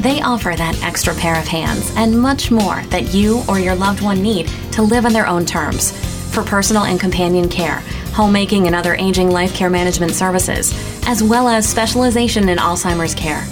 They 0.00 0.20
offer 0.22 0.54
that 0.56 0.82
extra 0.82 1.14
pair 1.14 1.38
of 1.38 1.46
hands 1.46 1.92
and 1.96 2.20
much 2.20 2.50
more 2.50 2.82
that 2.84 3.12
you 3.12 3.42
or 3.48 3.58
your 3.58 3.74
loved 3.74 4.00
one 4.00 4.22
need 4.22 4.48
to 4.72 4.82
live 4.82 5.04
on 5.04 5.12
their 5.12 5.26
own 5.26 5.44
terms. 5.44 5.92
For 6.38 6.44
personal 6.44 6.84
and 6.84 7.00
companion 7.00 7.48
care, 7.48 7.80
homemaking 8.12 8.68
and 8.68 8.76
other 8.76 8.94
aging 8.94 9.32
life 9.32 9.52
care 9.56 9.68
management 9.68 10.12
services, 10.12 10.72
as 11.04 11.20
well 11.20 11.48
as 11.48 11.68
specialization 11.68 12.48
in 12.48 12.58
Alzheimer's 12.58 13.12
care. 13.12 13.44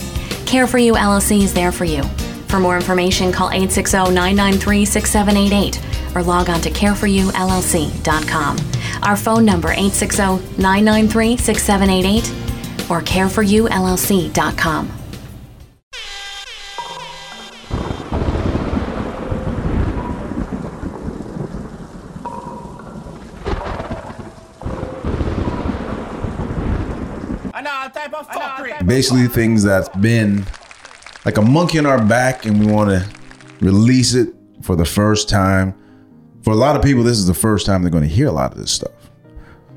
Care 0.46 0.68
for 0.68 0.78
You 0.78 0.92
LLC 0.92 1.42
is 1.42 1.52
there 1.52 1.72
for 1.72 1.84
you. 1.84 2.04
For 2.46 2.60
more 2.60 2.76
information, 2.76 3.32
call 3.32 3.48
860 3.48 4.14
993 4.14 4.84
6788 4.84 6.14
or 6.14 6.22
log 6.22 6.48
on 6.48 6.60
to 6.60 6.70
careforyoullc.com. 6.70 8.56
Our 9.02 9.16
phone 9.16 9.44
number 9.44 9.72
860 9.72 10.62
993 10.62 11.38
6788 11.38 12.88
or 12.88 13.02
careforyoullc.com. 13.02 15.05
Basically, 28.86 29.26
things 29.26 29.62
that's 29.62 29.88
been 29.98 30.44
like 31.24 31.38
a 31.38 31.42
monkey 31.42 31.78
on 31.78 31.86
our 31.86 32.02
back, 32.04 32.46
and 32.46 32.64
we 32.64 32.70
want 32.70 32.90
to 32.90 33.06
release 33.60 34.14
it 34.14 34.32
for 34.62 34.76
the 34.76 34.84
first 34.84 35.28
time. 35.28 35.74
For 36.42 36.52
a 36.52 36.56
lot 36.56 36.76
of 36.76 36.82
people, 36.82 37.02
this 37.02 37.18
is 37.18 37.26
the 37.26 37.34
first 37.34 37.66
time 37.66 37.82
they're 37.82 37.90
going 37.90 38.04
to 38.04 38.08
hear 38.08 38.28
a 38.28 38.32
lot 38.32 38.52
of 38.52 38.58
this 38.58 38.70
stuff. 38.70 38.92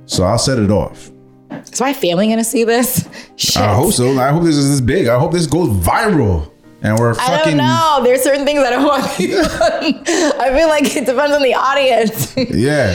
So 0.05 0.23
I'll 0.23 0.37
set 0.37 0.59
it 0.59 0.69
off. 0.71 1.11
Is 1.51 1.81
my 1.81 1.93
family 1.93 2.27
gonna 2.27 2.43
see 2.43 2.63
this? 2.63 3.07
Shit. 3.35 3.57
I 3.57 3.73
hope 3.73 3.93
so. 3.93 4.17
I 4.19 4.29
hope 4.29 4.43
this 4.43 4.55
is 4.55 4.69
this 4.69 4.81
big. 4.81 5.07
I 5.07 5.17
hope 5.19 5.31
this 5.31 5.47
goes 5.47 5.69
viral. 5.69 6.51
And 6.81 6.97
we're 6.97 7.13
fucking. 7.13 7.31
I 7.31 7.43
don't 7.43 7.57
know. 7.57 7.99
There's 8.03 8.21
certain 8.21 8.45
things 8.45 8.61
that 8.61 8.73
I 8.73 8.77
don't 8.77 8.87
want 8.87 9.11
people. 9.17 9.39
I 9.41 10.55
feel 10.55 10.67
like 10.69 10.85
it 10.95 11.05
depends 11.05 11.35
on 11.35 11.41
the 11.41 11.53
audience. 11.53 12.33
yeah. 12.37 12.93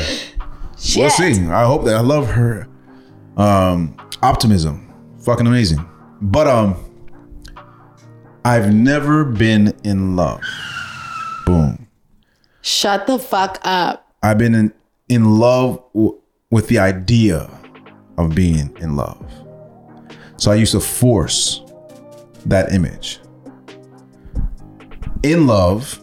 Shit. 0.79 0.97
We'll 0.97 1.11
see. 1.11 1.47
I 1.47 1.65
hope 1.65 1.85
that 1.85 1.97
I 1.97 2.01
love 2.01 2.29
her 2.29 2.69
um 3.37 3.97
optimism. 4.23 4.93
Fucking 5.21 5.47
amazing. 5.47 5.85
But 6.21 6.47
um 6.47 6.77
I've 8.45 8.75
never 8.75 9.25
been 9.25 9.73
in 9.85 10.17
love. 10.17 10.43
Boom. 11.47 11.87
Shut 12.63 13.07
the 13.07 13.19
fuck 13.19 13.59
up. 13.65 14.07
I've 14.23 14.39
been 14.39 14.55
in 14.55 14.73
in 15.09 15.39
love 15.39 15.83
w- 15.95 16.19
with 16.51 16.69
the 16.69 16.79
idea 16.79 17.51
of 18.19 18.35
being 18.35 18.75
in 18.81 18.97
love. 18.97 19.25
So 20.37 20.51
I 20.51 20.55
used 20.57 20.73
to 20.73 20.81
force 20.81 21.63
that 22.47 22.73
image. 22.73 23.21
In 25.23 25.47
love 25.47 26.03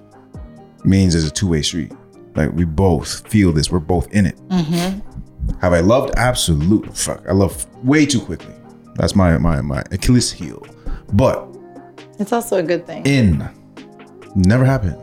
means 0.83 1.13
it's 1.15 1.27
a 1.27 1.31
two-way 1.31 1.61
street. 1.61 1.91
Like 2.35 2.51
we 2.53 2.65
both 2.65 3.27
feel 3.27 3.51
this. 3.51 3.71
We're 3.71 3.79
both 3.79 4.11
in 4.11 4.25
it. 4.25 4.39
Have 5.61 5.73
I 5.73 5.79
loved? 5.81 6.13
Absolutely. 6.17 6.93
Fuck. 6.93 7.23
I 7.27 7.33
love 7.33 7.65
way 7.83 8.05
too 8.05 8.19
quickly. 8.21 8.53
That's 8.95 9.15
my 9.15 9.37
my 9.37 9.61
my 9.61 9.83
Achilles 9.91 10.31
heel. 10.31 10.65
But 11.13 11.47
It's 12.19 12.31
also 12.33 12.57
a 12.57 12.63
good 12.63 12.85
thing. 12.85 13.05
in 13.05 13.47
never 14.35 14.65
happened. 14.65 14.97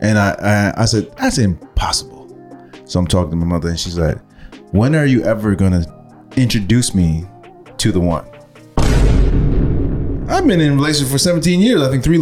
And 0.00 0.18
I, 0.18 0.30
I 0.76 0.82
I 0.82 0.84
said 0.86 1.10
that's 1.16 1.38
impossible. 1.38 2.26
So 2.84 2.98
I'm 2.98 3.06
talking 3.06 3.30
to 3.30 3.36
my 3.36 3.46
mother, 3.46 3.68
and 3.68 3.78
she's 3.78 3.98
like, 3.98 4.18
"When 4.72 4.94
are 4.96 5.06
you 5.06 5.22
ever 5.24 5.54
gonna 5.54 5.84
introduce 6.36 6.94
me 6.94 7.26
to 7.78 7.92
the 7.92 8.00
one?" 8.00 8.26
I've 10.28 10.46
been 10.46 10.60
in 10.60 10.72
a 10.72 10.74
relationship 10.76 11.10
for 11.12 11.18
17 11.18 11.60
years. 11.60 11.82
I 11.82 11.90
think 11.90 12.04
three 12.04 12.18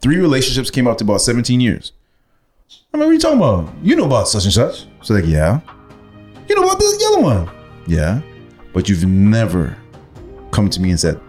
three 0.00 0.16
relationships 0.16 0.70
came 0.70 0.86
up 0.88 0.98
to 0.98 1.04
about 1.04 1.20
17 1.20 1.60
years. 1.60 1.92
I 2.92 2.96
mean, 2.96 3.06
what 3.06 3.10
are 3.10 3.12
you 3.12 3.20
talking 3.20 3.38
about? 3.38 3.72
You 3.82 3.96
know 3.96 4.04
about 4.06 4.28
such 4.28 4.44
and 4.44 4.52
such. 4.52 4.86
She's 5.02 5.10
like, 5.10 5.26
yeah. 5.26 5.60
You 6.48 6.56
know 6.56 6.64
about 6.64 6.78
this 6.78 7.02
other 7.12 7.20
one? 7.22 7.50
Yeah. 7.86 8.20
But 8.72 8.88
you've 8.88 9.04
never 9.04 9.76
come 10.50 10.70
to 10.70 10.80
me 10.80 10.90
and 10.90 11.00
said, 11.00 11.20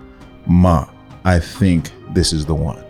Ma, 0.45 0.87
I 1.25 1.39
think 1.39 1.91
this 2.13 2.33
is 2.33 2.45
the 2.45 2.55
one. 2.55 2.83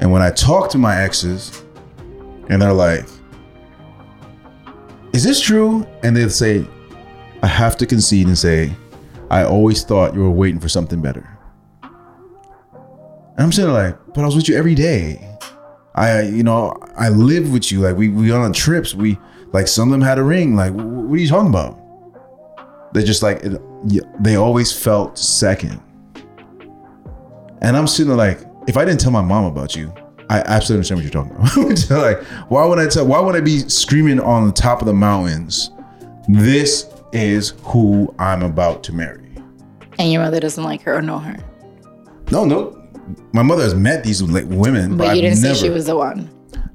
And 0.00 0.12
when 0.12 0.22
I 0.22 0.30
talk 0.30 0.70
to 0.70 0.78
my 0.78 0.96
exes, 1.02 1.64
and 2.48 2.62
they're 2.62 2.72
like, 2.72 3.06
Is 5.12 5.24
this 5.24 5.40
true? 5.40 5.86
And 6.02 6.16
they'll 6.16 6.30
say, 6.30 6.66
I 7.42 7.46
have 7.46 7.76
to 7.78 7.86
concede 7.86 8.26
and 8.26 8.38
say, 8.38 8.72
I 9.30 9.44
always 9.44 9.84
thought 9.84 10.14
you 10.14 10.20
were 10.20 10.30
waiting 10.30 10.60
for 10.60 10.68
something 10.68 11.02
better. 11.02 11.28
And 11.82 13.44
I'm 13.44 13.52
sitting 13.52 13.72
like, 13.72 13.96
but 14.14 14.22
I 14.22 14.24
was 14.24 14.34
with 14.34 14.48
you 14.48 14.56
every 14.56 14.74
day. 14.74 15.24
I, 15.94 16.22
you 16.22 16.42
know, 16.42 16.76
I 16.96 17.08
lived 17.08 17.52
with 17.52 17.70
you. 17.70 17.80
Like 17.80 17.96
we 17.96 18.08
we 18.08 18.30
on 18.32 18.52
trips. 18.52 18.94
We 18.94 19.18
like 19.52 19.68
some 19.68 19.88
of 19.88 19.92
them 19.92 20.00
had 20.00 20.18
a 20.18 20.22
ring. 20.22 20.56
Like, 20.56 20.72
what 20.72 21.14
are 21.14 21.16
you 21.16 21.28
talking 21.28 21.48
about? 21.48 21.78
They 22.92 23.04
just 23.04 23.22
like 23.22 23.40
it, 23.42 23.60
they 24.22 24.36
always 24.36 24.72
felt 24.72 25.18
second. 25.18 25.80
And 27.60 27.76
I'm 27.76 27.86
sitting 27.86 28.08
there 28.08 28.16
like, 28.16 28.40
if 28.66 28.76
I 28.76 28.84
didn't 28.84 29.00
tell 29.00 29.10
my 29.10 29.22
mom 29.22 29.44
about 29.44 29.74
you, 29.74 29.92
I 30.30 30.40
absolutely 30.40 30.90
understand 30.90 30.98
what 30.98 31.04
you're 31.04 31.64
talking 31.64 31.90
about. 31.90 31.90
like, 32.18 32.22
why 32.50 32.64
would 32.64 32.78
I 32.78 32.86
tell? 32.86 33.06
Why 33.06 33.18
would 33.20 33.34
I 33.34 33.40
be 33.40 33.60
screaming 33.68 34.20
on 34.20 34.46
the 34.46 34.52
top 34.52 34.80
of 34.80 34.86
the 34.86 34.92
mountains? 34.94 35.70
This 36.28 36.86
is 37.12 37.54
who 37.62 38.14
I'm 38.18 38.42
about 38.42 38.82
to 38.84 38.92
marry. 38.92 39.24
And 39.98 40.12
your 40.12 40.22
mother 40.22 40.38
doesn't 40.40 40.62
like 40.62 40.82
her 40.82 40.96
or 40.96 41.02
know 41.02 41.18
her. 41.18 41.36
No, 42.30 42.44
no. 42.44 42.74
My 43.32 43.42
mother 43.42 43.62
has 43.62 43.74
met 43.74 44.04
these 44.04 44.20
like, 44.22 44.44
women, 44.48 44.96
But 44.96 44.98
but, 44.98 45.04
you 45.04 45.10
I've 45.10 45.30
didn't 45.34 45.42
never, 45.42 45.54
say 45.54 45.60
she 45.66 45.70
was 45.70 45.86
the 45.86 45.96
one. 45.96 46.28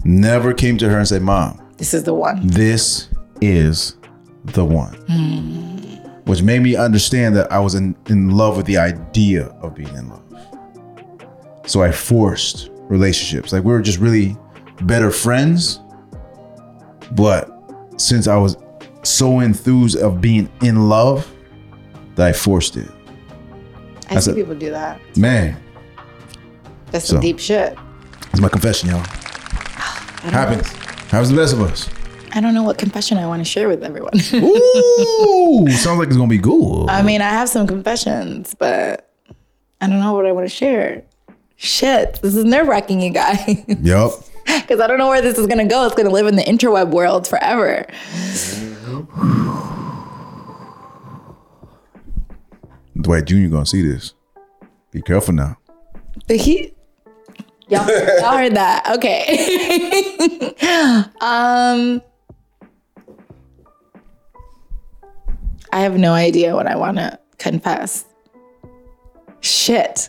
never 0.04 0.54
came 0.54 0.78
to 0.80 0.90
her 0.90 0.98
and 0.98 1.08
said, 1.08 1.22
"Mom, 1.22 1.62
This 1.78 1.94
is 1.94 2.04
the 2.04 2.14
one. 2.14 2.46
this 2.48 3.10
is 3.40 3.96
the 4.46 4.66
one," 4.66 4.96
hmm. 5.08 5.73
Which 6.26 6.42
made 6.42 6.62
me 6.62 6.76
understand 6.76 7.36
that 7.36 7.52
I 7.52 7.60
was 7.60 7.76
in, 7.76 7.96
in 8.08 8.32
love 8.32 8.56
with 8.58 8.66
the 8.66 8.78
idea 8.78 9.48
of 9.62 9.76
being 9.76 9.94
in 9.96 10.10
love. 10.10 10.22
So 11.66 11.82
I 11.84 11.92
forced 11.92 12.70
relationships. 12.90 13.52
Like 13.54 13.64
we 13.64 13.72
were 13.72 13.82
just 13.82 14.00
really 14.00 14.38
better 14.82 15.12
friends, 15.12 15.80
but 17.12 17.50
since 17.98 18.28
I 18.28 18.38
was 18.38 18.58
so 19.04 19.40
enthused 19.42 19.98
of 19.98 20.22
being 20.22 20.50
in 20.62 20.88
love, 20.90 21.30
that 22.16 22.28
I 22.28 22.32
forced 22.34 22.78
it. 22.78 22.90
I 24.10 24.16
That's 24.16 24.26
see 24.26 24.32
a- 24.32 24.36
people 24.36 24.56
do 24.56 24.70
that. 24.72 25.00
Man, 25.18 25.58
That's 26.92 27.06
some 27.08 27.18
So- 27.18 27.22
deep 27.22 27.40
shit. 27.40 27.76
it's 28.32 28.40
my 28.40 28.50
confession, 28.50 28.90
y'all. 28.90 29.00
Happens. 30.24 30.68
Happens 31.10 31.30
to 31.30 31.36
the 31.36 31.42
best 31.42 31.54
of 31.54 31.62
us. 31.62 31.90
I 32.36 32.42
don't 32.42 32.56
know 32.56 32.64
what 32.64 32.80
confession 32.80 33.20
I 33.20 33.28
want 33.28 33.42
to 33.42 33.46
share 33.46 33.68
with 33.68 33.84
everyone. 33.84 34.14
Ooh, 34.34 35.68
sounds 35.70 36.00
like 36.00 36.08
it's 36.08 36.18
gonna 36.18 36.28
be 36.28 36.40
good. 36.40 36.90
I 36.90 37.04
mean, 37.04 37.22
I 37.22 37.30
have 37.30 37.48
some 37.48 37.68
confessions, 37.68 38.56
but 38.58 39.14
I 39.80 39.88
don't 39.88 40.00
know 40.00 40.14
what 40.14 40.26
I 40.26 40.32
want 40.32 40.50
to 40.50 40.54
share. 40.54 41.04
Shit, 41.58 42.20
this 42.24 42.36
is 42.36 42.44
nerve 42.44 42.68
wracking, 42.68 43.02
you 43.02 43.12
guys. 43.12 43.64
Yep. 43.68 44.12
Because 44.46 44.82
I 44.82 44.88
don't 44.88 44.98
know 44.98 45.08
where 45.08 45.22
this 45.22 45.38
is 45.38 45.46
gonna 45.48 45.68
go. 45.68 45.86
It's 45.86 45.96
gonna 45.96 46.10
live 46.10 46.26
in 46.28 46.36
the 46.36 46.44
interweb 46.44 46.90
world 46.90 47.28
forever. 47.28 47.86
Dwight 53.00 53.26
Jr. 53.26 53.48
gonna 53.48 53.66
see 53.66 53.82
this. 53.84 54.16
Be 54.92 55.02
careful 55.02 55.34
now. 55.34 55.58
The 56.28 56.36
heat. 56.36 56.76
Y'all, 57.70 57.88
y'all 57.88 58.38
heard 58.38 58.56
that. 58.56 58.90
Okay. 58.98 60.54
um 61.22 62.02
I 65.74 65.80
have 65.80 65.98
no 65.98 66.14
idea 66.14 66.54
what 66.54 66.68
I 66.68 66.76
want 66.76 66.98
to 66.98 67.18
confess. 67.40 68.06
Shit. 69.42 70.08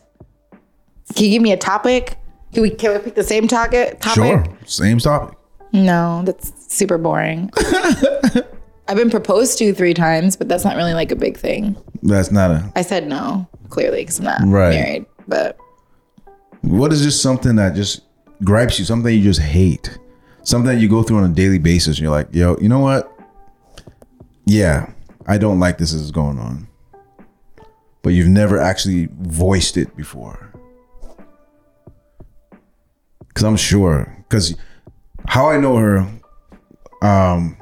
Can 1.14 1.24
you 1.24 1.30
give 1.30 1.42
me 1.42 1.52
a 1.52 1.56
topic? 1.56 2.18
Can 2.52 2.62
we 2.62 2.68
can 2.70 2.92
we 2.92 2.98
pick 2.98 3.14
the 3.14 3.24
same 3.24 3.48
topic? 3.48 3.98
topic? 4.00 4.14
Sure. 4.14 4.44
Same 4.66 4.98
topic. 4.98 5.38
No, 5.72 6.22
that's 6.26 6.52
super 6.72 6.98
boring. 6.98 7.50
I've 8.88 8.98
been 8.98 9.08
proposed 9.08 9.56
to 9.58 9.72
three 9.72 9.94
times, 9.94 10.36
but 10.36 10.50
that's 10.50 10.64
not 10.64 10.76
really 10.76 10.92
like 10.92 11.10
a 11.10 11.16
big 11.16 11.38
thing. 11.38 11.76
That's 12.02 12.30
not 12.30 12.50
a. 12.50 12.70
I 12.76 12.82
said 12.82 13.08
no, 13.08 13.48
clearly, 13.70 14.02
because 14.02 14.18
I'm 14.18 14.26
not 14.26 14.40
Right. 14.44 14.74
married. 14.74 15.06
But 15.26 15.56
What 16.60 16.92
is 16.92 17.02
just 17.02 17.22
something 17.22 17.56
that 17.56 17.74
just 17.74 18.02
gripes 18.44 18.78
you? 18.78 18.84
Something 18.84 19.16
you 19.16 19.22
just 19.22 19.40
hate. 19.40 19.98
Something 20.42 20.74
that 20.74 20.80
you 20.82 20.90
go 20.90 21.02
through 21.02 21.16
on 21.16 21.24
a 21.24 21.34
daily 21.34 21.58
basis, 21.58 21.96
and 21.96 22.00
you're 22.02 22.10
like, 22.10 22.28
yo, 22.32 22.58
you 22.60 22.68
know 22.68 22.80
what? 22.80 23.10
Yeah, 24.44 24.92
I 25.26 25.38
don't 25.38 25.58
like 25.60 25.78
this 25.78 25.92
is 25.92 26.10
going 26.10 26.38
on. 26.38 26.68
But 28.02 28.10
you've 28.10 28.28
never 28.28 28.58
actually 28.58 29.08
voiced 29.20 29.76
it 29.76 29.96
before. 29.96 30.52
Cause 33.34 33.44
I'm 33.44 33.56
sure. 33.56 34.14
Cause 34.28 34.54
how 35.26 35.48
I 35.48 35.56
know 35.58 35.76
her, 35.76 36.06
um, 37.02 37.56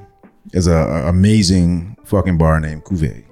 is 0.53 0.67
a, 0.67 0.73
a 0.75 1.09
amazing 1.09 1.97
fucking 2.05 2.37
bar 2.39 2.61
named 2.61 2.85
Cuvée. 2.85 3.25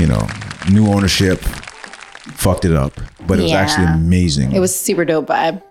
You 0.00 0.06
know, 0.08 0.26
new 0.70 0.86
ownership, 0.88 1.38
fucked 1.40 2.64
it 2.64 2.74
up, 2.74 2.92
but 3.26 3.38
it 3.38 3.44
was 3.44 3.52
actually 3.52 3.86
amazing. 3.86 4.52
it 4.52 4.60
was 4.60 4.78
super 4.78 5.04
dope 5.04 5.26
vibe. 5.26 5.62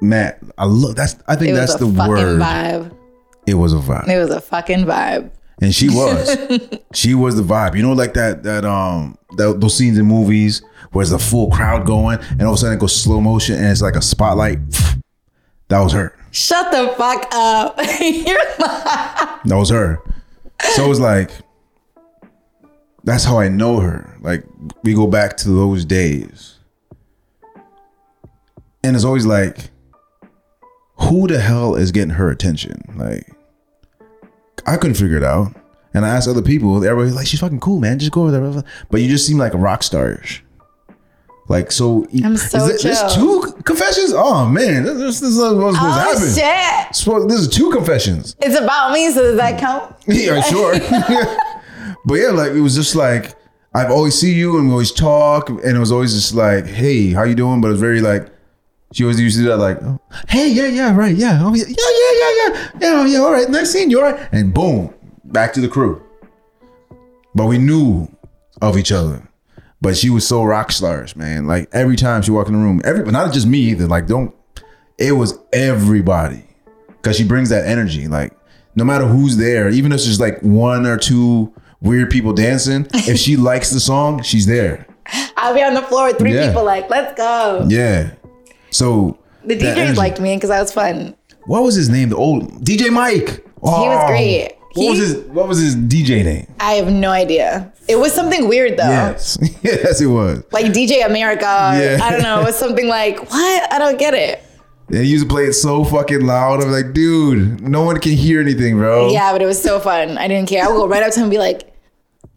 Matt. 0.00 0.38
I 0.56 0.64
love 0.66 0.94
that's. 0.94 1.16
I 1.26 1.34
think 1.34 1.50
It 1.50 1.54
that's 1.54 1.72
was 1.74 1.82
a 1.82 1.86
the 1.86 1.96
fucking 1.96 2.12
word. 2.14 2.40
vibe. 2.40 2.96
It 3.46 3.54
was 3.54 3.72
a 3.72 3.76
vibe, 3.78 4.08
It 4.08 4.18
was 4.18 4.30
a 4.30 4.40
fucking 4.40 4.84
vibe. 4.84 5.30
And 5.60 5.74
she 5.74 5.88
was. 5.88 6.36
she 6.94 7.14
was 7.14 7.36
the 7.36 7.42
vibe. 7.42 7.76
You 7.76 7.82
know, 7.82 7.92
like 7.92 8.14
that 8.14 8.42
that 8.44 8.64
um 8.64 9.18
that, 9.36 9.60
those 9.60 9.76
scenes 9.76 9.98
in 9.98 10.06
movies 10.06 10.62
where 10.92 11.04
there's 11.04 11.12
a 11.12 11.18
full 11.18 11.50
crowd 11.50 11.86
going, 11.86 12.18
and 12.30 12.42
all 12.42 12.50
of 12.50 12.54
a 12.54 12.58
sudden 12.58 12.76
it 12.76 12.80
goes 12.80 12.94
slow 12.94 13.20
motion, 13.20 13.56
and 13.56 13.66
it's 13.66 13.82
like 13.82 13.96
a 13.96 14.02
spotlight. 14.02 14.58
That 15.68 15.80
was 15.80 15.92
her. 15.92 16.16
Shut 16.30 16.70
the 16.72 16.94
fuck 16.96 17.28
up. 17.30 17.76
That 19.44 19.54
was 19.56 19.68
her. 19.68 20.02
So 20.74 20.86
it 20.86 20.88
was 20.88 20.98
like, 20.98 21.30
that's 23.04 23.22
how 23.24 23.38
I 23.38 23.48
know 23.48 23.80
her. 23.80 24.16
Like 24.22 24.44
we 24.82 24.94
go 24.94 25.06
back 25.06 25.36
to 25.38 25.50
those 25.50 25.84
days, 25.84 26.58
and 28.82 28.96
it's 28.96 29.04
always 29.04 29.26
like, 29.26 29.70
who 31.00 31.28
the 31.28 31.38
hell 31.38 31.74
is 31.74 31.92
getting 31.92 32.14
her 32.14 32.30
attention? 32.30 32.82
Like, 32.96 33.30
I 34.72 34.76
couldn't 34.76 34.96
figure 34.96 35.16
it 35.16 35.24
out, 35.24 35.52
and 35.94 36.04
I 36.04 36.08
asked 36.10 36.28
other 36.28 36.42
people. 36.42 36.84
Everybody's 36.84 37.14
like, 37.14 37.26
she's 37.26 37.40
fucking 37.40 37.60
cool, 37.60 37.80
man. 37.80 37.98
Just 37.98 38.12
go 38.12 38.22
over 38.22 38.30
there. 38.30 38.64
But 38.90 39.00
you 39.00 39.08
just 39.08 39.26
seem 39.26 39.38
like 39.38 39.54
a 39.54 39.58
rock 39.58 39.82
star-ish. 39.82 40.44
Like 41.48 41.72
so, 41.72 42.06
I'm 42.22 42.36
so 42.36 42.66
is 42.66 42.74
it- 42.74 42.82
there's 42.82 43.14
two 43.14 43.54
confessions. 43.64 44.12
Oh 44.14 44.46
man, 44.46 44.82
this, 44.82 44.98
this, 44.98 45.20
this 45.20 45.30
is 45.30 45.38
what's 45.38 45.76
supposed 45.76 45.76
to 46.36 46.42
happen. 46.42 47.14
Oh 47.14 47.22
shit. 47.22 47.28
This 47.28 47.40
is 47.40 47.48
two 47.48 47.70
confessions. 47.72 48.36
It's 48.40 48.54
about 48.58 48.92
me, 48.92 49.10
so 49.10 49.22
does 49.22 49.36
that 49.38 49.58
count? 49.58 49.94
Yeah, 50.06 50.42
sure. 50.42 50.74
but 52.04 52.14
yeah, 52.16 52.28
like 52.32 52.52
it 52.52 52.60
was 52.60 52.74
just 52.74 52.94
like 52.94 53.34
I've 53.74 53.90
always 53.90 54.14
see 54.18 54.34
you 54.34 54.58
and 54.58 54.66
we 54.66 54.72
always 54.72 54.92
talk, 54.92 55.48
and 55.48 55.64
it 55.76 55.78
was 55.78 55.90
always 55.90 56.12
just 56.12 56.34
like, 56.34 56.66
"Hey, 56.66 57.12
how 57.12 57.22
you 57.22 57.34
doing?" 57.34 57.62
But 57.62 57.68
it 57.68 57.72
was 57.72 57.80
very 57.80 58.02
like 58.02 58.28
she 58.92 59.04
always 59.04 59.20
used 59.20 59.36
to 59.36 59.42
do 59.42 59.48
that, 59.48 59.58
like, 59.58 59.82
oh, 59.82 60.00
"Hey, 60.28 60.48
yeah, 60.48 60.66
yeah, 60.66 60.94
right, 60.96 61.14
yeah, 61.14 61.40
oh 61.42 61.54
yeah, 61.54 61.64
yeah, 61.66 61.74
yeah, 61.76 62.12
yeah, 62.20 62.70
yeah, 62.80 63.06
yeah, 63.06 63.18
oh, 63.18 63.24
all 63.26 63.32
right, 63.32 63.48
next 63.50 63.70
scene, 63.70 63.90
you 63.90 63.98
all 64.02 64.10
right?" 64.12 64.28
And 64.32 64.52
boom, 64.54 64.94
back 65.24 65.52
to 65.54 65.60
the 65.60 65.68
crew. 65.68 66.02
But 67.34 67.46
we 67.46 67.58
knew 67.58 68.08
of 68.62 68.76
each 68.78 68.90
other. 68.92 69.22
But 69.80 69.96
she 69.96 70.10
was 70.10 70.26
so 70.26 70.42
rock 70.42 70.72
stars, 70.72 71.14
man. 71.14 71.46
Like 71.46 71.68
every 71.72 71.94
time 71.94 72.22
she 72.22 72.32
walked 72.32 72.48
in 72.48 72.54
the 72.56 72.60
room, 72.60 72.80
every 72.84 73.04
but 73.04 73.12
not 73.12 73.32
just 73.32 73.46
me 73.46 73.58
either. 73.58 73.86
Like 73.86 74.08
don't, 74.08 74.34
it 74.98 75.12
was 75.12 75.38
everybody 75.52 76.42
because 76.88 77.16
she 77.16 77.22
brings 77.22 77.50
that 77.50 77.64
energy. 77.64 78.08
Like 78.08 78.32
no 78.74 78.82
matter 78.82 79.06
who's 79.06 79.36
there, 79.36 79.68
even 79.68 79.92
if 79.92 79.96
it's 79.96 80.04
just 80.06 80.18
like 80.20 80.40
one 80.40 80.84
or 80.84 80.96
two 80.96 81.52
weird 81.80 82.10
people 82.10 82.32
dancing, 82.32 82.88
if 82.92 83.18
she 83.18 83.36
likes 83.50 83.70
the 83.70 83.78
song, 83.78 84.20
she's 84.22 84.46
there. 84.46 84.84
I'll 85.36 85.54
be 85.54 85.62
on 85.62 85.74
the 85.74 85.82
floor 85.82 86.06
with 86.08 86.18
three 86.18 86.34
Yeah. 86.34 86.48
people 86.48 86.64
like, 86.64 86.90
let's 86.90 87.16
go. 87.16 87.64
Yeah. 87.68 88.10
So 88.70 89.18
The 89.44 89.54
energy- 89.68 89.96
liked 89.96 90.20
me 90.20 90.34
because 90.36 90.50
I 90.50 90.60
was 90.60 90.72
fun. 90.72 91.14
What 91.46 91.62
was 91.62 91.74
his 91.74 91.88
name? 91.88 92.10
The 92.10 92.16
old 92.16 92.64
DJ 92.64 92.90
Mike. 92.90 93.44
Oh, 93.62 93.82
He 93.82 93.88
was 93.88 94.06
great. 94.10 94.52
What 94.74 94.90
was 94.90 94.98
his 94.98 95.14
What 95.24 95.48
was 95.48 95.58
his 95.58 95.74
DJ 95.76 96.22
name? 96.24 96.46
I 96.60 96.72
have 96.74 96.92
no 96.92 97.10
idea. 97.10 97.72
It 97.88 97.96
was 97.96 98.12
something 98.12 98.46
weird 98.48 98.76
though. 98.76 98.88
Yes, 98.88 99.38
yes, 99.62 100.00
it 100.00 100.06
was. 100.06 100.42
Like 100.52 100.66
DJ 100.66 101.04
America. 101.06 101.42
Yeah. 101.46 101.98
I 102.02 102.10
don't 102.10 102.22
know. 102.22 102.40
It 102.42 102.44
was 102.44 102.56
something 102.64 102.86
like, 102.86 103.18
what? 103.30 103.72
I 103.72 103.78
don't 103.78 103.98
get 103.98 104.14
it. 104.14 104.42
And 104.88 104.98
he 104.98 105.10
used 105.10 105.24
to 105.24 105.28
play 105.28 105.44
it 105.44 105.54
so 105.54 105.84
fucking 105.84 106.20
loud. 106.20 106.62
I'm 106.62 106.70
like, 106.70 106.92
dude, 106.92 107.60
no 107.62 107.82
one 107.82 107.98
can 107.98 108.12
hear 108.12 108.40
anything, 108.40 108.76
bro. 108.76 109.08
Yeah, 109.10 109.32
but 109.32 109.42
it 109.42 109.46
was 109.46 109.60
so 109.60 109.80
fun. 109.80 110.16
I 110.16 110.28
didn't 110.28 110.48
care. 110.48 110.64
I 110.64 110.68
would 110.68 110.76
go 110.76 110.86
right 110.88 111.02
up 111.02 111.12
to 111.12 111.18
him 111.20 111.24
and 111.24 111.30
be 111.30 111.38
like, 111.38 111.74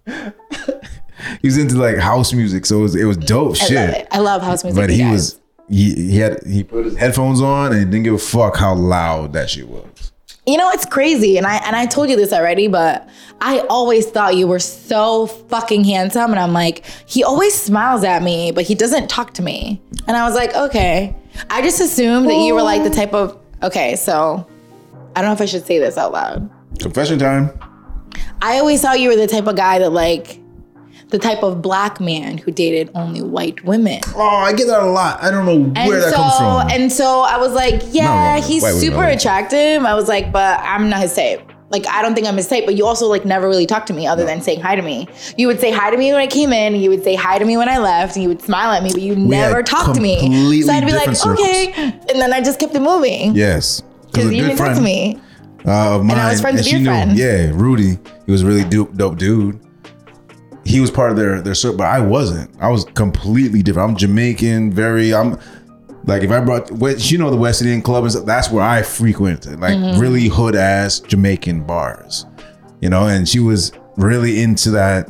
He 1.42 1.48
was 1.48 1.58
into 1.58 1.76
like 1.76 1.98
house 1.98 2.34
music, 2.34 2.66
so 2.66 2.80
it 2.80 2.82
was, 2.82 2.96
it 2.96 3.04
was 3.06 3.18
dope 3.18 3.52
I 3.62 3.66
shit. 3.68 3.76
love. 3.98 4.08
I 4.12 4.20
love 4.20 4.42
house 4.42 4.64
music. 4.64 4.82
But 4.82 4.90
he 4.90 4.98
guys. 5.00 5.12
was 5.12 5.41
he, 5.72 5.94
he 5.96 6.18
had 6.18 6.44
he 6.46 6.64
put 6.64 6.86
his 6.86 6.98
headphones 6.98 7.42
on 7.42 7.72
and 7.72 7.90
didn't 7.90 8.04
give 8.04 8.14
a 8.14 8.18
fuck 8.18 8.58
how 8.58 8.76
loud 8.76 9.32
that 9.34 9.50
shit 9.50 9.70
was. 9.70 10.12
You 10.46 10.58
know, 10.58 10.70
it's 10.72 10.86
crazy. 10.86 11.38
And 11.38 11.48
I 11.48 11.58
and 11.66 11.76
I 11.76 11.86
told 11.86 12.10
you 12.10 12.18
this 12.18 12.34
already, 12.34 12.68
but 12.68 13.08
I 13.40 13.60
always 13.70 14.10
thought 14.10 14.36
you 14.36 14.48
were 14.48 14.60
so 14.60 15.28
fucking 15.28 15.86
handsome. 15.86 16.32
And 16.32 16.40
I'm 16.40 16.52
like, 16.52 16.86
he 17.06 17.24
always 17.24 17.54
smiles 17.54 18.04
at 18.04 18.22
me, 18.22 18.52
but 18.52 18.66
he 18.66 18.76
doesn't 18.76 19.10
talk 19.10 19.34
to 19.36 19.42
me. 19.42 19.82
And 20.08 20.18
I 20.18 20.26
was 20.26 20.36
like, 20.36 20.54
okay. 20.54 21.16
I 21.50 21.62
just 21.62 21.80
assumed 21.80 22.30
that 22.30 22.36
you 22.36 22.54
were 22.54 22.64
like 22.64 22.84
the 22.84 22.90
type 22.90 23.14
of 23.14 23.40
okay, 23.64 23.96
so 23.96 24.46
I 25.16 25.22
don't 25.22 25.30
know 25.30 25.34
if 25.34 25.42
I 25.42 25.46
should 25.46 25.66
say 25.66 25.80
this 25.80 25.98
out 25.98 26.12
loud. 26.12 26.50
Confession 26.80 27.18
time. 27.18 27.58
I 28.42 28.60
always 28.60 28.82
thought 28.82 29.00
you 29.00 29.08
were 29.08 29.16
the 29.16 29.28
type 29.28 29.48
of 29.48 29.56
guy 29.56 29.80
that 29.80 29.92
like 29.92 30.41
the 31.12 31.20
type 31.20 31.44
of 31.44 31.62
black 31.62 32.00
man 32.02 32.38
who 32.38 32.52
dated 32.52 32.90
only 32.96 33.22
white 33.22 33.64
women. 33.64 34.00
Oh, 34.16 34.22
I 34.22 34.54
get 34.54 34.68
that 34.68 34.82
a 34.82 34.86
lot. 34.88 35.22
I 35.22 35.30
don't 35.30 35.46
know 35.46 35.72
And 35.76 35.88
where 35.90 36.00
that 36.02 36.10
so 36.12 36.16
comes 36.16 36.38
from. 36.38 36.70
and 36.72 36.92
so 36.92 37.22
I 37.22 37.38
was 37.38 37.54
like, 37.54 37.82
yeah, 37.92 38.40
No, 38.40 38.48
he's 38.48 38.66
super 38.80 38.98
wait. 39.00 39.16
attractive. 39.16 39.84
I 39.84 39.94
was 39.94 40.08
like, 40.08 40.32
but 40.32 40.60
I'm 40.62 40.90
not 40.90 41.02
his 41.02 41.14
type. 41.14 41.42
Like 41.70 41.88
I 41.88 42.02
don't 42.02 42.16
think 42.16 42.28
I'm 42.28 42.36
his 42.36 42.48
type. 42.48 42.66
But 42.66 42.76
you 42.76 42.86
also 42.86 43.08
like 43.08 43.24
never 43.26 43.48
really 43.48 43.66
talked 43.66 43.88
to 43.88 43.94
me 43.94 44.06
other 44.08 44.26
than 44.26 44.42
saying 44.42 44.60
hi 44.62 44.76
to 44.76 44.82
me. 44.82 45.08
You 45.38 45.48
would 45.48 45.60
say 45.62 45.72
hi 45.72 45.90
to 45.92 45.96
me 45.98 46.12
when 46.12 46.20
I 46.22 46.28
came 46.28 46.52
in, 46.52 46.76
you 46.76 46.90
would 46.90 47.04
say 47.04 47.16
hi 47.16 47.38
to 47.40 47.46
me 47.46 47.56
when 47.56 47.70
I 47.70 47.78
left, 47.78 48.16
and 48.16 48.24
you 48.24 48.30
would 48.30 48.42
smile 48.42 48.72
at 48.72 48.84
me, 48.84 48.92
but 48.92 49.02
you 49.02 49.16
never 49.16 49.64
talked 49.64 49.96
to 49.96 50.02
me. 50.02 50.62
So 50.64 50.72
I'd 50.74 50.86
be 50.86 50.92
like, 50.92 51.16
circles. 51.16 51.40
okay, 51.40 51.72
and 52.10 52.20
then 52.22 52.34
I 52.34 52.42
just 52.42 52.60
kept 52.60 52.76
it 52.76 52.82
moving. 52.82 53.36
yes, 53.36 53.84
Because 54.08 54.26
you 54.34 54.42
good 54.42 54.48
didn't 54.48 54.58
talk 54.58 54.76
to 54.76 54.82
me. 54.82 55.18
uh, 55.66 55.96
of 55.96 56.04
mine, 56.06 56.18
I 56.18 56.32
was 56.32 56.42
friends 56.42 56.58
with 56.58 56.72
your 56.72 56.80
knew. 56.82 56.86
friend. 56.88 57.18
Yeah, 57.18 57.52
Rudy. 57.54 57.98
He 58.26 58.32
was 58.32 58.42
a 58.44 58.46
really 58.48 58.66
dope, 58.66 58.94
dope 58.96 59.18
dude. 59.18 59.60
He 60.64 60.80
was 60.80 60.92
part 60.92 61.12
of 61.12 61.18
their 61.18 61.42
their 61.42 61.56
circle, 61.56 61.78
but 61.78 61.88
I 61.88 62.00
wasn't. 62.00 62.50
I 62.62 62.70
was 62.70 62.86
completely 62.86 63.62
different. 63.64 63.92
I'm 63.92 63.98
Jamaican, 63.98 64.72
very. 64.72 65.14
I'm 65.14 65.40
like 66.06 66.24
if 66.24 66.32
I 66.32 66.40
brought, 66.40 66.70
you 67.12 67.18
know, 67.18 67.30
the 67.30 67.38
West 67.38 67.62
Indian 67.62 67.82
club 67.82 68.04
and 68.04 68.12
stuff. 68.12 68.26
That's 68.26 68.50
where 68.52 68.64
I 68.64 68.82
frequented, 68.84 69.60
like 69.60 69.76
Mm-hmm. 69.78 70.00
really 70.00 70.28
hood 70.28 70.56
ass 70.56 71.00
Jamaican 71.00 71.64
bars, 71.66 72.26
you 72.80 72.90
know. 72.90 73.08
And 73.08 73.28
she 73.28 73.40
was 73.40 73.72
really 73.98 74.42
into 74.42 74.72
that 74.72 75.10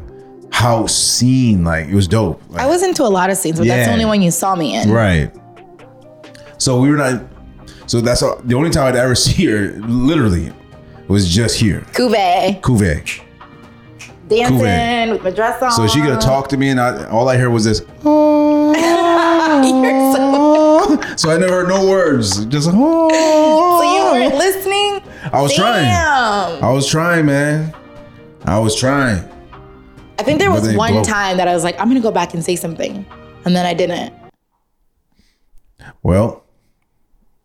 house 0.51 0.95
scene. 0.95 1.63
Like 1.63 1.87
it 1.87 1.95
was 1.95 2.07
dope. 2.07 2.41
Like, 2.49 2.61
I 2.61 2.67
was 2.67 2.81
into 2.83 3.03
a 3.03 3.09
lot 3.11 3.29
of 3.29 3.37
scenes, 3.37 3.57
but 3.59 3.67
that's 3.67 3.87
the 3.87 3.93
only 3.93 4.05
one 4.05 4.21
you 4.21 4.31
saw 4.31 4.55
me 4.55 4.75
in. 4.75 4.89
Right. 4.89 5.33
So 6.57 6.79
we 6.79 6.89
were 6.89 6.97
not. 6.97 7.23
So 7.87 7.99
that's 7.99 8.21
all, 8.23 8.37
the 8.43 8.55
only 8.55 8.69
time 8.69 8.87
I'd 8.87 8.95
ever 8.95 9.15
see 9.25 9.45
her. 9.47 9.71
Literally, 9.81 10.51
was 11.07 11.27
just 11.29 11.57
here, 11.59 11.81
Cuvée, 11.93 12.61
Cuvée. 12.61 13.21
Dancing 14.35 15.11
with 15.11 15.23
my 15.23 15.31
dress 15.31 15.61
on. 15.61 15.71
So 15.71 15.87
she 15.87 15.99
gonna 15.99 16.19
talk 16.19 16.47
to 16.49 16.57
me, 16.57 16.69
and 16.69 16.79
I, 16.79 17.07
all 17.09 17.27
I 17.29 17.37
heard 17.37 17.49
was 17.49 17.63
this. 17.65 17.81
Oh. 18.03 18.73
You're 19.83 20.13
so, 20.13 21.15
So 21.17 21.29
I 21.29 21.37
never 21.37 21.51
heard 21.51 21.67
no 21.67 21.87
words. 21.89 22.45
Just. 22.45 22.67
Like 22.67 22.75
So 22.75 23.83
you 23.83 24.03
weren't 24.11 24.35
listening. 24.35 25.01
I 25.31 25.41
was 25.41 25.53
trying. 25.53 25.85
I 25.85 26.71
was 26.71 26.87
trying, 26.89 27.25
man. 27.25 27.73
I 28.45 28.57
was 28.59 28.75
trying. 28.75 29.27
I 30.17 30.23
think 30.23 30.39
there 30.39 30.51
was 30.51 30.73
one 30.75 30.93
blow- 30.93 31.03
time 31.03 31.37
that 31.37 31.47
I 31.47 31.53
was 31.53 31.63
like, 31.63 31.79
I'm 31.79 31.87
gonna 31.87 31.99
go 31.99 32.11
back 32.11 32.33
and 32.33 32.43
say 32.43 32.55
something, 32.55 33.05
and 33.45 33.55
then 33.55 33.65
I 33.65 33.73
didn't. 33.73 34.13
Well, 36.03 36.43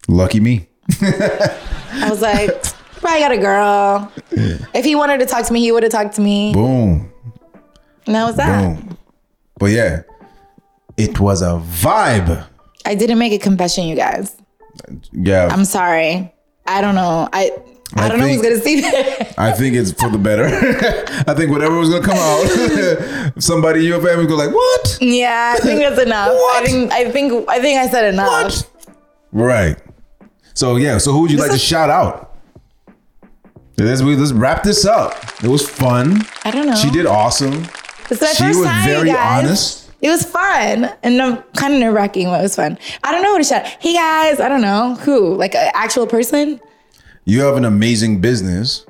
lucky 0.08 0.40
me. 0.40 0.68
I 1.02 2.08
was 2.08 2.22
like, 2.22 2.50
probably 3.00 3.20
got 3.20 3.32
a 3.32 3.38
girl. 3.38 4.12
If 4.74 4.84
he 4.84 4.94
wanted 4.94 5.18
to 5.20 5.26
talk 5.26 5.46
to 5.46 5.52
me, 5.52 5.60
he 5.60 5.72
would 5.72 5.82
have 5.82 5.92
talked 5.92 6.14
to 6.16 6.20
me. 6.20 6.52
Boom. 6.52 7.12
And 8.06 8.14
that 8.14 8.24
was 8.24 8.36
that. 8.36 8.62
Boom. 8.62 8.98
But 9.58 9.66
yeah, 9.66 10.02
it 10.96 11.18
was 11.20 11.42
a 11.42 11.60
vibe. 11.64 12.46
I 12.84 12.94
didn't 12.94 13.18
make 13.18 13.32
a 13.32 13.38
confession, 13.38 13.86
you 13.86 13.96
guys. 13.96 14.36
Yeah. 15.12 15.48
I'm 15.50 15.64
sorry. 15.64 16.32
I 16.66 16.80
don't 16.80 16.94
know. 16.94 17.28
I 17.32 17.52
I, 17.94 18.06
I 18.06 18.08
don't 18.08 18.18
know 18.18 18.26
who's 18.26 18.42
gonna 18.42 18.58
see 18.58 18.80
that. 18.80 19.34
I 19.38 19.52
think 19.52 19.76
it's 19.76 19.92
for 19.92 20.10
the 20.10 20.18
better. 20.18 20.44
I 21.30 21.34
think 21.34 21.52
whatever 21.52 21.76
was 21.76 21.88
gonna 21.88 22.04
come 22.04 22.18
out, 22.18 23.32
somebody 23.42 23.80
in 23.80 23.86
your 23.86 24.02
family 24.02 24.26
go 24.26 24.34
like, 24.34 24.52
"What? 24.52 24.98
yeah, 25.00 25.54
I 25.56 25.60
think 25.62 25.80
that's 25.80 26.00
enough. 26.00 26.30
I 26.30 26.62
think 26.64 26.92
I 26.92 27.10
think 27.12 27.48
I 27.48 27.60
think 27.60 27.78
I 27.78 27.88
said 27.88 28.12
enough. 28.12 28.28
What?" 28.28 28.70
Right. 29.32 29.78
So 30.54 30.76
yeah. 30.76 30.98
So 30.98 31.12
who 31.12 31.22
would 31.22 31.30
you 31.30 31.38
like 31.38 31.52
to 31.52 31.58
shout 31.58 31.88
out? 31.88 32.35
Let's 33.78 34.00
let's 34.00 34.32
wrap 34.32 34.62
this 34.62 34.86
up. 34.86 35.14
It 35.44 35.48
was 35.48 35.68
fun. 35.68 36.22
I 36.44 36.50
don't 36.50 36.66
know. 36.66 36.74
She 36.76 36.90
did 36.90 37.04
awesome. 37.06 37.52
It's 38.10 38.20
my 38.20 38.28
she 38.28 38.44
first 38.44 38.58
was 38.58 38.68
time, 38.68 38.88
very 38.88 39.08
guys. 39.10 39.44
honest. 39.44 39.90
It 40.00 40.08
was 40.10 40.24
fun 40.24 40.90
and 41.02 41.20
I'm 41.20 41.42
kind 41.54 41.74
of 41.74 41.80
nerve 41.80 41.94
wracking, 41.94 42.26
but 42.26 42.40
it 42.40 42.42
was 42.42 42.56
fun. 42.56 42.78
I 43.04 43.12
don't 43.12 43.22
know 43.22 43.32
who 43.32 43.38
to 43.38 43.44
shout. 43.44 43.66
Hey 43.66 43.94
guys, 43.94 44.40
I 44.40 44.48
don't 44.48 44.60
know 44.62 44.94
who, 44.96 45.34
like 45.34 45.54
an 45.54 45.70
actual 45.74 46.06
person. 46.06 46.60
You 47.24 47.42
have 47.42 47.56
an 47.56 47.64
amazing 47.64 48.20
business. 48.20 48.86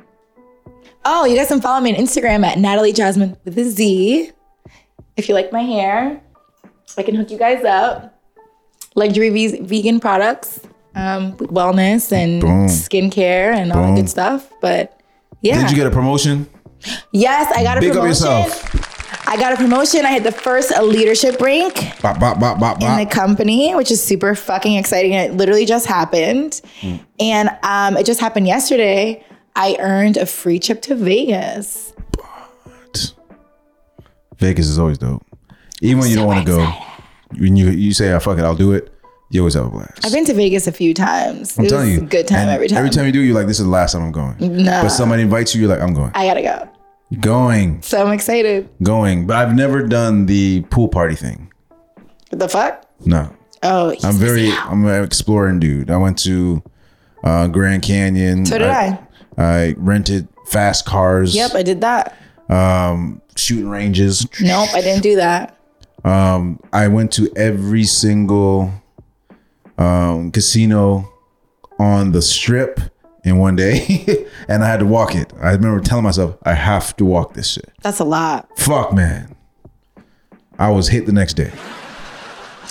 Oh, 1.04 1.24
you 1.24 1.36
guys 1.36 1.48
can 1.48 1.60
follow 1.60 1.80
me 1.80 1.96
on 1.96 2.00
Instagram 2.04 2.44
at 2.44 2.58
Natalie 2.58 2.92
Jasmine 2.92 3.36
with 3.44 3.56
a 3.58 3.64
Z. 3.64 4.32
If 5.16 5.28
you 5.28 5.34
like 5.34 5.52
my 5.52 5.62
hair, 5.62 6.20
I 6.98 7.02
can 7.02 7.14
hook 7.14 7.30
you 7.30 7.38
guys 7.38 7.64
up. 7.64 8.12
Luxury 8.94 9.30
vegan 9.60 10.00
products, 10.00 10.60
um, 10.96 11.36
with 11.36 11.50
wellness 11.50 12.10
and 12.12 12.40
Boom. 12.40 12.66
skincare 12.66 13.54
and 13.54 13.72
all 13.72 13.82
Boom. 13.82 13.94
that 13.94 14.00
good 14.02 14.10
stuff. 14.10 14.50
But 14.60 15.00
yeah, 15.42 15.60
Did 15.60 15.70
you 15.70 15.76
get 15.76 15.86
a 15.86 15.90
promotion? 15.90 16.48
yes, 17.12 17.52
I 17.56 17.62
got 17.62 17.78
a 17.78 17.80
Big 17.80 17.90
up 17.90 17.96
promotion. 17.96 18.26
yourself. 18.26 18.92
I 19.28 19.36
got 19.36 19.52
a 19.52 19.56
promotion. 19.56 20.04
I 20.06 20.10
had 20.10 20.22
the 20.24 20.30
first 20.32 20.70
leadership 20.80 21.40
rank 21.40 21.74
Bop, 22.00 22.20
bop, 22.20 22.38
bop, 22.38 22.60
bop, 22.60 22.80
in 22.80 22.96
the 22.96 23.06
company, 23.06 23.74
which 23.74 23.90
is 23.90 24.02
super 24.02 24.34
fucking 24.36 24.76
exciting. 24.76 25.12
It 25.12 25.32
literally 25.34 25.66
just 25.66 25.86
happened. 25.86 26.60
Hmm. 26.80 26.96
And 27.18 27.50
um, 27.64 27.96
it 27.96 28.06
just 28.06 28.20
happened 28.20 28.46
yesterday. 28.46 29.24
I 29.56 29.76
earned 29.80 30.16
a 30.16 30.26
free 30.26 30.58
trip 30.60 30.80
to 30.82 30.94
Vegas. 30.94 31.92
Vegas 34.38 34.66
is 34.68 34.78
always 34.78 34.98
dope. 34.98 35.24
Even 35.80 36.00
when 36.00 36.10
you 36.10 36.16
don't 36.16 36.26
want 36.26 36.46
to 36.46 36.52
go, 36.52 36.70
when 37.38 37.56
you 37.56 37.70
you 37.70 37.92
say, 37.94 38.14
"I 38.14 38.18
fuck 38.18 38.38
it, 38.38 38.44
I'll 38.44 38.54
do 38.54 38.72
it," 38.72 38.92
you 39.30 39.40
always 39.40 39.54
have 39.54 39.66
a 39.66 39.70
blast. 39.70 40.04
I've 40.04 40.12
been 40.12 40.24
to 40.26 40.34
Vegas 40.34 40.66
a 40.66 40.72
few 40.72 40.94
times. 40.94 41.58
I'm 41.58 41.64
it 41.64 41.68
telling 41.68 41.86
was 41.90 41.96
you, 41.98 42.02
a 42.02 42.06
good 42.06 42.26
time 42.28 42.48
every 42.48 42.68
time. 42.68 42.78
Every 42.78 42.90
time 42.90 43.06
you 43.06 43.12
do, 43.12 43.20
you're 43.20 43.34
like, 43.34 43.46
"This 43.46 43.58
is 43.58 43.64
the 43.66 43.70
last 43.70 43.92
time 43.92 44.02
I'm 44.02 44.12
going." 44.12 44.36
Nah. 44.64 44.82
But 44.82 44.88
somebody 44.90 45.22
invites 45.22 45.54
you, 45.54 45.60
you're 45.62 45.70
like, 45.70 45.80
"I'm 45.80 45.94
going." 45.94 46.10
I 46.14 46.26
gotta 46.26 46.42
go. 46.42 46.68
Going, 47.20 47.82
So 47.82 48.04
I'm 48.04 48.12
excited. 48.12 48.68
going. 48.82 49.26
But 49.28 49.36
I've 49.36 49.54
never 49.54 49.86
done 49.86 50.26
the 50.26 50.62
pool 50.70 50.88
party 50.88 51.14
thing. 51.14 51.52
What 52.30 52.40
the 52.40 52.48
fuck? 52.48 52.84
No, 53.04 53.30
Oh, 53.62 53.94
I'm 54.02 54.16
very. 54.16 54.50
out. 54.50 54.70
I'm 54.72 54.84
an 54.86 55.04
exploring 55.04 55.60
dude. 55.60 55.88
I 55.90 55.96
went 55.98 56.18
to 56.20 56.62
uh, 57.22 57.46
Grand 57.48 57.82
Canyon. 57.84 58.44
So 58.44 58.58
did 58.58 58.68
I. 58.68 58.98
I 59.38 59.74
rented 59.78 60.26
fast 60.46 60.84
cars. 60.84 61.34
Yep, 61.34 61.54
I 61.54 61.62
did 61.62 61.80
that. 61.82 62.16
Um, 62.48 63.20
shooting 63.36 63.68
ranges. 63.68 64.26
Nope, 64.40 64.70
I 64.74 64.80
didn't 64.80 65.02
do 65.02 65.16
that. 65.16 65.56
Um, 66.04 66.58
I 66.72 66.88
went 66.88 67.12
to 67.14 67.28
every 67.36 67.84
single 67.84 68.72
um, 69.78 70.30
casino 70.30 71.12
on 71.78 72.12
the 72.12 72.22
strip 72.22 72.80
in 73.24 73.38
one 73.38 73.56
day, 73.56 74.26
and 74.48 74.62
I 74.64 74.68
had 74.68 74.80
to 74.80 74.86
walk 74.86 75.14
it. 75.14 75.32
I 75.40 75.52
remember 75.52 75.80
telling 75.80 76.04
myself, 76.04 76.36
I 76.44 76.54
have 76.54 76.96
to 76.96 77.04
walk 77.04 77.34
this 77.34 77.48
shit. 77.50 77.70
That's 77.82 77.98
a 77.98 78.04
lot. 78.04 78.48
Fuck, 78.58 78.92
man. 78.92 79.34
I 80.58 80.70
was 80.70 80.88
hit 80.88 81.06
the 81.06 81.12
next 81.12 81.34
day. 81.34 81.52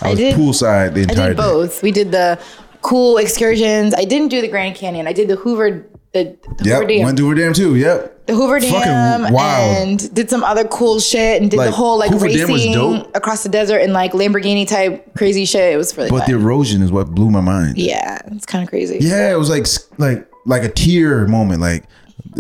I, 0.02 0.08
I 0.08 0.10
was 0.12 0.20
did- 0.20 0.36
poolside 0.36 0.94
the 0.94 1.02
I 1.02 1.04
entire 1.04 1.30
did 1.30 1.38
day. 1.38 1.44
both. 1.44 1.84
We 1.84 1.92
did 1.92 2.12
the 2.12 2.40
cool 2.82 3.18
excursions. 3.18 3.94
I 3.96 4.06
didn't 4.06 4.30
do 4.30 4.42
the 4.42 4.48
Grand 4.48 4.76
Canyon. 4.76 5.08
I 5.08 5.14
did 5.14 5.28
the 5.28 5.36
Hoover, 5.36 5.86
the, 6.16 6.36
the 6.64 6.70
Hoover 6.72 6.88
Dam. 6.88 7.04
went 7.04 7.18
to 7.18 7.24
Hoover 7.24 7.36
Dam 7.36 7.54
too. 7.54 7.76
Yep. 7.76 8.26
the 8.26 8.34
Hoover 8.34 8.60
Fucking 8.60 8.72
Dam 8.82 9.32
wild. 9.34 9.78
and 9.88 10.16
did 10.16 10.30
some 10.30 10.44
other 10.44 10.64
cool 10.66 11.00
shit 11.00 11.42
and 11.42 11.52
did 11.52 11.58
Like, 11.58 11.70
the 11.70 11.76
whole 11.76 12.00
like 12.00 12.10
Hoover 12.12 12.26
racing 12.26 13.06
across 13.14 13.44
the 13.44 13.50
desert 13.50 13.78
and 13.80 13.94
like 13.94 14.14
Lamborghini 14.14 14.68
type 14.68 15.14
crazy 15.16 15.46
shit. 15.46 15.74
It 15.74 15.78
was 15.78 15.96
really 15.98 16.10
But 16.10 16.20
fun. 16.26 16.32
the 16.32 16.38
erosion 16.40 16.82
is 16.82 16.92
what 16.92 17.12
blew 17.12 17.30
my 17.30 17.42
mind. 17.42 17.78
yeah, 17.78 18.18
it's 18.32 18.46
kind 18.46 18.64
of 18.64 18.70
crazy. 18.70 18.98
Yeah, 19.02 19.32
it 19.32 19.38
was 19.38 19.50
like 19.50 19.68
like 20.00 20.28
like 20.46 20.64
a 20.64 20.70
tear 20.70 21.28
moment. 21.28 21.62
Like 21.62 21.84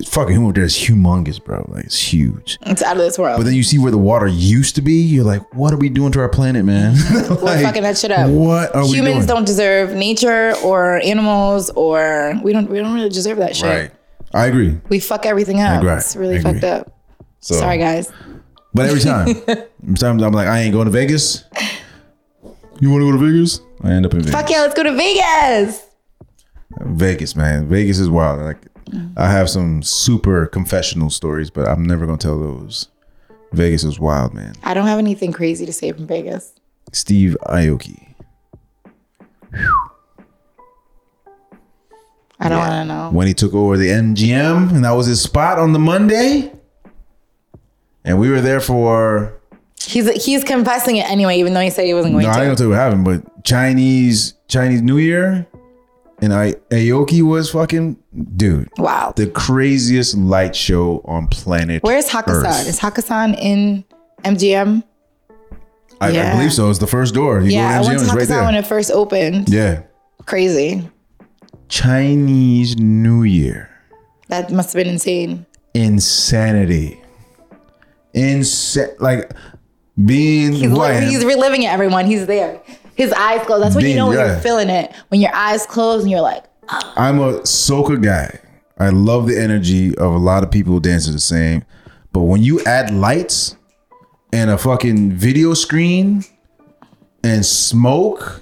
fucking 0.08 0.36
Hoover 0.36 0.54
Dam 0.54 0.64
is 0.64 0.76
humongous, 0.76 1.44
bro. 1.44 1.66
Like 1.70 1.86
it's 1.86 2.14
huge. 2.14 2.58
It's 2.62 2.82
out 2.82 2.98
of 2.98 3.04
this 3.04 3.18
world. 3.18 3.38
But 3.38 3.44
then 3.46 3.54
you 3.56 3.64
see 3.64 3.80
where 3.80 3.92
the 3.92 3.98
water 3.98 4.28
used 4.28 4.76
to 4.76 4.82
be. 4.82 5.02
You're 5.02 5.24
like, 5.24 5.54
what 5.54 5.74
are 5.74 5.78
we 5.78 5.90
doing 5.90 6.12
to 6.14 6.20
our 6.20 6.30
planet, 6.30 6.66
man? 6.66 6.94
We're 7.12 7.24
fucking 7.64 7.84
that 7.84 7.98
shit 7.98 8.12
up. 8.12 8.30
What 8.30 8.76
are 8.76 8.84
we 8.84 8.98
Humans 8.98 9.26
don't 9.26 9.46
deserve 9.46 9.94
nature 9.94 10.56
or 10.64 10.98
animals 11.02 11.70
or 11.72 12.34
we 12.44 12.54
don't 12.54 12.70
we 12.70 12.80
don't 12.80 12.94
really 12.94 13.10
deserve 13.10 13.38
that 13.38 13.56
shit. 13.56 13.66
Right. 13.66 13.92
I 14.34 14.48
agree. 14.48 14.78
We 14.90 15.00
fuck 15.00 15.26
everything 15.26 15.62
up. 15.62 15.84
It's 15.84 16.16
really 16.16 16.42
fucked 16.42 16.64
up. 16.64 16.92
So, 17.40 17.56
Sorry, 17.56 17.78
guys. 17.78 18.12
But 18.74 18.90
every 18.90 19.00
time, 19.02 19.28
sometimes 19.96 20.24
I'm 20.24 20.34
like, 20.34 20.48
I 20.48 20.60
ain't 20.60 20.74
going 20.74 20.86
to 20.86 20.92
Vegas. 20.92 21.46
You 22.80 22.90
want 22.90 23.02
to 23.02 23.12
go 23.12 23.18
to 23.18 23.18
Vegas? 23.18 23.62
I 23.82 23.92
end 23.92 24.06
up 24.06 24.14
in 24.14 24.20
Vegas. 24.20 24.34
Fuck 24.34 24.50
yeah, 24.50 24.62
let's 24.62 24.74
go 24.74 24.84
to 24.84 24.94
Vegas. 24.94 25.82
Vegas, 26.82 27.36
man. 27.36 27.70
Vegas 27.70 28.00
is 28.00 28.10
wild. 28.10 28.42
Like, 28.42 28.58
I 29.18 29.30
have 29.32 29.50
some 29.50 29.82
super 29.84 30.46
confessional 30.46 31.10
stories, 31.10 31.50
but 31.50 31.68
I'm 31.68 31.84
never 31.84 32.06
gonna 32.06 32.18
tell 32.18 32.40
those. 32.40 32.90
Vegas 33.52 33.84
is 33.84 34.00
wild, 34.00 34.34
man. 34.34 34.54
I 34.64 34.74
don't 34.74 34.88
have 34.88 35.00
anything 35.00 35.32
crazy 35.32 35.66
to 35.66 35.74
say 35.74 35.92
from 35.92 36.08
Vegas. 36.08 36.54
Steve 36.92 37.36
Aoki. 37.48 38.14
I 42.40 42.50
don't 42.50 42.60
want 42.60 42.72
to 42.72 42.86
know. 42.86 43.10
when 43.12 43.28
he 43.28 43.34
took 43.34 43.54
over 43.54 43.78
the 43.78 43.88
MGM, 43.88 44.72
and 44.76 44.84
that 44.84 44.92
was 44.92 45.08
his 45.08 45.22
spot 45.22 45.58
on 45.58 45.72
the 45.74 45.80
Monday. 45.80 46.52
And 48.04 48.20
we 48.20 48.30
were 48.30 48.42
there 48.42 48.60
for 48.60 49.34
He's 49.84 50.26
he's 50.26 50.44
confessing 50.44 50.98
it 50.98 51.10
anyway, 51.10 51.38
even 51.40 51.54
though 51.54 51.62
he 51.62 51.70
said 51.70 51.86
he 51.86 51.94
wasn't 51.94 52.14
going 52.14 52.26
to. 52.26 52.32
no, 52.32 52.38
I 52.38 52.38
ain't 52.38 52.42
to. 52.44 52.46
gonna 52.48 52.56
tell 52.58 52.66
you 52.66 52.70
what 52.72 52.80
happened, 52.80 53.06
but 53.06 53.44
Chinese 53.44 54.34
Chinese 54.48 54.82
New 54.82 54.98
Year, 54.98 55.48
and 56.22 56.34
I 56.34 56.54
Aoki 56.72 57.22
was 57.22 57.52
fucking 57.52 57.98
dude, 58.36 58.70
Wow. 58.78 59.14
the 59.16 59.28
craziest 59.28 60.18
light 60.18 60.56
show 60.56 61.02
on 61.06 61.28
planet. 61.28 61.84
Where's? 61.84 62.06
Earth. 62.14 62.68
Is 62.68 62.80
Hakkasan 62.80 63.38
in 63.40 63.84
MGM? 64.24 64.84
I, 66.02 66.08
I 66.10 66.32
believe 66.36 66.52
so. 66.54 66.70
It's 66.70 66.80
the 66.80 66.88
first 66.88 67.14
door. 67.14 67.40
You 67.42 67.52
Yeah, 67.52 67.70
I 67.70 67.78
go 67.78 67.84
to 67.84 67.88
went 67.98 68.10
to 68.10 68.16
right 68.16 68.28
there. 68.28 68.44
when 68.44 68.56
it 68.56 68.66
first 68.68 68.92
opened. 68.92 69.48
yeah, 69.50 69.84
Crazy. 70.26 70.90
Chinese 71.70 72.78
New 72.78 73.24
Year, 73.24 73.70
That 74.28 74.52
must 74.52 74.74
have 74.74 74.84
been 74.84 74.92
insane. 74.94 75.46
insanity, 75.74 77.02
insane. 78.14 78.90
Like 79.00 79.32
being 80.04 80.54
He's, 80.54 80.70
who 80.70 80.80
I 80.82 80.92
li- 80.92 80.98
am. 81.06 81.10
he's 81.10 81.26
reliving 81.26 81.64
it, 81.64 81.68
everyone. 81.68 82.06
He's 82.06 82.26
there. 82.28 82.62
His 82.96 83.12
eyes 83.14 83.46
closed. 83.46 83.64
That's 83.64 83.76
when 83.76 83.86
you 83.86 83.96
know 83.96 84.08
when 84.08 84.18
yeah. 84.18 84.34
you're 84.34 84.42
feeling 84.42 84.70
it. 84.70 84.94
When 85.10 85.22
your 85.22 85.34
eyes 85.36 85.66
close 85.66 86.02
and 86.02 86.12
you're 86.12 86.22
like, 86.22 86.46
oh. 86.70 86.94
I'm 86.96 87.20
a 87.20 87.40
soca 87.42 88.02
guy. 88.02 88.40
I 88.78 88.90
love 88.90 89.28
the 89.28 89.40
energy 89.40 89.96
of 89.98 90.14
a 90.14 90.18
lot 90.18 90.44
of 90.44 90.52
people 90.52 90.80
dancing 90.80 91.14
the 91.14 91.20
same. 91.20 91.64
But 92.12 92.22
when 92.22 92.42
you 92.42 92.62
add 92.64 92.94
lights 92.94 93.58
and 94.32 94.50
a 94.50 94.58
fucking 94.58 95.12
video 95.14 95.54
screen 95.54 96.24
and 97.24 97.46
smoke 97.46 98.42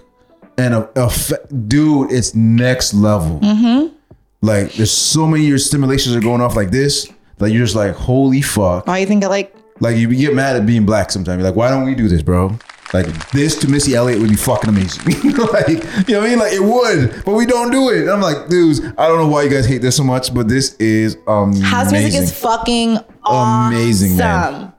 and 0.58 0.74
a, 0.74 0.90
a 0.96 1.10
fa- 1.10 1.48
dude, 1.68 2.12
it's 2.12 2.36
next 2.36 2.94
level. 2.94 3.40
Mm-hmm. 3.40 3.96
Like 4.42 4.74
there's 4.74 4.92
so 4.92 5.26
many 5.26 5.46
your 5.46 5.58
stimulations 5.58 6.16
are 6.16 6.22
going 6.22 6.42
off 6.42 6.56
like 6.56 6.70
this 6.70 7.12
that 7.38 7.52
you're 7.52 7.64
just 7.64 7.76
like, 7.76 7.96
holy 7.96 8.42
fuck. 8.42 8.86
Why 8.86 9.00
you 9.00 9.06
think 9.08 9.24
I 9.24 9.28
like 9.28 9.56
Like 9.80 9.98
you 9.98 10.14
get 10.14 10.34
mad 10.36 10.56
at 10.56 10.66
being 10.66 10.86
black 10.86 11.12
sometimes. 11.12 11.40
You're 11.40 11.50
like, 11.50 11.56
why 11.56 11.70
don't 11.70 11.86
we 11.86 11.96
do 11.96 12.08
this, 12.08 12.22
bro? 12.22 12.58
Like 12.94 13.32
this 13.32 13.56
to 13.60 13.68
Missy 13.68 13.96
Elliott 13.96 14.20
would 14.22 14.30
be 14.30 14.36
fucking 14.36 14.70
amazing. 14.70 15.04
like, 15.52 15.68
you 15.68 16.14
know 16.14 16.20
what 16.20 16.28
I 16.28 16.30
mean? 16.30 16.40
Like 16.40 16.54
it 16.54 16.62
would, 16.64 17.26
but 17.26 17.34
we 17.34 17.46
don't 17.48 17.72
do 17.72 17.90
it. 17.90 18.02
And 18.02 18.12
I'm 18.12 18.22
like, 18.22 18.50
dudes, 18.50 18.82
I 18.98 19.08
don't 19.08 19.18
know 19.18 19.28
why 19.28 19.42
you 19.44 19.50
guys 19.50 19.66
hate 19.66 19.82
this 19.82 19.98
so 19.98 20.04
much, 20.04 20.32
but 20.34 20.48
this 20.48 20.76
is 20.76 21.18
amazing. 21.28 21.64
house 21.64 21.92
music 21.92 22.14
is 22.22 22.32
fucking 22.40 23.00
awesome. 23.24 23.74
Amazing, 23.76 24.18
man. 24.18 24.74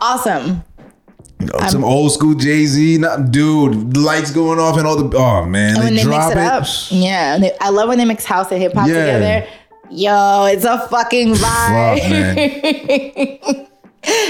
Awesome. 0.00 0.64
Some 1.68 1.84
old 1.84 2.10
school 2.12 2.34
Jay 2.34 2.64
Z, 2.66 2.98
not 2.98 3.30
dude, 3.30 3.96
lights 3.96 4.32
going 4.32 4.58
off 4.58 4.76
and 4.76 4.86
all 4.86 4.96
the 4.96 5.16
oh 5.16 5.44
man, 5.44 5.74
And 5.76 5.84
when 5.84 5.94
they 5.94 6.02
drop 6.02 6.34
mix 6.34 6.36
it, 6.90 6.90
up, 6.90 7.00
yeah. 7.02 7.38
they- 7.38 7.56
I 7.60 7.68
love 7.68 7.88
when 7.88 7.98
they 7.98 8.04
mix 8.04 8.24
house 8.24 8.50
and 8.50 8.60
hip 8.60 8.72
hop 8.74 8.88
Yeah. 8.88 8.94
together. 8.94 9.46
Yo, 9.90 10.46
it's 10.46 10.64
a 10.64 10.78
fucking 10.88 11.34
vibe. 11.34 12.00
Fuck, 12.00 12.10
man. 12.10 13.66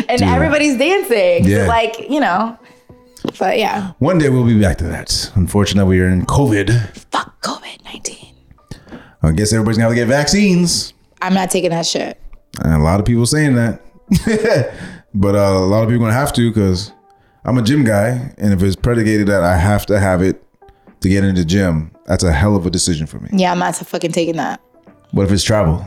and 0.09 0.23
everybody's 0.23 0.77
dancing. 0.77 1.49
So, 1.49 1.67
like, 1.67 2.11
you 2.11 2.21
know. 2.21 2.59
But 3.39 3.59
yeah, 3.59 3.93
One 3.99 4.19
day 4.19 4.29
we'll 4.29 4.47
be 4.47 4.61
back 4.61 4.79
to 4.79 4.85
that. 4.85 5.31
Unfortunately, 5.35 5.97
we 5.99 6.03
are 6.03 6.09
in 6.09 6.27
COVID. 6.27 6.71
fuck 7.11 7.41
COVID 7.43 7.85
19. 7.85 8.35
I 9.23 9.33
guess 9.33 9.53
everybody's 9.53 9.79
gonna 9.79 9.89
have 9.89 9.93
to 9.93 10.01
get 10.01 10.09
vaccines. 10.09 10.93
I'm 11.21 11.35
not 11.35 11.51
taking 11.51 11.71
that 11.71 11.87
shit. 11.87 12.21
And 12.63 12.75
a 12.75 12.79
lot 12.79 13.01
of 13.01 13.07
people 13.07 13.27
saying 13.27 13.55
that. 13.57 13.83
but 15.15 15.35
uh, 15.35 15.39
a 15.39 15.67
lot 15.67 15.83
of 15.83 15.89
people 15.89 16.05
gonna 16.07 16.13
have 16.13 16.33
to 16.35 16.51
because 16.51 16.93
I'm 17.45 17.59
a 17.59 17.63
gym 17.63 17.85
guy, 17.85 18.33
and 18.39 18.53
if 18.53 18.63
it's 18.63 18.77
predicated 18.77 19.27
that 19.29 19.43
I 19.43 19.57
have 19.57 19.87
to 19.87 19.99
have 19.99 20.23
it 20.23 20.43
to 21.01 21.09
get 21.09 21.25
into 21.25 21.41
the 21.43 21.47
gym, 21.47 21.93
that's 22.07 22.25
a 22.25 22.33
hell 22.33 22.57
of 22.57 22.67
a 22.67 22.71
decision 22.71 23.07
for 23.07 23.19
me. 23.21 23.29
Yeah, 23.33 23.53
I'm 23.53 23.59
not 23.59 23.77
fucking 23.77 24.13
taking 24.13 24.37
that. 24.37 24.61
What 25.13 25.27
if 25.27 25.33
it's 25.33 25.45
travel? 25.45 25.87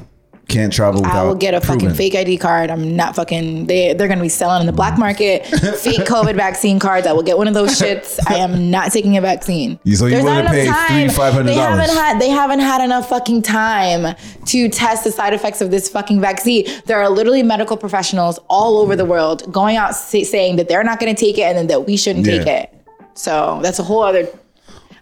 Can't 0.51 0.73
travel 0.73 1.01
without 1.01 1.15
I 1.15 1.23
will 1.23 1.35
get 1.35 1.53
a 1.53 1.61
fucking 1.61 1.93
fake 1.93 2.13
ID 2.13 2.37
card. 2.37 2.69
I'm 2.69 2.95
not 2.95 3.15
fucking. 3.15 3.67
They 3.67 3.93
they're 3.93 4.07
gonna 4.07 4.21
be 4.21 4.29
selling 4.29 4.61
in 4.61 4.67
the 4.67 4.73
black 4.73 4.97
market 4.97 5.45
fake 5.77 6.01
COVID 6.01 6.35
vaccine 6.35 6.77
cards. 6.77 7.07
I 7.07 7.13
will 7.13 7.23
get 7.23 7.37
one 7.37 7.47
of 7.47 7.53
those 7.53 7.79
shits. 7.79 8.19
I 8.27 8.35
am 8.35 8.69
not 8.69 8.91
taking 8.91 9.17
a 9.17 9.21
vaccine. 9.21 9.79
So 10.01 10.07
you 10.07 10.23
not 10.23 10.43
to 10.43 10.49
pay 10.49 10.65
time. 10.65 11.09
$300, 11.09 11.11
500? 11.15 11.43
They 11.43 11.53
haven't 11.53 11.89
had 11.95 12.19
they 12.19 12.29
haven't 12.29 12.59
had 12.59 12.83
enough 12.83 13.07
fucking 13.09 13.43
time 13.43 14.15
to 14.45 14.69
test 14.69 15.03
the 15.03 15.11
side 15.11 15.33
effects 15.33 15.61
of 15.61 15.69
this 15.69 15.89
fucking 15.89 16.19
vaccine. 16.19 16.65
There 16.85 16.99
are 16.99 17.09
literally 17.09 17.43
medical 17.43 17.77
professionals 17.77 18.39
all 18.49 18.79
over 18.79 18.95
the 18.95 19.05
world 19.05 19.51
going 19.53 19.77
out 19.77 19.95
say, 19.95 20.23
saying 20.23 20.55
that 20.55 20.67
they're 20.69 20.83
not 20.83 20.99
gonna 20.99 21.13
take 21.13 21.37
it 21.37 21.43
and 21.43 21.57
then 21.57 21.67
that 21.67 21.85
we 21.85 21.97
shouldn't 21.97 22.25
take 22.25 22.47
it. 22.47 22.73
So 23.13 23.59
that's 23.61 23.77
a 23.77 23.83
whole 23.83 24.01
other 24.01 24.27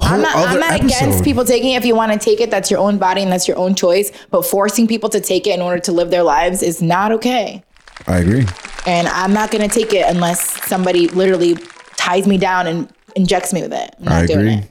I'm 0.10 0.22
not, 0.22 0.36
I'm 0.36 0.60
not 0.60 0.84
against 0.84 1.24
people 1.24 1.46
taking 1.46 1.72
it. 1.74 1.78
If 1.78 1.86
you 1.86 1.96
want 1.96 2.12
to 2.12 2.20
take 2.20 2.40
it, 2.40 2.52
that's 2.52 2.70
your 2.70 2.80
own 2.80 2.98
body 2.98 3.22
and 3.22 3.32
that's 3.32 3.48
your 3.48 3.58
own 3.58 3.76
choice. 3.76 4.12
But 4.32 4.46
forcing 4.46 4.88
people 4.88 5.10
to 5.10 5.20
take 5.20 5.48
it 5.48 5.56
in 5.56 5.62
order 5.62 5.80
to 5.82 5.92
live 5.92 6.12
their 6.12 6.24
lives 6.24 6.62
is 6.62 6.82
not 6.82 7.12
okay. 7.14 7.64
I 8.08 8.20
agree. 8.20 8.46
And 8.86 9.08
I'm 9.08 9.34
not 9.34 9.52
going 9.52 9.68
to 9.68 9.74
take 9.74 9.94
it 9.94 10.06
unless 10.08 10.66
somebody 10.68 11.08
literally 11.10 11.56
ties 11.98 12.28
me 12.28 12.38
down 12.38 12.68
and 12.68 12.92
injects 13.16 13.54
me 13.54 13.62
with 13.62 13.74
it. 13.74 13.96
I'm 14.00 14.06
not 14.06 14.14
I 14.14 14.26
doing 14.26 14.40
agree. 14.40 14.54
it. 14.54 14.70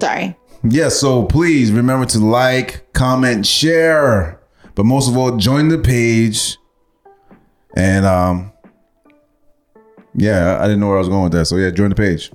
Sorry. 0.00 0.36
Yeah, 0.64 0.88
so 0.88 1.24
please 1.24 1.70
remember 1.70 2.06
to 2.06 2.18
like, 2.18 2.92
comment, 2.94 3.46
share, 3.46 4.40
but 4.74 4.84
most 4.84 5.08
of 5.08 5.16
all, 5.16 5.36
join 5.36 5.68
the 5.68 5.78
page. 5.78 6.56
And 7.76 8.06
um, 8.06 8.52
yeah, 10.14 10.58
I 10.60 10.64
didn't 10.64 10.80
know 10.80 10.88
where 10.88 10.96
I 10.96 11.00
was 11.00 11.08
going 11.08 11.24
with 11.24 11.32
that. 11.32 11.46
So 11.46 11.56
yeah, 11.56 11.70
join 11.70 11.90
the 11.90 11.96
page. 11.96 12.32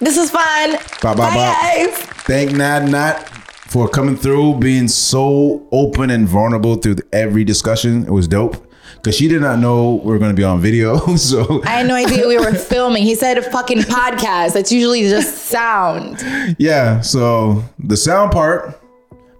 This 0.00 0.16
is 0.18 0.30
fun. 0.30 0.72
Bye, 0.72 0.78
bye, 1.02 1.14
Bye, 1.14 1.34
bye. 1.34 1.86
guys. 1.86 1.96
Thank 2.26 2.52
Nad 2.52 2.90
Nat 2.90 3.28
for 3.68 3.88
coming 3.88 4.16
through, 4.16 4.58
being 4.58 4.88
so 4.88 5.66
open 5.72 6.10
and 6.10 6.28
vulnerable 6.28 6.76
through 6.76 6.96
every 7.12 7.44
discussion. 7.44 8.04
It 8.04 8.10
was 8.10 8.28
dope. 8.28 8.62
Cause 9.02 9.14
she 9.16 9.28
did 9.28 9.40
not 9.40 9.58
know 9.60 9.94
we 10.04 10.10
were 10.10 10.18
gonna 10.18 10.34
be 10.34 10.42
on 10.44 10.60
video. 10.60 10.98
So 11.16 11.62
I 11.64 11.68
had 11.70 11.86
no 11.86 11.94
idea 11.94 12.26
we 12.26 12.38
were 12.38 12.52
filming. 12.54 13.02
He 13.04 13.14
said 13.14 13.38
a 13.38 13.42
fucking 13.50 13.78
podcast. 13.82 14.52
That's 14.54 14.70
usually 14.72 15.02
just 15.08 15.46
sound. 15.46 16.24
yeah, 16.58 17.00
so 17.00 17.62
the 17.78 17.96
sound 17.96 18.32
part, 18.32 18.80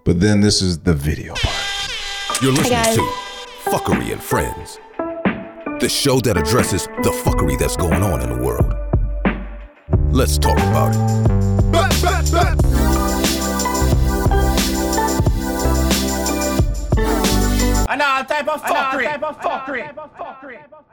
but 0.05 0.19
then 0.19 0.39
this 0.41 0.61
is 0.61 0.79
the 0.79 0.93
video 0.93 1.33
part. 1.35 2.41
You're 2.41 2.53
listening 2.53 2.95
to 2.95 3.01
Fuckery 3.69 4.11
and 4.11 4.21
Friends, 4.21 4.79
the 5.81 5.89
show 5.89 6.19
that 6.21 6.37
addresses 6.37 6.85
the 7.03 7.11
fuckery 7.25 7.57
that's 7.59 7.75
going 7.77 8.03
on 8.03 8.21
in 8.21 8.29
the 8.37 8.41
world. 8.43 8.73
Let's 10.11 10.37
talk 10.37 10.57
about 10.57 10.95
it. 10.95 11.27
I 17.89 17.95
know, 17.95 18.23
type 18.27 18.47
of 18.47 18.61
fuckery. 18.63 19.05
type 19.05 19.23
of 19.23 19.39
fuckery. 19.39 20.86